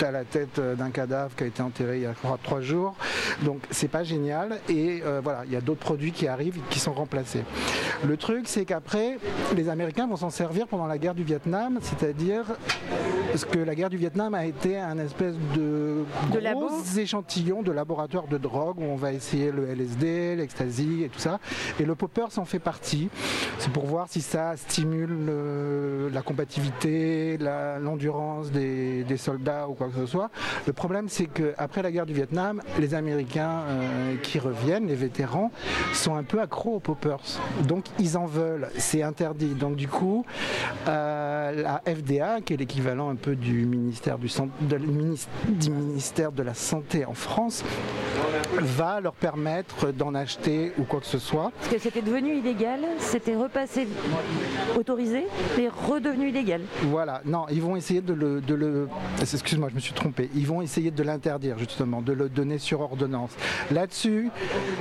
à 0.00 0.10
la 0.10 0.24
tête 0.24 0.60
d'un 0.60 0.90
cadavre 0.90 1.34
qui 1.36 1.44
a 1.44 1.46
été 1.46 1.62
enterré 1.62 1.98
il 1.98 2.02
y 2.02 2.06
a 2.06 2.14
trois 2.42 2.60
jours. 2.60 2.94
Donc 3.42 3.62
c'est 3.70 3.88
pas 3.88 4.04
génial. 4.04 4.60
Et 4.68 5.02
euh, 5.04 5.20
voilà, 5.22 5.44
il 5.46 5.52
y 5.52 5.56
a 5.56 5.60
d'autres 5.60 5.80
produits 5.80 6.12
qui 6.12 6.26
arrivent 6.26 6.58
qui 6.70 6.78
sont 6.78 6.92
remplacés. 6.92 7.44
Le 8.06 8.16
truc, 8.16 8.44
c'est 8.46 8.64
qu'après, 8.64 9.18
les 9.56 9.68
Américains 9.68 10.06
vont 10.06 10.16
s'en 10.16 10.30
servir 10.30 10.66
pendant 10.66 10.86
la 10.86 10.98
guerre 10.98 11.14
du 11.14 11.24
Vietnam, 11.24 11.78
c'est-à-dire 11.80 12.44
que 13.50 13.58
la 13.58 13.74
guerre 13.74 13.90
du 13.90 13.96
Vietnam 13.96 14.34
a 14.34 14.44
été 14.44 14.78
un 14.78 14.98
espèce 14.98 15.34
de, 15.56 16.04
gros 16.30 16.70
échantillon 16.96 17.62
de 17.62 17.72
laboratoire 17.72 18.26
de 18.28 18.38
drogue 18.38 18.78
où 18.78 18.84
on 18.84 18.96
va 18.96 19.12
essayer 19.12 19.50
le 19.50 19.66
LSD, 19.68 20.36
l'ecstasy 20.36 21.02
et 21.04 21.08
tout 21.08 21.18
ça. 21.18 21.40
Et 21.80 21.84
le 21.84 21.94
popper 21.94 22.26
s'en 22.30 22.44
fait 22.44 22.58
partie. 22.58 23.08
C'est 23.58 23.72
pour 23.72 23.86
voir 23.86 24.06
si 24.08 24.20
ça 24.20 24.56
stimule 24.56 25.13
la 26.12 26.22
combativité, 26.22 27.38
l'endurance 27.38 28.50
des, 28.50 29.04
soldats 29.16 29.68
ou 29.68 29.74
quoi 29.74 29.88
que 29.88 29.94
ce 29.94 30.06
soit. 30.06 30.30
Le 30.66 30.72
problème, 30.72 31.08
c'est 31.08 31.26
qu'après 31.26 31.82
la 31.82 31.92
guerre 31.92 32.06
du 32.06 32.14
Vietnam, 32.14 32.60
les 32.78 32.94
Américains 32.94 33.62
euh, 33.68 34.16
qui 34.22 34.38
reviennent, 34.38 34.86
les 34.88 34.94
vétérans, 34.94 35.50
sont 35.92 36.16
un 36.16 36.24
peu 36.24 36.40
accros 36.40 36.76
aux 36.76 36.80
poppers. 36.80 37.20
Donc 37.66 37.84
ils 37.98 38.16
en 38.16 38.26
veulent. 38.26 38.68
C'est 38.76 39.02
interdit. 39.02 39.54
Donc 39.54 39.76
du 39.76 39.88
coup, 39.88 40.24
euh, 40.88 41.62
la 41.62 41.82
FDA, 41.86 42.40
qui 42.40 42.54
est 42.54 42.56
l'équivalent 42.56 43.08
un 43.08 43.14
peu 43.14 43.36
du 43.36 43.66
ministère 43.66 44.18
du, 44.18 44.28
du 45.48 45.70
ministère 45.70 46.32
de 46.32 46.42
la 46.42 46.54
Santé 46.54 47.04
en 47.04 47.14
France, 47.14 47.64
va 48.60 49.00
leur 49.00 49.14
permettre 49.14 49.92
d'en 49.92 50.14
acheter 50.14 50.72
ou 50.78 50.84
quoi 50.84 51.00
que 51.00 51.06
ce 51.06 51.18
soit. 51.18 51.52
Parce 51.60 51.74
que 51.74 51.78
c'était 51.78 52.02
devenu 52.02 52.36
illégal, 52.36 52.80
c'était 52.98 53.36
repassé 53.36 53.86
autorisé, 54.76 55.24
mais 55.56 55.68
redevenu 55.68 56.28
illégal. 56.28 56.62
Voilà, 56.84 57.22
non, 57.24 57.46
ils 57.50 57.62
vont 57.62 57.76
essayer 57.76 58.00
de 58.00 58.12
le, 58.12 58.40
de 58.40 58.54
le 58.54 58.88
excuse-moi, 59.20 59.68
je 59.70 59.74
me 59.74 59.80
suis 59.80 59.92
trompé, 59.92 60.30
ils 60.34 60.46
vont 60.46 60.62
essayer 60.62 60.90
de 60.90 61.02
l'interdire 61.02 61.58
justement, 61.58 62.02
de 62.02 62.12
le 62.12 62.28
donner 62.28 62.58
sur 62.58 62.80
ordonnance. 62.80 63.30
Là-dessus, 63.70 64.30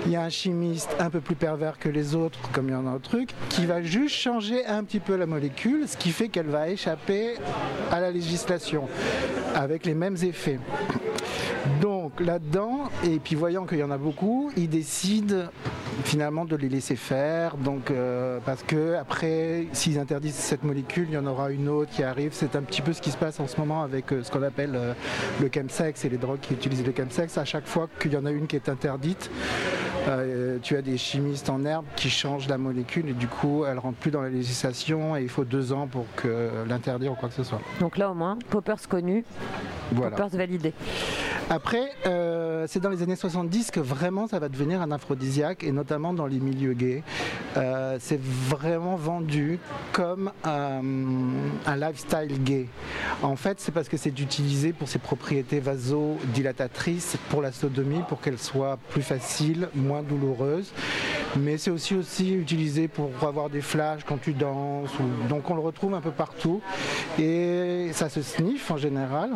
il 0.05 0.11
y 0.11 0.15
a 0.15 0.21
un 0.21 0.29
chimiste 0.29 0.95
un 0.99 1.09
peu 1.09 1.21
plus 1.21 1.35
pervers 1.35 1.79
que 1.79 1.89
les 1.89 2.15
autres, 2.15 2.39
comme 2.51 2.69
il 2.69 2.73
y 2.73 2.75
en 2.75 2.87
a 2.87 2.91
un 2.91 2.99
truc, 2.99 3.29
qui 3.49 3.65
va 3.65 3.81
juste 3.81 4.15
changer 4.15 4.65
un 4.65 4.83
petit 4.83 4.99
peu 4.99 5.15
la 5.15 5.25
molécule, 5.25 5.87
ce 5.87 5.97
qui 5.97 6.09
fait 6.09 6.29
qu'elle 6.29 6.47
va 6.47 6.69
échapper 6.69 7.35
à 7.91 7.99
la 7.99 8.11
législation 8.11 8.87
avec 9.55 9.85
les 9.85 9.93
mêmes 9.93 10.17
effets. 10.23 10.59
Là-dedans, 12.19 12.91
et 13.03 13.17
puis 13.17 13.35
voyant 13.35 13.65
qu'il 13.65 13.79
y 13.79 13.83
en 13.83 13.89
a 13.89 13.97
beaucoup, 13.97 14.51
ils 14.55 14.69
décident 14.69 15.45
finalement 16.03 16.45
de 16.45 16.55
les 16.55 16.69
laisser 16.69 16.95
faire. 16.95 17.57
Donc 17.57 17.91
euh, 17.91 18.39
parce 18.45 18.63
que 18.63 18.95
après, 18.95 19.67
s'ils 19.73 19.99
interdisent 19.99 20.35
cette 20.35 20.63
molécule, 20.63 21.07
il 21.09 21.13
y 21.13 21.17
en 21.17 21.25
aura 21.25 21.51
une 21.51 21.69
autre 21.69 21.91
qui 21.91 22.03
arrive. 22.03 22.31
C'est 22.33 22.55
un 22.55 22.61
petit 22.61 22.81
peu 22.81 22.93
ce 22.93 23.01
qui 23.01 23.11
se 23.11 23.17
passe 23.17 23.39
en 23.39 23.47
ce 23.47 23.59
moment 23.59 23.83
avec 23.83 24.11
euh, 24.11 24.23
ce 24.23 24.31
qu'on 24.31 24.43
appelle 24.43 24.75
euh, 24.75 24.93
le 25.41 25.49
chemsex 25.53 26.05
et 26.05 26.09
les 26.09 26.17
drogues 26.17 26.39
qui 26.39 26.53
utilisent 26.53 26.85
le 26.85 26.93
chemsex. 26.95 27.37
À 27.37 27.45
chaque 27.45 27.67
fois 27.67 27.87
qu'il 27.99 28.13
y 28.13 28.17
en 28.17 28.25
a 28.25 28.31
une 28.31 28.47
qui 28.47 28.55
est 28.55 28.69
interdite, 28.69 29.29
tu 30.61 30.75
as 30.75 30.81
des 30.81 30.97
chimistes 30.97 31.49
en 31.49 31.63
herbe 31.63 31.85
qui 31.95 32.09
changent 32.09 32.49
la 32.49 32.57
molécule 32.57 33.07
et 33.07 33.13
du 33.13 33.27
coup 33.27 33.63
elle 33.65 33.79
rentre 33.79 33.97
plus 33.97 34.11
dans 34.11 34.21
la 34.21 34.29
législation 34.29 35.15
et 35.15 35.21
il 35.21 35.29
faut 35.29 35.45
deux 35.45 35.71
ans 35.71 35.87
pour 35.87 36.05
que 36.17 36.49
l'interdire 36.67 37.13
ou 37.13 37.15
quoi 37.15 37.29
que 37.29 37.35
ce 37.35 37.43
soit. 37.43 37.61
Donc 37.79 37.97
là 37.97 38.11
au 38.11 38.13
moins, 38.13 38.37
poppers 38.49 38.85
connu, 38.89 39.23
poppers 39.95 40.27
validé. 40.29 40.73
Après, 41.49 41.91
c'est 42.67 42.81
dans 42.81 42.89
les 42.89 43.01
années 43.01 43.15
70 43.15 43.71
que 43.71 43.79
vraiment 43.79 44.27
ça 44.27 44.39
va 44.39 44.49
devenir 44.49 44.81
un 44.81 44.91
aphrodisiaque, 44.91 45.63
et 45.63 45.71
notamment 45.71 45.82
dans 45.87 46.25
les 46.25 46.39
milieux 46.39 46.73
gays. 46.73 47.03
Euh, 47.57 47.97
c'est 47.99 48.19
vraiment 48.21 48.95
vendu 48.95 49.59
comme 49.91 50.31
un, 50.43 50.81
un 51.65 51.75
lifestyle 51.75 52.41
gay. 52.43 52.67
En 53.21 53.35
fait, 53.35 53.59
c'est 53.59 53.71
parce 53.71 53.87
que 53.89 53.97
c'est 53.97 54.17
utilisé 54.19 54.73
pour 54.73 54.87
ses 54.87 54.99
propriétés 54.99 55.59
vasodilatatrices, 55.59 57.17
pour 57.29 57.41
la 57.41 57.51
sodomie, 57.51 58.01
pour 58.07 58.21
qu'elle 58.21 58.37
soit 58.39 58.77
plus 58.89 59.01
facile, 59.01 59.69
moins 59.75 60.01
douloureuse. 60.01 60.73
Mais 61.37 61.57
c'est 61.57 61.71
aussi, 61.71 61.95
aussi 61.95 62.33
utilisé 62.33 62.87
pour 62.87 63.09
avoir 63.27 63.49
des 63.49 63.61
flashs 63.61 64.03
quand 64.05 64.17
tu 64.21 64.33
danses. 64.33 64.91
ou- 64.99 65.27
Donc 65.27 65.49
on 65.49 65.55
le 65.55 65.61
retrouve 65.61 65.93
un 65.93 66.01
peu 66.01 66.11
partout. 66.11 66.61
Et 67.19 67.89
ça 67.93 68.09
se 68.09 68.21
sniffe 68.21 68.69
en 68.71 68.77
général. 68.77 69.31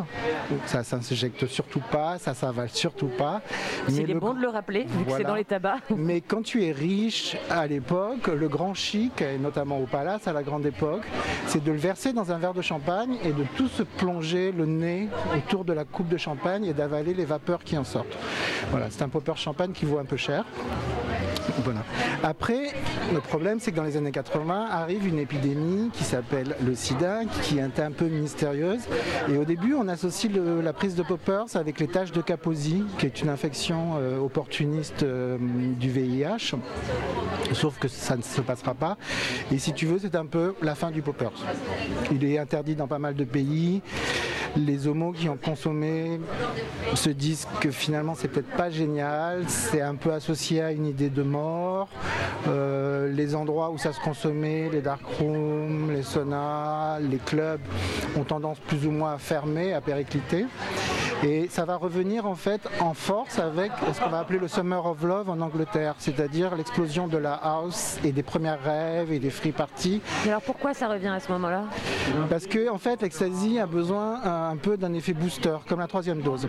Ça, 0.66 0.82
ça 0.84 0.96
ne 0.96 1.02
s'éjecte 1.02 1.46
surtout 1.46 1.82
pas, 1.90 2.18
ça 2.18 2.34
s'avale 2.34 2.68
surtout 2.70 3.08
pas. 3.08 3.40
C'est 3.88 4.14
bon 4.14 4.34
de 4.34 4.40
le 4.40 4.48
rappeler, 4.48 4.84
vu 4.84 5.04
que 5.04 5.12
c'est 5.12 5.24
dans 5.24 5.34
les 5.34 5.44
tabacs. 5.44 5.82
mais 5.96 6.20
quand 6.20 6.37
tu 6.42 6.64
es 6.64 6.72
riche 6.72 7.36
à 7.50 7.66
l'époque, 7.66 8.28
le 8.28 8.48
grand 8.48 8.74
chic, 8.74 9.22
et 9.22 9.38
notamment 9.38 9.78
au 9.78 9.86
palace 9.86 10.26
à 10.28 10.32
la 10.32 10.42
grande 10.42 10.66
époque, 10.66 11.02
c'est 11.46 11.62
de 11.62 11.72
le 11.72 11.78
verser 11.78 12.12
dans 12.12 12.32
un 12.32 12.38
verre 12.38 12.54
de 12.54 12.62
champagne 12.62 13.16
et 13.24 13.32
de 13.32 13.44
tout 13.56 13.68
se 13.68 13.82
plonger 13.82 14.52
le 14.52 14.66
nez 14.66 15.08
autour 15.36 15.64
de 15.64 15.72
la 15.72 15.84
coupe 15.84 16.08
de 16.08 16.16
champagne 16.16 16.64
et 16.64 16.74
d'avaler 16.74 17.14
les 17.14 17.24
vapeurs 17.24 17.64
qui 17.64 17.76
en 17.76 17.84
sortent. 17.84 18.16
Voilà, 18.70 18.86
c'est 18.90 19.02
un 19.02 19.08
popper 19.08 19.36
champagne 19.36 19.72
qui 19.72 19.84
vaut 19.84 19.98
un 19.98 20.04
peu 20.04 20.16
cher. 20.16 20.44
Après, 22.22 22.72
le 23.12 23.20
problème, 23.20 23.58
c'est 23.60 23.70
que 23.70 23.76
dans 23.76 23.84
les 23.84 23.96
années 23.96 24.12
80 24.12 24.66
arrive 24.70 25.06
une 25.06 25.18
épidémie 25.18 25.90
qui 25.92 26.04
s'appelle 26.04 26.56
le 26.64 26.74
sida, 26.74 27.20
qui 27.42 27.58
est 27.58 27.80
un 27.80 27.90
peu 27.90 28.06
mystérieuse. 28.06 28.82
Et 29.28 29.36
au 29.36 29.44
début, 29.44 29.74
on 29.74 29.88
associe 29.88 30.32
la 30.62 30.72
prise 30.72 30.94
de 30.94 31.02
poppers 31.02 31.46
avec 31.54 31.80
les 31.80 31.88
taches 31.88 32.12
de 32.12 32.20
Kaposi, 32.20 32.84
qui 32.98 33.06
est 33.06 33.20
une 33.22 33.28
infection 33.28 33.94
euh, 33.98 34.18
opportuniste 34.18 35.02
euh, 35.02 35.38
du 35.40 35.90
VIH. 35.90 36.54
Sauf 37.52 37.78
que 37.78 37.88
ça 37.88 38.16
ne 38.16 38.22
se 38.22 38.40
passera 38.40 38.74
pas. 38.74 38.96
Et 39.52 39.58
si 39.58 39.72
tu 39.72 39.86
veux, 39.86 39.98
c'est 39.98 40.14
un 40.16 40.26
peu 40.26 40.54
la 40.62 40.74
fin 40.74 40.90
du 40.90 41.02
poppers. 41.02 41.32
Il 42.10 42.24
est 42.24 42.38
interdit 42.38 42.74
dans 42.74 42.86
pas 42.86 42.98
mal 42.98 43.14
de 43.14 43.24
pays. 43.24 43.82
Les 44.56 44.86
homos 44.86 45.12
qui 45.12 45.28
ont 45.28 45.36
consommé 45.36 46.20
se 46.94 47.10
disent 47.10 47.46
que 47.60 47.70
finalement 47.70 48.14
c'est 48.14 48.28
peut-être 48.28 48.56
pas 48.56 48.70
génial, 48.70 49.44
c'est 49.46 49.82
un 49.82 49.94
peu 49.94 50.12
associé 50.12 50.62
à 50.62 50.72
une 50.72 50.86
idée 50.86 51.10
de 51.10 51.22
mort. 51.22 51.37
Euh, 52.46 53.12
les 53.12 53.34
endroits 53.34 53.70
où 53.70 53.78
ça 53.78 53.92
se 53.92 54.00
consommait, 54.00 54.68
les 54.70 54.80
dark 54.80 55.02
rooms, 55.18 55.90
les 55.90 56.02
saunas, 56.02 56.98
les 57.00 57.18
clubs 57.18 57.60
ont 58.16 58.24
tendance 58.24 58.58
plus 58.60 58.86
ou 58.86 58.90
moins 58.90 59.14
à 59.14 59.18
fermer, 59.18 59.74
à 59.74 59.80
péricliter. 59.80 60.46
Et 61.24 61.48
ça 61.50 61.64
va 61.64 61.76
revenir 61.76 62.26
en 62.26 62.36
fait 62.36 62.60
en 62.78 62.94
force 62.94 63.40
avec 63.40 63.72
ce 63.92 64.00
qu'on 64.00 64.08
va 64.08 64.20
appeler 64.20 64.38
le 64.38 64.46
Summer 64.46 64.86
of 64.86 65.02
Love 65.02 65.28
en 65.28 65.40
Angleterre, 65.40 65.96
c'est-à-dire 65.98 66.54
l'explosion 66.54 67.08
de 67.08 67.18
la 67.18 67.34
house 67.34 67.98
et 68.04 68.12
des 68.12 68.22
premières 68.22 68.62
rêves 68.62 69.10
et 69.12 69.18
des 69.18 69.30
free 69.30 69.50
parties. 69.50 70.00
Mais 70.24 70.30
alors 70.30 70.42
pourquoi 70.42 70.74
ça 70.74 70.86
revient 70.86 71.08
à 71.08 71.18
ce 71.18 71.32
moment-là? 71.32 71.64
Parce 72.30 72.46
que 72.46 72.70
en 72.70 72.78
fait, 72.78 73.02
l'ecstasy 73.02 73.58
a 73.58 73.66
besoin 73.66 74.20
un 74.22 74.56
peu 74.56 74.76
d'un 74.76 74.94
effet 74.94 75.12
booster, 75.12 75.56
comme 75.68 75.80
la 75.80 75.88
troisième 75.88 76.20
dose. 76.20 76.48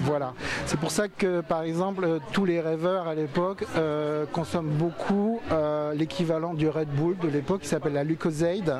Voilà. 0.00 0.32
C'est 0.66 0.80
pour 0.80 0.90
ça 0.90 1.06
que, 1.06 1.40
par 1.40 1.62
exemple, 1.62 2.18
tous 2.32 2.44
les 2.44 2.60
rêveurs 2.60 3.06
à 3.06 3.14
l'époque 3.14 3.64
euh, 3.80 4.24
consomment 4.32 4.68
beaucoup 4.70 5.40
euh, 5.50 5.92
l'équivalent 5.94 6.54
du 6.54 6.68
Red 6.68 6.88
Bull 6.88 7.16
de 7.18 7.28
l'époque, 7.28 7.62
qui 7.62 7.68
s'appelle 7.68 7.94
la 7.94 8.04
Lucozade, 8.04 8.78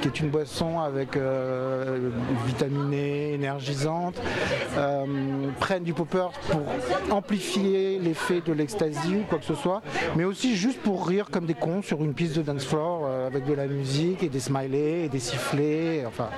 qui 0.00 0.08
est 0.08 0.20
une 0.20 0.30
boisson 0.30 0.80
avec 0.80 1.16
euh, 1.16 2.10
vitaminée, 2.46 3.34
énergisante. 3.34 4.20
euh, 4.78 5.04
prennent 5.60 5.82
du 5.84 5.92
popper 5.92 6.26
pour 6.50 6.62
amplifier 7.16 7.98
l'effet 7.98 8.40
de 8.44 8.52
l'ecstasy 8.52 9.16
ou 9.16 9.24
quoi 9.28 9.38
que 9.38 9.44
ce 9.44 9.54
soit, 9.54 9.82
mais 10.16 10.24
aussi 10.24 10.56
juste 10.56 10.80
pour 10.80 11.06
rire 11.06 11.26
comme 11.30 11.44
des 11.46 11.54
cons 11.54 11.82
sur 11.82 12.02
une 12.02 12.14
piste 12.14 12.36
de 12.36 12.42
dance 12.42 12.64
floor 12.64 13.02
euh, 13.04 13.26
avec 13.26 13.44
de 13.44 13.52
la 13.54 13.66
musique 13.66 14.22
et 14.22 14.28
des 14.28 14.40
smileys 14.40 15.04
et 15.04 15.08
des 15.08 15.18
sifflets, 15.18 16.04
enfin 16.06 16.28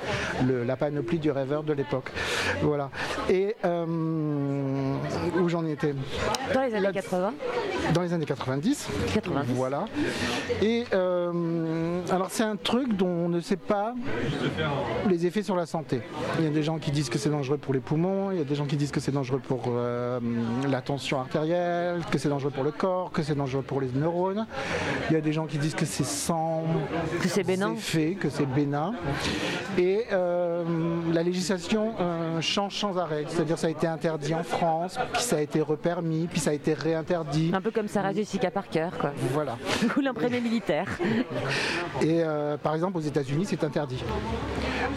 le- 0.47 0.65
la 0.65 0.77
panoplie 0.77 1.19
du 1.19 1.31
rêveur 1.31 1.63
de 1.63 1.73
l'époque. 1.73 2.11
Voilà. 2.63 2.91
Et 3.31 3.55
où 3.65 5.49
j'en 5.49 5.65
étais 5.67 5.95
Dans 6.55 6.63
les 6.63 6.75
années 6.75 6.89
80 6.93 7.33
Dans 7.93 8.03
les 8.03 8.13
années 8.13 8.25
90. 8.25 8.89
90. 9.13 9.53
Voilà. 9.55 9.85
Et 10.63 10.85
euh, 10.95 12.01
alors 12.11 12.29
c'est 12.31 12.43
un 12.43 12.57
truc 12.57 12.97
dont 12.97 13.07
on 13.07 13.29
ne 13.29 13.41
sait 13.41 13.57
pas 13.57 13.95
les 15.09 15.27
effets 15.27 15.43
sur 15.43 15.57
la 15.57 15.67
santé. 15.67 16.01
Il 16.39 16.45
y 16.45 16.49
a 16.49 16.51
des 16.51 16.63
gens 16.63 16.79
qui 16.79 16.91
disent 16.91 17.11
que 17.11 17.19
c'est 17.19 17.29
dangereux 17.29 17.59
pour 17.59 17.75
les 17.75 17.81
poumons, 17.81 18.31
il 18.31 18.39
y 18.39 18.41
a 18.41 18.45
des 18.45 18.55
gens 18.55 18.67
qui 18.67 18.77
disent 18.77 18.93
que 18.93 19.01
c'est 19.01 19.13
dangereux 19.13 19.41
pour 19.47 19.65
euh, 19.69 20.21
la 20.69 20.81
tension 20.81 21.21
artérielle, 21.21 22.01
que 22.11 22.19
c'est 22.19 22.29
dangereux 22.29 22.51
pour 22.51 22.65
le 22.65 22.71
corps, 22.71 23.11
que 23.13 23.23
c'est 23.23 23.35
dangereux 23.35 23.63
pour 23.63 23.81
les 23.81 23.91
neurones. 23.93 24.47
Il 25.11 25.15
y 25.15 25.17
a 25.17 25.21
des 25.21 25.33
gens 25.33 25.47
qui 25.47 25.59
disent 25.59 25.75
que 25.75 25.87
c'est 25.87 26.05
sans 26.05 26.65
que 27.21 27.29
c'est 27.29 27.45
bénin, 27.45 27.75
effet, 27.75 28.17
que 28.19 28.31
c'est 28.31 28.47
bénin. 28.47 28.95
Et 29.77 30.07
euh, 30.13 30.65
la 31.13 31.23
législation 31.23 31.93
change 32.41 32.77
sans 32.77 32.97
arrêt. 32.97 33.25
C'est-à-dire 33.29 33.59
ça 33.59 33.67
a 33.67 33.71
été 33.71 33.87
interdit 33.87 34.35
en 34.35 34.43
France, 34.43 34.99
puis 35.13 35.23
ça 35.23 35.37
a 35.37 35.41
été 35.41 35.61
repermis, 35.61 36.27
puis 36.27 36.41
ça 36.41 36.51
a 36.51 36.53
été 36.55 36.75
réinterdit. 36.75 37.51
Un 37.53 37.61
peu 37.61 37.71
comme 37.71 37.82
Sarah 37.89 38.13
Jessica 38.13 38.51
Parker, 38.51 38.89
quoi. 38.99 39.13
Voilà. 39.33 39.59
Ou 39.97 40.01
l'imprimé 40.01 40.41
militaire. 40.41 40.89
Et 42.01 42.23
euh, 42.23 42.57
par 42.57 42.75
exemple, 42.75 42.99
aux 42.99 43.03
États-Unis, 43.03 43.47
c'est 43.49 43.65
interdit. 43.65 44.03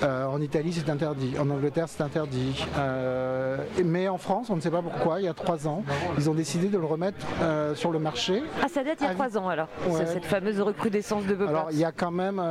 Euh, 0.04 0.26
en 0.26 0.42
Italie, 0.42 0.74
c'est 0.74 0.90
interdit. 0.90 1.34
En 1.40 1.50
Angleterre, 1.50 1.86
c'est 1.88 2.02
interdit. 2.02 2.66
Euh, 2.78 3.58
mais 3.84 4.08
en 4.08 4.18
France, 4.18 4.48
on 4.50 4.56
ne 4.56 4.62
sait 4.62 4.72
pas 4.72 4.82
pourquoi, 4.82 5.22
il 5.22 5.26
y 5.26 5.28
a 5.28 5.34
trois 5.34 5.68
ans, 5.68 5.84
ils 6.18 6.30
ont 6.30 6.34
décidé 6.34 6.68
de 6.68 6.78
le 6.78 6.86
remettre 6.86 7.26
euh, 7.42 7.76
sur 7.76 7.92
le 7.92 8.00
marché. 8.00 8.44
Ah, 8.62 8.68
ça 8.68 8.84
date 8.84 8.98
il 9.02 9.08
y 9.08 9.10
a 9.10 9.14
trois 9.14 9.38
ans 9.38 9.48
alors, 9.48 9.68
Ouais. 9.88 10.06
Cette 10.06 10.26
fameuse 10.26 10.60
recrudescence 10.60 11.26
de 11.26 11.34
poppers. 11.34 11.50
Alors, 11.50 11.68
il 11.72 11.78
y 11.80 11.86
a 11.86 11.92
quand 11.92 12.12
même, 12.12 12.42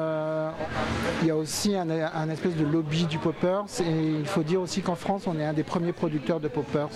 il 1.22 1.28
y 1.28 1.30
a 1.30 1.36
aussi 1.36 1.76
un, 1.76 1.88
un 1.90 2.28
espèce 2.30 2.56
de 2.56 2.64
lobby 2.64 3.04
du 3.06 3.18
poppers. 3.18 3.64
Et 3.80 4.18
il 4.20 4.26
faut 4.26 4.42
dire 4.42 4.60
aussi 4.60 4.82
qu'en 4.82 4.94
France, 4.94 5.26
on 5.26 5.38
est 5.38 5.44
un 5.44 5.52
des 5.52 5.62
premiers 5.62 5.92
producteurs 5.92 6.40
de 6.40 6.48
poppers. 6.48 6.88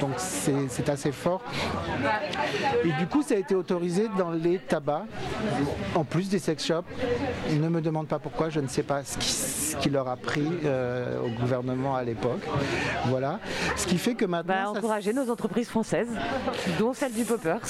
donc, 0.00 0.12
c'est 0.16 0.68
c'est 0.68 0.88
assez 0.88 1.12
fort. 1.12 1.42
Et 2.84 2.92
du 2.98 3.06
coup, 3.06 3.22
ça 3.22 3.34
a 3.34 3.38
été 3.38 3.54
autorisé 3.54 4.08
dans 4.16 4.30
les 4.30 4.58
tabacs, 4.58 5.04
en 5.94 6.04
plus 6.04 6.28
des 6.28 6.38
sex 6.38 6.64
shops. 6.64 6.84
Ne 7.50 7.68
me 7.68 7.80
demande 7.80 8.06
pas 8.06 8.18
pourquoi, 8.18 8.48
je 8.50 8.60
ne 8.60 8.68
sais 8.68 8.82
pas 8.82 9.02
ce 9.04 9.18
qui, 9.18 9.28
ce 9.48 9.76
qui 9.76 9.90
leur 9.90 10.08
a 10.08 10.16
pris 10.16 10.46
euh, 10.64 11.20
au 11.22 11.28
gouvernement 11.40 11.96
à 11.96 12.02
l'époque. 12.02 12.40
Voilà. 13.06 13.38
Ce 13.76 13.86
qui 13.86 13.98
fait 13.98 14.14
que 14.14 14.24
maintenant. 14.24 14.72
ça- 14.74 14.78
encourager 14.78 15.12
nos 15.12 15.30
entreprises 15.30 15.68
françaises, 15.68 16.08
dont 16.78 16.92
celle 16.92 17.12
du 17.12 17.24
poppers. 17.24 17.60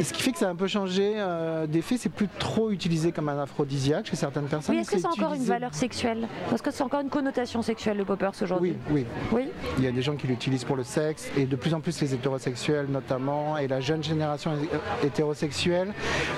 et 0.00 0.04
ce 0.04 0.12
qui 0.12 0.22
fait 0.22 0.32
que 0.32 0.38
ça 0.38 0.46
a 0.48 0.50
un 0.50 0.56
peu 0.56 0.66
changé 0.66 1.14
euh, 1.16 1.66
d'effet, 1.66 1.96
c'est 1.98 2.08
plus 2.08 2.28
trop 2.38 2.70
utilisé 2.70 3.12
comme 3.12 3.28
un 3.28 3.38
aphrodisiaque 3.42 4.06
chez 4.06 4.16
certaines 4.16 4.44
personnes. 4.46 4.74
Oui, 4.74 4.80
est-ce 4.82 4.90
que 4.90 4.98
c'est 4.98 5.06
encore 5.06 5.34
une 5.34 5.44
valeur 5.44 5.74
sexuelle? 5.74 6.28
Est-ce 6.52 6.62
que 6.62 6.70
c'est 6.70 6.82
encore 6.82 7.00
une 7.00 7.10
connotation 7.10 7.62
sexuelle 7.62 7.96
le 7.96 8.04
poppers 8.04 8.32
aujourd'hui 8.42 8.76
Oui, 8.90 9.06
Oui. 9.32 9.48
Il 9.78 9.84
y 9.84 9.86
a 9.86 9.92
des 9.92 10.02
gens 10.02 10.16
qui 10.16 10.26
l'utilisent 10.26 10.64
pour 10.64 10.76
le 10.76 10.84
sexe 10.84 11.28
et 11.36 11.46
de 11.46 11.56
plus 11.56 11.74
en 11.74 11.80
plus 11.80 12.00
les 12.00 12.14
hétérosexuels 12.14 12.86
notamment 12.88 13.56
et 13.58 13.68
la 13.68 13.80
jeune 13.80 14.02
génération 14.02 14.52
hé- 14.54 15.06
hétérosexuelle 15.06 15.92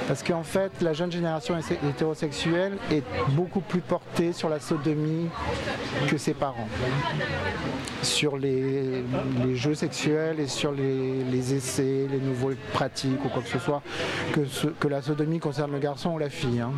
parce 0.08 0.22
qu'en 0.22 0.42
fait 0.42 0.72
la 0.80 0.92
jeune 0.92 1.10
génération 1.12 1.56
hé- 1.58 1.88
hétérosexuelle 1.88 2.72
est 2.90 3.02
beaucoup 3.30 3.60
plus 3.60 3.80
portée 3.80 4.32
sur 4.32 4.48
la 4.48 4.60
que 6.08 6.16
ses 6.16 6.34
parents. 6.34 6.68
Sur 8.02 8.38
les, 8.38 9.02
les 9.44 9.56
jeux 9.56 9.74
sexuels 9.74 10.40
et 10.40 10.46
sur 10.46 10.72
les, 10.72 11.22
les 11.24 11.54
essais, 11.54 12.06
les 12.10 12.18
nouvelles 12.18 12.56
pratiques 12.72 13.22
ou 13.24 13.28
quoi 13.28 13.42
que 13.42 13.48
ce 13.48 13.58
soit, 13.58 13.82
que, 14.32 14.44
ce- 14.46 14.68
que 14.68 14.88
la 14.88 15.02
sodomie 15.02 15.38
concerne 15.38 15.72
le 15.72 15.78
garçon 15.78 16.10
ou 16.10 16.18
la 16.18 16.30
fille. 16.30 16.60
hein. 16.60 16.72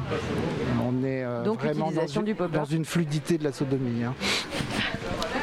On 0.85 1.05
est 1.05 1.23
euh, 1.25 1.45
Donc, 1.45 1.61
vraiment 1.61 1.91
du 1.91 2.35
dans 2.53 2.65
une 2.65 2.85
fluidité 2.85 3.39
de 3.39 3.45
la 3.45 3.53
sodomie. 3.53 4.03
hein. 4.05 4.15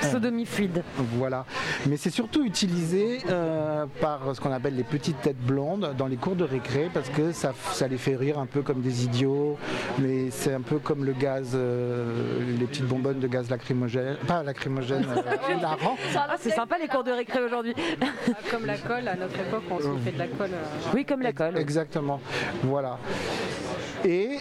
Sodomie 0.01 0.45
fluide. 0.45 0.83
Voilà. 1.17 1.45
Mais 1.87 1.97
c'est 1.97 2.09
surtout 2.09 2.43
utilisé 2.43 3.19
euh, 3.29 3.85
par 4.01 4.35
ce 4.35 4.41
qu'on 4.41 4.51
appelle 4.51 4.75
les 4.75 4.83
petites 4.83 5.21
têtes 5.21 5.39
blondes 5.39 5.93
dans 5.97 6.07
les 6.07 6.15
cours 6.17 6.35
de 6.35 6.43
récré 6.43 6.89
parce 6.93 7.09
que 7.09 7.31
ça, 7.31 7.53
ça 7.73 7.87
les 7.87 7.97
fait 7.97 8.15
rire 8.15 8.39
un 8.39 8.45
peu 8.45 8.61
comme 8.61 8.81
des 8.81 9.03
idiots. 9.05 9.57
Mais 9.99 10.29
c'est 10.31 10.53
un 10.53 10.61
peu 10.61 10.79
comme 10.79 11.05
le 11.05 11.13
gaz, 11.13 11.51
euh, 11.55 12.39
les 12.59 12.65
petites 12.65 12.85
bonbonnes 12.87 13.19
de 13.19 13.27
gaz 13.27 13.49
lacrymogène. 13.49 14.15
Pas 14.27 14.43
lacrymogène, 14.43 15.05
euh, 15.15 15.53
hilarant. 15.57 15.97
Ah, 16.15 16.35
c'est 16.39 16.51
sympa 16.51 16.77
les 16.81 16.87
cours 16.87 17.03
de 17.03 17.11
récré 17.11 17.41
aujourd'hui. 17.43 17.73
Comme 18.51 18.65
la 18.65 18.77
colle, 18.77 19.07
à 19.07 19.15
notre 19.15 19.39
époque, 19.39 19.63
on 19.71 19.79
se 19.79 19.99
fait 20.03 20.11
de 20.11 20.19
la 20.19 20.27
colle. 20.27 20.49
euh, 20.53 20.91
Oui, 20.93 21.05
comme 21.05 21.21
la 21.21 21.33
colle. 21.33 21.57
Exactement. 21.57 22.19
Voilà. 22.63 22.97
Et 24.05 24.39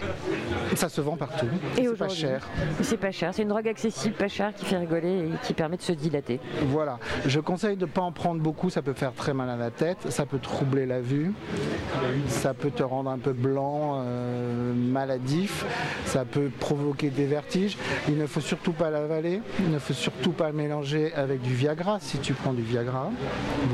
ça 0.75 0.87
se 0.87 1.01
vend 1.01 1.17
partout. 1.17 1.45
Et 1.77 1.85
c'est 1.85 1.97
pas 1.97 2.07
cher. 2.07 2.47
C'est 2.81 2.95
pas 2.97 3.11
cher. 3.11 3.33
C'est 3.33 3.41
une 3.41 3.49
drogue 3.49 3.67
accessible, 3.67 4.15
pas 4.15 4.29
cher, 4.29 4.53
qui 4.55 4.63
fait 4.63 4.77
rigoler 4.77 5.09
et 5.27 5.31
qui 5.43 5.48
permet 5.53 5.77
de 5.77 5.81
se 5.81 5.91
dilater. 5.91 6.39
Voilà. 6.67 6.99
Je 7.25 7.39
conseille 7.39 7.77
de 7.77 7.85
ne 7.85 7.91
pas 7.91 8.01
en 8.01 8.11
prendre 8.11 8.41
beaucoup, 8.41 8.69
ça 8.69 8.81
peut 8.81 8.93
faire 8.93 9.13
très 9.13 9.33
mal 9.33 9.49
à 9.49 9.55
la 9.55 9.71
tête, 9.71 10.09
ça 10.09 10.25
peut 10.25 10.39
troubler 10.39 10.85
la 10.85 11.01
vue, 11.01 11.33
ça 12.27 12.53
peut 12.53 12.71
te 12.71 12.83
rendre 12.83 13.09
un 13.09 13.17
peu 13.17 13.33
blanc, 13.33 14.01
euh, 14.05 14.73
maladif, 14.73 15.65
ça 16.05 16.25
peut 16.25 16.49
provoquer 16.59 17.09
des 17.09 17.25
vertiges. 17.25 17.77
Il 18.07 18.17
ne 18.17 18.25
faut 18.25 18.41
surtout 18.41 18.73
pas 18.73 18.89
l'avaler, 18.89 19.41
il 19.59 19.71
ne 19.71 19.79
faut 19.79 19.93
surtout 19.93 20.31
pas 20.31 20.47
le 20.47 20.55
mélanger 20.55 21.13
avec 21.13 21.41
du 21.41 21.53
Viagra 21.53 21.99
si 21.99 22.17
tu 22.19 22.33
prends 22.33 22.53
du 22.53 22.61
Viagra. 22.61 23.09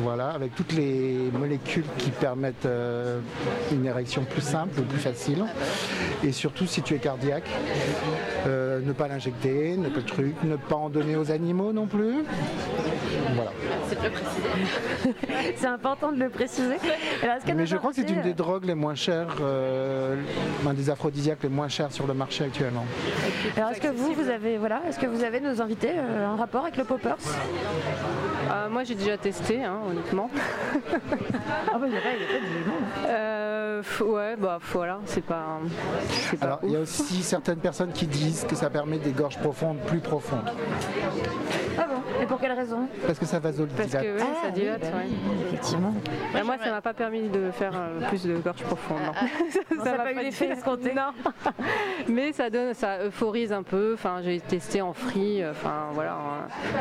Voilà, 0.04 0.30
avec 0.30 0.56
toutes 0.56 0.74
les 0.74 1.18
molécules 1.34 1.86
qui 1.98 2.12
permettent 2.12 2.66
euh, 2.66 3.20
une 3.72 3.86
érection 3.86 4.24
plus 4.24 4.42
simple, 4.42 4.82
plus 4.82 5.00
facile. 5.00 5.46
Et 6.24 6.32
surtout 6.32 6.66
si 6.66 6.82
tu 6.82 6.96
es 6.96 7.00
cardiaque, 7.00 7.50
euh, 8.48 8.80
ne 8.84 8.94
pas 8.94 9.08
l'injecter, 9.08 9.78
ne 9.78 9.90
pas 9.90 9.98
le 9.98 10.04
truc, 10.04 10.36
ne 10.44 10.56
pas 10.56 10.76
en 10.76 10.90
donner 10.90 11.16
aux 11.16 11.32
animaux 11.32 11.65
non 11.74 11.88
plus. 11.88 12.24
Voilà. 13.34 13.52
C'est 15.56 15.68
important 15.68 16.12
de 16.12 16.20
le 16.20 16.30
préciser. 16.30 16.76
Mais 17.56 17.66
je 17.66 17.78
crois 17.78 17.92
que 17.92 17.98
c'est 17.98 18.10
une 18.10 18.22
des 18.22 18.34
drogues 18.34 18.66
les 18.66 18.76
moins 18.76 18.96
chères, 18.96 19.36
euh, 19.42 20.16
un 20.66 20.74
des 20.74 20.90
aphrodisiaques 20.90 21.44
les 21.44 21.50
moins 21.50 21.68
chers 21.68 21.92
sur 21.92 22.08
le 22.08 22.14
marché 22.14 22.44
actuellement. 22.44 22.86
Alors 23.56 23.72
est-ce 23.72 23.82
que 23.82 23.88
vous, 23.88 24.14
vous 24.14 24.30
avez, 24.30 24.58
voilà, 24.58 24.82
est-ce 24.88 25.00
que 25.00 25.06
vous 25.06 25.24
avez 25.24 25.40
nos 25.40 25.62
invités 25.62 25.92
euh, 25.96 26.28
un 26.28 26.36
rapport 26.36 26.64
avec 26.64 26.78
le 26.78 26.84
poppers? 26.84 27.18
Euh, 28.52 28.70
Moi 28.70 28.84
j'ai 28.84 28.96
déjà 28.96 29.18
testé, 29.18 29.64
hein, 29.64 29.78
honnêtement. 29.90 30.30
ah 30.94 31.78
bah 31.78 31.86
il 31.86 31.92
n'y 31.92 31.98
a 31.98 32.02
pas, 32.02 32.10
de 32.10 33.10
euh, 33.10 33.82
Ouais, 34.02 34.36
bah 34.38 34.60
voilà, 34.72 35.00
c'est 35.06 35.24
pas. 35.24 35.60
Alors 36.42 36.60
il 36.64 36.72
y 36.72 36.76
a 36.76 36.80
aussi 36.80 37.24
certaines 37.24 37.60
personnes 37.60 37.92
qui 37.92 38.08
disent 38.08 38.46
que 38.48 38.56
ça 38.56 38.70
permet 38.70 38.98
des 38.98 39.12
gorges 39.12 39.38
profondes 39.38 39.78
plus 39.88 40.00
profondes. 40.00 40.50
Ah 41.78 41.88
bon 41.88 42.22
Et 42.22 42.26
pour 42.26 42.40
quelle 42.40 42.54
raison 42.54 42.88
Parce 43.06 43.20
que 43.20 43.26
ça 43.26 43.40
vasodilate. 43.40 43.92
Parce 43.92 44.04
que 44.04 44.20
ça 44.20 44.52
dilate, 44.52 44.82
bah 44.82 44.98
effectivement. 45.48 45.94
Bah, 46.34 46.44
moi, 46.44 46.56
ça 46.64 46.72
m'a 46.72 46.82
pas 46.82 46.94
permis 46.94 47.30
de 47.30 47.52
faire 47.52 47.74
euh, 47.76 48.08
plus 48.08 48.26
de 48.26 48.36
gorge 48.38 48.64
profonde. 48.64 49.00
Non. 49.06 49.12
Ah, 49.16 49.26
ça 49.84 49.92
n'a 49.92 50.04
pas 50.04 50.14
eu 50.14 50.20
l'effet 50.20 50.48
escompté. 50.50 50.94
Non. 50.94 51.12
Mais 52.08 52.32
ça 52.32 52.50
donne, 52.50 52.74
ça 52.74 53.04
euphorise 53.06 53.52
un 53.52 53.64
peu. 53.64 53.94
Enfin, 53.94 54.22
j'ai 54.24 54.40
testé 54.40 54.82
en 54.82 54.94
free, 54.94 55.42
euh, 55.42 55.52
enfin 55.52 55.90
voilà, 55.94 56.18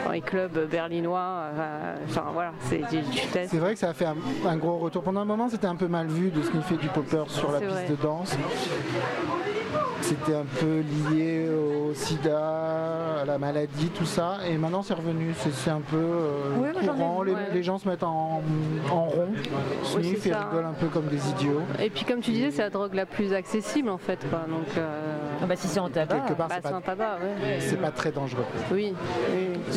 dans 0.05 0.13
les 0.13 0.21
clubs 0.21 0.69
berlinois. 0.69 1.19
Euh, 1.19 1.97
enfin 2.09 2.27
voilà, 2.33 2.53
c'est 2.61 2.79
du, 2.79 3.03
test. 3.33 3.51
C'est 3.51 3.59
vrai 3.59 3.75
que 3.75 3.79
ça 3.79 3.91
a 3.91 3.95
fait 3.95 4.07
un, 4.07 4.57
gros 4.57 4.79
retour. 4.79 5.03
Pendant 5.03 5.21
un 5.21 5.27
moment, 5.27 5.49
c'était 5.49 5.67
un 5.67 5.77
peu 5.77 5.89
mal 5.89 6.07
vu 6.07 6.31
de 6.31 6.43
sniffer 6.43 6.77
du 6.77 6.89
popper 6.89 7.25
sur 7.29 7.53
la 7.53 7.61
piste 7.61 7.91
de 7.91 7.97
danse 7.97 8.37
c'était 10.05 10.35
un 10.35 10.45
peu 10.61 10.83
lié 11.11 11.49
au 11.49 11.95
sida, 11.95 13.23
à 13.23 13.25
la 13.25 13.39
maladie, 13.39 13.89
tout 13.89 14.05
ça. 14.05 14.39
Et 14.47 14.59
maintenant 14.65 14.83
c'est 14.83 14.95
revenu, 14.95 15.35
c'est 15.37 15.71
un 15.71 15.83
peu 15.83 15.97
euh, 15.97 16.73
courant. 16.73 17.23
Les, 17.53 17.63
gens 17.63 17.79
se 17.79 17.87
mettent 17.87 18.03
en, 18.03 18.41
rond, 18.91 19.29
sniffent 19.83 20.27
et 20.27 20.33
rigolent 20.33 20.67
un 20.67 20.73
peu 20.73 20.87
comme 20.87 21.07
des 21.07 21.29
idiots. 21.29 21.61
Et 21.79 21.91
puis 21.91 22.07
comme 22.07 22.21
tu 22.21 22.31
disais, 22.31 22.51
c'est 22.51 22.63
la 22.63 22.71
drogue 22.71 22.95
la 22.95 23.05
plus 23.05 23.35
accessible 23.35 23.91
en 23.91 23.99
fait. 23.99 24.19
Quoi. 24.31 24.41
Donc, 24.49 24.67
euh, 24.79 25.34
ah 25.45 25.47
bah 25.47 25.57
si 25.57 25.69
c'est 25.69 25.81
en 25.81 25.89
tabac, 25.89 26.15
Quelque 26.15 26.35
part, 26.35 26.49
bah, 26.49 26.57
c'est, 26.57 26.71
pas, 26.71 27.19
c'est 27.61 27.81
pas 27.81 27.91
très 27.91 28.11
dangereux. 28.11 28.45
Oui. 28.73 28.95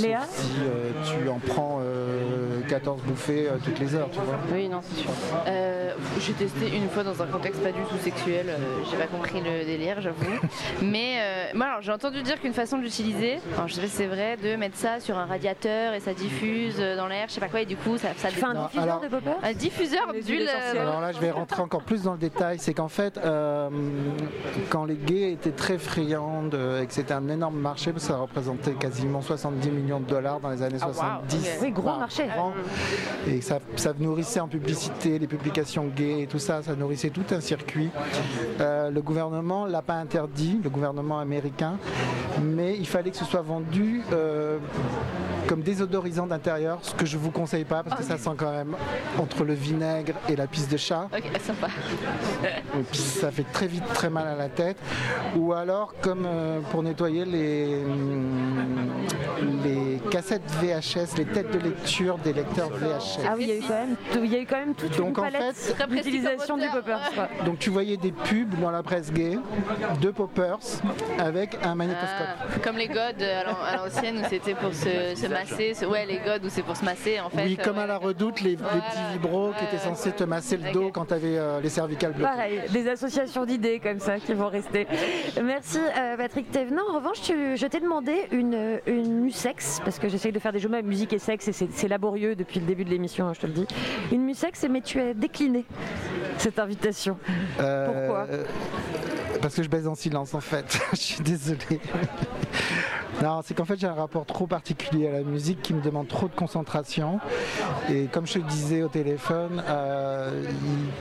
Léa 0.02 0.22
Si 0.30 0.52
euh, 0.62 0.92
tu 1.04 1.30
en 1.30 1.40
prends 1.40 1.82
14 2.68 3.02
bouffées 3.04 3.48
toutes 3.64 3.80
les 3.80 3.96
heures, 3.96 4.10
tu 4.12 4.20
vois. 4.20 4.38
Oui, 4.54 4.68
non, 4.68 4.80
c'est 4.82 5.02
sûr. 5.02 5.12
j'ai 6.20 6.34
testé 6.34 6.76
une 6.76 6.90
fois 6.90 7.04
dans 7.04 7.22
un 7.22 7.28
contexte 7.28 7.62
pas 7.62 7.72
du 7.72 7.82
tout 7.90 7.98
sexuel. 8.04 8.48
j'ai 8.90 8.98
pas 8.98 9.08
compris 9.08 9.42
le 9.42 9.66
délire, 9.66 10.02
j'avoue. 10.02 10.26
Mais 10.82 11.18
euh, 11.20 11.46
moi, 11.54 11.68
alors 11.68 11.82
j'ai 11.82 11.92
entendu 11.92 12.22
dire 12.22 12.40
qu'une 12.40 12.54
façon 12.54 12.78
d'utiliser, 12.78 13.40
je 13.66 13.74
sais 13.74 13.82
pas 13.82 13.88
si 13.88 13.94
c'est 13.94 14.08
vrai, 14.08 14.38
de 14.38 14.56
mettre 14.56 14.78
ça 14.78 15.00
sur 15.00 15.18
un 15.18 15.26
radiateur 15.26 15.94
et 15.94 16.00
ça 16.00 16.14
diffuse 16.14 16.78
euh, 16.80 16.96
dans 16.96 17.08
l'air, 17.08 17.26
je 17.28 17.34
sais 17.34 17.40
pas 17.40 17.48
quoi, 17.48 17.62
et 17.62 17.66
du 17.66 17.76
coup 17.76 17.98
ça, 17.98 18.10
ça 18.18 18.30
fait 18.30 18.44
un 18.44 18.66
diffuseur 18.66 19.02
de 19.02 19.08
popper 19.08 19.32
Un 19.44 19.54
diffuseur 19.54 20.14
d'huile. 20.14 20.48
Euh, 20.48 20.82
alors 20.82 21.02
là, 21.02 21.12
je 21.12 21.20
vais 21.20 21.32
rentrer 21.32 21.62
encore 21.62 21.84
plus 21.84 22.04
dans 22.04 22.14
le 22.14 22.18
détail. 22.18 22.58
C'est 22.60 22.74
qu'en 22.74 22.88
fait, 22.88 23.20
quand 24.70 24.86
les 24.86 24.96
gays 24.96 25.32
étaient 25.34 25.52
très 25.58 25.78
friands 25.78 26.50
et 26.82 26.86
que 26.86 26.94
c'était 26.94 27.14
un 27.14 27.28
énorme 27.28 27.60
marché, 27.60 27.92
parce 27.92 28.06
que 28.06 28.14
ça 28.14 28.18
représentait 28.18 28.74
quasiment 28.74 29.22
70 29.22 29.70
millions 29.70 30.00
de 30.00 30.06
dollars 30.06 30.40
dans 30.40 30.50
les 30.50 30.62
années 30.62 30.80
70. 30.80 31.02
Ah, 31.02 31.60
oui, 31.62 31.72
gros 31.72 31.98
marché. 31.98 32.28
Et 33.28 33.42
ça, 33.42 33.60
ça 33.76 33.94
nourrissait 34.00 34.40
en 34.40 34.48
publicité 34.48 35.20
les 35.20 35.28
publications 35.28 35.88
gays 35.88 36.22
et 36.22 36.28
tout 36.28 36.40
ça, 36.40 36.64
ça 36.64 36.76
nourrissait 36.76 37.10
tout 37.10 37.26
un 37.32 37.42
circuit. 37.42 37.90
le 38.60 39.00
gouvernement 39.02 39.66
l'a 39.66 39.82
pas 39.82 39.96
interdit, 39.96 40.60
le 40.64 40.70
gouvernement 40.70 41.20
américain, 41.20 41.78
mais 42.42 42.78
il 42.78 42.88
fallait 42.88 43.12
que 43.12 43.18
ce 43.18 43.26
soit 43.26 43.42
vendu 43.42 44.02
euh, 44.14 44.58
comme 45.48 45.62
désodorisant 45.62 46.28
d'intérieur, 46.28 46.80
ce 46.82 46.94
que 46.94 47.06
je 47.06 47.18
vous 47.18 47.32
conseille 47.32 47.64
pas 47.64 47.84
parce 47.84 48.02
que 48.02 48.04
ça 48.04 48.18
sent 48.18 48.36
quand 48.38 48.52
même 48.52 48.76
entre 49.18 49.44
le 49.44 49.54
vinaigre 49.54 50.14
et 50.28 50.36
la 50.36 50.46
pisse 50.46 50.68
de 50.68 50.78
chat. 50.78 51.08
Ok, 51.16 51.24
sympa. 51.42 51.68
Et 52.44 52.84
puis 52.92 53.00
ça 53.00 53.32
fait 53.32 53.46
très 53.52 53.68
vite 53.68 53.86
très 53.94 54.10
mal 54.10 54.28
à 54.28 54.36
la 54.36 54.50
tête. 54.50 54.78
Ou 55.36 55.54
alors 55.54 55.94
comme 56.02 56.26
euh, 56.26 56.60
pour 56.72 56.84
nettoyer 56.84 57.26
les, 57.26 57.84
les 59.64 60.02
cassettes 60.12 60.50
VHS, 60.62 61.18
les 61.18 61.26
têtes 61.26 61.52
de 61.52 61.60
lecture 61.60 62.18
des 62.18 62.34
lecteurs 62.34 62.70
VHS. 62.70 63.20
Ah 63.26 63.34
oui, 63.38 63.48
il 63.48 63.50
y 63.50 63.52
a 63.52 63.56
eu 63.56 63.62
quand 63.62 63.74
même, 63.74 63.96
il 64.24 64.32
y 64.32 64.36
a 64.36 64.40
eu 64.40 64.46
quand 64.46 64.58
même 64.58 64.76
toute 64.76 64.98
donc, 64.98 65.18
une 65.18 65.32
palette 65.32 65.76
d'utilisation 65.90 66.58
du 66.58 66.68
popper. 66.68 66.98
Donc 67.46 67.60
tu 67.60 67.70
voyais 67.70 67.98
des 67.98 68.12
pubs 68.12 68.60
dans 68.60 68.72
la 68.72 68.84
presse 68.84 69.12
gay 69.12 69.40
de 70.02 70.12
poppers 70.12 70.60
avec 71.18 71.58
un 71.64 71.76
magnétoscope. 71.76 72.28
Ah, 72.40 72.60
comme 72.64 72.78
les 72.78 72.88
godes 72.88 73.22
à 73.22 73.78
l'ancienne 73.78 74.18
où 74.18 74.30
c'était 74.30 74.56
pour 74.56 74.74
se, 74.74 75.16
se 75.16 75.28
masser, 75.40 75.86
ouais 75.86 76.06
les 76.06 76.20
godes 76.20 76.46
où 76.46 76.50
c'est 76.50 76.64
pour 76.64 76.76
se 76.76 76.86
masser 76.86 77.20
en 77.20 77.30
fait. 77.30 77.44
Oui, 77.44 77.58
comme 77.58 77.78
ouais, 77.78 77.84
à 77.84 77.88
la 77.88 77.98
redoute, 77.98 78.42
les, 78.42 78.56
petits 78.56 79.14
vibros 79.14 79.52
qui 79.58 79.66
étaient 79.66 79.84
censés 79.84 80.12
te 80.12 80.24
masser 80.24 80.58
le 80.58 80.72
dos 80.72 80.92
quand 80.92 81.06
tu 81.06 81.14
avais 81.14 81.38
euh, 81.38 81.60
les 81.62 81.70
cervicales 81.70 82.14
bloquées. 82.14 82.32
Pareil, 82.32 82.62
des 82.72 82.88
associations 82.88 83.46
d'idées 83.46 83.80
comme 83.80 84.00
ça 84.00 84.20
qui 84.20 84.34
vont 84.34 84.50
rester. 84.50 84.88
Merci 85.44 85.80
euh, 85.80 86.18
Patrick 86.18 86.52
Thévenin. 86.52 86.82
En 86.90 86.96
revanche, 86.96 87.20
je 87.28 87.66
t'ai 87.66 87.80
demandé 87.80 88.28
une, 88.32 88.80
une 88.86 89.22
musex, 89.22 89.82
parce 89.84 90.00
que 90.00 90.10
j'essaye 90.10 90.32
de 90.32 90.40
faire 90.40 90.54
des 90.54 90.60
jeux 90.60 90.70
de 90.70 90.82
musique 90.82 91.14
et 91.14 91.20
sexe 91.20 91.48
et 91.48 91.54
c'est 91.54 91.88
laborieux 91.88 92.36
depuis 92.36 92.60
le 92.60 92.66
début 92.66 92.84
de 92.84 92.90
l'émission, 92.90 93.28
hein, 93.28 93.34
je 93.34 93.42
te 93.42 93.48
le 93.48 93.54
dis. 93.54 93.68
Une 94.12 94.24
musex, 94.24 94.66
mais 94.70 94.82
tu 94.82 95.00
as 95.00 95.14
décliné 95.14 95.66
cette 96.38 96.60
invitation. 96.60 97.18
Euh, 97.60 98.08
Pourquoi? 98.08 98.28
parce 99.42 99.56
que 99.56 99.64
je 99.64 99.70
baise 99.70 99.88
en 99.88 99.96
silence 99.96 100.34
en 100.34 100.42
fait. 100.42 100.80
je 100.92 100.98
suis 100.98 101.24
désolé. 101.24 101.80
Non, 103.22 103.42
c'est 103.44 103.56
qu'en 103.56 103.66
fait 103.66 103.80
j'ai 103.80 103.88
un 103.88 103.94
rapport 103.96 104.26
trop 104.26 104.46
particulier 104.46 105.08
à 105.08 105.12
la 105.12 105.22
musique 105.24 105.62
qui 105.64 105.74
me 105.74 105.82
demande 105.82 106.08
trop 106.08 106.28
de 106.28 106.36
concentration. 106.36 107.20
Et 107.90 108.06
comme 108.06 108.28
je 108.28 108.34
te 108.34 108.40
disais 108.40 108.84
au 108.84 108.90
téléphone, 108.90 109.64
euh, 109.68 110.44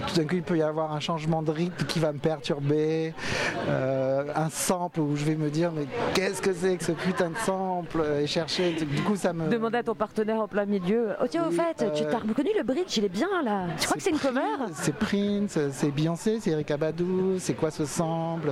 tout 0.06 0.16
d'un 0.16 0.24
coup 0.26 0.36
il 0.36 0.42
peut 0.42 0.56
y 0.56 0.62
avoir 0.62 0.92
un 0.92 1.00
changement 1.00 1.42
de 1.42 1.50
rythme 1.50 1.84
qui 1.84 1.98
va 1.98 2.12
me 2.12 2.18
perturber, 2.18 3.12
euh, 3.68 4.24
un 4.34 4.48
sample 4.48 5.00
où 5.00 5.14
je 5.16 5.24
vais 5.24 5.34
me 5.34 5.50
dire 5.50 5.72
mais 5.72 5.86
qu'est-ce 6.14 6.40
que 6.40 6.54
c'est 6.54 6.78
que 6.78 6.84
ce 6.84 6.92
putain 6.92 7.30
de 7.30 7.36
sample 7.44 8.02
et 8.22 8.26
chercher. 8.26 8.72
Du 8.72 9.02
coup 9.02 9.16
ça 9.16 9.34
me. 9.34 9.48
Demander 9.48 9.78
à 9.78 9.82
ton 9.82 9.94
partenaire 9.94 10.40
en 10.40 10.48
plein 10.48 10.64
milieu. 10.64 11.10
Oh 11.22 11.26
tiens 11.28 11.46
au 11.46 11.50
fait, 11.50 11.92
tu 11.94 12.04
as 12.04 12.18
reconnu 12.18 12.50
le 12.56 12.62
bridge, 12.62 12.96
il 12.96 13.04
est 13.04 13.10
bien 13.10 13.28
là. 13.44 13.66
Tu 13.78 13.86
crois 13.86 13.96
que 13.96 14.02
c'est 14.02 14.10
une 14.10 14.18
cover 14.18 14.40
C'est 14.72 14.94
Prince, 14.94 15.58
c'est 15.72 15.90
Beyoncé, 15.90 16.38
c'est 16.40 16.50
Erika 16.50 16.78
Badou, 16.78 17.38
c'est 17.38 17.54
quoi 17.54 17.70
ce 17.70 17.84
sample 17.84 18.50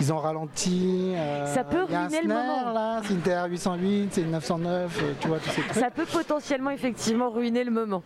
Ils 0.00 0.12
ont 0.12 0.18
ralenti. 0.18 1.14
ça 1.46 1.64
peut 1.64 1.82
ruiner 1.82 2.22
le 2.22 2.28
moment 2.28 2.75
c'est 3.02 3.14
une 3.14 3.20
TR-808, 3.20 4.08
c'est 4.10 4.20
une 4.22 4.30
909, 4.32 4.98
euh, 5.02 5.12
tu 5.20 5.28
vois, 5.28 5.38
tous 5.38 5.50
ces 5.50 5.62
trucs. 5.62 5.72
Ça 5.72 5.90
peut 5.90 6.04
potentiellement 6.04 6.70
effectivement 6.70 7.30
ruiner 7.30 7.64
le 7.64 7.70
moment. 7.70 8.02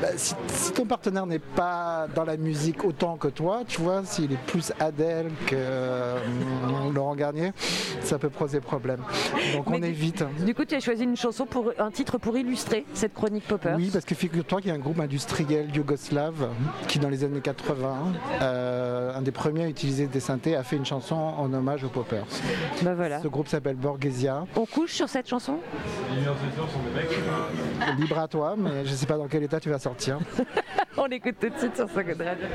Bah, 0.00 0.08
si, 0.16 0.34
ton 0.72 0.86
partenaire 0.86 1.26
n'est 1.26 1.38
pas 1.38 2.06
dans 2.14 2.24
la 2.24 2.36
musique 2.36 2.84
autant 2.84 3.16
que 3.16 3.28
toi, 3.28 3.62
tu 3.66 3.80
vois, 3.80 4.04
s'il 4.04 4.32
est 4.32 4.42
plus 4.46 4.72
Adèle 4.78 5.30
que 5.46 5.56
euh, 5.56 6.18
Laurent 6.94 7.14
Garnier, 7.14 7.52
ça 8.02 8.18
peut 8.18 8.30
poser 8.30 8.60
problème. 8.60 9.00
Donc 9.54 9.70
on 9.70 9.82
évite. 9.82 10.24
Du 10.44 10.54
coup, 10.54 10.64
tu 10.64 10.74
as 10.74 10.80
choisi 10.80 11.04
une 11.04 11.16
chanson 11.16 11.46
pour 11.46 11.72
un 11.78 11.90
titre 11.90 12.18
pour 12.18 12.36
illustrer 12.36 12.84
cette 12.94 13.14
chronique 13.14 13.46
popper. 13.46 13.74
Oui, 13.76 13.90
parce 13.92 14.04
que 14.04 14.14
figure-toi 14.14 14.60
qu'il 14.60 14.68
y 14.68 14.72
a 14.72 14.76
un 14.76 14.80
groupe 14.80 15.00
industriel 15.00 15.74
yougoslave 15.74 16.48
qui, 16.88 16.98
dans 16.98 17.08
les 17.08 17.24
années 17.24 17.40
80, 17.40 17.96
euh, 18.42 19.16
un 19.16 19.22
des 19.22 19.32
premiers 19.32 19.64
à 19.64 19.68
utiliser 19.68 20.06
des 20.06 20.20
synthés, 20.20 20.56
a 20.56 20.62
fait 20.62 20.76
une 20.76 20.86
chanson 20.86 21.16
en 21.16 21.52
hommage 21.52 21.84
aux 21.84 21.88
poppers. 21.88 22.24
Bah 22.82 22.94
voilà. 22.94 23.20
Ce 23.22 23.28
groupe 23.28 23.39
s'appelle 23.48 23.76
Borghesia. 23.76 24.44
On 24.56 24.66
couche 24.66 24.92
sur 24.92 25.08
cette 25.08 25.28
chanson? 25.28 25.58
Libre 27.98 28.18
à 28.18 28.28
toi, 28.28 28.54
mais 28.56 28.84
je 28.84 28.94
sais 28.94 29.06
pas 29.06 29.16
dans 29.16 29.28
quel 29.28 29.42
état 29.42 29.60
tu 29.60 29.70
vas 29.70 29.78
sortir. 29.78 30.18
On 30.96 31.06
écoute 31.06 31.36
tout 31.40 31.48
de 31.48 31.58
suite 31.58 31.76
sur 31.76 31.88
ce 31.88 31.94
Radio. 31.94 32.46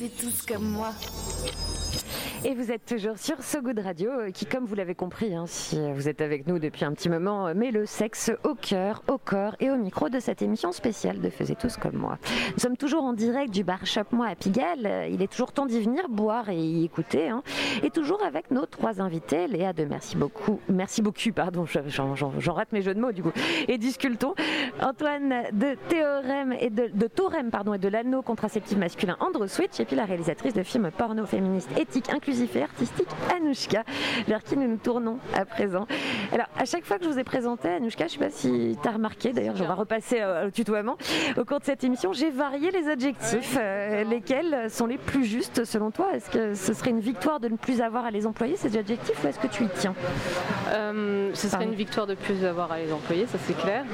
Faisez 0.00 0.12
tous 0.18 0.46
comme 0.46 0.64
moi. 0.64 0.94
Et 2.42 2.54
vous 2.54 2.72
êtes 2.72 2.86
toujours 2.86 3.18
sur 3.18 3.42
So 3.42 3.60
Good 3.60 3.80
Radio, 3.80 4.10
euh, 4.10 4.30
qui, 4.30 4.46
comme 4.46 4.64
vous 4.64 4.74
l'avez 4.74 4.94
compris, 4.94 5.34
hein, 5.34 5.44
si 5.46 5.78
vous 5.92 6.08
êtes 6.08 6.22
avec 6.22 6.46
nous 6.46 6.58
depuis 6.58 6.86
un 6.86 6.94
petit 6.94 7.10
moment, 7.10 7.48
euh, 7.48 7.54
met 7.54 7.70
le 7.70 7.84
sexe 7.84 8.32
au 8.44 8.54
cœur, 8.54 9.02
au 9.08 9.18
corps 9.18 9.56
et 9.60 9.70
au 9.70 9.76
micro 9.76 10.08
de 10.08 10.18
cette 10.18 10.40
émission 10.40 10.72
spéciale 10.72 11.20
de 11.20 11.28
Faisez 11.28 11.54
tous 11.54 11.76
comme 11.76 11.96
moi. 11.96 12.16
Nous 12.54 12.60
sommes 12.60 12.78
toujours 12.78 13.04
en 13.04 13.12
direct 13.12 13.52
du 13.52 13.62
bar 13.62 13.84
Shop 13.84 14.04
Moi 14.12 14.26
à 14.26 14.34
Pigalle. 14.36 14.86
Euh, 14.86 15.06
il 15.06 15.20
est 15.20 15.30
toujours 15.30 15.52
temps 15.52 15.66
d'y 15.66 15.82
venir 15.82 16.08
boire 16.08 16.48
et 16.48 16.56
y 16.56 16.82
écouter. 16.82 17.28
Hein. 17.28 17.42
Et 17.82 17.90
toujours 17.90 18.22
avec 18.22 18.50
nos 18.50 18.66
trois 18.66 19.00
invités, 19.00 19.46
Léa 19.46 19.72
de 19.72 19.84
Merci 19.84 20.16
beaucoup, 20.16 20.60
Merci 20.68 21.02
beaucoup, 21.02 21.32
pardon, 21.34 21.64
j'en 21.66 22.52
rate 22.52 22.72
mes 22.72 22.82
jeux 22.82 22.94
de 22.94 23.00
mots 23.00 23.12
du 23.12 23.22
coup, 23.22 23.32
et 23.68 23.78
discultons, 23.78 24.34
Antoine 24.80 25.44
de 25.52 25.76
Théorème 25.88 26.54
et 26.58 26.70
de, 26.70 26.90
de 26.92 27.06
Théorème, 27.06 27.50
pardon, 27.50 27.74
et 27.74 27.78
de 27.78 27.88
l'anneau 27.88 28.22
contraceptif 28.22 28.76
masculin 28.78 29.16
Andrew 29.20 29.46
Switch, 29.46 29.80
et 29.80 29.84
puis 29.84 29.96
la 29.96 30.04
réalisatrice 30.04 30.54
de 30.54 30.62
films 30.62 30.90
porno 30.96 31.26
féministes 31.26 31.70
éthiques 31.78 32.10
inclusifs 32.10 32.54
et 32.56 32.62
artistique 32.62 33.08
Anouchka, 33.34 33.84
vers 34.26 34.42
qui 34.42 34.56
nous 34.56 34.68
nous 34.68 34.76
tournons 34.76 35.18
à 35.34 35.44
présent. 35.44 35.86
Alors, 36.32 36.46
à 36.56 36.64
chaque 36.64 36.84
fois 36.84 36.98
que 36.98 37.04
je 37.04 37.10
vous 37.10 37.18
ai 37.18 37.24
présenté 37.24 37.68
Anouchka, 37.68 38.06
je 38.06 38.16
ne 38.16 38.18
sais 38.18 38.26
pas 38.26 38.30
si 38.30 38.76
tu 38.80 38.88
as 38.88 38.92
remarqué, 38.92 39.32
d'ailleurs, 39.32 39.56
je 39.56 39.64
vais 39.64 39.72
repasser 39.72 40.20
euh, 40.20 40.48
au 40.48 40.50
tutoiement. 40.50 40.96
Au 41.36 41.44
cours 41.44 41.60
de 41.60 41.64
cette 41.64 41.84
émission, 41.84 42.12
j'ai 42.12 42.30
varié 42.30 42.70
les 42.70 42.88
adjectifs. 42.88 43.56
Euh, 43.58 44.04
lesquels 44.04 44.70
sont 44.70 44.86
les 44.86 44.98
plus 44.98 45.24
justes 45.24 45.64
selon 45.64 45.90
toi 45.90 46.14
Est-ce 46.14 46.30
que 46.30 46.54
ce 46.54 46.74
serait 46.74 46.90
une 46.90 47.00
victoire 47.00 47.40
de 47.40 47.48
ne 47.48 47.56
plus 47.60 47.80
avoir 47.80 48.04
à 48.04 48.10
les 48.10 48.26
employer, 48.26 48.56
ces 48.56 48.76
adjectifs, 48.76 49.22
ou 49.22 49.28
est-ce 49.28 49.38
que 49.38 49.46
tu 49.46 49.64
y 49.64 49.68
tiens? 49.68 49.94
Euh, 50.68 51.30
Ce 51.34 51.48
serait 51.48 51.64
une 51.64 51.74
victoire 51.74 52.06
de 52.06 52.14
plus 52.14 52.44
avoir 52.44 52.72
à 52.72 52.78
les 52.78 52.92
employer, 52.92 53.26
ça 53.26 53.38
c'est 53.46 53.56
clair. 53.56 53.84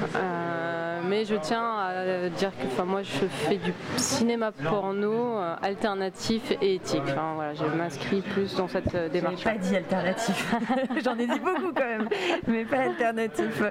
Mais 1.05 1.25
je 1.25 1.35
tiens 1.35 1.77
à 1.79 2.29
dire 2.29 2.51
que 2.51 2.81
moi, 2.83 3.01
je 3.03 3.25
fais 3.27 3.57
du 3.57 3.73
cinéma 3.97 4.51
porno 4.51 5.37
alternatif 5.61 6.51
et 6.61 6.75
éthique. 6.75 7.01
Enfin, 7.03 7.33
voilà, 7.35 7.53
je 7.53 7.65
m'inscris 7.65 8.21
plus 8.21 8.55
dans 8.55 8.67
cette 8.67 8.93
euh, 8.95 9.09
démarche. 9.09 9.43
pas 9.43 9.55
dit 9.55 9.75
alternatif. 9.75 10.55
J'en 11.03 11.17
ai 11.17 11.27
dit 11.27 11.39
beaucoup 11.39 11.73
quand 11.75 11.85
même, 11.85 12.09
mais 12.47 12.65
pas 12.65 12.83
alternatif. 12.83 13.61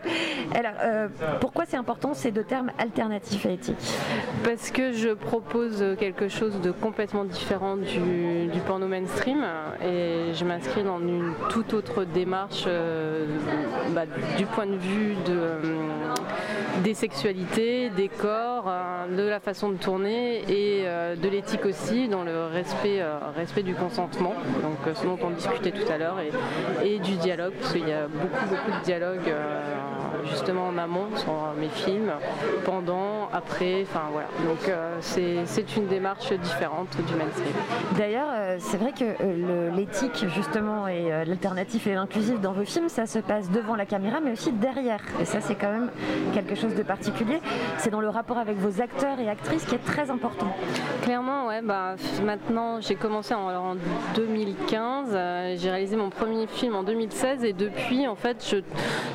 Alors, 0.55 0.73
euh, 0.83 1.09
pourquoi 1.41 1.65
c'est 1.67 1.77
important 1.77 2.15
ces 2.15 2.31
deux 2.31 2.45
termes 2.45 2.71
alternatif 2.79 3.47
et 3.47 3.55
éthique? 3.55 3.77
Parce 4.45 4.71
que 4.71 4.93
je 4.93 5.11
propose 5.11 5.85
quelque 5.99 6.29
chose 6.29 6.61
de 6.61 6.71
complètement 6.71 7.25
différent 7.25 7.77
du, 7.77 8.61
porno 8.67 8.87
mainstream 8.87 9.45
et 9.83 10.33
je 10.35 10.45
m'inscris 10.45 10.83
dans 10.83 10.99
une 10.99 11.35
toute 11.51 11.73
autre 11.75 12.05
démarche 12.05 12.65
euh, 12.67 13.27
bah, 13.95 14.05
du 14.37 14.47
point 14.47 14.67
de 14.67 14.77
vue 14.77 15.15
de, 15.27 15.61
des 16.83 16.95
sexualités, 16.95 17.16
des 17.25 18.09
corps, 18.09 18.71
de 19.11 19.23
la 19.23 19.41
façon 19.41 19.71
de 19.71 19.77
tourner 19.77 20.43
et 20.49 20.85
de 20.85 21.29
l'éthique 21.29 21.65
aussi, 21.65 22.09
dans 22.09 22.23
le 22.23 22.47
respect, 22.47 23.03
respect 23.37 23.63
du 23.63 23.75
consentement 23.75 24.35
donc 24.63 24.87
euh, 24.87 24.95
ce 24.95 25.05
dont 25.05 25.19
on 25.23 25.31
discutait 25.31 25.71
tout 25.71 25.91
à 25.91 25.99
l'heure, 25.99 26.17
et, 26.83 26.99
du 26.99 27.17
dialogue, 27.17 27.53
parce 27.61 27.73
qu'il 27.73 27.89
y 27.89 27.93
a 27.93 28.07
beaucoup, 28.09 28.47
beaucoup 28.49 28.79
de 28.79 28.85
dialogue 28.85 29.29
euh, 29.29 29.63
justement 30.31 30.69
en 30.69 30.79
amont 30.79 31.09
sur 31.17 31.33
mes 31.59 31.69
films, 31.69 32.11
pendant, 32.65 33.29
après, 33.33 33.83
enfin 33.83 34.05
voilà. 34.13 34.29
Donc 34.45 34.69
euh, 34.69 34.97
c'est 35.01 35.77
une 35.77 35.87
démarche 35.87 36.33
différente 36.33 36.97
du 36.97 37.15
mainstream. 37.15 37.53
D'ailleurs, 37.97 38.59
c'est 38.59 38.77
vrai 38.77 38.93
que 38.93 39.75
l'éthique 39.77 40.27
justement 40.35 40.89
et 40.89 41.11
l'alternatif 41.27 41.87
et 41.87 41.95
l'inclusif 41.95 42.41
dans 42.41 42.53
vos 42.53 42.65
films, 42.65 42.89
ça 42.89 43.07
se 43.07 43.19
passe 43.19 43.51
devant 43.51 43.77
la 43.77 43.87
caméra, 43.87 44.21
mais 44.21 44.33
aussi 44.33 44.53
derrière. 44.53 45.01
Et 45.21 45.25
ça, 45.25 45.41
c'est 45.41 45.55
quand 45.55 45.71
même 45.71 45.91
quelque 46.35 46.55
chose 46.55 46.75
de 46.75 46.83
particulier. 46.83 47.06
C'est 47.79 47.91
dans 47.91 48.01
le 48.01 48.09
rapport 48.09 48.39
avec 48.39 48.57
vos 48.57 48.81
acteurs 48.81 49.19
et 49.21 49.29
actrices 49.29 49.65
qui 49.65 49.75
est 49.75 49.85
très 49.85 50.11
important. 50.11 50.49
Clairement, 51.03 51.47
ouais. 51.47 51.63
Bah, 51.63 51.95
maintenant, 52.25 52.81
j'ai 52.81 52.97
commencé 52.97 53.35
en, 53.35 53.49
en 53.49 53.77
2015. 54.15 55.11
Euh, 55.13 55.55
j'ai 55.57 55.71
réalisé 55.71 55.97
mon 55.97 56.11
premier 56.11 56.47
film 56.47 56.75
en 56.75 56.83
2016 56.83 57.45
et 57.45 57.53
depuis, 57.53 58.07
en 58.07 58.17
fait, 58.17 58.45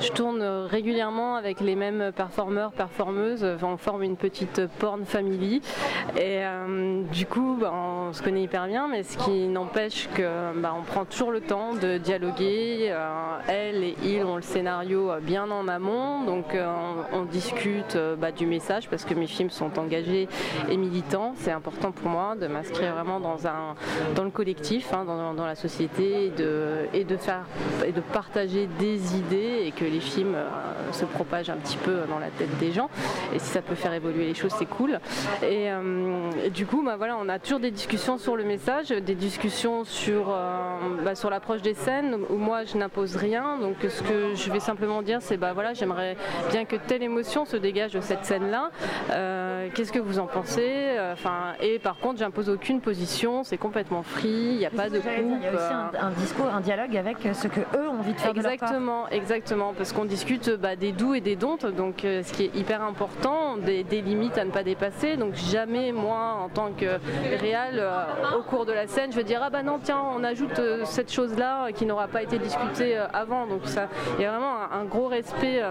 je, 0.02 0.10
tourne 0.12 0.42
régulièrement 0.42 1.36
avec 1.36 1.62
les 1.62 1.76
mêmes 1.76 2.12
performeurs, 2.16 2.72
performeuses. 2.72 3.46
on 3.64 3.78
forme 3.78 4.04
une 4.04 4.18
petite 4.18 4.62
porn 4.80 5.06
family. 5.06 5.62
Et 6.18 6.44
euh, 6.44 7.04
du 7.12 7.26
coup, 7.26 7.58
bah, 7.60 7.72
on 7.74 8.14
se 8.14 8.22
connaît 8.22 8.44
hyper 8.44 8.68
bien, 8.68 8.88
mais 8.88 9.04
ce 9.04 9.18
qui 9.18 9.48
n'empêche 9.48 10.10
que 10.14 10.54
bah, 10.60 10.74
on 10.78 10.84
prend 10.84 11.06
toujours 11.06 11.32
le 11.32 11.42
temps 11.42 11.74
de 11.74 11.98
dialoguer. 11.98 12.90
Euh, 12.90 13.38
elle 13.48 13.84
et 13.84 13.96
il 14.04 14.24
ont 14.26 14.36
le 14.36 14.42
scénario 14.42 15.12
bien 15.22 15.50
en 15.50 15.68
amont, 15.68 16.24
donc 16.24 16.56
on, 17.14 17.24
discute 17.32 17.81
bah, 18.20 18.32
du 18.32 18.46
message 18.46 18.88
parce 18.90 19.06
que 19.06 19.14
mes 19.14 19.28
films 19.28 19.50
sont 19.50 19.78
engagés 19.80 20.28
et 20.70 20.78
militants. 20.78 21.34
C'est 21.38 21.52
important 21.52 21.92
pour 21.92 22.10
moi 22.10 22.36
de 22.36 22.48
m'inscrire 22.48 22.94
vraiment 22.94 23.20
dans, 23.20 23.48
un, 23.48 23.76
dans 24.16 24.24
le 24.24 24.32
collectif 24.32 24.92
Hein, 24.94 25.06
dans, 25.06 25.46
la 25.46 25.56
société 25.56 26.26
et 26.26 26.30
de, 26.30 26.88
et 26.94 27.04
de, 27.04 27.18
faire, 27.18 27.46
et 27.86 27.92
de 27.92 28.02
partager 28.02 28.68
des 28.80 29.18
idées 29.18 29.64
et 29.66 29.72
que 29.72 29.86
les 29.86 30.00
films 30.00 30.36
euh, 30.36 30.92
se 30.92 31.06
propagent 31.06 31.50
un 31.50 31.58
petit 31.58 31.78
peu 31.78 32.02
dans 32.10 32.20
la 32.20 32.28
tête 32.28 32.58
des 32.60 32.72
gens. 32.72 32.90
Et 33.34 33.40
si 33.40 33.48
ça 33.48 33.62
peut 33.62 33.76
faire 33.76 33.94
évoluer 33.94 34.26
les 34.26 34.34
choses, 34.34 34.54
c'est 34.58 34.66
cool. 34.66 35.00
Et, 35.42 35.72
euh, 35.72 36.50
du 36.50 36.66
coup, 36.66 36.84
bah, 36.84 36.96
voilà, 36.98 37.18
on 37.20 37.30
a 37.30 37.40
toujours 37.40 37.60
des 37.60 37.72
discussions 37.72 38.18
sur 38.18 38.36
le 38.36 38.44
message, 38.44 38.90
des 38.90 39.16
discussions 39.16 39.84
sur, 39.84 40.30
euh, 40.30 40.78
bah, 41.04 41.16
sur 41.16 41.30
l'approche 41.30 41.62
des 41.62 41.74
scènes 41.74 42.18
où 42.30 42.36
moi 42.36 42.64
je 42.66 42.78
n'impose 42.78 43.16
rien. 43.16 43.58
Donc 43.60 43.78
ce 43.82 44.02
que 44.04 44.36
je 44.36 44.52
vais 44.52 44.60
simplement 44.60 45.02
dire, 45.02 45.22
c'est 45.22 45.38
bah 45.38 45.54
voilà, 45.54 45.74
j'aimerais 45.74 46.16
bien 46.50 46.66
que 46.66 46.76
telle 46.76 47.04
émotion 47.04 47.46
se 47.46 47.58
dégage 47.58 47.71
de 47.72 48.02
cette 48.02 48.26
scène-là. 48.26 48.72
Qu'est-ce 49.74 49.92
que 49.92 50.00
vous 50.00 50.20
en 50.20 50.28
pensez? 50.28 50.98
Enfin, 51.14 51.54
et 51.62 51.80
par 51.80 51.98
contre, 51.98 52.20
j'impose 52.20 52.50
aucune 52.50 52.82
position, 52.82 53.44
c'est 53.44 53.58
complètement 53.58 54.04
free, 54.04 54.28
il 54.30 54.58
n'y 54.58 54.66
a 54.66 54.70
pas 54.70 54.90
de 54.90 54.98
Il 54.98 55.44
y 55.44 55.48
a 55.48 55.54
aussi 55.54 55.98
un, 56.00 56.12
discours, 56.12 56.48
un 56.48 56.62
dialogue 56.62 56.96
avec 56.98 57.18
ce 57.34 57.48
que 57.48 57.62
eux 57.78 57.90
ont 57.90 58.00
envie 58.00 58.14
de 58.14 58.20
faire. 58.20 58.32
Exactement, 58.32 59.08
exactement, 59.10 59.74
parce 59.74 59.94
qu'on 59.94 60.06
discute 60.06 60.50
bah, 60.50 60.76
des 60.76 60.92
doux 60.92 61.14
et 61.14 61.22
des 61.22 61.36
dontes, 61.36 61.66
donc 61.66 62.06
euh, 62.06 62.24
ce 62.24 62.34
qui 62.34 62.46
est 62.46 62.56
hyper 62.56 62.82
important, 62.82 63.58
des, 63.58 63.84
limites 63.84 64.38
à 64.38 64.46
ne 64.46 64.52
pas 64.52 64.64
dépasser. 64.64 65.18
Donc 65.18 65.36
jamais 65.36 65.92
moi, 65.92 66.38
en 66.44 66.50
tant 66.50 66.72
que 66.72 67.00
réal, 67.40 67.76
euh, 67.76 68.38
au 68.38 68.44
cours 68.44 68.66
de 68.66 68.72
la 68.72 68.88
scène, 68.88 69.12
je 69.12 69.18
vais 69.18 69.24
dire 69.24 69.42
ah 69.44 69.50
bah 69.50 69.64
non 69.64 69.80
tiens, 69.82 70.02
on 70.16 70.24
ajoute 70.24 70.60
euh, 70.60 70.86
cette 70.86 71.12
chose 71.12 71.38
là 71.38 71.72
qui 71.72 71.86
n'aura 71.86 72.08
pas 72.08 72.24
été 72.24 72.38
discutée 72.38 72.98
avant. 73.14 73.48
Donc 73.48 73.62
ça, 73.66 73.88
il 74.18 74.24
y 74.24 74.26
a 74.26 74.32
vraiment 74.32 74.72
un, 74.72 74.86
gros 74.86 75.08
respect 75.08 75.62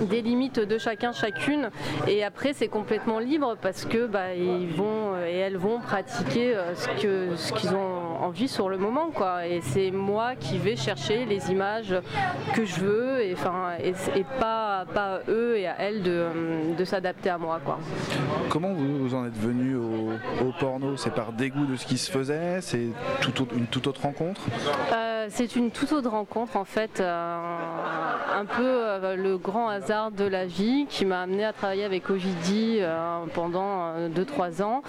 des 0.00 0.22
limites 0.22 0.60
de 0.60 0.78
chacun, 0.78 1.12
chacune. 1.26 1.70
Et 2.06 2.24
après 2.24 2.52
c'est 2.52 2.68
complètement 2.68 3.18
libre 3.18 3.56
parce 3.60 3.84
que 3.84 4.06
bah, 4.06 4.34
ils 4.34 4.68
vont 4.68 5.16
et 5.26 5.36
elles 5.36 5.56
vont 5.56 5.80
pratiquer 5.80 6.54
ce 6.74 6.88
que 7.02 7.36
ce 7.36 7.52
qu'ils 7.52 7.74
ont 7.74 8.22
envie 8.22 8.48
sur 8.48 8.68
le 8.68 8.78
moment 8.78 9.10
quoi 9.12 9.46
et 9.46 9.60
c'est 9.60 9.90
moi 9.90 10.34
qui 10.36 10.58
vais 10.58 10.76
chercher 10.76 11.24
les 11.24 11.50
images 11.50 11.94
que 12.54 12.64
je 12.64 12.80
veux 12.80 13.22
et 13.22 13.32
enfin 13.32 13.72
et, 13.82 13.94
pas 14.38 14.84
pas 14.94 15.20
eux 15.28 15.56
et 15.58 15.66
à 15.66 15.76
elles 15.80 16.02
de, 16.02 16.84
s'adapter 16.84 17.30
à 17.30 17.38
moi 17.38 17.60
quoi. 17.64 17.78
Comment 18.48 18.72
vous, 18.72 19.14
en 19.14 19.26
êtes 19.26 19.36
venu 19.36 19.76
au, 19.76 20.52
porno? 20.60 20.96
C'est 20.96 21.12
par 21.12 21.32
dégoût 21.32 21.66
de 21.66 21.76
ce 21.76 21.86
qui 21.86 21.98
se 21.98 22.10
faisait? 22.10 22.60
C'est 22.60 22.88
tout, 23.20 23.48
une 23.56 23.66
toute 23.66 23.86
autre 23.88 24.02
rencontre? 24.02 24.40
Euh, 24.92 25.26
C'est 25.30 25.56
une 25.56 25.70
toute 25.70 25.92
autre 25.92 26.10
rencontre 26.10 26.56
en 26.56 26.64
fait, 26.64 27.00
euh, 27.00 27.38
un 28.34 28.44
peu 28.44 28.62
euh, 28.62 29.16
le 29.16 29.36
grand 29.36 29.68
hasard 29.68 30.12
de 30.12 30.24
la 30.24 30.46
vie 30.46 30.86
qui 30.88 31.04
m'a 31.04 31.15
amené 31.20 31.44
à 31.44 31.52
travailler 31.52 31.84
avec 31.84 32.10
Ovidie 32.10 32.80
pendant 33.34 33.94
2-3 34.08 34.62
ans 34.62 34.82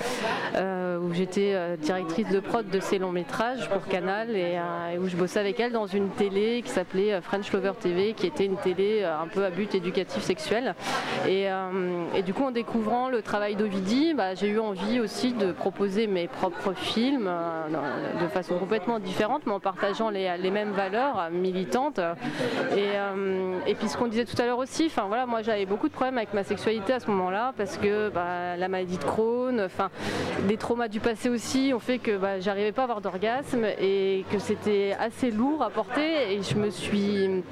où 0.55 1.13
j'étais 1.13 1.77
directrice 1.77 2.29
de 2.29 2.39
prod 2.39 2.67
de 2.69 2.79
ces 2.79 2.97
longs 2.97 3.11
métrages 3.11 3.69
pour 3.69 3.87
Canal 3.87 4.29
euh, 4.29 4.93
et, 4.93 4.97
où 4.97 5.07
je 5.07 5.15
bossais 5.15 5.39
avec 5.39 5.59
elle 5.59 5.71
dans 5.71 5.87
une 5.87 6.09
télé 6.09 6.61
qui 6.63 6.69
s'appelait 6.69 7.13
euh, 7.13 7.21
French 7.21 7.51
Lover 7.51 7.73
TV, 7.79 8.13
qui 8.13 8.27
était 8.27 8.45
une 8.45 8.57
télé 8.57 9.01
euh, 9.01 9.19
un 9.19 9.27
peu 9.27 9.43
à 9.45 9.49
but 9.49 9.73
éducatif 9.75 10.23
sexuel. 10.23 10.75
Et, 11.27 11.47
du 12.23 12.33
coup, 12.33 12.43
en 12.43 12.51
découvrant 12.51 13.09
le 13.09 13.21
travail 13.21 13.55
d'Ovidie, 13.55 14.13
bah, 14.13 14.35
j'ai 14.35 14.47
eu 14.47 14.59
envie 14.59 14.99
aussi 14.99 15.33
de 15.33 15.51
proposer 15.51 16.07
mes 16.07 16.27
propres 16.27 16.73
films 16.73 17.29
de 18.21 18.27
façon 18.27 18.57
complètement 18.57 18.99
différente, 18.99 19.43
mais 19.45 19.53
en 19.53 19.59
partageant 19.59 20.09
les, 20.09 20.51
mêmes 20.51 20.71
valeurs 20.71 21.29
militantes. 21.31 21.99
Et, 22.75 22.89
et 23.69 23.75
puis 23.75 23.87
ce 23.87 23.97
qu'on 23.97 24.07
disait 24.07 24.25
tout 24.25 24.39
à 24.41 24.45
l'heure 24.45 24.57
aussi, 24.57 24.91
voilà, 25.07 25.25
moi 25.25 25.41
j'avais 25.41 25.65
beaucoup 25.65 25.87
de 25.87 25.93
problèmes 25.93 26.16
avec 26.17 26.33
ma 26.33 26.43
sexualité 26.43 26.93
à 26.93 26.99
ce 26.99 27.09
moment-là 27.11 27.53
parce 27.57 27.77
que 27.77 28.09
bah, 28.09 28.57
la 28.57 28.67
maladie 28.67 28.97
de 28.97 29.03
Crohn, 29.03 29.61
enfin 29.61 29.89
des 30.47 30.57
traumas 30.57 30.87
du 30.87 30.99
passé 30.99 31.29
aussi 31.29 31.71
ont 31.73 31.79
fait 31.79 31.99
que 31.99 32.17
bah, 32.17 32.39
j'arrivais 32.39 32.71
pas 32.71 32.81
à 32.81 32.85
avoir 32.85 33.01
d'orgasme 33.01 33.65
et 33.79 34.25
que 34.31 34.39
c'était 34.39 34.95
assez 34.99 35.31
lourd 35.31 35.63
à 35.63 35.69
porter 35.69 36.33
et 36.33 36.41
je 36.41 36.55
me 36.55 36.69
suis, 36.69 37.43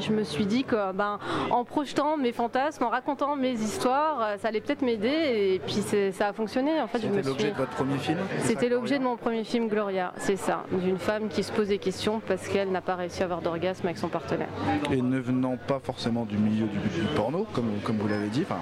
je 0.00 0.12
me 0.12 0.24
suis 0.24 0.46
dit 0.46 0.64
que 0.64 0.92
ben, 0.92 1.18
en 1.50 1.64
projetant 1.64 2.16
mes 2.16 2.32
fantasmes, 2.32 2.84
en 2.84 2.88
racontant 2.88 3.36
mes 3.36 3.52
histoires, 3.52 4.38
ça 4.38 4.48
allait 4.48 4.60
peut-être 4.60 4.82
m'aider 4.82 5.08
et 5.08 5.60
puis 5.64 5.82
ça 6.12 6.28
a 6.28 6.32
fonctionné. 6.32 6.80
En 6.80 6.86
fait, 6.86 6.98
C'était 6.98 7.22
l'objet 7.22 7.50
de 7.50 7.56
votre 7.56 7.70
premier 7.70 7.98
film 7.98 8.18
C'était 8.40 8.68
l'objet 8.68 8.98
de 8.98 9.04
mon 9.04 9.16
premier 9.16 9.44
film 9.44 9.68
Gloria, 9.68 10.12
c'est 10.16 10.36
ça, 10.36 10.64
d'une 10.72 10.98
femme 10.98 11.28
qui 11.28 11.42
se 11.42 11.52
pose 11.52 11.68
des 11.68 11.78
questions 11.78 12.20
parce 12.26 12.48
qu'elle 12.48 12.70
n'a 12.70 12.80
pas 12.80 12.96
réussi 12.96 13.22
à 13.22 13.24
avoir 13.24 13.42
d'orgasme 13.42 13.86
avec 13.86 13.98
son 13.98 14.08
partenaire. 14.08 14.48
Et 14.90 15.00
ne 15.00 15.20
ne 15.20 15.22
venant 15.22 15.56
pas 15.56 15.78
forcément 15.78 16.24
du 16.24 16.38
milieu 16.38 16.66
du, 16.66 17.04
porno, 17.14 17.46
comme, 17.52 17.70
comme 17.84 17.89
vous 17.98 18.08
l'avez 18.08 18.28
dit, 18.28 18.42
enfin, 18.42 18.60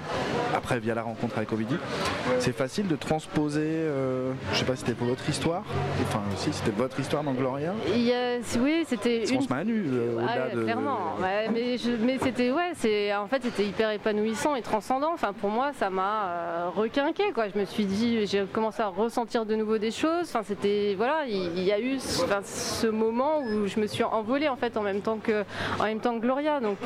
après 0.55 0.79
via 0.79 0.95
la 0.95 1.03
rencontre 1.03 1.37
avec 1.37 1.51
Ovidie, 1.51 1.77
c'est 2.39 2.55
facile 2.55 2.87
de 2.87 2.95
transposer, 2.95 3.61
euh, 3.63 4.31
je 4.53 4.59
sais 4.59 4.65
pas 4.65 4.75
si 4.75 4.81
c'était 4.81 4.93
pour 4.93 5.07
votre 5.07 5.27
histoire, 5.29 5.63
enfin 6.01 6.21
si 6.37 6.53
c'était 6.53 6.71
votre 6.71 6.99
histoire 6.99 7.23
dans 7.23 7.33
Gloria. 7.33 7.73
oui, 8.59 8.83
c'était 8.87 9.25
une. 9.25 9.45
Manu, 9.49 9.85
euh, 9.91 10.63
Clairement, 10.63 11.15
mais, 11.21 11.49
mais 11.49 12.17
c'était 12.19 12.51
ouais, 12.51 12.71
c'est 12.75 13.13
en 13.15 13.27
fait 13.27 13.41
c'était 13.43 13.65
hyper 13.65 13.91
épanouissant 13.91 14.55
et 14.55 14.61
transcendant. 14.61 15.11
Enfin 15.13 15.33
pour 15.33 15.49
moi 15.49 15.71
ça 15.77 15.89
m'a 15.89 16.25
euh, 16.27 16.69
requinqué 16.75 17.31
quoi. 17.33 17.45
Je 17.53 17.59
me 17.59 17.65
suis 17.65 17.85
dit, 17.85 18.25
j'ai 18.25 18.45
commencé 18.51 18.81
à 18.81 18.87
ressentir 18.87 19.45
de 19.45 19.55
nouveau 19.55 19.77
des 19.77 19.91
choses. 19.91 20.27
Enfin 20.29 20.41
c'était 20.45 20.93
voilà, 20.95 21.25
il, 21.27 21.63
y 21.63 21.71
a 21.71 21.79
eu 21.79 21.99
ce 21.99 22.87
moment 22.87 23.39
où 23.39 23.67
je 23.67 23.79
me 23.79 23.87
suis 23.87 24.03
envolée 24.03 24.49
en 24.49 24.55
fait 24.55 24.77
en 24.77 24.81
même 24.81 25.01
temps 25.01 25.17
que 25.17 25.43
en 25.79 25.83
même 25.83 25.99
temps 25.99 26.15
que 26.15 26.21
Gloria. 26.21 26.59
Donc 26.59 26.77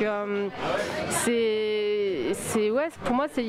c'est 1.10 2.33
c'est 2.34 2.70
ouais, 2.70 2.88
pour 3.04 3.14
moi 3.14 3.26
c'est 3.32 3.46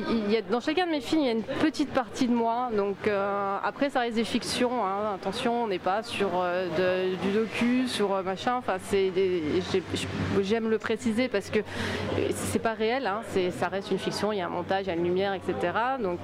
dans 0.50 0.60
chacun 0.60 0.86
de 0.86 0.90
mes 0.90 1.00
films 1.00 1.22
il 1.22 1.26
y 1.26 1.28
a 1.28 1.32
une 1.32 1.42
petite 1.42 1.90
partie 1.90 2.26
de 2.26 2.32
moi. 2.32 2.70
Donc 2.76 2.96
euh, 3.06 3.58
après, 3.62 3.90
ça 3.90 4.00
reste 4.00 4.16
des 4.16 4.24
fictions. 4.24 4.84
Hein. 4.84 5.14
Attention, 5.14 5.64
on 5.64 5.68
n'est 5.68 5.78
pas 5.78 6.02
sur 6.02 6.30
euh, 6.34 7.14
du 7.22 7.32
docu, 7.32 7.88
sur 7.88 8.14
euh, 8.14 8.22
machin. 8.22 8.54
Enfin, 8.56 8.76
c'est 8.82 9.12
j'aime 10.42 10.68
le 10.68 10.78
préciser 10.78 11.28
parce 11.28 11.50
que 11.50 11.60
c'est 12.30 12.58
pas 12.58 12.74
réel. 12.74 13.06
Hein. 13.06 13.22
ça 13.50 13.68
reste 13.68 13.90
une 13.90 13.98
fiction. 13.98 14.32
Il 14.32 14.38
y 14.38 14.40
a 14.40 14.46
un 14.46 14.50
montage, 14.50 14.86
il 14.86 14.88
y 14.88 14.90
a 14.90 14.94
une 14.94 15.04
lumière, 15.04 15.34
etc. 15.34 15.54
Donc 16.00 16.20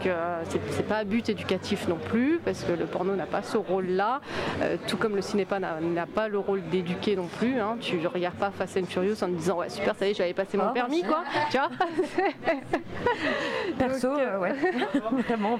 c'est 0.48 0.86
pas 0.86 0.98
un 0.98 1.04
but 1.04 1.28
éducatif 1.28 1.88
non 1.88 1.96
plus 1.96 2.40
parce 2.44 2.64
que 2.64 2.72
le 2.72 2.86
porno 2.86 3.14
n'a 3.14 3.26
pas 3.26 3.42
ce 3.42 3.56
rôle-là. 3.56 4.20
tout 4.86 4.96
comme 4.96 5.16
le 5.16 5.22
cinéma 5.22 5.58
n'a 5.58 6.06
pas 6.06 6.28
le 6.28 6.38
rôle 6.38 6.62
d'éduquer 6.70 7.16
non 7.16 7.28
plus. 7.38 7.60
Hein. 7.60 7.76
Tu 7.80 7.96
ne 7.96 8.06
regardes 8.06 8.36
pas 8.36 8.50
Fast 8.50 8.76
and 8.76 8.86
Furious 8.86 9.22
en 9.22 9.28
te 9.28 9.32
disant 9.32 9.58
ouais 9.58 9.68
super, 9.68 9.94
ça 9.96 10.06
y 10.06 10.10
est, 10.10 10.14
j'avais 10.14 10.34
passé 10.34 10.56
mon 10.56 10.68
oh, 10.70 10.72
permis 10.72 11.02
quoi. 11.02 11.24
Tu 11.50 11.58
vois? 11.58 11.70
Perso, 13.78 14.08
ouais. 14.14 14.54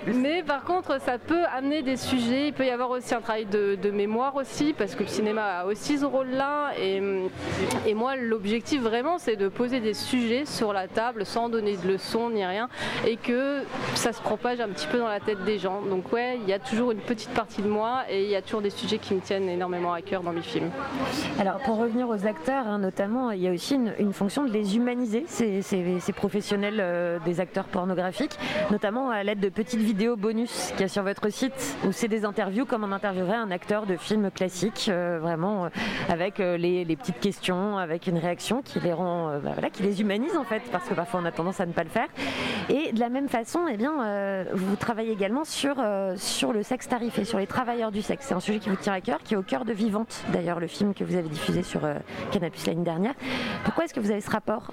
Mais 0.15 0.43
par 0.43 0.65
contre, 0.65 1.01
ça 1.01 1.19
peut 1.19 1.45
amener 1.55 1.83
des 1.83 1.97
sujets. 1.97 2.49
Il 2.49 2.53
peut 2.53 2.67
y 2.67 2.71
avoir 2.71 2.91
aussi 2.91 3.15
un 3.15 3.21
travail 3.21 3.47
de, 3.47 3.91
mémoire 3.91 4.37
aussi, 4.37 4.75
parce 4.77 4.95
que 4.95 5.03
le 5.03 5.09
cinéma 5.09 5.61
a 5.61 5.67
aussi 5.67 5.99
ce 5.99 6.05
rôle-là. 6.05 6.73
Et, 6.79 7.03
et 7.87 7.95
moi, 7.95 8.17
l'objectif 8.17 8.83
vraiment, 8.83 9.19
c'est 9.19 9.37
de 9.37 9.49
poser 9.49 9.81
des 9.81 9.95
sujets 9.95 10.45
sur 10.45 10.73
la 10.73 10.89
table 10.89 11.27
sans 11.27 11.49
donner 11.49 11.77
de 11.77 11.89
leçons 11.89 12.31
ni 12.31 12.45
rien, 12.45 12.69
et 13.07 13.17
que 13.17 13.63
ça 13.95 14.13
se 14.13 14.21
propage 14.21 14.61
un 14.61 14.69
petit 14.69 14.87
peu 14.87 14.99
dans 14.99 15.09
la 15.09 15.21
tête 15.21 15.45
des 15.45 15.59
gens. 15.59 15.83
Donc 15.83 16.13
ouais, 16.13 16.39
il 16.43 16.49
y 16.49 16.53
a 16.53 16.59
toujours 16.59 16.91
une 16.93 17.01
petite 17.01 17.31
partie 17.31 17.63
de 17.63 17.69
moi, 17.69 18.03
et 18.09 18.25
il 18.25 18.31
y 18.31 18.37
a 18.37 18.43
toujours 18.43 18.63
des 18.63 18.71
sujets 18.71 18.99
qui 18.99 19.15
me 19.15 19.21
tiennent 19.21 19.49
énormément 19.49 19.93
à 19.93 20.03
cœur 20.03 20.23
dans 20.23 20.33
mes 20.33 20.43
films. 20.43 20.71
Alors 21.39 21.59
pour 21.59 21.79
revenir 21.79 22.09
aux 22.09 22.27
acteurs, 22.27 22.67
hein, 22.67 22.79
notamment, 22.79 23.31
il 23.31 23.43
y 23.43 23.49
a 23.49 23.53
aussi 23.53 23.79
une, 23.99 24.13
fonction 24.13 24.45
de 24.45 24.51
les 24.51 24.77
humaniser, 24.77 25.25
ces, 25.27 25.63
ces, 25.63 26.13
professionnels 26.13 26.81
euh, 26.83 27.19
des 27.25 27.41
acteurs 27.41 27.65
pornographiques, 27.65 28.37
notamment 28.71 29.11
à 29.11 29.23
l'aide 29.23 29.41
de 29.41 29.49
petites 29.49 29.81
vidéos 29.81 30.17
bonus 30.17 30.73
qu'il 30.73 30.81
y 30.81 30.85
a 30.85 30.89
sur 30.89 31.03
votre 31.03 31.31
site 31.31 31.77
où 31.87 31.93
c'est 31.93 32.09
des 32.09 32.25
interviews 32.25 32.67
comme 32.67 32.85
on 32.85 32.93
interviewerait 32.93 33.37
un 33.37 33.51
acteur 33.51 33.87
de 33.87 33.97
film 33.97 34.31
classique, 34.31 34.87
euh, 34.89 35.19
vraiment 35.21 35.67
euh, 35.67 35.69
avec 36.09 36.39
les, 36.39 36.85
petites 36.97 37.21
questions, 37.21 37.79
avec 37.79 38.07
une 38.07 38.19
réaction 38.19 38.63
qui 38.63 38.81
les 38.81 38.93
rend, 38.93 39.39
bah 39.43 39.51
voilà, 39.55 39.71
qui 39.71 39.83
les 39.83 40.01
humanise 40.01 40.37
en 40.37 40.45
fait, 40.45 40.63
parce 40.71 40.89
que 40.89 40.95
parfois 40.95 41.21
on 41.23 41.25
a 41.25 41.33
tendance 41.33 41.61
à 41.61 41.67
ne 41.67 41.73
pas 41.73 41.85
le 41.85 41.89
faire. 41.89 42.09
Et 42.69 42.93
de 42.93 43.01
la 43.01 43.09
même 43.09 43.29
façon, 43.29 43.61
eh 43.71 43.77
bien, 43.77 44.45
vous 44.53 44.77
travaillez 44.77 45.13
également 45.13 45.45
sur, 45.45 45.77
sur 46.17 46.53
le 46.53 46.63
sexe 46.63 46.89
tarifé, 46.89 47.25
sur 47.25 47.39
les 47.39 47.47
travailleurs 47.47 47.93
du 47.93 48.03
sexe. 48.03 48.27
C'est 48.29 48.35
un 48.35 48.41
sujet 48.41 48.59
qui 48.59 48.69
vous 48.69 48.77
tient 48.77 48.93
à 48.93 49.01
cœur, 49.01 49.21
qui 49.23 49.35
est 49.35 49.37
au 49.37 49.43
cœur 49.43 49.65
de 49.65 49.73
Vivante, 49.73 50.23
d'ailleurs 50.33 50.61
le 50.61 50.67
film 50.67 50.95
que 50.95 51.05
vous 51.05 51.17
avez 51.17 51.29
diffusé 51.29 51.63
sur 51.63 51.81
Canapus 52.31 52.67
l'année 52.67 52.85
dernière. 52.85 53.15
Pourquoi 53.65 53.85
est-ce 53.85 53.95
que 53.95 54.01
vous 54.01 54.11
avez 54.11 54.21
ce 54.21 54.31
rapport 54.31 54.73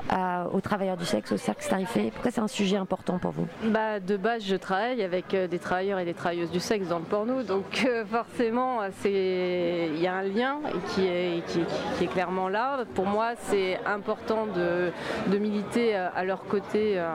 aux 0.51 0.61
travailleurs 0.61 0.97
du 0.97 1.05
sexe, 1.05 1.31
au 1.31 1.37
sexe 1.37 1.69
tarifé 1.69 1.98
Pourquoi 2.13 2.31
c'est 2.31 2.41
un 2.41 2.47
sujet 2.47 2.77
important 2.77 3.19
pour 3.19 3.31
vous 3.31 3.47
bah, 3.63 3.99
De 3.99 4.17
base, 4.17 4.43
je 4.43 4.55
travaille 4.55 5.03
avec 5.03 5.35
des 5.35 5.59
travailleurs 5.59 5.99
et 5.99 6.05
des 6.05 6.13
travailleuses 6.13 6.51
du 6.51 6.59
sexe 6.59 6.87
dans 6.87 6.99
le 6.99 7.05
porno, 7.05 7.43
donc 7.43 7.85
euh, 7.85 8.05
forcément 8.05 8.79
il 9.05 9.99
y 9.99 10.07
a 10.07 10.15
un 10.15 10.23
lien 10.23 10.59
qui 10.89 11.05
est, 11.05 11.43
qui, 11.47 11.61
est 12.03 12.07
clairement 12.07 12.49
là. 12.49 12.83
Pour 12.95 13.05
moi, 13.05 13.31
c'est 13.37 13.79
important 13.85 14.45
de, 14.45 14.91
de, 15.27 15.37
militer 15.37 15.95
à 15.95 16.23
leur 16.23 16.43
côté 16.43 16.93
euh, 16.95 17.05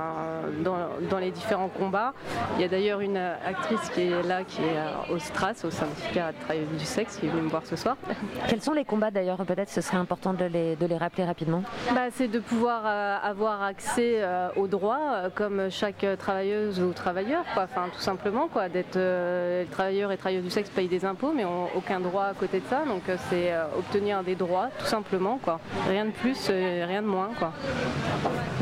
dans, 0.63 1.19
les 1.19 1.31
différents 1.31 1.69
combats. 1.69 2.13
Il 2.57 2.63
y 2.63 2.65
a 2.65 2.69
d'ailleurs 2.69 3.01
une 3.01 3.17
actrice 3.17 3.89
qui 3.91 4.03
est 4.03 4.23
là, 4.23 4.45
qui 4.45 4.63
est 4.63 5.13
au 5.13 5.19
STRAS, 5.19 5.65
au 5.65 5.71
syndicat 5.71 6.33
de 6.33 6.45
travailleurs 6.45 6.69
du 6.79 6.85
sexe, 6.85 7.17
qui 7.19 7.27
est 7.27 7.29
venue 7.29 7.43
me 7.43 7.49
voir 7.49 7.65
ce 7.65 7.77
soir. 7.77 7.97
Quels 8.49 8.63
sont 8.63 8.73
les 8.73 8.85
combats 8.85 9.11
d'ailleurs 9.11 9.37
Peut-être 9.45 9.71
ce 9.71 9.81
serait 9.81 9.97
important 9.97 10.33
de 10.33 10.45
les, 10.45 10.77
de 10.77 10.87
les 10.87 10.97
rappeler 10.97 11.25
rapidement? 11.25 11.63
Bah, 11.95 12.09
c'est 12.11 12.29
de 12.29 12.41
pouvoir 12.41 12.83
euh, 12.85 13.17
avoir 13.23 13.63
accès 13.63 14.23
aux 14.57 14.67
droits 14.67 14.74
comme 15.35 15.71
chaque 15.71 16.07
travailleuse 16.19 16.81
ou 16.81 16.93
travailleur, 16.93 17.45
quoi. 17.55 17.65
Enfin, 17.65 17.89
tout 17.93 18.01
simplement, 18.01 18.49
quoi, 18.49 18.69
d'être 18.69 18.97
euh, 18.97 19.63
les 19.63 19.69
travailleurs 19.69 20.13
et 20.13 20.17
travailleuses 20.17 20.45
du 20.45 20.51
sexe 20.51 20.71
payent 20.71 20.89
des 20.89 21.05
impôts 21.05 21.33
mais 21.35 21.45
n'ont 21.45 21.69
aucun 21.75 22.01
droit 22.01 22.25
à 22.25 22.35
côté 22.35 22.61
de 22.61 22.67
ça. 22.67 22.85
Donc 22.87 23.09
euh, 23.09 23.17
c'est 23.29 23.53
euh, 23.53 23.65
obtenir 23.79 24.23
des 24.23 24.35
droits 24.35 24.69
tout 24.79 24.87
simplement. 24.87 25.39
Quoi. 25.43 25.61
Rien 25.89 26.07
de 26.07 26.11
plus, 26.11 26.49
rien 26.49 27.03
de 27.03 27.07
moins. 27.07 27.31
Quoi. 27.39 27.53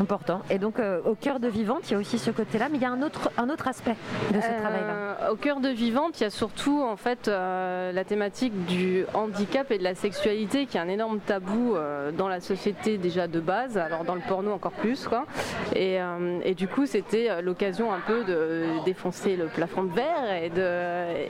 Important. 0.00 0.42
Et 0.50 0.58
donc 0.58 0.76
au 1.04 1.14
cœur 1.14 1.40
de 1.40 1.48
Vivante, 1.48 1.90
il 1.90 1.92
y 1.92 1.96
a 1.96 1.98
aussi 1.98 2.18
ce 2.18 2.30
côté-là, 2.30 2.68
mais 2.70 2.78
il 2.78 2.82
y 2.82 2.86
a 2.86 2.90
un 2.90 3.02
autre, 3.02 3.30
un 3.36 3.48
autre 3.50 3.68
aspect 3.68 3.96
de 4.30 4.40
ce 4.40 4.60
travail-là. 4.60 5.30
Au 5.30 5.36
cœur 5.36 5.60
de 5.60 5.68
Vivante, 5.68 6.20
il 6.20 6.24
y 6.24 6.26
a 6.26 6.30
surtout 6.30 6.82
en 6.82 6.96
fait 6.96 7.28
la 7.28 8.04
thématique 8.04 8.66
du 8.66 9.04
handicap 9.14 9.70
et 9.70 9.78
de 9.78 9.84
la 9.84 9.94
sexualité 9.94 10.66
qui 10.66 10.76
est 10.76 10.80
un 10.80 10.88
énorme 10.88 11.20
tabou 11.20 11.76
dans 12.16 12.28
la 12.28 12.40
société 12.40 12.98
déjà 12.98 13.28
de 13.28 13.40
base, 13.40 13.78
alors 13.78 14.04
dans 14.04 14.14
le 14.14 14.22
porno 14.26 14.52
encore 14.52 14.72
plus. 14.72 15.06
Quoi. 15.06 15.26
Et, 15.74 15.98
et 16.44 16.54
du 16.54 16.68
coup, 16.68 16.86
c'était 16.86 17.42
l'occasion 17.42 17.92
un 17.92 18.00
peu 18.00 18.24
de 18.24 18.84
défoncer 18.84 19.36
le 19.36 19.46
plafond 19.46 19.84
de 19.84 19.92
verre 19.92 20.42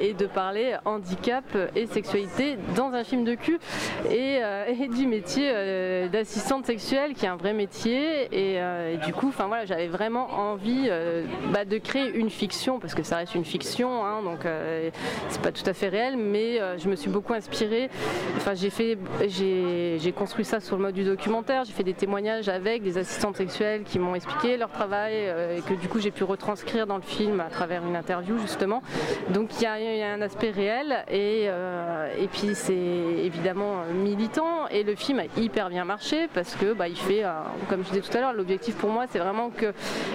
et 0.00 0.14
de, 0.14 0.26
parler 0.26 0.76
handicap 0.84 1.44
et 1.76 1.86
sexualité 1.86 2.56
dans 2.74 2.92
un 2.92 3.04
film 3.04 3.24
de 3.24 3.34
cul 3.34 3.58
et, 4.10 4.38
euh, 4.42 4.64
du 4.94 5.06
métier 5.06 5.50
euh, 5.52 6.08
d'assistante 6.08 6.66
sexuelle 6.66 7.14
qui 7.14 7.26
est 7.26 7.28
un 7.28 7.36
vrai 7.36 7.52
métier. 7.52 8.24
Et, 8.32 8.60
euh, 8.60 8.96
du 8.96 9.12
coup 9.12 9.32
voilà 9.36 9.64
j'avais 9.64 9.88
vraiment 9.88 10.28
envie 10.30 10.88
bah, 11.52 11.64
de 11.64 11.78
créer 11.78 12.14
une 12.14 12.30
fiction 12.30 12.78
parce 12.78 12.94
que 12.94 13.02
ça 13.02 13.16
reste 13.16 13.34
une 13.34 13.44
fiction 13.44 14.04
hein, 14.04 14.22
donc 14.22 14.40
c'est 15.28 15.42
pas 15.42 15.52
tout 15.52 15.62
à 15.66 15.72
fait 15.72 15.88
réel 15.88 16.16
mais 16.16 16.58
je 16.78 16.88
me 16.88 16.96
suis 16.96 17.10
beaucoup 17.10 17.32
inspirée. 17.32 17.90
Enfin 18.36 18.54
j'ai 18.54 18.70
fait 18.70 18.98
j'ai 19.26 20.12
construit 20.12 20.44
ça 20.44 20.60
sur 20.60 20.76
le 20.76 20.82
mode 20.82 20.94
du 20.94 21.04
documentaire 21.04 21.64
j'ai 21.64 21.72
fait 21.72 21.82
des 21.82 21.94
témoignages 21.94 22.48
avec 22.48 22.82
des 22.82 22.98
assistantes 22.98 23.36
sexuelles 23.36 23.82
qui 23.84 23.98
m'ont 23.98 24.14
expliqué 24.14 24.56
travail 24.70 25.14
et 25.14 25.62
que 25.62 25.74
du 25.74 25.88
coup 25.88 26.00
j'ai 26.00 26.10
pu 26.10 26.24
retranscrire 26.24 26.86
dans 26.86 26.96
le 26.96 27.02
film 27.02 27.40
à 27.40 27.50
travers 27.50 27.84
une 27.84 27.96
interview 27.96 28.38
justement. 28.38 28.82
Donc 29.30 29.50
il 29.60 29.62
y, 29.62 29.66
a 29.66 30.12
un 30.12 30.20
aspect 30.20 30.50
réel 30.50 31.04
et, 31.08 31.46
euh, 31.46 32.08
et 32.18 32.26
puis 32.28 32.54
c'est 32.54 32.74
évidemment 32.74 33.84
militant 33.94 34.66
et 34.68 34.82
le 34.82 34.94
film 34.94 35.20
a 35.20 35.40
hyper 35.40 35.68
bien 35.70 35.84
marché 35.84 36.28
parce 36.32 36.54
que 36.54 36.72
bah, 36.72 36.88
il 36.88 36.96
fait, 36.96 37.24
euh, 37.24 37.30
comme 37.68 37.84
je 37.84 37.90
disais 37.90 38.00
tout 38.00 38.16
à 38.16 38.20
l'heure, 38.20 38.32
l'objectif 38.32 38.76
pour 38.76 38.90
moi 38.90 39.06
c'est 39.08 39.18
vraiment 39.18 39.50
que 39.50 39.72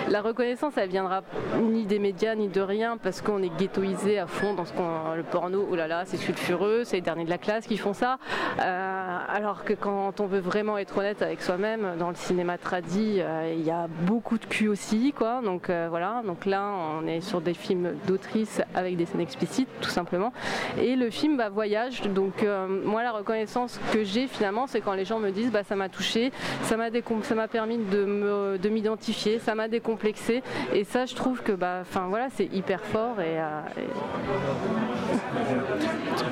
la 0.10 0.22
reconnaissance 0.22 0.74
elle 0.78 0.90
viendra 0.90 1.22
ni 1.60 1.86
des 1.86 2.00
médias 2.00 2.36
ni 2.36 2.48
de 2.48 2.62
rien 2.62 2.98
parce 2.98 3.22
qu'on 3.22 3.42
est 3.42 3.56
ghettoisé 3.58 4.20
à 4.20 4.28
fond 4.28 4.54
dans 4.54 4.66
ce 4.66 4.74
qu'on 4.74 5.14
le 5.16 5.24
porno, 5.24 5.68
oh 5.70 5.76
là 5.76 5.88
là 5.88 6.04
c'est 6.06 6.18
sulfureux, 6.18 6.84
c'est 6.84 6.98
les 6.98 7.02
derniers 7.02 7.26
de 7.26 7.30
la 7.30 7.38
classe 7.38 7.66
qui 7.68 7.78
font 7.78 7.94
ça. 7.94 8.18
Euh, 8.60 9.18
alors 9.30 9.64
que 9.64 9.74
quand 9.74 10.20
on 10.20 10.26
veut 10.26 10.40
vraiment 10.40 10.78
être 10.78 10.98
honnête 10.98 11.22
avec 11.22 11.42
soi-même 11.42 11.96
dans 11.98 12.10
le 12.10 12.16
cinéma 12.16 12.58
tradi 12.58 13.22
il 13.54 13.62
y 13.62 13.72
a 13.72 13.88
beaucoup 14.02 14.37
de 14.38 14.46
cul 14.46 14.68
aussi 14.68 15.14
quoi 15.16 15.42
donc 15.44 15.70
voilà 15.90 16.22
donc 16.26 16.46
là 16.46 16.72
on 17.00 17.08
est 17.08 17.22
sur 17.22 17.42
des 17.42 17.54
films 17.54 17.94
d'autrices 18.08 18.62
avec 18.76 18.98
des 18.98 19.06
scènes 19.06 19.22
explicites 19.22 19.68
tout 19.82 19.90
simplement. 19.90 20.34
Et 20.80 20.96
le 20.96 21.10
film 21.10 21.38
bah, 21.38 21.50
voyage. 21.50 22.02
Donc 22.02 22.44
euh, 22.44 22.68
moi 22.68 23.04
la 23.04 23.12
reconnaissance 23.12 23.80
que 23.92 24.04
j'ai 24.04 24.28
finalement, 24.28 24.68
c'est 24.68 24.82
quand 24.82 24.94
les 24.94 25.06
gens 25.06 25.20
me 25.20 25.32
disent 25.32 25.52
bah, 25.52 25.64
ça 25.64 25.76
m'a 25.76 25.90
touché, 25.90 26.32
ça 26.64 26.78
m'a 26.78 26.88
ça 27.24 27.36
m'a 27.36 27.48
permis 27.48 27.78
de 27.78 28.58
de 28.58 28.70
m'identifier, 28.70 29.40
ça 29.40 29.56
m'a 29.56 29.68
décomplexé. 29.68 30.44
Et 30.74 30.84
ça 30.84 31.06
je 31.06 31.16
trouve 31.16 31.42
que 31.42 31.52
bah 31.52 31.80
enfin 31.82 32.08
voilà 32.08 32.28
c'est 32.30 32.46
hyper 32.54 32.82
fort 32.82 33.20
et, 33.20 33.40
euh, 33.40 33.62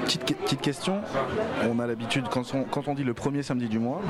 Petite, 0.03 0.37
petite, 0.37 0.61
question, 0.61 1.01
on 1.67 1.79
a 1.79 1.87
l'habitude 1.87 2.25
quand 2.29 2.53
on, 2.53 2.63
quand 2.63 2.87
on 2.87 2.93
dit 2.93 3.03
le 3.03 3.13
premier 3.13 3.41
samedi 3.43 3.67
du 3.67 3.79
mois, 3.79 4.01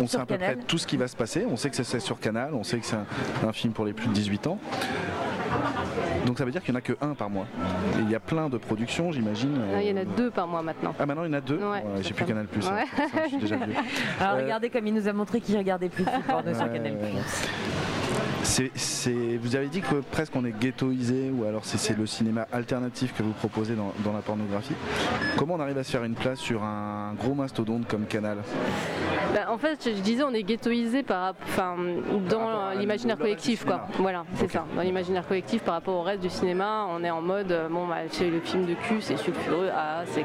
on 0.00 0.06
sait 0.06 0.18
à 0.18 0.26
peu 0.26 0.36
près 0.36 0.56
tout 0.56 0.78
ce 0.78 0.86
qui 0.86 0.96
va 0.96 1.08
se 1.08 1.16
passer, 1.16 1.44
on 1.48 1.56
sait 1.56 1.70
que 1.70 1.82
c'est 1.82 2.00
sur 2.00 2.20
Canal, 2.20 2.54
on 2.54 2.62
sait 2.62 2.78
que 2.78 2.86
c'est 2.86 2.96
un, 2.96 3.06
un 3.46 3.52
film 3.52 3.72
pour 3.72 3.84
les 3.84 3.92
plus 3.92 4.08
de 4.08 4.12
18 4.12 4.46
ans. 4.46 4.58
Donc 6.26 6.38
ça 6.38 6.44
veut 6.44 6.50
dire 6.50 6.62
qu'il 6.62 6.72
n'y 6.72 6.76
en 6.76 6.80
a 6.80 6.82
que 6.82 6.94
un 7.00 7.14
par 7.14 7.28
mois. 7.30 7.46
Et 7.98 8.02
il 8.02 8.10
y 8.10 8.14
a 8.14 8.20
plein 8.20 8.48
de 8.48 8.56
productions, 8.56 9.12
j'imagine. 9.12 9.60
il 9.80 9.88
y 9.88 9.92
en 9.92 9.96
a 9.96 10.04
deux 10.04 10.30
par 10.30 10.48
mois 10.48 10.62
maintenant. 10.62 10.94
Ah 10.98 11.06
maintenant 11.06 11.24
il 11.24 11.28
y 11.28 11.30
en 11.30 11.38
a 11.38 11.40
deux 11.40 11.60
J'ai 12.00 12.14
plus 12.14 12.24
Canal 12.24 12.46
Plus. 12.46 12.66
Hein. 12.66 12.84
Alors 14.20 14.36
euh, 14.36 14.42
regardez 14.42 14.70
comme 14.70 14.86
il 14.86 14.94
nous 14.94 15.06
a 15.06 15.12
montré 15.12 15.40
qu'il 15.40 15.56
regardait 15.56 15.88
plus 15.88 16.04
de 16.04 16.10
sur 16.54 16.72
Canal 16.72 16.98
Plus. 16.98 18.03
C'est, 18.44 19.12
vous 19.40 19.56
avez 19.56 19.68
dit 19.68 19.80
que 19.80 19.96
presque 20.10 20.34
on 20.36 20.44
est 20.44 20.58
ghettoisé 20.58 21.30
ou 21.30 21.44
alors 21.44 21.64
c'est, 21.64 21.96
le 21.96 22.06
cinéma 22.06 22.46
alternatif 22.52 23.14
que 23.14 23.22
vous 23.22 23.32
proposez 23.32 23.74
dans, 23.74 23.92
dans, 24.04 24.12
la 24.12 24.20
pornographie. 24.20 24.74
Comment 25.36 25.54
on 25.54 25.60
arrive 25.60 25.78
à 25.78 25.84
se 25.84 25.90
faire 25.90 26.04
une 26.04 26.14
place 26.14 26.38
sur 26.38 26.62
un 26.62 27.14
gros 27.14 27.34
mastodonte 27.34 27.86
comme 27.88 28.06
Canal? 28.06 28.38
Bah, 29.34 29.50
En 29.50 29.58
fait, 29.58 29.80
je 29.84 30.00
disais, 30.00 30.22
on 30.22 30.32
est 30.32 30.42
ghettoisé 30.42 31.02
par, 31.02 31.34
enfin, 31.42 31.76
dans 32.28 32.70
l'imaginaire 32.78 33.18
collectif, 33.18 33.64
quoi. 33.64 33.86
Voilà, 33.98 34.24
c'est 34.34 34.50
ça. 34.50 34.64
Dans 34.76 34.82
l'imaginaire 34.82 35.26
collectif 35.26 35.62
par 35.62 35.74
rapport 35.74 35.96
au 35.96 36.02
reste 36.02 36.22
du 36.22 36.30
cinéma, 36.30 36.86
on 36.90 37.02
est 37.02 37.10
en 37.10 37.22
mode, 37.22 37.50
euh, 37.52 37.68
bon, 37.68 37.86
bah, 37.86 37.96
c'est 38.10 38.30
le 38.30 38.40
film 38.40 38.66
de 38.66 38.74
cul, 38.74 39.00
c'est 39.00 39.16
sulfureux, 39.16 39.70
ah, 39.74 40.02
c'est, 40.06 40.24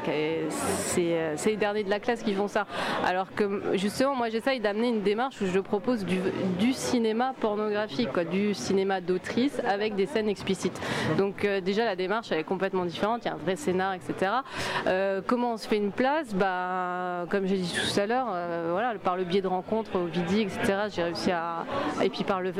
c'est, 0.50 1.32
c'est 1.36 1.50
les 1.50 1.56
derniers 1.56 1.84
de 1.84 1.90
la 1.90 2.00
classe 2.00 2.22
qui 2.22 2.34
font 2.34 2.48
ça. 2.48 2.66
Alors 3.06 3.32
que 3.34 3.76
justement, 3.76 4.14
moi, 4.14 4.28
j'essaye 4.28 4.60
d'amener 4.60 4.88
une 4.88 5.02
démarche 5.02 5.40
où 5.40 5.46
je 5.46 5.58
propose 5.58 6.04
du, 6.04 6.18
du 6.58 6.72
cinéma 6.72 7.34
pornographique, 7.40 8.09
du 8.18 8.54
cinéma 8.54 9.00
d'autrice 9.00 9.60
avec 9.66 9.94
des 9.94 10.06
scènes 10.06 10.28
explicites. 10.28 10.80
Donc 11.18 11.44
euh, 11.44 11.60
déjà, 11.60 11.84
la 11.84 11.96
démarche, 11.96 12.32
elle 12.32 12.38
est 12.38 12.44
complètement 12.44 12.84
différente. 12.84 13.22
Il 13.24 13.28
y 13.28 13.30
a 13.30 13.34
un 13.34 13.38
vrai 13.38 13.56
scénar, 13.56 13.94
etc. 13.94 14.32
Euh, 14.86 15.20
comment 15.26 15.54
on 15.54 15.56
se 15.56 15.68
fait 15.68 15.76
une 15.76 15.92
place? 15.92 16.34
Bah, 16.34 17.26
Comme 17.30 17.46
j'ai 17.46 17.56
dit 17.56 17.72
tout 17.72 18.00
à 18.00 18.06
l'heure, 18.06 18.26
voilà, 18.70 18.94
par 19.02 19.16
le 19.16 19.24
biais 19.24 19.42
de 19.42 19.48
rencontres 19.48 19.96
au 19.96 20.06
Vidi, 20.06 20.42
etc., 20.42 20.88
j'ai 20.94 21.02
réussi 21.02 21.30
à. 21.30 21.64
Et 22.02 22.08
puis 22.08 22.24
par 22.24 22.40
le, 22.40 22.50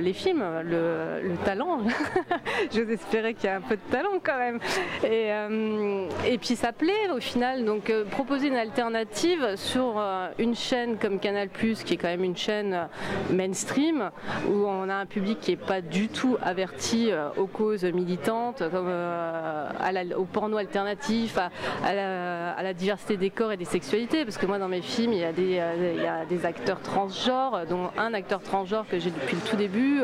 les 0.00 0.12
films, 0.12 0.44
le, 0.64 1.34
talent. 1.44 1.80
J'ose 2.74 2.90
espérer 2.90 3.34
qu'il 3.34 3.44
y 3.44 3.48
a 3.48 3.56
un 3.56 3.60
peu 3.60 3.76
de 3.76 3.90
talent 3.90 4.20
quand 4.22 4.38
même. 4.38 4.58
Et, 5.02 5.32
euh, 5.32 6.08
et 6.26 6.38
puis 6.38 6.56
ça 6.56 6.72
plaît 6.72 7.10
au 7.14 7.20
final. 7.20 7.64
Donc 7.64 7.90
euh, 7.90 8.04
proposer 8.04 8.48
une 8.48 8.56
alternative 8.56 9.56
sur 9.56 9.94
euh, 9.98 10.28
une 10.38 10.54
chaîne 10.54 10.96
comme 10.96 11.18
Canal, 11.18 11.48
qui 11.50 11.94
est 11.94 11.96
quand 11.96 12.08
même 12.08 12.24
une 12.24 12.36
chaîne 12.36 12.88
mainstream, 13.30 14.10
où 14.48 14.66
on 14.66 14.83
a 14.88 14.94
un 14.94 15.06
public 15.06 15.40
qui 15.40 15.52
n'est 15.52 15.56
pas 15.56 15.80
du 15.80 16.08
tout 16.08 16.36
averti 16.42 17.10
aux 17.36 17.46
causes 17.46 17.84
militantes, 17.84 18.62
à 18.62 19.92
au 20.16 20.24
porno 20.24 20.56
alternatif, 20.56 21.38
à, 21.38 22.62
la, 22.62 22.74
diversité 22.74 23.16
des 23.16 23.30
corps 23.30 23.52
et 23.52 23.56
des 23.56 23.64
sexualités. 23.64 24.24
Parce 24.24 24.38
que 24.38 24.46
moi, 24.46 24.58
dans 24.58 24.68
mes 24.68 24.82
films, 24.82 25.12
il 25.12 25.20
y 25.20 25.24
a 25.24 25.32
des, 25.32 25.60
il 25.96 26.02
y 26.02 26.06
a 26.06 26.24
des 26.24 26.46
acteurs 26.46 26.80
transgenres, 26.80 27.66
dont 27.68 27.90
un 27.96 28.14
acteur 28.14 28.42
transgenre 28.42 28.86
que 28.88 28.98
j'ai 28.98 29.10
depuis 29.10 29.36
le 29.36 29.42
tout 29.42 29.56
début. 29.56 30.02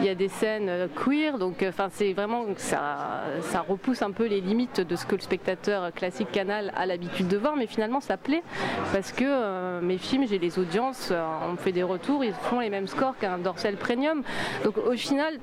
Il 0.00 0.06
y 0.06 0.08
a 0.08 0.14
des 0.14 0.28
scènes 0.28 0.88
queer, 0.94 1.38
donc 1.38 1.64
c'est 1.90 2.12
vraiment 2.12 2.44
ça, 2.56 3.24
ça 3.40 3.64
repousse 3.66 4.02
un 4.02 4.10
peu 4.10 4.26
les 4.26 4.40
limites 4.40 4.80
de 4.80 4.96
ce 4.96 5.06
que 5.06 5.14
le 5.14 5.20
spectateur 5.20 5.92
classique 5.92 6.30
canal 6.30 6.72
a 6.76 6.86
l'habitude 6.86 7.28
de 7.28 7.36
voir, 7.36 7.56
mais 7.56 7.66
finalement 7.66 8.00
ça 8.00 8.16
plaît 8.16 8.42
parce 8.92 9.12
que 9.12 9.24
euh, 9.24 9.80
mes 9.80 9.98
films, 9.98 10.26
j'ai 10.28 10.38
les 10.38 10.58
audiences, 10.58 11.08
euh, 11.10 11.22
on 11.50 11.56
fait 11.56 11.72
des 11.72 11.82
retours, 11.82 12.24
ils 12.24 12.32
font 12.32 12.60
les 12.60 12.70
mêmes 12.70 12.86
scores 12.86 13.16
qu'un 13.18 13.38
Dorsel 13.38 13.76
Premium. 13.76 14.21
Donc 14.64 14.78
au 14.78 14.92
final, 14.92 15.38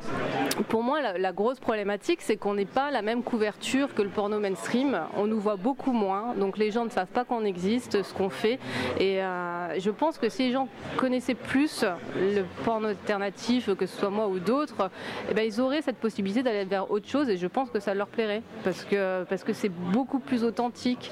pour 0.68 0.84
moi, 0.84 1.00
la, 1.18 1.32
grosse 1.32 1.60
problématique, 1.60 2.22
c'est 2.22 2.38
qu'on 2.38 2.56
n'est 2.56 2.66
pas 2.66 2.92
la 2.92 3.02
même 3.02 3.24
couverture 3.24 3.94
que 3.94 4.02
le 4.02 4.10
porno 4.10 4.40
mainstream. 4.40 5.00
On 5.16 5.28
nous 5.28 5.40
voit 5.40 5.56
beaucoup 5.56 5.94
moins, 5.94 6.34
donc 6.36 6.58
les 6.58 6.72
gens 6.72 6.86
ne 6.86 6.90
savent 6.90 7.08
pas 7.08 7.24
qu'on 7.24 7.46
existe, 7.46 8.04
ce 8.04 8.14
qu'on 8.14 8.30
fait. 8.30 8.60
Et 9.00 9.22
euh, 9.22 9.80
je 9.80 9.92
pense 9.92 10.18
que 10.18 10.30
si 10.30 10.48
les 10.48 10.52
gens 10.52 10.68
connaissaient 10.98 11.36
plus 11.36 11.86
le 12.16 12.44
porno 12.66 12.90
alternatif, 12.90 13.74
que 13.76 13.86
ce 13.86 13.98
soit 13.98 14.10
moi 14.10 14.28
ou 14.28 14.40
d'autres, 14.40 14.90
eh 15.30 15.34
ben, 15.34 15.46
ils 15.46 15.62
auraient 15.62 15.82
cette 15.82 15.98
possibilité 15.98 16.44
d'aller 16.44 16.66
vers 16.66 16.92
autre 16.92 17.08
chose. 17.08 17.30
Et 17.30 17.38
je 17.38 17.48
pense 17.48 17.70
que 17.70 17.80
ça 17.80 17.94
leur 17.94 18.08
plairait. 18.08 18.42
Parce 18.64 18.84
que 18.84 19.24
parce 19.30 19.44
que 19.44 19.54
c'est 19.54 19.70
beaucoup 19.70 20.20
plus 20.20 20.44
authentique 20.44 21.12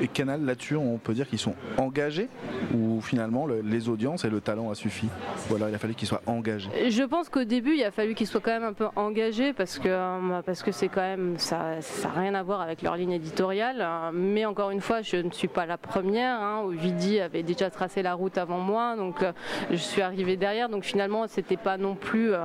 et 0.00 0.08
Canal, 0.08 0.44
là-dessus, 0.44 0.76
on 0.76 0.98
peut 0.98 1.14
dire 1.14 1.28
qu'ils 1.28 1.38
sont 1.38 1.54
engagés 1.78 2.28
ou 2.74 3.00
finalement 3.00 3.46
les 3.46 3.88
audiences 3.88 4.24
et 4.24 4.30
le 4.30 4.40
talent 4.40 4.70
a 4.70 4.74
suffi? 4.74 5.08
Voilà, 5.48 5.68
il 5.68 5.74
a 5.74 5.78
fallu 5.78 5.94
qu'ils 5.94 6.08
soient 6.08 6.22
engagés. 6.26 6.70
Je 6.90 7.02
pense 7.02 7.28
qu'au 7.28 7.44
début, 7.44 7.74
il 7.76 7.84
a 7.84 7.90
fallu 7.90 8.14
qu'ils 8.14 8.26
soient 8.26 8.40
quand 8.40 8.52
même 8.52 8.64
un 8.64 8.72
peu 8.72 8.86
engagés 8.96 9.52
parce 9.52 9.78
que 9.78 9.88
euh, 9.88 10.42
parce 10.44 10.62
que 10.62 10.72
c'est 10.72 10.88
quand 10.88 11.00
même 11.00 11.38
ça 11.38 11.78
n'a 12.02 12.20
rien 12.20 12.34
à 12.34 12.42
voir 12.42 12.60
avec 12.60 12.82
leur 12.82 12.96
ligne 12.96 13.12
éditoriale. 13.12 13.86
Mais 14.12 14.44
encore 14.44 14.70
une 14.70 14.80
fois, 14.80 15.02
je 15.02 15.16
ne 15.16 15.30
suis 15.30 15.48
pas 15.48 15.66
la 15.66 15.78
première. 15.78 16.40
Hein. 16.40 16.62
Ovidie 16.64 17.20
avait 17.20 17.42
déjà 17.42 17.70
tracé 17.70 18.02
la 18.02 18.14
route 18.14 18.38
avant 18.38 18.58
moi, 18.58 18.96
donc 18.96 19.22
euh, 19.22 19.32
je 19.70 19.76
suis 19.76 20.02
arrivée 20.02 20.36
derrière. 20.36 20.68
Donc 20.68 20.84
finalement, 20.84 21.26
c'était 21.28 21.56
pas 21.56 21.76
non 21.76 21.94
plus 21.94 22.32
euh, 22.32 22.38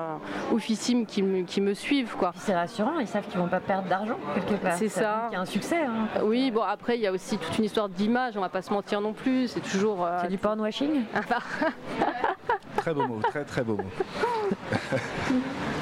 oufissime 0.52 1.06
qui 1.06 1.24
me, 1.24 1.44
qui 1.44 1.62
me 1.62 1.74
suivent 1.74 2.16
quoi. 2.16 2.32
C'est 2.36 2.56
rassurant, 2.56 3.00
ils 3.00 3.08
savent 3.08 3.28
qu'ils 3.28 3.40
vont 3.40 3.48
pas 3.48 3.60
perdre 3.60 3.88
d'argent 3.88 4.18
quelque 4.36 4.62
part. 4.62 4.78
C'est 4.78 4.90
ça. 4.90 5.28
Il 5.32 5.34
y 5.34 5.38
a 5.38 5.42
un 5.42 5.46
succès. 5.46 5.84
Hein. 5.84 6.08
Oui, 6.24 6.52
bon 6.52 6.62
après 6.62 6.98
il 6.98 7.02
y 7.02 7.08
a 7.08 7.12
aussi 7.12 7.38
toute 7.42 7.58
une 7.58 7.66
histoire 7.66 7.90
d'image, 7.90 8.38
on 8.38 8.42
va 8.42 8.50
pas 8.50 8.62
se 8.62 8.72
mentir 8.72 9.02
non 9.02 9.14
plus, 9.14 9.48
c'est 9.50 9.62
toujours... 9.62 10.06
Euh, 10.06 10.20
c'est 10.22 10.30
du 10.30 10.38
porn 10.38 10.60
washing? 10.60 11.04
Très 12.78 12.94
beau 12.94 13.06
mot, 13.08 13.20
très 13.22 13.44
très 13.44 13.64
beau 13.64 13.76
mot. 13.76 13.90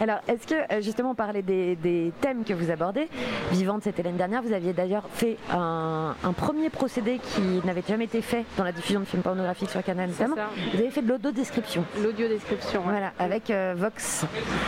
Alors, 0.00 0.18
est-ce 0.28 0.46
que 0.46 0.54
euh, 0.54 0.80
justement 0.80 1.10
on 1.10 1.14
parlait 1.14 1.42
des, 1.42 2.12
thèmes 2.20 2.44
que 2.44 2.52
vous 2.54 2.70
abordez 2.70 3.08
Vivante, 3.50 3.82
c'était 3.84 4.02
l'année 4.02 4.18
dernière. 4.18 4.42
Vous 4.42 4.52
aviez 4.52 4.72
d'ailleurs 4.72 5.04
fait 5.12 5.36
un, 5.52 6.14
premier 6.36 6.70
procédé 6.70 7.18
qui 7.18 7.64
n'avait 7.64 7.82
jamais 7.86 8.04
été 8.04 8.20
fait 8.22 8.44
dans 8.56 8.64
la 8.64 8.72
diffusion 8.72 9.00
de 9.00 9.04
films 9.04 9.22
pornographiques 9.22 9.70
sur 9.70 9.82
Canal 9.82 10.10
notamment. 10.10 10.36
Vous 10.72 10.80
avez 10.80 10.90
fait 10.90 11.02
de 11.02 11.08
l'audio-description. 11.08 11.84
L'audio-description. 12.02 12.82
Voilà, 12.84 13.12
avec 13.18 13.50
euh, 13.50 13.74
Vox. 13.76 14.24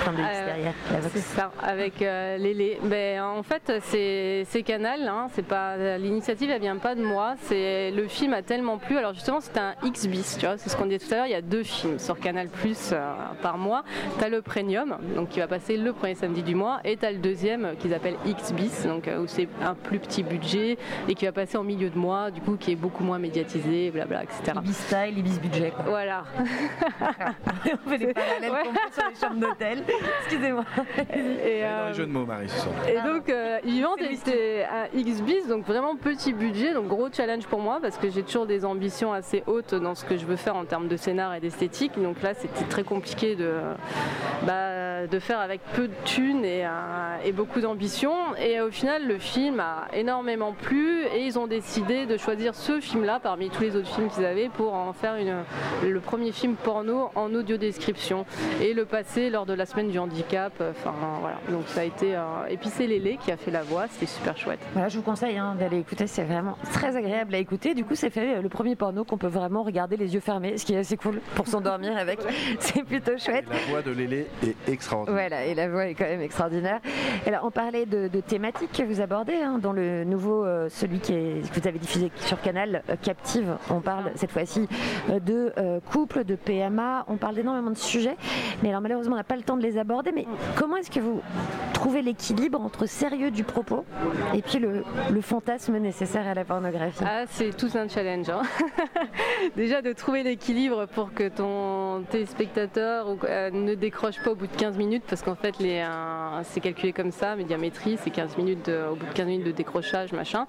Euh, 0.06 0.46
derrière, 0.46 0.74
C'est 1.12 1.18
ça, 1.20 1.50
avec 1.62 2.00
Lélé. 2.00 2.78
Ben, 2.84 3.22
en 3.22 3.42
fait, 3.42 3.72
c'est 3.82 4.62
Canal. 4.62 5.08
Hein, 5.08 5.28
c'est 5.32 5.46
pas 5.46 5.98
l'initiative, 5.98 6.50
elle 6.50 6.60
vient 6.60 6.76
pas 6.76 6.94
de 6.94 7.02
moi. 7.02 7.34
C'est 7.42 7.90
le 7.90 8.06
film 8.08 8.34
a 8.34 8.42
tellement 8.42 8.78
plu. 8.78 8.96
Alors 8.96 9.14
justement, 9.14 9.40
c'était 9.40 9.60
un 9.60 9.74
X 9.82 10.06
bis. 10.06 10.36
Tu 10.38 10.46
vois, 10.46 10.58
c'est 10.58 10.70
ce 10.70 10.76
qu'on 10.76 10.86
disait 10.86 10.98
tout 10.98 11.12
à 11.12 11.16
l'heure. 11.16 11.26
Il 11.26 11.32
y 11.32 11.36
a 11.36 11.42
deux 11.42 11.62
films 11.62 11.98
sur 11.98 12.18
Canal 12.18 12.48
Plus 12.48 12.94
par 13.42 13.58
mois. 13.58 13.84
Tu 14.18 14.24
as 14.24 14.28
le 14.28 14.42
Premium, 14.42 14.96
donc 15.14 15.30
qui 15.30 15.40
va 15.40 15.46
passer 15.46 15.76
le 15.76 15.92
premier 15.92 16.14
samedi 16.14 16.42
du 16.42 16.54
mois, 16.54 16.80
et 16.84 16.96
tu 16.96 17.04
as 17.04 17.12
le 17.12 17.18
deuxième 17.18 17.64
euh, 17.64 17.74
qu'ils 17.74 17.94
appellent 17.94 18.16
X 18.26 18.52
bis, 18.52 18.86
donc 18.86 19.08
euh, 19.08 19.22
où 19.22 19.26
c'est 19.26 19.48
un 19.62 19.74
plus 19.74 19.98
petit 19.98 20.22
budget 20.22 20.78
et 21.08 21.14
qui 21.14 21.24
va 21.24 21.32
passer 21.32 21.56
en 21.56 21.64
milieu 21.64 21.90
de 21.90 21.98
mois, 21.98 22.30
du 22.30 22.40
coup 22.40 22.56
qui 22.56 22.72
est 22.72 22.76
beaucoup 22.76 23.04
moins 23.04 23.18
médiatisé, 23.18 23.90
blabla, 23.90 24.24
etc. 24.24 24.52
Ibis 24.56 24.74
style, 24.74 25.18
Ibis 25.18 25.38
budget. 25.40 25.72
Voilà. 25.86 26.24
On 27.86 27.90
fait 27.90 27.98
des 27.98 28.14
parallèles 28.14 28.50
ouais. 28.50 28.70
sur 28.92 29.08
les 29.08 29.14
chambres 29.14 29.40
d'hôtel. 29.40 29.82
Excusez-moi. 30.20 30.64
Et, 31.14 31.20
dans 31.20 31.24
les 31.44 31.62
euh, 31.62 31.92
jeux 31.92 32.06
de 32.06 32.12
mots, 32.12 32.26
Marie, 32.26 32.46
Et 32.88 33.00
donc, 33.00 33.28
euh, 33.28 33.58
Yvan 33.64 33.96
était 33.96 34.64
à 34.70 34.88
X 34.94 35.22
bis, 35.22 35.46
donc 35.48 35.66
vraiment 35.66 35.96
petit 35.96 36.32
budget, 36.32 36.74
donc 36.74 36.88
gros 36.88 37.08
challenge 37.12 37.46
pour 37.46 37.60
moi 37.60 37.78
parce 37.80 37.96
que 37.96 38.10
j'ai 38.10 38.22
toujours 38.22 38.46
des 38.46 38.64
ambitions 38.64 39.12
assez 39.12 39.42
hautes 39.46 39.74
dans 39.74 39.94
ce 39.94 40.04
que 40.04 40.16
je 40.16 40.24
veux 40.24 40.36
faire 40.36 40.56
en 40.56 40.64
termes 40.64 40.88
de 40.88 40.96
scénar 40.96 41.34
et 41.34 41.40
d'esthétique. 41.40 41.92
Donc 42.00 42.22
là, 42.22 42.34
c'était 42.34 42.64
très 42.64 42.84
compliqué 42.84 43.36
de, 43.36 43.54
bah, 44.46 44.93
de 45.10 45.18
faire 45.18 45.40
avec 45.40 45.60
peu 45.74 45.88
de 45.88 45.94
thunes 46.04 46.44
et, 46.44 46.66
et 47.24 47.32
beaucoup 47.32 47.60
d'ambition. 47.60 48.12
Et 48.36 48.60
au 48.60 48.70
final, 48.70 49.06
le 49.06 49.18
film 49.18 49.60
a 49.60 49.86
énormément 49.92 50.52
plu 50.52 51.04
et 51.14 51.24
ils 51.24 51.38
ont 51.38 51.46
décidé 51.46 52.06
de 52.06 52.16
choisir 52.16 52.54
ce 52.54 52.80
film-là 52.80 53.20
parmi 53.22 53.50
tous 53.50 53.62
les 53.62 53.76
autres 53.76 53.88
films 53.88 54.08
qu'ils 54.08 54.24
avaient 54.24 54.48
pour 54.48 54.74
en 54.74 54.92
faire 54.92 55.16
une, 55.16 55.44
le 55.88 56.00
premier 56.00 56.32
film 56.32 56.54
porno 56.54 57.10
en 57.14 57.34
audio 57.34 57.56
description 57.56 58.26
et 58.60 58.74
le 58.74 58.84
passer 58.84 59.30
lors 59.30 59.46
de 59.46 59.52
la 59.52 59.66
semaine 59.66 59.88
du 59.88 59.98
handicap. 59.98 60.52
Enfin 60.60 60.94
voilà, 61.20 61.38
donc 61.50 61.66
ça 61.68 61.80
a 61.80 61.84
été. 61.84 62.14
Euh, 62.14 62.22
et 62.48 62.56
puis 62.56 62.68
c'est 62.68 62.86
Lélé 62.86 63.16
qui 63.16 63.32
a 63.32 63.36
fait 63.36 63.50
la 63.50 63.62
voix, 63.62 63.86
c'était 63.88 64.06
super 64.06 64.36
chouette. 64.36 64.60
Voilà, 64.72 64.88
je 64.88 64.96
vous 64.96 65.02
conseille 65.02 65.38
hein, 65.38 65.56
d'aller 65.58 65.78
écouter, 65.78 66.06
c'est 66.06 66.24
vraiment 66.24 66.56
très 66.72 66.96
agréable 66.96 67.34
à 67.34 67.38
écouter. 67.38 67.74
Du 67.74 67.84
coup, 67.84 67.94
c'est 67.94 68.10
fait 68.10 68.40
le 68.40 68.48
premier 68.48 68.76
porno 68.76 69.04
qu'on 69.04 69.18
peut 69.18 69.26
vraiment 69.26 69.62
regarder 69.62 69.96
les 69.96 70.14
yeux 70.14 70.20
fermés, 70.20 70.58
ce 70.58 70.64
qui 70.64 70.74
est 70.74 70.78
assez 70.78 70.96
cool 70.96 71.20
pour 71.34 71.46
s'endormir 71.46 71.96
avec. 71.96 72.20
C'est 72.58 72.84
plutôt 72.84 73.18
chouette. 73.18 73.44
la 73.50 73.56
voix 73.70 73.82
de 73.82 73.90
Lélé 73.90 74.26
est 74.42 74.70
extraordinaire. 74.70 74.83
Voilà, 75.08 75.44
et 75.44 75.54
la 75.54 75.68
voix 75.68 75.86
est 75.86 75.94
quand 75.94 76.04
même 76.04 76.20
extraordinaire. 76.20 76.80
Alors, 77.26 77.44
on 77.44 77.50
parlait 77.50 77.86
de, 77.86 78.08
thématiques 78.20 78.72
que 78.72 78.82
vous 78.82 79.00
abordez 79.00 79.34
hein, 79.34 79.58
dans 79.58 79.72
le 79.72 80.04
nouveau, 80.04 80.44
euh, 80.44 80.68
celui 80.68 80.98
qui 80.98 81.12
est, 81.12 81.52
que 81.52 81.60
vous 81.60 81.68
avez 81.68 81.78
diffusé 81.78 82.10
sur 82.16 82.40
Canal, 82.40 82.82
euh, 82.88 82.96
Captive. 83.00 83.56
On 83.70 83.80
parle 83.80 84.12
cette 84.14 84.30
fois-ci 84.30 84.68
euh, 85.10 85.20
de 85.20 85.52
couple, 85.90 86.24
de 86.24 86.34
PMA. 86.36 87.04
On 87.08 87.16
parle 87.16 87.36
d'énormément 87.36 87.70
de 87.70 87.76
sujets. 87.76 88.16
Mais 88.62 88.70
alors, 88.70 88.80
malheureusement, 88.80 89.14
on 89.14 89.18
n'a 89.18 89.24
pas 89.24 89.36
le 89.36 89.42
temps 89.42 89.56
de 89.56 89.62
les 89.62 89.78
aborder. 89.78 90.12
Mais 90.12 90.26
comment 90.56 90.76
est-ce 90.76 90.90
que 90.90 91.00
vous 91.00 91.20
trouvez 91.72 92.02
l'équilibre 92.02 92.60
entre 92.60 92.86
sérieux 92.86 93.30
du 93.30 93.44
propos 93.44 93.84
et 94.34 94.42
puis 94.42 94.58
le, 94.58 94.82
fantasme 95.20 95.78
nécessaire 95.78 96.26
à 96.26 96.34
la 96.34 96.44
pornographie? 96.44 97.04
Ah, 97.06 97.24
C'est 97.28 97.56
tout 97.56 97.70
un 97.74 97.88
challenge. 97.88 98.28
Hein. 98.28 98.42
Déjà, 99.56 99.80
de 99.80 99.92
trouver 99.92 100.22
l'équilibre 100.22 100.86
pour 100.86 101.14
que 101.14 101.28
ton 101.28 102.04
téléspectateur 102.10 103.16
ne 103.52 103.74
décroche 103.74 104.22
pas 104.22 104.32
au 104.32 104.34
bout 104.34 104.46
de 104.46 104.56
15 104.56 104.73
minutes 104.76 105.04
parce 105.08 105.22
qu'en 105.22 105.34
fait 105.34 105.54
c'est 106.42 106.60
calculé 106.60 106.92
comme 106.92 107.10
ça, 107.10 107.36
médiamétrie, 107.36 107.98
c'est 108.02 108.10
15 108.10 108.36
minutes 108.36 108.68
au 108.68 108.96
bout 108.96 109.06
de 109.06 109.12
15 109.12 109.26
minutes 109.26 109.46
de 109.46 109.52
décrochage, 109.52 110.12
machin. 110.12 110.46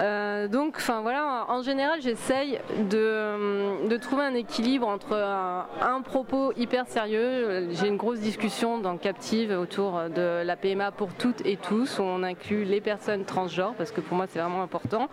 Euh, 0.00 0.48
donc, 0.48 0.74
enfin 0.76 1.00
voilà, 1.00 1.46
en 1.48 1.62
général, 1.62 2.00
j'essaye 2.00 2.60
de, 2.90 3.88
de, 3.88 3.96
trouver 3.96 4.24
un 4.24 4.34
équilibre 4.34 4.86
entre 4.86 5.14
un, 5.14 6.00
propos 6.02 6.52
hyper 6.56 6.86
sérieux. 6.86 7.68
J'ai 7.72 7.88
une 7.88 7.96
grosse 7.96 8.20
discussion 8.20 8.78
dans 8.78 8.96
Captive 8.96 9.50
autour 9.50 10.00
de 10.14 10.42
la 10.44 10.56
PMA 10.56 10.92
pour 10.92 11.12
toutes 11.14 11.44
et 11.44 11.56
tous, 11.56 11.98
où 11.98 12.02
on 12.02 12.22
inclut 12.22 12.64
les 12.64 12.80
personnes 12.80 13.24
transgenres, 13.24 13.74
parce 13.74 13.90
que 13.90 14.00
pour 14.00 14.16
moi 14.16 14.26
c'est 14.28 14.38
vraiment 14.38 14.62
important. 14.62 15.08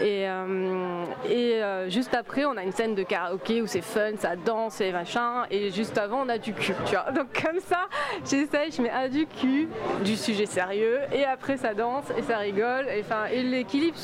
Et, 0.00 0.28
euh, 0.28 1.04
et 1.28 1.62
euh, 1.62 1.88
juste 1.90 2.14
après, 2.14 2.44
on 2.44 2.56
a 2.56 2.62
une 2.62 2.72
scène 2.72 2.94
de 2.94 3.02
karaoké 3.02 3.60
où 3.62 3.66
c'est 3.66 3.82
fun, 3.82 4.16
ça 4.16 4.36
danse 4.36 4.80
et 4.80 4.92
machin, 4.92 5.44
et 5.50 5.70
juste 5.70 5.98
avant 5.98 6.22
on 6.24 6.28
a 6.28 6.38
du 6.38 6.52
cul, 6.52 6.74
tu 6.86 6.94
vois. 6.94 7.10
Donc 7.12 7.42
comme 7.42 7.60
ça, 7.60 7.77
j'essaye, 8.24 8.72
je 8.72 8.82
mets 8.82 8.90
un 8.90 9.08
du 9.08 9.26
cul, 9.26 9.68
du 10.04 10.16
sujet 10.16 10.46
sérieux, 10.46 11.00
et 11.12 11.24
après 11.24 11.56
ça 11.56 11.74
danse 11.74 12.04
et 12.16 12.22
ça 12.22 12.38
rigole. 12.38 12.86
Et, 12.88 13.04
et 13.32 13.42
l'équilibre, 13.42 13.96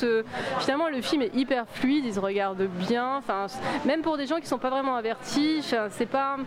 finalement 0.59 0.89
le 0.89 1.01
film 1.01 1.21
est 1.21 1.35
hyper 1.35 1.65
fluide, 1.67 2.05
il 2.05 2.13
se 2.13 2.19
regarde 2.19 2.61
bien. 2.87 3.17
Enfin, 3.17 3.47
même 3.85 4.01
pour 4.01 4.17
des 4.17 4.27
gens 4.27 4.37
qui 4.37 4.47
sont 4.47 4.57
pas 4.57 4.69
vraiment 4.69 4.95
avertis, 4.95 5.61
c'est 5.89 6.05
pas. 6.05 6.37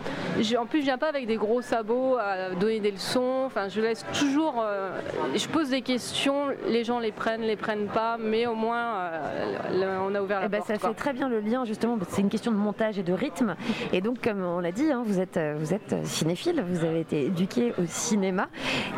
En 0.59 0.67
plus, 0.67 0.81
je 0.81 0.85
viens 0.85 0.99
pas 0.99 1.09
avec 1.09 1.27
des 1.27 1.37
gros 1.37 1.63
sabots 1.63 2.17
à 2.17 2.51
donner 2.51 2.81
des 2.81 2.91
leçons. 2.91 3.43
Enfin, 3.47 3.69
je 3.69 3.81
laisse 3.81 4.05
toujours. 4.13 4.57
Euh, 4.61 4.91
je 5.35 5.47
pose 5.49 5.71
des 5.71 5.83
questions, 5.83 6.47
les 6.67 6.85
gens 6.85 6.99
les 6.99 7.13
prennent, 7.13 7.43
les 7.43 7.57
prennent 7.57 7.87
pas, 7.87 8.17
mais 8.19 8.47
au 8.47 8.55
moins 8.55 8.97
euh, 8.97 9.99
on 10.07 10.15
a 10.15 10.23
ouvert 10.23 10.41
la 10.41 10.47
eh 10.47 10.49
ben, 10.49 10.59
porte. 10.59 10.69
Ça 10.69 10.89
fait 10.89 10.95
très 10.95 11.13
bien 11.13 11.29
le 11.29 11.41
lien 11.41 11.65
justement. 11.65 11.99
C'est 12.09 12.23
une 12.23 12.29
question 12.29 12.53
de 12.53 12.57
montage 12.57 12.99
et 12.99 13.03
de 13.03 13.13
rythme. 13.13 13.57
Et 13.93 14.01
donc, 14.01 14.23
comme 14.23 14.43
on 14.43 14.61
l'a 14.61 14.73
dit, 14.73 14.91
hein, 14.91 15.03
vous 15.05 15.21
êtes 15.21 15.39
vous 15.59 15.75
êtes 15.75 15.95
cinéphile, 16.07 16.65
vous 16.67 16.85
avez 16.85 17.01
été 17.01 17.18
éduqué 17.27 17.73
au 17.79 17.87
cinéma, 17.87 18.49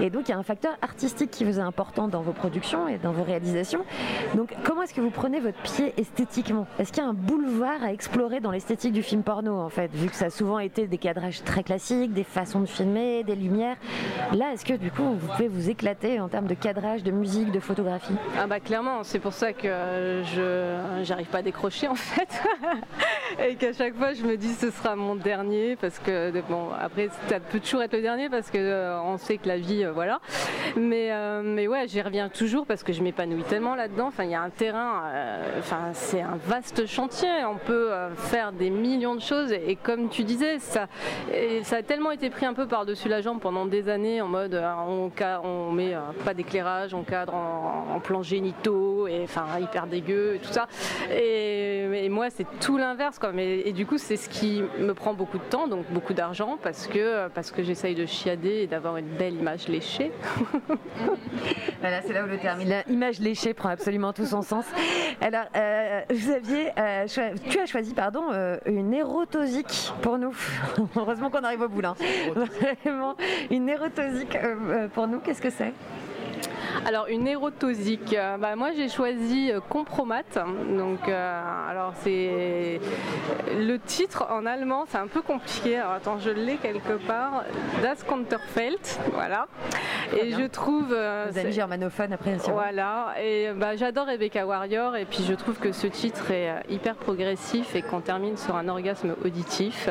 et 0.01 0.11
donc 0.11 0.29
il 0.29 0.33
y 0.33 0.35
a 0.35 0.39
un 0.39 0.43
facteur 0.43 0.77
artistique 0.83 1.31
qui 1.31 1.45
vous 1.45 1.59
est 1.59 1.63
important 1.63 2.09
dans 2.09 2.23
vos 2.23 2.33
productions 2.33 2.89
et 2.89 2.99
dans 2.99 3.13
vos 3.13 3.25
réalisations. 3.25 3.85
Donc, 4.35 4.55
comment 4.65 4.83
est-ce 4.83 4.95
que 4.95 5.01
vous 5.01 5.11
prenez 5.11 5.41
votre 5.41 5.61
pied 5.63 5.93
esthétiquement? 5.97 6.67
Est-ce 6.79 6.93
qu'il 6.93 7.03
y 7.03 7.07
a 7.07 7.09
un 7.09 7.15
boulevard 7.15 7.83
à 7.83 7.93
explorer 7.93 8.41
dans 8.41 8.51
l'esthétique 8.51 8.93
du 8.93 9.03
film 9.03 9.23
porno 9.23 9.59
en 9.59 9.69
fait, 9.69 9.91
vu 9.93 10.09
que 10.09 10.17
ça 10.17 10.27
a 10.27 10.31
souvent 10.31 10.59
été 10.59 10.87
des 10.87 10.99
cadrages 10.99 11.43
très 11.45 11.63
classiques, 11.63 12.13
des 12.13 12.25
façons 12.25 12.61
de 12.61 12.67
filmer, 12.67 13.25
des 13.25 13.37
lumières? 13.37 13.77
Là, 14.33 14.53
est-ce 14.53 14.65
que 14.65 14.75
du 14.75 14.91
coup, 14.91 15.05
vous 15.05 15.27
pouvez 15.27 15.49
vous 15.49 15.71
éclater 15.71 16.21
en 16.21 16.29
termes 16.29 16.47
de 16.47 16.55
cadrage, 16.55 17.03
de 17.03 17.11
musique, 17.11 17.51
de 17.53 17.61
photographie? 17.61 18.15
Ah 18.39 18.47
bah 18.47 18.61
clairement, 18.61 19.03
c'est 19.03 19.19
pour 19.19 19.33
ça 19.33 19.53
que 19.53 20.23
je 20.25 21.01
j'arrive 21.03 21.27
pas 21.27 21.39
à 21.39 21.43
décrocher 21.43 21.89
en 21.89 21.95
fait, 21.95 22.43
et 23.49 23.55
qu'à 23.57 23.73
chaque 23.73 23.95
fois 23.95 24.13
je 24.13 24.23
me 24.25 24.37
dis 24.37 24.53
ce 24.53 24.71
sera 24.71 24.97
mon 24.97 25.15
dernier 25.15 25.77
parce 25.77 25.99
que 25.99 26.33
bon 26.49 26.69
après 26.79 27.09
ça 27.29 27.41
peut 27.41 27.61
toujours 27.61 27.83
être 27.83 27.95
le 27.95 28.03
dernier 28.03 28.10
parce 28.31 28.51
que 28.51 28.59
euh, 28.59 29.01
on 29.03 29.19
sait 29.19 29.39
que 29.39 29.47
la 29.47 29.57
vie 29.57 29.85
euh, 29.85 29.93
voilà, 29.93 30.21
mais 30.77 31.13
euh, 31.13 31.43
mais 31.45 31.69
ouais 31.69 31.87
j'y 31.87 32.03
reviens 32.03 32.29
toujours 32.29 32.67
parce 32.67 32.83
que 32.83 32.93
je 32.93 33.03
m'épanouis 33.03 33.45
tellement 33.45 33.75
là-dedans. 33.75 34.09
Enfin 34.09 34.25
il 34.25 34.31
y 34.31 34.35
a 34.35 34.43
un 34.43 34.51
terrain, 34.51 35.03
enfin 35.59 35.91
c'est 35.93 36.21
un 36.21 36.37
vaste 36.47 36.87
chantier, 36.87 37.29
on 37.49 37.57
peut 37.57 37.91
faire 38.17 38.53
des 38.53 38.71
millions 38.71 39.15
de 39.15 39.21
choses 39.21 39.53
et, 39.53 39.77
comme 39.77 40.09
tu 40.09 40.25
disais 40.25 40.59
ça 40.59 40.89
et 41.33 41.63
ça 41.63 41.77
a 41.77 41.83
tellement 41.83 42.11
été 42.11 42.31
pris 42.31 42.47
un 42.47 42.55
peu 42.55 42.67
par-dessus 42.67 43.09
la 43.09 43.21
jambe 43.21 43.41
pendant 43.41 43.67
des 43.67 43.89
années 43.89 44.21
en 44.21 44.29
mode 44.29 44.61
on, 44.89 45.11
on 45.45 45.73
met 45.73 45.95
pas 46.25 46.35
d'éclairage, 46.35 46.95
on 46.95 47.03
cadre 47.03 47.35
en, 47.35 47.95
en 47.95 48.01
plan 48.01 48.23
génitaux 48.23 49.07
et 49.07 49.23
enfin 49.23 49.47
hyper 49.61 49.87
dégueu 49.87 50.35
et 50.37 50.39
tout 50.39 50.53
ça. 50.53 50.67
Et, 51.13 52.09
moi 52.11 52.29
c'est 52.31 52.47
tout 52.61 52.77
l'inverse 52.77 53.19
quoi. 53.19 53.31
Mais, 53.33 53.61
et 53.61 53.73
du 53.73 53.87
coup 53.87 53.99
c'est 53.99 54.17
ce 54.17 54.29
qui 54.29 54.63
me 54.79 54.95
prend 54.95 55.15
beaucoup 55.15 55.39
de 55.39 55.45
temps, 55.45 55.69
donc 55.69 55.85
beaucoup 55.91 56.13
d'argent 56.13 56.59
parce 56.61 56.89
que 56.89 57.29
parce 57.29 57.53
que 57.53 57.63
j'essaye 57.63 57.95
de 57.95 58.00
chiader 58.07 58.63
et 58.63 58.67
d'avoir 58.67 58.97
une 58.97 59.09
belle 59.09 59.35
image 59.35 59.69
léchée. 59.69 60.13
voilà, 61.81 62.03
c'est 62.03 62.13
là 62.13 62.25
où 62.25 62.27
le 62.27 62.39
terme 62.39 62.61
l'image 62.87 63.21
léchée 63.21 63.55
prend 63.55 63.69
absolument 63.69 64.13
tout 64.13 64.27
son 64.27 64.43
sens. 64.43 64.65
Alors, 65.21 65.45
euh, 65.57 66.01
Xavier, 66.11 66.71
euh, 66.79 67.07
tu 67.49 67.59
as 67.59 67.67
choisi 67.67 67.95
pardon, 67.95 68.25
euh, 68.33 68.59
une 68.67 68.93
érotosique 68.95 69.93
pour 70.03 70.19
nous. 70.19 70.35
Heureusement 70.97 71.31
qu'on 71.31 71.45
arrive 71.45 71.63
au 71.63 71.69
bout 71.69 71.81
là. 71.81 71.95
Vraiment, 72.35 73.17
une 73.51 73.69
érotosique 73.69 74.37
pour 74.95 75.07
nous, 75.07 75.21
qu'est-ce 75.21 75.43
que 75.43 75.51
c'est? 75.51 75.73
Alors 76.87 77.07
une 77.09 77.29
érotosique, 77.29 78.15
euh, 78.15 78.39
bah, 78.39 78.57
moi 78.57 78.71
j'ai 78.75 78.89
choisi 78.89 79.51
euh, 79.53 79.61
Compromat. 79.61 80.23
Donc 80.75 81.09
euh, 81.09 81.69
alors 81.69 81.93
c'est 82.03 82.81
le 83.57 83.77
titre 83.79 84.27
en 84.31 84.47
allemand, 84.47 84.85
c'est 84.89 84.99
un 84.99 85.07
peu 85.07 85.23
compliqué. 85.23 85.77
Alors 85.77 85.93
attends, 85.93 86.19
je 86.19 86.31
l'ai 86.31 86.57
quelque 86.57 86.95
part. 87.07 87.45
Das 87.83 88.03
Konterfeld, 88.07 88.81
voilà. 89.13 89.47
Et 90.17 90.31
je 90.33 90.47
trouve. 90.47 90.89
Vous 90.89 91.39
avez 91.39 91.53
germanophone 91.53 92.13
après. 92.13 92.37
Voilà. 92.51 93.15
Et 93.23 93.51
bah, 93.55 93.77
j'adore 93.77 94.07
Rebecca 94.07 94.47
Warrior 94.47 94.97
et 94.97 95.05
puis 95.05 95.25
je 95.29 95.35
trouve 95.35 95.59
que 95.59 95.73
ce 95.73 95.87
titre 95.87 96.31
est 96.31 96.51
hyper 96.69 96.97
progressif 96.97 97.77
et 97.77 97.83
qu'on 97.83 98.01
termine 98.01 98.37
sur 98.37 98.57
un 98.57 98.69
orgasme 98.69 99.15
auditif. 99.25 99.89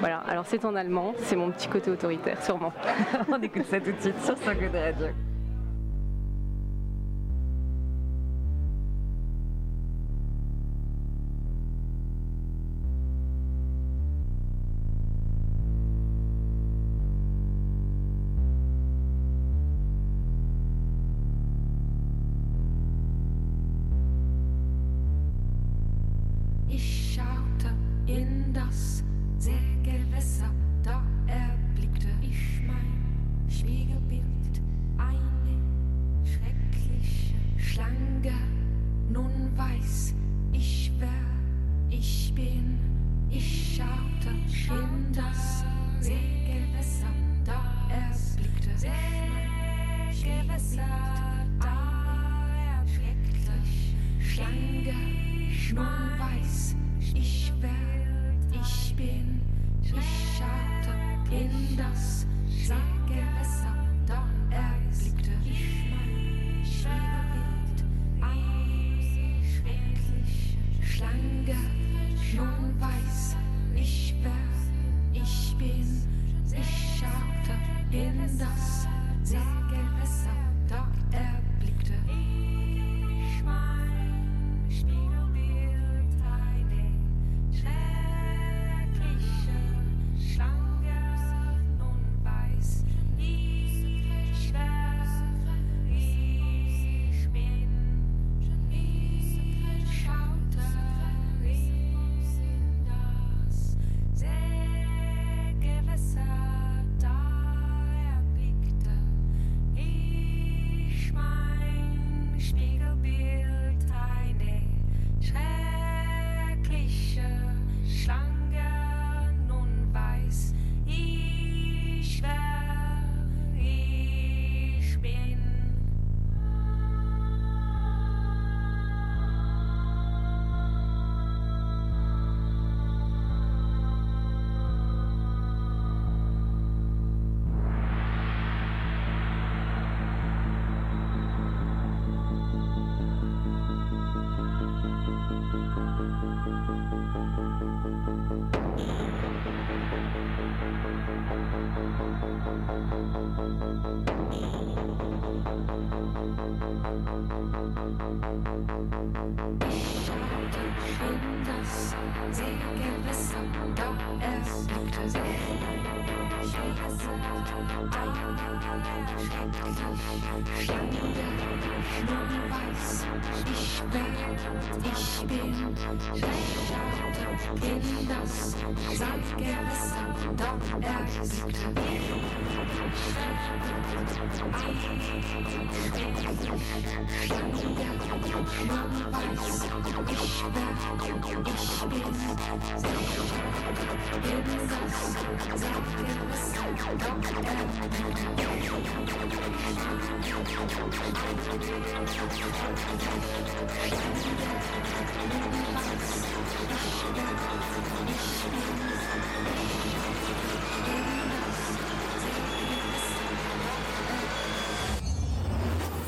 Voilà. 0.00 0.22
Alors 0.28 0.44
c'est 0.46 0.64
en 0.64 0.74
allemand, 0.74 1.14
c'est 1.18 1.36
mon 1.36 1.50
petit 1.50 1.68
côté 1.68 1.90
autoritaire 1.90 2.42
sûrement. 2.42 2.72
On 3.30 3.40
écoute 3.40 3.66
ça 3.70 3.80
tout 3.80 3.92
de 3.92 4.00
suite 4.00 4.22
sur 4.24 4.36
So 4.38 4.52
Good 4.52 4.74
Radio. 4.74 5.31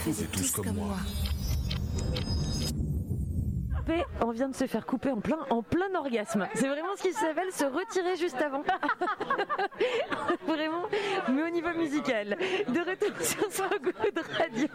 Faisez 0.05 0.27
tous 0.27 0.51
comme 0.51 0.77
moi. 0.77 0.97
on 0.97 1.34
vient 4.35 4.49
de 4.49 4.55
se 4.55 4.67
faire 4.67 4.85
couper 4.85 5.11
en 5.11 5.21
plein, 5.21 5.39
en 5.51 5.63
plein 5.63 5.95
orgasme. 5.95 6.47
C'est 6.55 6.69
vraiment 6.69 6.95
ce 6.97 7.03
qui 7.03 7.13
s'appelle 7.13 7.53
se 7.53 7.65
retirer 7.65 8.17
juste 8.17 8.41
avant. 8.43 8.63
vraiment, 10.47 10.83
musical. 11.77 12.37
De 12.69 12.81
retour 12.81 13.21
sur 13.21 13.69
de 13.69 14.37
radio 14.37 14.69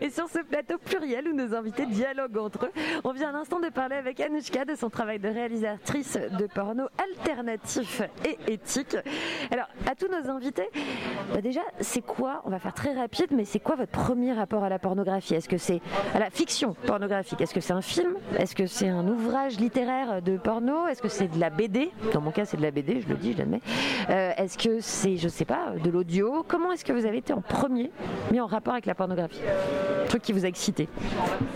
et 0.00 0.10
sur 0.10 0.28
ce 0.28 0.38
plateau 0.40 0.78
pluriel 0.78 1.28
où 1.28 1.32
nos 1.34 1.54
invités 1.54 1.86
dialoguent 1.86 2.38
entre 2.38 2.66
eux. 2.66 2.72
On 3.04 3.12
vient 3.12 3.30
à 3.30 3.32
l'instant 3.32 3.60
de 3.60 3.68
parler 3.68 3.96
avec 3.96 4.20
Anushka 4.20 4.64
de 4.64 4.74
son 4.74 4.90
travail 4.90 5.18
de 5.18 5.28
réalisatrice 5.28 6.18
de 6.38 6.46
porno 6.46 6.84
alternatif 6.98 8.02
et 8.24 8.52
éthique. 8.52 8.96
Alors, 9.50 9.66
à 9.86 9.94
tous 9.94 10.08
nos 10.08 10.30
invités, 10.30 10.68
bah 11.32 11.40
déjà, 11.40 11.60
c'est 11.80 12.04
quoi, 12.04 12.42
on 12.44 12.50
va 12.50 12.58
faire 12.58 12.74
très 12.74 12.94
rapide, 12.94 13.28
mais 13.32 13.44
c'est 13.44 13.60
quoi 13.60 13.76
votre 13.76 13.92
premier 13.92 14.32
rapport 14.32 14.64
à 14.64 14.68
la 14.68 14.78
pornographie? 14.78 15.34
Est-ce 15.34 15.48
que 15.48 15.58
c'est 15.58 15.80
à 16.14 16.18
la 16.18 16.30
fiction 16.30 16.74
pornographique? 16.86 17.40
Est-ce 17.40 17.54
que 17.54 17.60
c'est 17.60 17.72
un 17.72 17.82
film? 17.82 18.14
Est-ce 18.38 18.54
que 18.54 18.66
c'est 18.66 18.88
un 18.88 19.06
ouvrage 19.06 19.58
littéraire 19.58 20.22
de 20.22 20.36
porno? 20.36 20.86
Est-ce 20.86 21.02
que 21.02 21.08
c'est 21.08 21.28
de 21.28 21.38
la 21.38 21.50
BD 21.50 21.90
Dans 22.12 22.20
mon 22.20 22.30
cas, 22.30 22.44
c'est 22.44 22.56
de 22.56 22.62
la 22.62 22.70
BD, 22.70 23.00
je 23.00 23.08
le 23.08 23.16
dis, 23.16 23.32
je 23.32 23.38
l'admets. 23.38 23.60
Euh, 24.08 24.32
est-ce 24.36 24.58
que 24.58 24.80
c'est, 24.80 25.16
je 25.16 25.28
sais 25.28 25.44
pas, 25.44 25.72
de 25.82 25.90
l'audio? 25.90 26.39
Comment 26.46 26.72
est-ce 26.72 26.84
que 26.84 26.92
vous 26.92 27.06
avez 27.06 27.18
été 27.18 27.32
en 27.32 27.40
premier 27.40 27.90
mis 28.30 28.40
en 28.40 28.46
rapport 28.46 28.72
avec 28.72 28.86
la 28.86 28.94
pornographie 28.94 29.40
truc 30.10 30.22
qui 30.22 30.32
vous 30.32 30.44
a 30.44 30.48
excité 30.48 30.88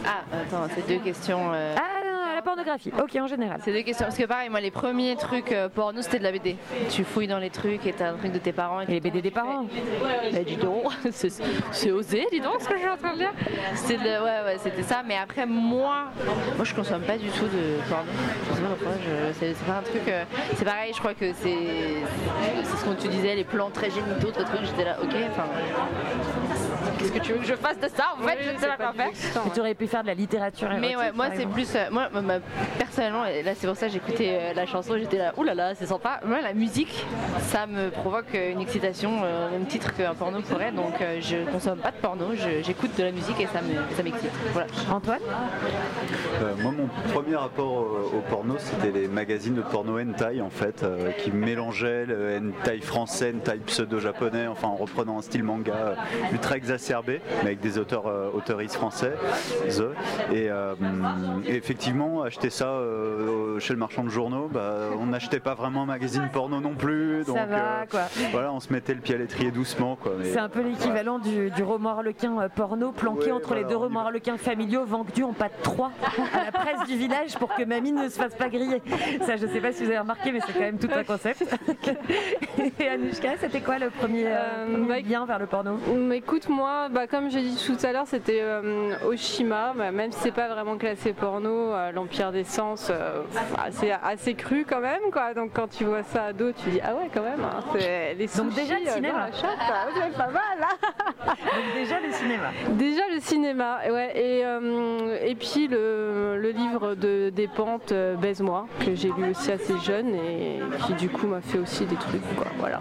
Ah, 0.06 0.23
attends, 0.32 0.73
c'est 0.74 0.86
deux 0.86 1.02
questions. 1.02 1.52
Euh. 1.52 1.74
Ah, 1.77 2.05
la 2.35 2.43
pornographie. 2.43 2.93
Ok, 3.01 3.16
en 3.16 3.27
général. 3.27 3.61
C'est 3.65 3.73
deux 3.73 3.82
questions. 3.82 4.06
Parce 4.06 4.19
que 4.19 4.24
pareil, 4.24 4.48
moi, 4.48 4.61
les 4.61 4.70
premiers 4.70 5.16
trucs 5.16 5.52
euh, 5.52 5.69
porno, 5.69 6.02
c'était 6.02 6.19
de 6.19 6.24
la 6.24 6.32
BD. 6.32 6.56
Tu 6.89 7.05
fouilles 7.05 7.27
dans 7.27 7.39
les 7.39 7.51
trucs 7.51 7.86
et 7.86 7.93
t'as 7.93 8.11
un 8.11 8.15
truc 8.15 8.32
de 8.32 8.39
tes 8.39 8.52
parents. 8.52 8.81
Et, 8.81 8.86
les 8.86 9.01
BD 9.01 9.23
des 9.23 9.31
parents. 9.31 9.65
Bah, 10.32 10.43
dis 10.44 10.56
donc, 10.56 10.85
c'est 11.11 11.90
osé, 11.90 12.27
dis 12.31 12.40
donc, 12.40 12.61
ce 12.61 12.69
que 12.69 12.74
je 12.74 12.81
suis 12.81 12.89
en 12.89 12.97
train 12.97 13.12
de 13.12 13.19
dire. 13.19 13.32
C'était 13.74 14.19
ouais, 14.19 14.43
ouais, 14.44 14.56
c'était 14.59 14.82
ça. 14.82 15.02
Mais 15.06 15.16
après, 15.16 15.47
moi, 15.47 16.05
moi, 16.56 16.65
je 16.65 16.74
consomme 16.74 17.02
pas 17.02 17.19
du 17.19 17.28
tout 17.28 17.47
de 17.47 17.89
porno. 17.89 18.11
Je 18.51 18.56
sais 18.56 18.62
pas 18.62 18.69
pourquoi. 18.69 18.93
C'est 19.40 19.66
pas 19.66 19.78
un 19.78 19.82
truc. 19.82 20.09
Euh, 20.09 20.24
c'est 20.55 20.65
pareil, 20.65 20.93
je 20.93 20.98
crois 20.98 21.15
que 21.15 21.32
c'est 21.32 21.56
c'est 22.62 22.77
ce 22.77 22.85
que 22.85 23.02
tu 23.02 23.09
disais, 23.09 23.35
les 23.35 23.44
plans 23.44 23.70
très 23.70 23.90
génitaux, 23.90 24.31
trucs. 24.31 24.74
J'étais 24.77 24.89
là, 24.89 24.97
ok, 25.01 25.15
enfin. 25.31 25.45
Qu'est-ce 26.99 27.13
que 27.13 27.19
tu 27.19 27.33
veux 27.33 27.39
que 27.39 27.47
je 27.47 27.55
fasse 27.55 27.79
de 27.79 27.89
ça 27.89 28.15
En 28.19 28.27
fait, 28.27 28.39
je 28.41 28.51
ne 28.51 28.59
sais 28.59 28.67
pas 28.67 28.77
quoi 28.77 28.93
faire. 28.93 29.11
Tu 29.53 29.61
aurais 29.61 29.75
pu 29.75 29.87
faire 29.87 30.03
de 30.03 30.09
la 30.09 30.15
littérature. 30.15 30.69
Mais 30.81 30.97
ouais, 30.97 31.13
moi, 31.13 31.27
c'est 31.37 31.47
plus. 31.47 31.75
Euh, 31.75 31.91
moi, 31.91 32.09
personnellement, 32.79 33.25
et 33.27 33.43
là, 33.43 33.53
c'est 33.55 33.67
pour 33.67 33.77
ça 33.77 33.87
que 33.87 33.93
j'écoutais 33.93 34.39
euh, 34.41 34.55
la 34.55 34.67
chanson, 34.67 34.97
j'étais 34.97 35.19
là, 35.19 35.33
oulala, 35.37 35.55
là 35.55 35.69
là, 35.71 35.75
c'est 35.75 35.87
sympa. 35.87 36.21
Moi, 36.25 36.41
la 36.41 36.55
musique, 36.55 37.05
ça 37.41 37.67
me 37.67 37.91
provoque 37.91 38.35
euh, 38.35 38.53
une 38.53 38.61
excitation, 38.61 39.19
au 39.19 39.51
même 39.51 39.67
titre 39.67 39.95
qu'un 39.95 40.15
porno 40.15 40.41
pourrait. 40.41 40.73
Donc, 40.73 40.95
je 41.21 41.51
consomme 41.51 41.79
pas 41.79 41.91
de 41.91 41.97
porno, 41.97 42.27
j'écoute 42.63 42.91
de 42.97 43.05
la 43.05 43.13
musique 43.13 43.41
et 43.41 43.47
ça 43.47 43.61
m'excite. 44.03 44.31
voilà. 44.53 44.69
Antoine? 44.91 45.21
Moi, 46.63 46.73
mon 46.73 46.89
premier 47.13 47.37
rapport 47.37 47.73
au, 48.15 48.23
porno, 48.29 48.55
c'était 48.59 48.93
les 48.93 49.09
magazines 49.09 49.55
de 49.55 49.63
porno 49.63 49.99
hentai, 49.99 50.41
en 50.41 50.51
fait, 50.51 50.85
qui 51.19 51.31
mélangeaient 51.31 52.07
le 52.07 52.39
hentai 52.39 52.81
français, 52.81 53.35
hentai 53.37 53.59
pseudo-japonais, 53.59 54.47
enfin, 54.47 54.64
en 54.69 54.77
reprenant 54.77 55.19
un 55.19 55.23
style 55.23 55.45
manga 55.45 55.97
ultra 56.32 56.57
exacerbé 56.57 57.20
mais 57.43 57.51
avec 57.51 57.61
des 57.61 57.78
auteurs 57.78 58.07
euh, 58.07 58.31
auteuristes 58.32 58.74
français. 58.74 59.12
Euh, 60.32 60.74
et, 61.47 61.57
effectivement, 61.57 62.23
acheter 62.23 62.51
ça 62.51 62.69
euh, 62.69 63.59
chez 63.61 63.73
le 63.73 63.78
marchand 63.78 64.05
de 64.05 64.09
journaux, 64.09 64.49
bah, 64.53 64.91
on 64.99 65.07
n'achetait 65.07 65.41
pas 65.41 65.55
vraiment 65.55 65.82
un 65.82 65.86
magazine 65.86 66.28
porno 66.32 66.61
non 66.61 66.74
plus. 66.74 67.24
Donc, 67.24 67.36
ça 67.36 67.47
va, 67.47 67.86
quoi. 67.91 68.03
Voilà, 68.32 68.53
on 68.53 68.61
se 68.61 68.73
mettait 68.73 68.95
le 68.95 69.01
pied 69.01 69.15
à 69.15 69.19
l'étrier 69.19 69.51
doucement. 69.51 69.97
Quoi, 69.97 70.12
C'est 70.23 70.39
un 70.39 70.49
peu 70.49 70.62
l'équivalent 70.62 71.19
du, 71.19 71.51
roman 71.62 71.91
harlequin 71.91 72.49
porno 72.55 72.93
planqué 72.93 73.32
entre 73.32 73.55
les 73.55 73.65
deux 73.65 73.77
romans 73.77 74.01
harlequins 74.01 74.36
familiaux 74.36 74.85
vendus 74.85 75.24
en 75.24 75.32
pas 75.32 75.49
de 75.49 75.62
3 75.62 75.91
à 76.35 76.45
la 76.45 76.53
presse 76.53 76.86
du 76.86 76.97
village 76.97 77.39
pour 77.39 77.55
que 77.55 77.65
mamie 77.65 77.93
ne 77.93 78.09
se 78.09 78.19
fasse 78.19 78.35
pas 78.35 78.49
griller. 78.49 78.82
Ça, 79.27 79.36
je 79.36 79.47
sais 79.47 79.61
pas 79.61 79.73
si 79.73 79.85
vous 79.85 79.91
avez 79.91 80.01
remarqué, 80.01 80.32
mais 80.32 80.41
c'est 80.47 80.53
quand 80.53 80.61
même 80.61 80.78
tout 80.78 80.91
un 80.95 81.05
concept. 81.05 81.43
et 82.81 82.89
Anushka, 82.89 83.36
c'était 83.41 83.61
quoi 83.61 83.78
le 83.78 83.91
premier, 83.91 84.27
bah, 84.89 85.01
lien 85.01 85.25
vers 85.27 85.39
le 85.39 85.47
porno 85.47 85.79
Écoute, 86.13 86.49
moi, 86.49 86.89
bah, 86.91 87.07
comme 87.07 87.31
j'ai 87.31 87.43
dit 87.43 87.57
tout 87.67 87.77
à 87.85 87.93
l'heure, 87.93 88.07
c'était 88.07 88.41
euh, 88.41 88.95
Oshima, 89.07 89.73
bah, 89.77 89.91
même 89.91 90.13
si 90.13 90.19
c'est 90.21 90.31
pas 90.33 90.49
vraiment 90.49 90.77
classé 90.77 91.13
porno, 91.13 91.73
euh, 91.73 91.93
l'Empire 91.93 92.33
des 92.33 92.45
Sens, 92.45 92.89
euh, 92.91 93.23
c'est 93.71 93.93
assez 93.93 94.35
cru 94.35 94.65
quand 94.69 94.81
même. 94.81 95.11
Quoi. 95.13 95.35
Donc 95.35 95.51
quand 95.53 95.69
tu 95.69 95.85
vois 95.85 96.03
ça 96.03 96.25
à 96.27 96.33
dos, 96.33 96.53
tu 96.53 96.71
dis 96.71 96.81
ah 96.83 96.95
ouais, 96.95 97.11
quand 97.13 97.23
même. 97.23 97.41
Hein, 97.41 97.63
c'est 97.79 98.15
les 98.15 98.27
Donc 98.27 98.55
déjà 98.55 98.79
le 98.79 98.87
cinéma. 98.87 99.29
pas 100.17 100.29
mal. 100.29 100.43
Hein. 100.63 100.89
Donc 101.27 101.75
déjà 101.75 102.01
le 102.01 102.13
cinéma. 102.13 102.47
Déjà 102.71 103.03
le 103.13 103.21
cinéma, 103.21 103.79
ouais. 103.91 104.13
Et, 104.17 105.31
et 105.31 105.35
puis 105.35 105.69
le, 105.69 106.39
le 106.39 106.51
livre 106.51 106.95
de 106.95 107.31
Despentes, 107.31 107.93
Baise-moi, 108.21 108.67
que 108.85 108.95
j'ai 108.95 109.09
lu 109.09 109.31
aussi 109.31 109.51
assez 109.51 109.77
jeune 109.79 110.15
et 110.15 110.61
qui 110.87 110.95
du 110.95 111.09
coup 111.09 111.27
m'a 111.27 111.41
fait 111.41 111.59
aussi 111.59 111.85
des 111.87 111.97
trucs. 111.97 112.23
Quoi. 112.37 112.47
Voilà. 112.59 112.81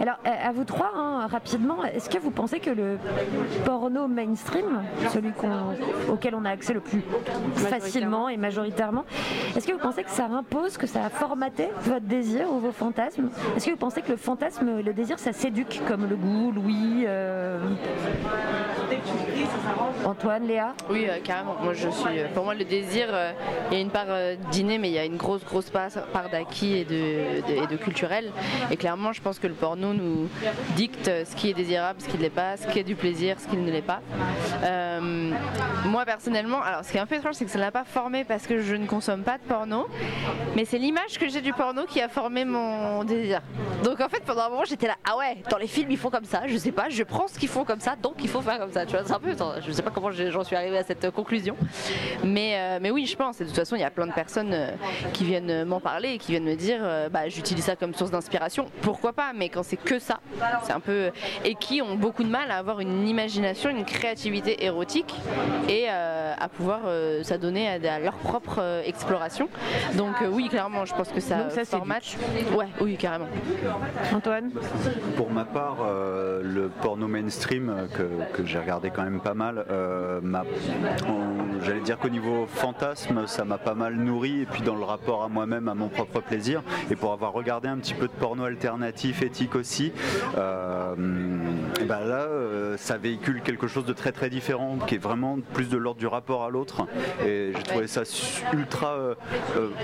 Alors 0.00 0.18
à 0.24 0.52
vous 0.52 0.64
trois, 0.74 0.92
hein, 0.96 1.26
rapidement, 1.30 1.84
est-ce 1.84 2.10
que 2.10 2.18
vous 2.18 2.30
pensez 2.30 2.58
que 2.58 2.70
le 2.70 2.98
porno 3.64 4.08
mainstream, 4.08 4.82
celui 5.12 5.32
auquel 6.10 6.34
on 6.34 6.44
a 6.44 6.50
accès 6.50 6.72
le 6.72 6.80
plus 6.80 7.02
facilement 7.54 8.28
et 8.28 8.36
majoritairement. 8.36 9.04
Est-ce 9.56 9.66
que 9.66 9.72
vous 9.72 9.78
pensez 9.78 10.02
que 10.04 10.10
ça 10.10 10.26
impose, 10.26 10.76
que 10.76 10.86
ça 10.86 11.04
a 11.04 11.10
formaté 11.10 11.68
votre 11.82 12.06
désir 12.06 12.50
ou 12.50 12.58
vos 12.58 12.72
fantasmes? 12.72 13.28
Est-ce 13.56 13.66
que 13.66 13.70
vous 13.70 13.76
pensez 13.76 14.02
que 14.02 14.10
le 14.10 14.16
fantasme, 14.16 14.80
le 14.80 14.92
désir, 14.92 15.18
ça 15.18 15.32
s'éduque 15.32 15.80
comme 15.86 16.08
le 16.08 16.16
goût, 16.16 16.50
Louis 16.50 17.04
euh, 17.06 17.58
Antoine, 20.04 20.46
Léa? 20.46 20.74
Oui, 20.90 21.06
euh, 21.08 21.18
carrément. 21.22 21.56
Moi, 21.62 21.72
je 21.72 21.88
suis. 21.88 22.18
Euh, 22.18 22.26
pour 22.34 22.44
moi, 22.44 22.54
le 22.54 22.64
désir, 22.64 23.08
il 23.70 23.76
y 23.76 23.80
a 23.80 23.82
une 23.82 23.90
part 23.90 24.06
dîner, 24.50 24.78
mais 24.78 24.88
il 24.88 24.94
y 24.94 24.98
a 24.98 25.04
une 25.04 25.16
grosse, 25.16 25.44
grosse 25.44 25.70
part, 25.70 25.90
d'acquis 26.30 26.78
et 26.78 26.84
de, 26.84 27.66
de 27.70 27.76
culturel. 27.76 28.30
Et 28.70 28.76
clairement, 28.76 29.12
je 29.12 29.22
pense 29.22 29.38
que 29.38 29.46
le 29.46 29.54
porno 29.54 29.92
nous 29.92 30.28
dicte 30.76 31.06
ce 31.06 31.36
qui 31.36 31.50
est 31.50 31.54
désirable, 31.54 32.00
ce 32.00 32.08
qui 32.08 32.16
ne 32.16 32.22
l'est 32.22 32.30
pas, 32.30 32.56
ce 32.56 32.66
qui 32.66 32.78
est 32.78 32.84
du 32.84 32.94
plaisir, 32.96 33.36
ce 33.40 33.46
qu'il 33.46 33.62
ne 33.62 33.70
l'est 33.70 33.82
pas. 33.82 34.00
Euh, 34.62 35.32
moi 35.84 36.04
personnellement, 36.04 36.62
alors 36.62 36.84
ce 36.84 36.90
qui 36.90 36.96
est 36.96 37.00
un 37.00 37.06
peu 37.06 37.16
étrange, 37.16 37.34
c'est 37.34 37.44
que 37.44 37.50
ça 37.50 37.58
ne 37.58 37.64
l'a 37.64 37.70
pas 37.70 37.84
formé 37.84 38.24
parce 38.24 38.46
que 38.46 38.60
je 38.60 38.74
ne 38.74 38.86
consomme 38.86 39.22
pas 39.22 39.38
de 39.38 39.42
porno, 39.42 39.86
mais 40.56 40.64
c'est 40.64 40.78
l'image 40.78 41.18
que 41.18 41.28
j'ai 41.28 41.40
du 41.40 41.52
porno 41.52 41.84
qui 41.84 42.00
a 42.00 42.08
formé 42.08 42.44
mon 42.44 43.04
désir. 43.04 43.40
Donc 43.82 44.00
en 44.00 44.08
fait, 44.08 44.22
pendant 44.24 44.42
un 44.42 44.48
moment, 44.48 44.64
j'étais 44.64 44.86
là, 44.86 44.96
ah 45.04 45.16
ouais, 45.16 45.38
dans 45.50 45.58
les 45.58 45.66
films 45.66 45.90
ils 45.90 45.98
font 45.98 46.10
comme 46.10 46.24
ça, 46.24 46.42
je 46.46 46.56
sais 46.56 46.72
pas, 46.72 46.88
je 46.88 47.02
prends 47.02 47.28
ce 47.28 47.38
qu'ils 47.38 47.48
font 47.48 47.64
comme 47.64 47.80
ça, 47.80 47.96
donc 47.96 48.16
il 48.22 48.28
faut 48.28 48.40
faire 48.40 48.58
comme 48.58 48.72
ça. 48.72 48.86
Tu 48.86 48.92
vois, 48.92 49.04
c'est 49.04 49.12
un 49.12 49.20
peu, 49.20 49.34
je 49.64 49.72
sais 49.72 49.82
pas 49.82 49.90
comment 49.90 50.10
j'en 50.10 50.44
suis 50.44 50.56
arrivée 50.56 50.78
à 50.78 50.84
cette 50.84 51.10
conclusion, 51.10 51.56
mais 52.24 52.54
euh, 52.56 52.78
mais 52.80 52.90
oui, 52.90 53.06
je 53.06 53.16
pense. 53.16 53.40
Et 53.40 53.44
de 53.44 53.48
toute 53.48 53.58
façon, 53.58 53.76
il 53.76 53.80
y 53.80 53.84
a 53.84 53.90
plein 53.90 54.06
de 54.06 54.12
personnes 54.12 54.52
euh, 54.52 54.70
qui 55.12 55.24
viennent 55.24 55.64
m'en 55.64 55.80
parler 55.80 56.10
et 56.10 56.18
qui 56.18 56.32
viennent 56.32 56.44
me 56.44 56.56
dire, 56.56 56.80
bah 57.10 57.28
j'utilise 57.28 57.64
ça 57.64 57.76
comme 57.76 57.94
source 57.94 58.10
d'inspiration. 58.10 58.66
Pourquoi 58.80 59.12
pas 59.12 59.32
Mais 59.34 59.48
quand 59.48 59.62
c'est 59.62 59.76
que 59.76 59.98
ça, 59.98 60.20
c'est 60.62 60.72
un 60.72 60.80
peu 60.80 61.10
et 61.44 61.54
qui 61.54 61.82
ont 61.82 61.96
beaucoup 61.96 62.24
de 62.24 62.28
mal 62.28 62.50
à 62.50 62.58
avoir 62.58 62.80
une 62.80 63.06
imagination, 63.08 63.70
une 63.70 63.84
créativité 63.84 64.64
érotique 64.64 65.14
et 65.68 65.86
euh, 65.88 66.34
à 66.38 66.48
pouvoir 66.48 66.80
euh, 66.86 67.22
s'adonner 67.22 67.68
à, 67.68 67.98
leur 67.98 68.14
propre 68.14 68.58
euh, 68.60 68.82
exploration. 68.84 69.48
Donc 69.96 70.16
oui, 70.30 70.48
clairement, 70.48 70.84
je 70.84 70.94
pense 70.94 71.08
que 71.08 71.20
ça, 71.20 71.44
Donc 71.44 71.64
ça 71.64 71.78
match. 71.84 72.16
Ouais, 72.56 72.68
oui, 72.80 72.96
carrément. 72.96 73.26
Antoine 74.14 74.50
Pour 75.16 75.30
ma 75.30 75.44
part, 75.44 75.76
le 76.42 76.70
porno 76.80 77.08
mainstream 77.08 77.88
que, 77.92 78.44
j'ai 78.44 78.58
regardé 78.58 78.74
regardé 78.74 78.90
quand 78.90 79.04
même 79.04 79.20
pas 79.20 79.34
mal. 79.34 79.64
J'allais 81.64 81.80
dire 81.80 81.98
qu'au 81.98 82.08
niveau 82.08 82.46
fantasme, 82.46 83.26
ça 83.26 83.44
m'a 83.44 83.58
pas 83.58 83.74
mal 83.74 83.94
nourri, 83.94 84.42
et 84.42 84.46
puis 84.46 84.62
dans 84.62 84.74
le 84.74 84.84
rapport 84.84 85.22
à 85.22 85.28
moi-même, 85.28 85.68
à 85.68 85.74
mon 85.74 85.88
propre 85.88 86.20
plaisir, 86.20 86.62
et 86.90 86.96
pour 86.96 87.12
avoir 87.12 87.32
regardé 87.32 87.68
un 87.68 87.78
petit 87.78 87.94
peu 87.94 88.06
de 88.06 88.12
porno 88.12 88.44
alternatif, 88.44 89.22
éthique 89.22 89.54
aussi, 89.54 89.92
et 91.80 91.84
ben 91.84 92.00
là, 92.00 92.28
ça 92.76 92.96
véhicule 92.96 93.42
quelque 93.42 93.66
chose 93.66 93.84
de 93.84 93.92
très 93.92 94.12
très 94.12 94.30
différent, 94.30 94.78
qui 94.86 94.96
est 94.96 94.98
vraiment 94.98 95.38
plus 95.52 95.68
de 95.68 95.76
l'ordre 95.76 96.00
du 96.00 96.06
rapport 96.06 96.44
à 96.44 96.50
l'autre, 96.50 96.86
et 97.24 97.52
j'ai 97.54 97.62
trouvé 97.62 97.86
ça 97.86 98.02
ultra 98.52 98.96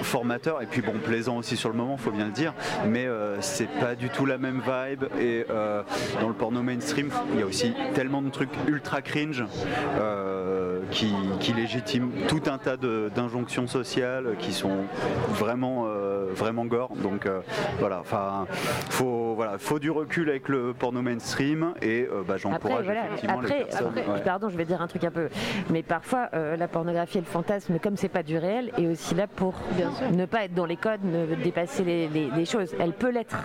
formateur, 0.02 0.62
et 0.62 0.66
puis 0.66 0.82
bon, 0.82 0.94
plaisant 1.04 1.38
aussi 1.38 1.56
sur 1.56 1.68
le 1.68 1.76
moment, 1.76 1.96
faut 1.96 2.10
bien 2.10 2.26
le 2.26 2.32
dire, 2.32 2.54
mais 2.86 3.06
c'est 3.40 3.68
pas 3.80 3.94
du 3.94 4.08
tout 4.08 4.26
la 4.26 4.38
même 4.38 4.60
vibe, 4.60 5.04
et 5.18 5.46
dans 6.20 6.28
le 6.28 6.34
porno 6.34 6.62
mainstream, 6.62 7.10
il 7.34 7.40
y 7.40 7.42
a 7.42 7.46
aussi 7.46 7.74
tellement 7.94 8.22
de 8.22 8.30
trucs 8.30 8.50
ultra 8.66 9.02
cringe 9.02 9.44
euh, 9.98 10.80
qui, 10.90 11.52
légitiment 11.52 12.10
tout 12.28 12.42
un 12.46 12.58
tas 12.58 12.76
d'injonctions 12.76 13.66
sociales 13.66 14.36
qui 14.38 14.52
sont 14.52 14.84
vraiment, 15.30 15.86
euh, 15.86 16.28
vraiment 16.32 16.64
gore. 16.64 16.92
Donc 16.96 17.26
euh, 17.26 17.40
voilà, 17.80 18.00
enfin, 18.00 18.46
faut, 18.88 19.34
voilà, 19.34 19.58
faut 19.58 19.78
du 19.78 19.90
recul 19.90 20.30
avec 20.30 20.48
le 20.50 20.74
porno 20.74 21.02
mainstream 21.02 21.74
et 21.82 22.08
bah, 22.26 22.36
j'encourage 22.36 22.86
effectivement 22.88 23.38
après, 23.38 23.58
les 23.58 23.64
personnes. 23.64 23.92
Pardon, 24.24 24.48
je 24.48 24.56
vais 24.56 24.64
dire 24.64 24.80
un 24.82 24.86
truc 24.86 25.04
un 25.04 25.10
peu, 25.10 25.28
mais 25.70 25.82
parfois 25.82 26.28
la 26.32 26.68
pornographie 26.68 27.18
et 27.18 27.20
le 27.20 27.26
fantasme, 27.26 27.78
comme 27.78 27.96
c'est 27.96 28.08
pas 28.08 28.22
du 28.22 28.38
réel, 28.38 28.72
est 28.78 28.86
aussi 28.86 29.14
là 29.14 29.26
pour 29.26 29.54
ne 30.12 30.26
pas 30.26 30.44
être 30.44 30.54
dans 30.54 30.66
les 30.66 30.76
codes, 30.76 31.04
ne 31.04 31.34
dépasser 31.36 31.84
les, 31.84 32.44
choses. 32.44 32.74
Elle 32.78 32.92
peut 32.92 33.10
l'être. 33.10 33.36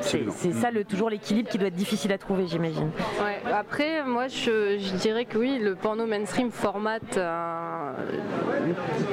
C'est 0.00 0.52
ça 0.52 0.70
le, 0.70 0.84
toujours 0.84 1.10
l'équilibre 1.10 1.48
qui 1.48 1.58
doit 1.58 1.68
être 1.68 1.74
difficile 1.74 2.12
à 2.12 2.18
trouver, 2.18 2.46
j'imagine. 2.46 2.90
Ouais, 3.22 3.40
après, 3.52 4.04
moi, 4.04 4.28
je, 4.28 4.96
dirais 4.96 5.24
que 5.24 5.38
oui, 5.38 5.58
le 5.58 5.74
porno 5.74 6.06
mainstream 6.06 6.50
formate 6.50 7.16
euh, 7.16 7.92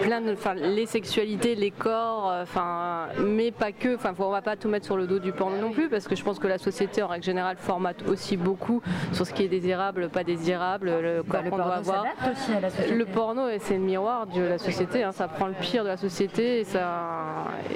plein 0.02 0.22
de, 0.22 0.36
les 0.62 0.86
sexualités, 0.86 1.56
les 1.56 1.72
corps, 1.72 2.32
euh, 2.32 2.44
enfin, 2.44 3.08
mais 3.24 3.52
pas 3.52 3.72
que. 3.72 3.96
Enfin, 3.96 4.14
on 4.18 4.30
va 4.30 4.42
pas 4.42 4.56
tout 4.56 4.70
mettre 4.70 4.86
sur 4.86 4.98
le 4.98 5.08
dos 5.08 5.20
du 5.20 5.32
porno 5.32 5.58
non 5.58 5.72
plus, 5.72 5.90
parce 5.90 6.08
que 6.08 6.16
je 6.16 6.24
pense 6.24 6.40
que 6.40 6.48
la 6.48 6.58
société, 6.58 7.04
en 7.04 7.08
règle 7.08 7.26
générale, 7.28 7.58
formate 7.60 8.08
aussi 8.08 8.38
beaucoup 8.38 8.82
sur 9.12 9.26
ce 9.28 9.34
qui 9.34 9.44
est 9.44 9.48
désirable, 9.48 10.10
pas 10.10 10.24
désirable, 10.24 10.92
le 11.02 11.24
corps 11.24 11.44
qu'on 11.44 11.58
doit 11.58 11.76
avoir. 11.76 12.06
Aussi 12.32 12.54
à 12.54 12.60
la 12.60 12.70
société. 12.70 12.96
Le 12.96 13.06
porno, 13.06 13.44
c'est 13.60 13.76
le 13.76 13.84
miroir 13.84 14.28
de 14.28 14.42
la 14.42 14.58
société. 14.58 15.04
Hein, 15.04 15.12
ça 15.12 15.28
prend 15.28 15.48
le 15.48 15.54
pire 15.54 15.84
de 15.84 15.90
la 15.90 15.98
société 15.98 16.60
et 16.60 16.64
ça 16.64 16.88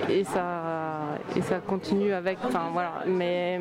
et 0.09 0.23
ça 0.23 1.17
et 1.35 1.41
ça 1.41 1.59
continue 1.59 2.13
avec. 2.13 2.37
Enfin 2.45 2.69
voilà. 2.73 3.03
Mais 3.05 3.59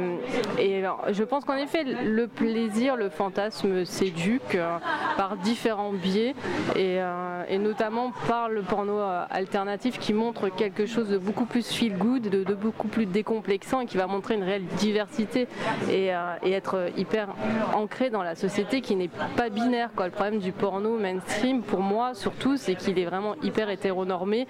et 0.58 0.82
je 1.10 1.24
pense 1.24 1.44
qu'en 1.44 1.56
effet, 1.56 1.84
le 1.84 2.26
plaisir, 2.26 2.96
le 2.96 3.10
fantasme 3.10 3.84
s'éduque 3.84 4.54
euh, 4.54 4.78
par 5.16 5.36
différents 5.36 5.92
biais 5.92 6.34
euh, 6.76 7.44
et, 7.48 7.58
notamment 7.58 8.12
par 8.28 8.48
le 8.48 8.62
porno 8.62 8.98
euh, 8.98 9.24
alternatif 9.30 9.98
qui 9.98 10.12
montre 10.12 10.48
quelque 10.48 10.86
chose 10.86 11.08
de 11.08 11.18
beaucoup 11.18 11.44
plus 11.44 11.66
feel 11.68 11.96
good, 11.96 12.22
de, 12.22 12.54
beaucoup 12.54 12.88
plus 12.88 13.06
décomplexant 13.06 13.80
et 13.80 13.86
qui 13.86 13.96
va 13.96 14.06
montrer 14.06 14.34
une 14.34 14.42
réelle 14.42 14.66
diversité 14.78 15.48
et, 15.88 16.10
être 16.50 16.90
hyper 16.96 17.28
ancré 17.74 18.10
dans 18.10 18.22
la 18.22 18.34
société 18.34 18.80
qui 18.80 18.96
n'est 18.96 19.10
pas 19.36 19.48
binaire. 19.48 19.90
Quoi. 19.94 20.06
Le 20.06 20.10
problème 20.12 20.38
du 20.38 20.52
porno 20.52 20.98
mainstream, 20.98 21.62
pour 21.62 21.80
moi 21.80 22.14
surtout, 22.14 22.56
c'est 22.56 22.74
qu'il 22.74 22.98
est 22.98 23.04
vraiment 23.04 23.34
hyper 23.42 23.70
hétéronormé, 23.70 24.46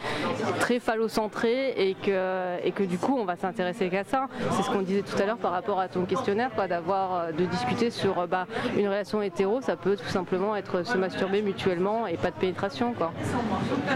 très 0.58 0.80
phallocentré 0.80 1.74
et 1.76 1.94
que, 1.94 2.64
et 2.64 2.72
que 2.72 2.82
du 2.82 2.98
coup 2.98 3.16
on 3.18 3.24
va 3.24 3.36
s'intéresser 3.36 3.88
qu'à 3.88 4.04
ça. 4.04 4.28
C'est 4.52 4.62
ce 4.62 4.70
qu'on 4.70 4.82
disait 4.82 5.02
tout 5.02 5.20
à 5.22 5.26
l'heure 5.26 5.38
par 5.38 5.52
rapport 5.52 5.78
à 5.78 5.88
ton 5.88 6.04
questionnaire, 6.04 6.50
quoi, 6.54 6.66
d'avoir 6.66 7.32
de 7.32 7.44
discuter 7.44 7.90
sur 7.90 8.26
bah, 8.26 8.46
une 8.76 8.88
relation 8.88 9.22
hétéro, 9.22 9.60
ça 9.60 9.76
peut 9.76 9.96
tout 9.96 10.08
simplement 10.08 10.56
être 10.56 10.84
se 10.84 10.96
masturber 10.96 11.42
mutuellement 11.42 12.06
et 12.06 12.16
pas 12.16 12.30
de 12.30 12.36
pénétration. 12.36 12.94
Quoi. 12.94 13.12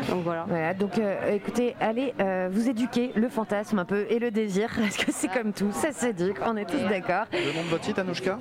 Donc 0.08 0.22
voilà. 0.24 0.44
voilà 0.48 0.74
donc 0.74 0.98
euh, 0.98 1.32
écoutez, 1.32 1.74
allez 1.80 2.14
euh, 2.20 2.48
vous 2.50 2.68
éduquer 2.68 3.12
le 3.14 3.28
fantasme 3.28 3.78
un 3.78 3.84
peu 3.84 4.06
et 4.08 4.18
le 4.18 4.30
désir, 4.30 4.70
parce 4.78 4.96
que 4.96 5.10
c'est 5.10 5.28
comme 5.28 5.52
tout, 5.52 5.70
ça 5.72 5.92
s'éduque, 5.92 6.36
on 6.44 6.56
est 6.56 6.64
tous 6.64 6.82
d'accord. 6.88 7.23
Le 7.32 7.56
nom 7.56 7.64
de 7.64 7.68
votre 7.68 7.84
site, 7.84 7.98
Anouchka 7.98 8.38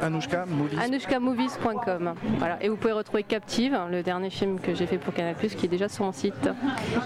Anouchka 0.00 0.44
Movies. 0.46 0.78
AnouchkaMovies.com. 0.78 2.14
Voilà. 2.38 2.58
Et 2.62 2.68
vous 2.68 2.76
pouvez 2.76 2.92
retrouver 2.92 3.22
Captive, 3.22 3.78
le 3.90 4.02
dernier 4.02 4.30
film 4.30 4.60
que 4.60 4.74
j'ai 4.74 4.86
fait 4.86 4.98
pour 4.98 5.14
Canal, 5.14 5.34
qui 5.36 5.66
est 5.66 5.68
déjà 5.68 5.88
sur 5.88 6.04
mon 6.04 6.12
site. 6.12 6.48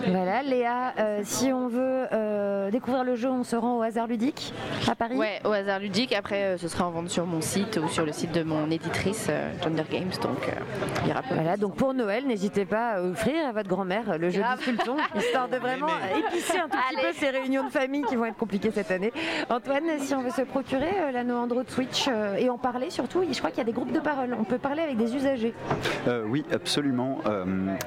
Voilà, 0.07 0.43
Léa, 0.43 0.95
euh, 0.99 1.21
si 1.25 1.53
on 1.53 1.69
veut 1.69 2.71
découvrir 2.71 3.05
le 3.05 3.17
jeu, 3.17 3.31
on 3.31 3.45
se 3.45 3.57
rend 3.57 3.79
au 3.79 3.83
hasard 3.83 4.07
ludique 4.07 4.53
à 4.91 4.95
Paris 4.95 5.17
Ouais, 5.17 5.41
au 5.45 5.53
hasard 5.53 5.79
ludique. 5.79 6.13
Après, 6.13 6.57
ce 6.59 6.69
sera 6.69 6.87
en 6.87 6.91
vente 6.91 7.11
sur 7.11 7.27
mon 7.27 7.41
site 7.41 7.79
ou 7.83 7.89
sur 7.89 8.05
le 8.05 8.13
site 8.13 8.33
de 8.33 8.43
mon 8.43 8.71
éditrice 8.71 9.31
Gender 9.63 9.85
Games. 9.91 10.11
Donc, 10.23 10.51
il 11.03 11.09
y 11.09 11.11
aura 11.13 11.23
Voilà, 11.31 11.57
donc 11.57 11.77
pour 11.77 11.95
Noël, 11.95 12.27
n'hésitez 12.27 12.65
pas 12.65 12.91
à 12.93 13.03
offrir 13.03 13.47
à 13.47 13.53
votre 13.53 13.69
grand-mère 13.69 14.19
le 14.19 14.31
jeu 14.31 14.43
du 14.43 14.65
sultan, 14.65 14.97
histoire 15.17 15.49
de 15.49 15.57
vraiment 15.57 15.89
épicer 16.17 16.59
un 16.59 16.69
tout 16.69 16.77
petit 16.77 17.01
peu 17.01 17.13
ces 17.13 17.31
réunions 17.31 17.65
de 17.65 17.71
famille 17.71 18.03
qui 18.03 18.17
vont 18.17 18.25
être 18.25 18.37
compliquées 18.37 18.71
cette 18.71 18.91
année. 18.91 19.13
Antoine, 19.51 19.85
si 19.99 20.15
on 20.15 20.23
veut 20.23 20.31
se 20.31 20.43
procurer 20.43 20.93
l'anneau 21.11 21.37
Android 21.37 21.65
Switch 21.67 22.09
et 22.39 22.49
en 22.51 22.59
parler 22.59 22.91
surtout, 22.91 23.23
je 23.31 23.39
crois 23.39 23.51
qu'il 23.51 23.59
y 23.59 23.63
a 23.63 23.65
des 23.65 23.73
groupes 23.73 23.93
de 23.93 24.01
parole. 24.01 24.37
On 24.39 24.45
peut 24.45 24.59
parler 24.59 24.83
avec 24.83 24.97
des 24.97 25.15
usagers. 25.15 25.55
oui, 26.27 26.45
absolument. 26.53 27.21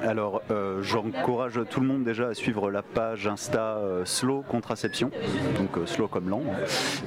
alors, 0.03 0.41
j'encourage 0.81 1.59
tout 1.69 1.79
le 1.79 1.87
monde 1.87 2.03
déjà 2.03 2.27
à 2.27 2.33
suivre 2.33 2.71
la 2.71 2.81
page 2.81 3.27
Insta 3.27 3.79
Slow 4.05 4.43
Contraception, 4.47 5.11
donc 5.57 5.87
Slow 5.87 6.07
comme 6.07 6.29
lent, 6.29 6.43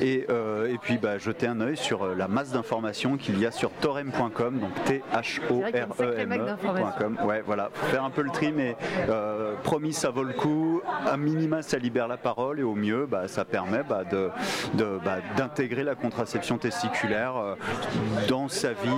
et, 0.00 0.26
et 0.68 0.78
puis 0.80 0.98
bah, 0.98 1.18
jeter 1.18 1.46
un 1.46 1.60
œil 1.60 1.76
sur 1.76 2.14
la 2.14 2.28
masse 2.28 2.52
d'informations 2.52 3.16
qu'il 3.16 3.38
y 3.40 3.46
a 3.46 3.50
sur 3.50 3.70
torem.com, 3.70 4.58
donc 4.58 4.72
T-H-O-R-E-M-E.com. 4.84 5.88
Ouais, 7.24 7.42
voilà, 7.44 7.70
faire 7.90 8.04
un 8.04 8.10
peu 8.10 8.22
le 8.22 8.30
tri, 8.30 8.52
mais 8.52 8.76
euh, 9.08 9.54
promis, 9.62 9.92
ça 9.92 10.10
vaut 10.10 10.22
le 10.22 10.32
coup. 10.32 10.80
À 11.06 11.16
minima, 11.16 11.62
ça 11.62 11.78
libère 11.78 12.08
la 12.08 12.16
parole 12.16 12.60
et 12.60 12.62
au 12.62 12.74
mieux, 12.74 13.06
bah, 13.06 13.28
ça 13.28 13.44
permet 13.44 13.82
bah, 13.82 14.04
de, 14.04 14.30
bah, 15.04 15.18
d'intégrer 15.36 15.84
la 15.88 15.94
contraception 15.94 16.58
testiculaire 16.58 17.36
euh, 17.36 17.54
dans 18.28 18.48
sa 18.48 18.72
vie 18.72 18.88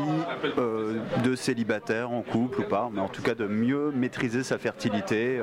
euh, 0.59 0.99
de 1.25 1.35
célibataire, 1.35 2.11
en 2.11 2.23
couple 2.23 2.61
ou 2.61 2.65
pas, 2.65 2.91
mais 2.93 3.01
en 3.01 3.09
tout 3.09 3.23
cas 3.23 3.35
de 3.35 3.47
mieux 3.47 3.91
maîtriser 3.93 4.43
sa 4.43 4.59
fertilité. 4.59 5.41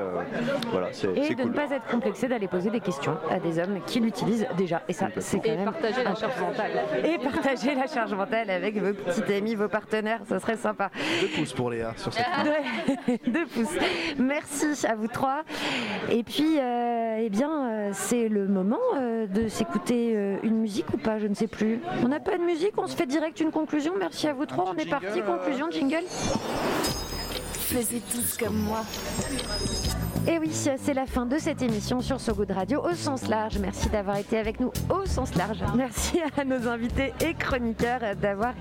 voilà, 0.70 0.88
c'est, 0.92 1.08
et 1.16 1.34
de 1.34 1.44
ne 1.44 1.52
pas 1.52 1.70
être 1.70 1.86
complexé 1.86 2.28
d'aller 2.28 2.48
poser 2.48 2.70
des 2.70 2.80
questions 2.80 3.16
à 3.30 3.38
des 3.38 3.58
hommes 3.58 3.80
qui 3.86 4.00
l'utilisent 4.00 4.46
déjà. 4.56 4.82
Et 4.88 4.92
ça, 4.92 5.08
c'est 5.18 5.38
quand 5.38 5.50
et 5.50 5.64
partager 5.64 6.04
la 6.04 6.14
charge 6.14 6.40
mentale. 6.40 6.70
Et 7.04 7.18
partager 7.18 7.74
la 7.74 7.86
charge 7.86 8.14
mentale 8.14 8.50
avec 8.50 8.76
vos 8.76 8.92
petits 8.92 9.32
amis, 9.32 9.54
vos 9.54 9.68
partenaires, 9.68 10.20
ça 10.28 10.38
serait 10.38 10.56
sympa. 10.56 10.90
Deux 11.20 11.28
pouces 11.28 11.52
pour 11.52 11.70
Léa 11.70 11.92
sur 11.96 12.12
cette 12.12 12.26
Deux 13.26 13.46
pouces. 13.46 13.76
Merci 14.18 14.86
à 14.86 14.94
vous 14.94 15.08
trois. 15.08 15.42
Et 16.10 16.22
puis, 16.22 16.58
euh, 16.58 17.18
eh 17.20 17.30
bien, 17.30 17.50
euh, 17.50 17.90
c'est 17.92 18.28
le 18.28 18.46
moment 18.46 18.78
euh, 18.96 19.26
de 19.26 19.48
s'écouter 19.48 20.12
une 20.42 20.60
musique 20.60 20.92
ou 20.92 20.98
pas, 20.98 21.18
je 21.18 21.26
ne 21.26 21.34
sais 21.34 21.37
plus. 21.46 21.80
On 22.02 22.08
n'a 22.08 22.20
pas 22.20 22.36
de 22.36 22.42
musique, 22.42 22.72
on 22.76 22.86
se 22.86 22.96
fait 22.96 23.06
direct 23.06 23.40
une 23.40 23.50
conclusion. 23.50 23.92
Merci 23.98 24.28
à 24.28 24.32
vous 24.32 24.46
trois. 24.46 24.72
On 24.74 24.78
est 24.78 24.88
parti. 24.88 25.20
Conclusion, 25.22 25.70
jingle. 25.70 26.04
Faisez 27.52 28.00
tous 28.10 28.36
comme 28.38 28.56
moi. 28.56 28.84
Et 30.26 30.38
oui, 30.38 30.50
c'est 30.52 30.94
la 30.94 31.06
fin 31.06 31.26
de 31.26 31.38
cette 31.38 31.62
émission 31.62 32.00
sur 32.00 32.20
So 32.20 32.34
Good 32.34 32.50
Radio 32.50 32.82
au 32.82 32.94
sens 32.94 33.28
large. 33.28 33.58
Merci 33.58 33.88
d'avoir 33.88 34.16
été 34.16 34.38
avec 34.38 34.60
nous 34.60 34.70
au 34.90 35.06
sens 35.06 35.34
large. 35.34 35.58
Merci 35.76 36.20
à 36.36 36.44
nos 36.44 36.66
invités 36.68 37.12
et 37.24 37.34
chroniqueurs 37.34 38.00
d'avoir 38.20 38.54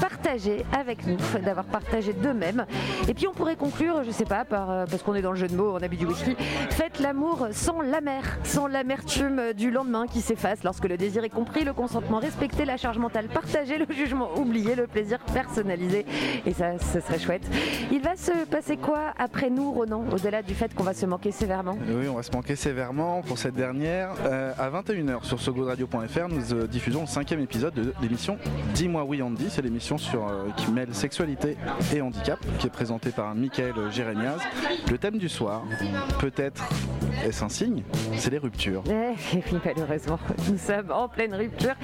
partagé 0.00 0.64
avec 0.76 1.06
nous, 1.06 1.16
d'avoir 1.44 1.66
partagé 1.66 2.12
d'eux-mêmes. 2.12 2.66
Et 3.08 3.14
puis 3.14 3.26
on 3.26 3.32
pourrait 3.32 3.56
conclure, 3.56 4.02
je 4.04 4.10
sais 4.10 4.24
pas, 4.24 4.44
euh, 4.52 4.86
parce 4.86 5.02
qu'on 5.02 5.14
est 5.14 5.22
dans 5.22 5.32
le 5.32 5.36
jeu 5.36 5.48
de 5.48 5.54
mots, 5.54 5.72
on 5.74 5.82
a 5.82 5.88
bu 5.88 5.96
du 5.96 6.06
whisky, 6.06 6.34
faites 6.70 6.98
l'amour 6.98 7.48
sans 7.52 7.80
l'amer, 7.80 8.22
sans 8.44 8.66
l'amertume 8.66 9.52
du 9.52 9.70
lendemain 9.70 10.06
qui 10.06 10.20
s'efface 10.20 10.64
lorsque 10.64 10.88
le 10.88 10.96
désir 10.96 11.24
est 11.24 11.30
compris, 11.30 11.64
le 11.64 11.72
consentement 11.72 12.18
respecté, 12.18 12.64
la 12.64 12.76
charge 12.76 12.98
mentale 12.98 13.28
partagée, 13.28 13.78
le 13.78 13.86
jugement 13.94 14.34
oublié, 14.36 14.74
le 14.74 14.86
plaisir 14.86 15.18
personnalisé. 15.32 16.06
Et 16.46 16.52
ça, 16.52 16.78
ce 16.78 17.00
serait 17.00 17.18
chouette. 17.18 17.46
Il 17.90 18.00
va 18.00 18.16
se 18.16 18.44
passer 18.46 18.76
quoi 18.76 19.12
après 19.18 19.50
nous, 19.50 19.72
Ronan, 19.72 20.04
au-delà 20.12 20.42
du 20.42 20.54
fait 20.54 20.74
qu'on 20.74 20.84
va 20.84 20.94
se 20.94 21.01
manquer 21.06 21.32
sévèrement. 21.32 21.76
Oui, 21.86 22.08
on 22.08 22.14
va 22.14 22.22
se 22.22 22.32
manquer 22.32 22.56
sévèrement 22.56 23.22
pour 23.22 23.38
cette 23.38 23.54
dernière. 23.54 24.10
Euh, 24.24 24.52
à 24.58 24.70
21h 24.70 25.24
sur 25.24 25.40
sogoodradio.fr, 25.40 26.28
nous 26.28 26.54
euh, 26.54 26.66
diffusons 26.66 27.02
le 27.02 27.06
cinquième 27.06 27.40
épisode 27.40 27.74
de 27.74 27.92
l'émission 28.00 28.38
Dis-moi 28.74 29.04
oui 29.04 29.22
Andy. 29.22 29.46
C'est 29.48 29.62
l'émission 29.62 29.98
sur, 29.98 30.26
euh, 30.26 30.48
qui 30.56 30.70
mêle 30.70 30.94
sexualité 30.94 31.56
et 31.94 32.00
handicap, 32.00 32.38
qui 32.58 32.66
est 32.66 32.70
présentée 32.70 33.10
par 33.10 33.34
Michael 33.34 33.74
Jérémiaz. 33.90 34.40
Le 34.90 34.98
thème 34.98 35.18
du 35.18 35.28
soir, 35.28 35.62
peut-être 36.20 36.68
est-ce 37.24 37.44
un 37.44 37.48
signe? 37.48 37.82
C'est 38.16 38.30
les 38.30 38.38
ruptures. 38.38 38.82
Eh, 38.88 39.36
oui, 39.36 39.58
malheureusement, 39.64 40.18
nous 40.50 40.58
sommes 40.58 40.90
en 40.90 41.08
pleine 41.08 41.34
rupture. 41.34 41.74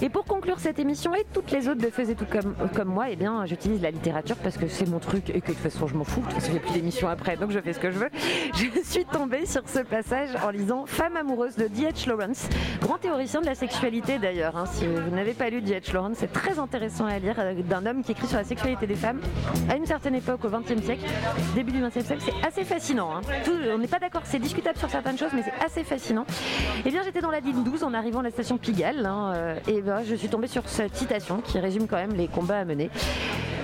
Et 0.00 0.08
pour 0.08 0.24
conclure 0.24 0.58
cette 0.58 0.78
émission 0.78 1.14
et 1.14 1.26
toutes 1.32 1.50
les 1.50 1.68
autres 1.68 1.80
de 1.80 1.90
Faisez 1.90 2.14
tout 2.14 2.26
comme, 2.30 2.54
comme 2.74 2.88
moi, 2.88 3.06
eh 3.10 3.16
bien, 3.16 3.46
j'utilise 3.46 3.80
la 3.80 3.90
littérature 3.90 4.36
parce 4.36 4.56
que 4.56 4.68
c'est 4.68 4.88
mon 4.88 4.98
truc 4.98 5.30
et 5.30 5.40
que 5.40 5.48
de 5.48 5.52
toute 5.52 5.62
façon, 5.62 5.86
je 5.86 5.94
m'en 5.94 6.04
fous. 6.04 6.22
Parce 6.30 6.46
que 6.46 6.52
j'ai 6.52 6.58
plus 6.58 6.72
d'émission 6.72 7.08
après, 7.08 7.36
donc 7.36 7.50
je 7.50 7.60
fais 7.60 7.72
ce 7.72 7.78
que 7.78 7.90
je 7.90 7.98
veux. 7.98 8.10
Je 8.56 8.80
suis 8.82 9.04
tombée 9.04 9.44
sur 9.44 9.68
ce 9.68 9.80
passage 9.80 10.30
en 10.42 10.48
lisant 10.48 10.86
Femme 10.86 11.16
amoureuse 11.18 11.56
de 11.56 11.66
D.H. 11.66 12.08
Lawrence, 12.08 12.48
grand 12.80 12.96
théoricien 12.96 13.42
de 13.42 13.46
la 13.46 13.54
sexualité 13.54 14.18
d'ailleurs. 14.18 14.56
Hein. 14.56 14.64
Si 14.64 14.86
vous 14.86 15.14
n'avez 15.14 15.34
pas 15.34 15.50
lu 15.50 15.60
D.H. 15.60 15.92
Lawrence, 15.92 16.16
c'est 16.20 16.32
très 16.32 16.58
intéressant 16.58 17.04
à 17.04 17.18
lire, 17.18 17.34
euh, 17.38 17.52
d'un 17.62 17.84
homme 17.84 18.02
qui 18.02 18.12
écrit 18.12 18.26
sur 18.26 18.38
la 18.38 18.44
sexualité 18.44 18.86
des 18.86 18.94
femmes 18.94 19.20
à 19.68 19.76
une 19.76 19.84
certaine 19.84 20.14
époque, 20.14 20.42
au 20.44 20.48
XXe 20.48 20.82
siècle, 20.82 21.04
début 21.54 21.72
du 21.72 21.82
XXe 21.82 22.06
siècle. 22.06 22.22
C'est 22.24 22.46
assez 22.48 22.64
fascinant. 22.64 23.10
Hein. 23.16 23.20
on 23.74 23.78
n'est 23.78 23.88
pas 23.88 23.98
d'accord, 23.98 24.22
c'est 24.24 24.38
discutable 24.38 24.78
sur 24.78 24.88
certaines 24.88 25.18
choses, 25.18 25.32
mais 25.34 25.42
c'est 25.42 25.64
assez 25.64 25.84
fascinant. 25.84 26.24
Eh 26.86 26.90
bien, 26.90 27.02
j'étais 27.04 27.20
dans 27.20 27.30
la 27.30 27.40
ligne 27.40 27.62
12 27.62 27.84
en 27.84 27.92
arrivant 27.92 28.20
à 28.20 28.24
la 28.24 28.30
station 28.30 28.56
Pigalle, 28.56 29.04
hein, 29.04 29.34
euh, 29.36 29.58
et 29.68 29.82
ben, 29.82 30.02
je 30.02 30.14
suis 30.14 30.28
tombée 30.28 30.48
sur 30.48 30.66
cette 30.66 30.96
citation 30.96 31.42
qui 31.42 31.58
résume 31.58 31.86
quand 31.86 31.96
même 31.96 32.14
les 32.14 32.28
combats 32.28 32.60
à 32.60 32.64
mener. 32.64 32.90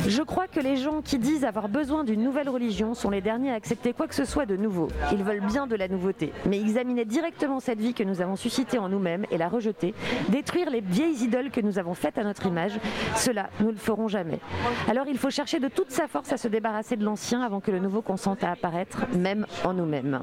Je 0.06 0.22
crois 0.22 0.48
que 0.48 0.58
les 0.58 0.76
gens 0.76 1.00
qui 1.00 1.18
disent 1.18 1.44
avoir 1.44 1.68
besoin 1.68 2.02
d'une 2.02 2.22
nouvelle 2.22 2.48
religion 2.48 2.94
sont 2.94 3.10
les 3.10 3.20
derniers 3.20 3.52
à 3.52 3.54
accepter 3.54 3.92
quoi 3.92 4.08
que 4.08 4.14
ce 4.14 4.24
soit 4.24 4.46
de 4.46 4.56
nouveau. 4.56 4.88
Ils 5.12 5.22
veulent 5.22 5.46
bien 5.46 5.68
de 5.68 5.76
la 5.76 5.86
nouveauté, 5.86 6.32
mais 6.44 6.60
examiner 6.60 7.04
directement 7.04 7.60
cette 7.60 7.78
vie 7.78 7.94
que 7.94 8.02
nous 8.02 8.20
avons 8.20 8.34
suscitée 8.34 8.78
en 8.78 8.88
nous-mêmes 8.88 9.26
et 9.30 9.38
la 9.38 9.48
rejeter, 9.48 9.94
détruire 10.28 10.70
les 10.70 10.80
vieilles 10.80 11.22
idoles 11.22 11.50
que 11.50 11.60
nous 11.60 11.78
avons 11.78 11.94
faites 11.94 12.18
à 12.18 12.24
notre 12.24 12.46
image, 12.46 12.72
cela, 13.14 13.50
nous 13.60 13.68
ne 13.68 13.72
le 13.72 13.78
ferons 13.78 14.08
jamais. 14.08 14.40
Alors 14.88 15.06
il 15.06 15.18
faut 15.18 15.30
chercher 15.30 15.60
de 15.60 15.68
toute 15.68 15.92
sa 15.92 16.08
force 16.08 16.32
à 16.32 16.36
se 16.36 16.48
débarrasser 16.48 16.96
de 16.96 17.04
l'ancien 17.04 17.40
avant 17.40 17.60
que 17.60 17.70
le 17.70 17.78
nouveau 17.78 18.02
consente 18.02 18.42
à 18.42 18.50
apparaître, 18.50 19.06
même 19.16 19.46
en 19.64 19.72
nous-mêmes. 19.72 20.20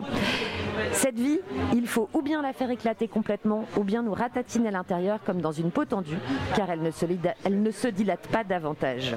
Cette 0.91 1.19
vie, 1.19 1.39
il 1.73 1.87
faut 1.87 2.09
ou 2.13 2.21
bien 2.21 2.41
la 2.41 2.53
faire 2.53 2.69
éclater 2.69 3.07
complètement, 3.07 3.65
ou 3.77 3.83
bien 3.83 4.01
nous 4.01 4.13
ratatiner 4.13 4.69
à 4.69 4.71
l'intérieur 4.71 5.19
comme 5.25 5.41
dans 5.41 5.51
une 5.51 5.71
peau 5.71 5.85
tendue, 5.85 6.17
car 6.55 6.69
elle 6.69 6.81
ne 6.81 6.91
se, 6.91 7.05
elle 7.45 7.61
ne 7.61 7.71
se 7.71 7.87
dilate 7.87 8.27
pas 8.27 8.43
davantage. 8.43 9.15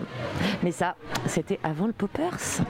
Mais 0.63 0.71
ça, 0.71 0.97
c'était 1.27 1.59
avant 1.63 1.87
le 1.87 1.93
poppers, 1.93 2.37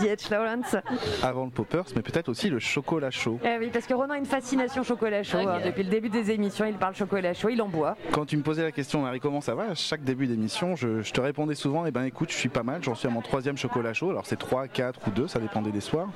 D.H. 0.00 0.30
Lawrence. 0.30 0.76
Avant 1.22 1.44
le 1.44 1.50
poppers, 1.50 1.84
mais 1.96 2.02
peut-être 2.02 2.28
aussi 2.28 2.48
le 2.50 2.58
chocolat 2.58 3.10
chaud. 3.10 3.38
Eh 3.44 3.58
oui, 3.58 3.70
parce 3.72 3.86
que 3.86 3.94
Ronan 3.94 4.14
a 4.14 4.18
une 4.18 4.26
fascination 4.26 4.82
chocolat 4.82 5.22
chaud. 5.22 5.38
Hein. 5.38 5.60
Depuis 5.64 5.82
le 5.82 5.90
début 5.90 6.08
des 6.08 6.30
émissions, 6.30 6.64
il 6.66 6.74
parle 6.74 6.94
chocolat 6.94 7.34
chaud, 7.34 7.48
il 7.48 7.60
en 7.62 7.68
boit. 7.68 7.96
Quand 8.12 8.26
tu 8.26 8.36
me 8.36 8.42
posais 8.42 8.62
la 8.62 8.72
question, 8.72 9.02
Marie, 9.02 9.20
comment 9.20 9.40
ça 9.40 9.54
va 9.54 9.70
À 9.70 9.74
chaque 9.74 10.02
début 10.02 10.26
d'émission, 10.26 10.76
je, 10.76 11.00
te 11.10 11.20
répondais 11.20 11.54
souvent, 11.54 11.86
eh 11.86 11.90
ben 11.90 12.04
écoute, 12.04 12.30
je 12.30 12.36
suis 12.36 12.48
pas 12.48 12.62
mal, 12.62 12.82
j'en 12.82 12.94
suis 12.94 13.08
à 13.08 13.10
mon 13.10 13.22
troisième 13.22 13.56
chocolat 13.56 13.92
chaud. 13.92 14.10
Alors 14.10 14.26
c'est 14.26 14.38
3, 14.38 14.68
4 14.68 15.00
ou 15.06 15.10
2, 15.10 15.28
ça 15.28 15.38
dépendait 15.38 15.70
des 15.70 15.80
soirs. 15.80 16.08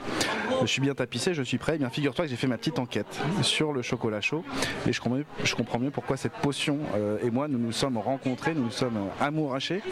Je 0.61 0.67
suis 0.67 0.81
bien 0.81 0.95
tapissé, 0.95 1.35
je 1.35 1.43
suis 1.43 1.59
prêt. 1.59 1.73
Eh 1.77 1.79
bien 1.79 1.91
figure-toi 1.91 2.25
que 2.25 2.31
j'ai 2.31 2.37
fait 2.37 2.47
ma 2.47 2.59
petite 2.59 2.79
enquête 2.79 3.21
sur 3.43 3.73
le 3.73 3.83
chocolat 3.83 4.21
chaud 4.21 4.45
et 4.87 4.93
je 4.93 5.01
comprends 5.01 5.19
mieux, 5.19 5.27
je 5.45 5.55
comprends 5.55 5.79
mieux 5.79 5.91
pourquoi 5.91 6.17
cette 6.17 6.33
potion 6.33 6.79
euh, 6.97 7.19
et 7.23 7.31
moi 7.31 7.49
nous 7.49 7.59
nous 7.59 7.73
sommes 7.73 7.99
rencontrés, 7.99 8.55
nous 8.55 8.65
nous 8.65 8.71
sommes 8.71 8.99
amourachés. 9.21 9.83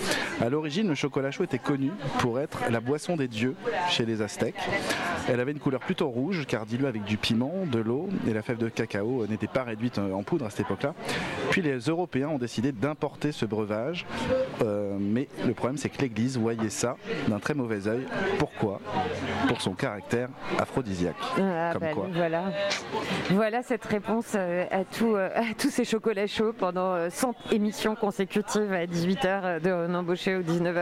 À 0.40 0.48
l'origine, 0.48 0.85
le 0.88 0.94
chocolat 0.94 1.30
chaud 1.30 1.44
était 1.44 1.58
connu 1.58 1.90
pour 2.18 2.40
être 2.40 2.60
la 2.70 2.80
boisson 2.80 3.16
des 3.16 3.28
dieux 3.28 3.54
chez 3.88 4.04
les 4.04 4.22
Aztèques. 4.22 4.56
Elle 5.28 5.40
avait 5.40 5.52
une 5.52 5.58
couleur 5.58 5.80
plutôt 5.80 6.08
rouge 6.08 6.44
car 6.46 6.66
diluée 6.66 6.88
avec 6.88 7.04
du 7.04 7.16
piment, 7.16 7.66
de 7.66 7.78
l'eau 7.78 8.08
et 8.28 8.32
la 8.32 8.42
fève 8.42 8.58
de 8.58 8.68
cacao 8.68 9.26
n'était 9.26 9.46
pas 9.46 9.64
réduite 9.64 9.98
en 9.98 10.22
poudre 10.22 10.46
à 10.46 10.50
cette 10.50 10.60
époque-là. 10.60 10.94
Puis 11.50 11.62
les 11.62 11.78
Européens 11.78 12.28
ont 12.28 12.38
décidé 12.38 12.72
d'importer 12.72 13.32
ce 13.32 13.44
breuvage, 13.44 14.06
euh, 14.62 14.96
mais 14.98 15.28
le 15.44 15.54
problème 15.54 15.78
c'est 15.78 15.88
que 15.88 16.00
l'Église 16.00 16.38
voyait 16.38 16.70
ça 16.70 16.96
d'un 17.28 17.38
très 17.38 17.54
mauvais 17.54 17.88
œil. 17.88 18.06
Pourquoi? 18.38 18.80
Pour 19.48 19.60
son 19.60 19.72
caractère 19.72 20.28
aphrodisiaque. 20.58 21.16
Ah, 21.38 21.74
bah, 21.78 21.88
voilà. 22.12 22.44
voilà 23.30 23.62
cette 23.62 23.84
réponse 23.84 24.32
euh, 24.34 24.64
à, 24.70 24.84
tout, 24.84 25.14
euh, 25.14 25.30
à 25.34 25.54
tous 25.58 25.70
ces 25.70 25.84
chocolats 25.84 26.26
chauds 26.26 26.52
pendant 26.52 27.10
100 27.10 27.34
émissions 27.52 27.94
consécutives 27.94 28.72
à 28.72 28.86
18h 28.86 29.60
de 29.60 29.94
embaucher 29.94 30.36
ou 30.36 30.42
19h. 30.42 30.75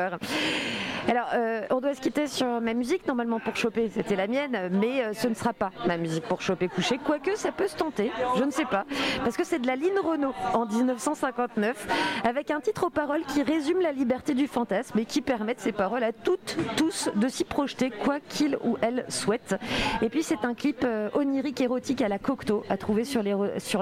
Alors, 1.06 1.28
euh, 1.34 1.66
on 1.70 1.80
doit 1.80 1.94
se 1.94 2.00
quitter 2.00 2.26
sur 2.26 2.46
ma 2.62 2.72
musique 2.72 3.06
normalement 3.06 3.38
pour 3.38 3.56
choper, 3.56 3.90
c'était 3.92 4.16
la 4.16 4.26
mienne, 4.26 4.70
mais 4.72 5.02
euh, 5.02 5.12
ce 5.12 5.28
ne 5.28 5.34
sera 5.34 5.52
pas 5.52 5.70
ma 5.86 5.98
musique 5.98 6.24
pour 6.24 6.40
choper 6.40 6.68
coucher, 6.68 6.98
quoique 6.98 7.36
ça 7.36 7.52
peut 7.52 7.68
se 7.68 7.76
tenter, 7.76 8.10
je 8.38 8.44
ne 8.44 8.50
sais 8.50 8.64
pas, 8.64 8.86
parce 9.22 9.36
que 9.36 9.44
c'est 9.44 9.58
de 9.58 9.66
la 9.66 9.76
Lynn 9.76 9.98
Renault 10.02 10.32
en 10.54 10.64
1959, 10.64 11.86
avec 12.26 12.50
un 12.50 12.60
titre 12.60 12.86
aux 12.86 12.90
paroles 12.90 13.22
qui 13.26 13.42
résume 13.42 13.82
la 13.82 13.92
liberté 13.92 14.32
du 14.32 14.46
fantasme 14.46 14.98
et 14.98 15.04
qui 15.04 15.20
permettent 15.20 15.60
ces 15.60 15.72
paroles 15.72 16.04
à 16.04 16.12
toutes, 16.12 16.56
tous 16.76 17.10
de 17.14 17.28
s'y 17.28 17.44
projeter, 17.44 17.90
quoi 17.90 18.18
qu'ils 18.20 18.56
ou 18.64 18.78
elles 18.80 19.04
souhaitent. 19.08 19.56
Et 20.00 20.08
puis 20.08 20.22
c'est 20.22 20.46
un 20.46 20.54
clip 20.54 20.84
euh, 20.84 21.10
onirique 21.12 21.60
érotique 21.60 22.00
à 22.00 22.08
la 22.08 22.18
Cocteau 22.18 22.64
à 22.70 22.78
trouver 22.78 23.04
sur, 23.04 23.22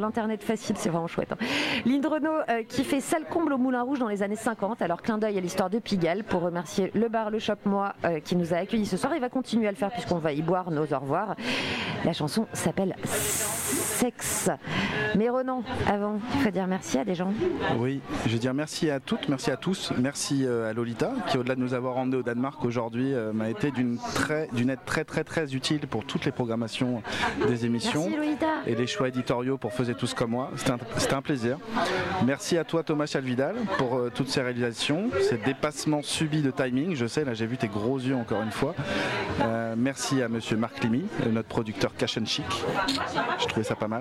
l'internet 0.00 0.42
facile, 0.42 0.74
c'est 0.76 0.88
vraiment 0.88 1.06
chouette. 1.06 1.32
Hein. 1.32 1.44
Lynn 1.86 2.04
Renault 2.04 2.40
qui 2.68 2.82
fait 2.82 3.00
sale 3.00 3.26
comble 3.30 3.52
au 3.52 3.58
Moulin 3.58 3.82
Rouge 3.82 4.00
dans 4.00 4.08
les 4.08 4.24
années 4.24 4.34
50, 4.34 4.82
alors 4.82 5.02
clin 5.02 5.18
d'œil 5.18 5.38
à 5.38 5.40
l'histoire 5.40 5.70
de 5.70 5.78
Pour 6.28 6.42
remercier 6.42 6.90
le 6.94 7.08
bar 7.08 7.30
Le 7.30 7.38
Shop 7.38 7.54
Moi 7.64 7.94
euh, 8.04 8.18
qui 8.18 8.34
nous 8.34 8.52
a 8.52 8.56
accueillis 8.56 8.86
ce 8.86 8.96
soir. 8.96 9.14
Il 9.14 9.20
va 9.20 9.28
continuer 9.28 9.68
à 9.68 9.70
le 9.70 9.76
faire 9.76 9.90
puisqu'on 9.90 10.18
va 10.18 10.32
y 10.32 10.42
boire 10.42 10.72
nos 10.72 10.84
au 10.84 10.98
revoir. 10.98 11.36
La 12.04 12.12
chanson 12.12 12.48
s'appelle 12.52 12.96
Sexe. 14.02 14.50
Mais 15.14 15.28
Renan, 15.28 15.62
avant, 15.86 16.18
il 16.34 16.40
faut 16.40 16.50
dire 16.50 16.66
merci 16.66 16.98
à 16.98 17.04
des 17.04 17.14
gens. 17.14 17.32
Oui, 17.78 18.00
je 18.26 18.32
veux 18.32 18.38
dire 18.40 18.52
merci 18.52 18.90
à 18.90 18.98
toutes, 18.98 19.28
merci 19.28 19.52
à 19.52 19.56
tous. 19.56 19.92
Merci 19.96 20.44
euh, 20.44 20.68
à 20.68 20.72
Lolita 20.72 21.12
qui, 21.28 21.38
au-delà 21.38 21.54
de 21.54 21.60
nous 21.60 21.72
avoir 21.72 21.98
emmenés 21.98 22.16
au 22.16 22.22
Danemark 22.24 22.64
aujourd'hui, 22.64 23.14
euh, 23.14 23.32
m'a 23.32 23.48
été 23.48 23.70
d'une 23.70 23.98
très, 24.14 24.48
d'une 24.54 24.70
aide 24.70 24.84
très 24.84 25.04
très 25.04 25.22
très 25.22 25.54
utile 25.54 25.86
pour 25.86 26.04
toutes 26.04 26.24
les 26.24 26.32
programmations 26.32 27.00
des 27.46 27.64
émissions 27.64 28.08
et 28.66 28.74
les 28.74 28.88
choix 28.88 29.06
éditoriaux 29.06 29.56
pour 29.56 29.72
Faisait 29.72 29.94
tous 29.94 30.14
comme 30.14 30.32
moi. 30.32 30.50
C'était 30.56 30.72
un, 30.72 31.18
un, 31.18 31.22
plaisir. 31.22 31.58
Merci 32.26 32.58
à 32.58 32.64
toi 32.64 32.82
Thomas 32.82 33.06
Chalvidal 33.06 33.54
pour 33.78 34.00
toutes 34.12 34.30
ces 34.30 34.42
réalisations, 34.42 35.10
ces 35.20 35.36
dépassements 35.36 36.02
subis 36.02 36.42
de 36.42 36.50
timing 36.50 36.96
je 36.96 37.06
sais, 37.06 37.24
là 37.24 37.34
j'ai 37.34 37.46
vu 37.46 37.56
tes 37.56 37.68
gros 37.68 37.98
yeux 38.00 38.16
encore 38.16 38.42
une 38.42 38.50
fois. 38.50 38.74
Euh, 39.72 39.74
merci 39.76 40.22
à 40.22 40.28
monsieur 40.28 40.56
Marc 40.56 40.82
Limy, 40.82 41.04
notre 41.30 41.48
producteur 41.48 41.94
Cash 41.94 42.18
and 42.18 42.26
Chic. 42.26 42.44
Je 43.38 43.46
trouvais 43.46 43.64
ça 43.64 43.74
pas 43.74 43.88
mal. 43.88 43.91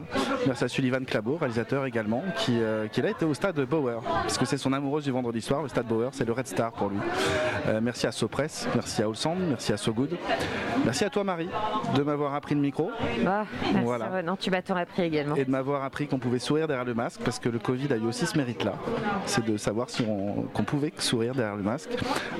Merci 0.45 0.63
à 0.63 0.68
Sullivan 0.68 1.03
Clabo, 1.05 1.38
réalisateur 1.38 1.85
également, 1.85 2.23
qui, 2.38 2.59
euh, 2.61 2.88
qui 2.88 3.01
a 3.01 3.09
été 3.09 3.26
au 3.26 3.34
stade 3.34 3.59
Bauer, 3.61 4.01
parce 4.03 4.38
que 4.38 4.45
c'est 4.45 4.57
son 4.57 4.72
amoureuse 4.73 5.03
du 5.03 5.11
vendredi 5.11 5.41
soir. 5.41 5.63
Le 5.63 5.69
stade 5.69 5.88
Bauer, 5.88 6.09
c'est 6.13 6.26
le 6.26 6.31
Red 6.31 6.47
Star 6.47 6.72
pour 6.72 6.89
lui. 6.89 6.99
Euh, 7.68 7.80
merci 7.81 8.07
à 8.07 8.11
Sopress, 8.11 8.68
merci 8.76 9.01
à 9.01 9.09
Olsand, 9.09 9.35
merci 9.35 9.73
à 9.73 9.77
So 9.77 9.93
Good. 9.93 10.18
Merci 10.85 11.03
à 11.05 11.09
toi 11.09 11.23
Marie 11.23 11.49
de 11.95 12.01
m'avoir 12.01 12.34
appris 12.34 12.55
le 12.55 12.61
micro. 12.61 12.91
Ah, 13.27 13.45
voilà. 13.84 14.22
non, 14.23 14.35
tu 14.35 14.49
m'as 14.51 14.61
tout 14.61 14.73
appris 14.73 15.03
également. 15.03 15.35
Et 15.35 15.45
de 15.45 15.51
m'avoir 15.51 15.84
appris 15.84 16.07
qu'on 16.07 16.19
pouvait 16.19 16.39
sourire 16.39 16.68
derrière 16.68 16.85
le 16.85 16.93
masque, 16.93 17.22
parce 17.23 17.39
que 17.39 17.49
le 17.49 17.59
Covid 17.59 17.91
a 17.93 17.97
eu 17.97 18.05
aussi 18.05 18.26
ce 18.26 18.38
mérite-là. 18.38 18.73
C'est 19.26 19.45
de 19.45 19.57
savoir 19.57 19.89
si 19.89 20.05
qu'on 20.05 20.63
pouvait 20.63 20.93
sourire 20.97 21.35
derrière 21.35 21.55
le 21.55 21.63
masque. 21.63 21.89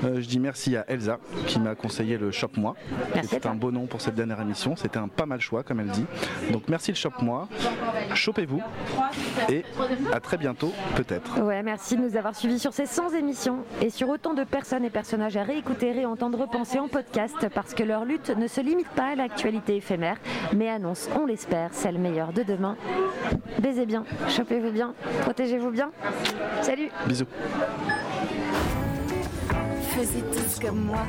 je 0.02 0.26
dis 0.26 0.38
merci 0.38 0.52
Merci 0.52 0.76
à 0.76 0.84
Elsa 0.86 1.18
qui 1.46 1.58
m'a 1.58 1.74
conseillé 1.74 2.18
le 2.18 2.30
Shop 2.30 2.50
Moi. 2.58 2.76
C'était 3.22 3.46
un 3.46 3.54
beau 3.54 3.72
nom 3.72 3.86
pour 3.86 4.02
cette 4.02 4.14
dernière 4.14 4.38
émission. 4.38 4.76
C'était 4.76 4.98
un 4.98 5.08
pas 5.08 5.24
mal 5.24 5.40
choix, 5.40 5.62
comme 5.62 5.80
elle 5.80 5.88
dit. 5.88 6.04
Donc 6.50 6.64
merci 6.68 6.90
le 6.90 6.94
Shop 6.94 7.14
Moi. 7.22 7.41
Chopez-vous 8.14 8.60
et 9.48 9.64
à 10.12 10.20
très 10.20 10.36
bientôt, 10.36 10.72
peut-être. 10.96 11.40
Ouais, 11.40 11.62
merci 11.62 11.96
de 11.96 12.02
nous 12.02 12.16
avoir 12.16 12.34
suivis 12.34 12.58
sur 12.58 12.72
ces 12.72 12.86
100 12.86 13.14
émissions 13.14 13.58
et 13.80 13.90
sur 13.90 14.08
autant 14.08 14.34
de 14.34 14.44
personnes 14.44 14.84
et 14.84 14.90
personnages 14.90 15.36
à 15.36 15.42
réécouter, 15.42 15.92
réentendre, 15.92 16.38
repenser 16.38 16.78
en 16.78 16.88
podcast 16.88 17.48
parce 17.54 17.74
que 17.74 17.82
leur 17.82 18.04
lutte 18.04 18.30
ne 18.30 18.46
se 18.46 18.60
limite 18.60 18.88
pas 18.88 19.12
à 19.12 19.14
l'actualité 19.14 19.76
éphémère, 19.76 20.16
mais 20.54 20.68
annonce, 20.68 21.08
on 21.20 21.26
l'espère, 21.26 21.72
celle 21.72 21.98
meilleure 21.98 22.32
de 22.32 22.42
demain. 22.42 22.76
Baisez 23.58 23.86
bien, 23.86 24.04
chopez-vous 24.28 24.72
bien, 24.72 24.94
protégez-vous 25.22 25.70
bien. 25.70 25.90
Salut. 26.62 26.90
Bisous 27.06 27.26
faisiez 29.92 30.22
tous 30.32 30.58
comme 30.60 30.84
moi. 30.84 31.06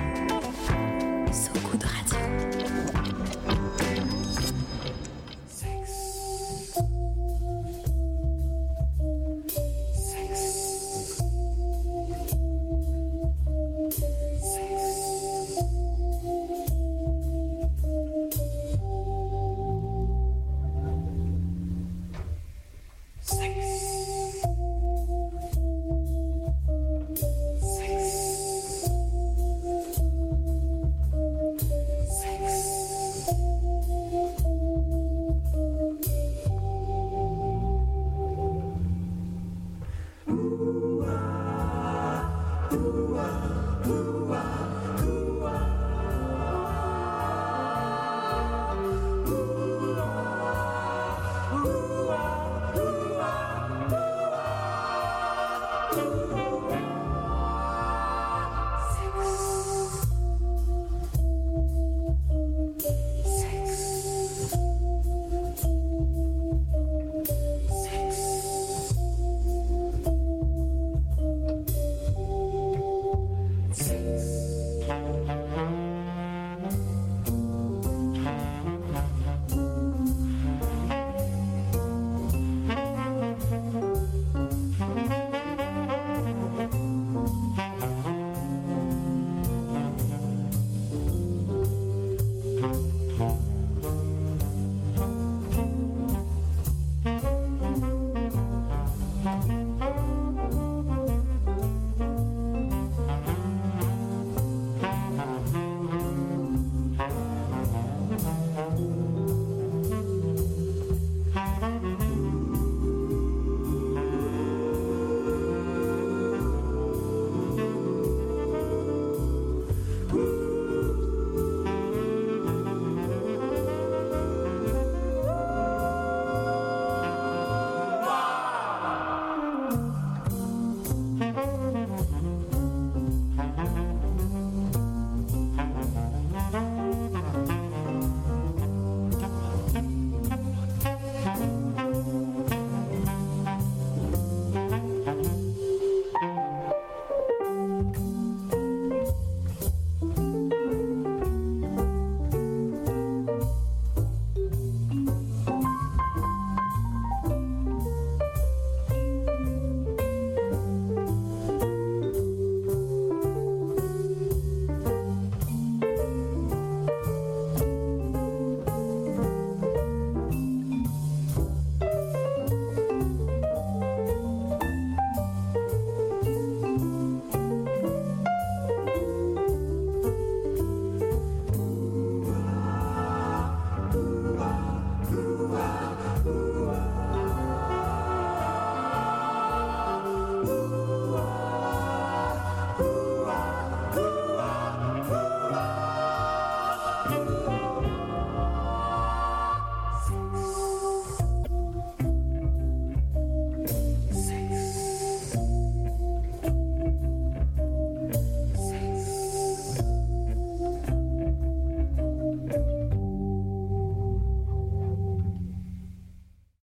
So 1.32 1.52
good 1.62 1.84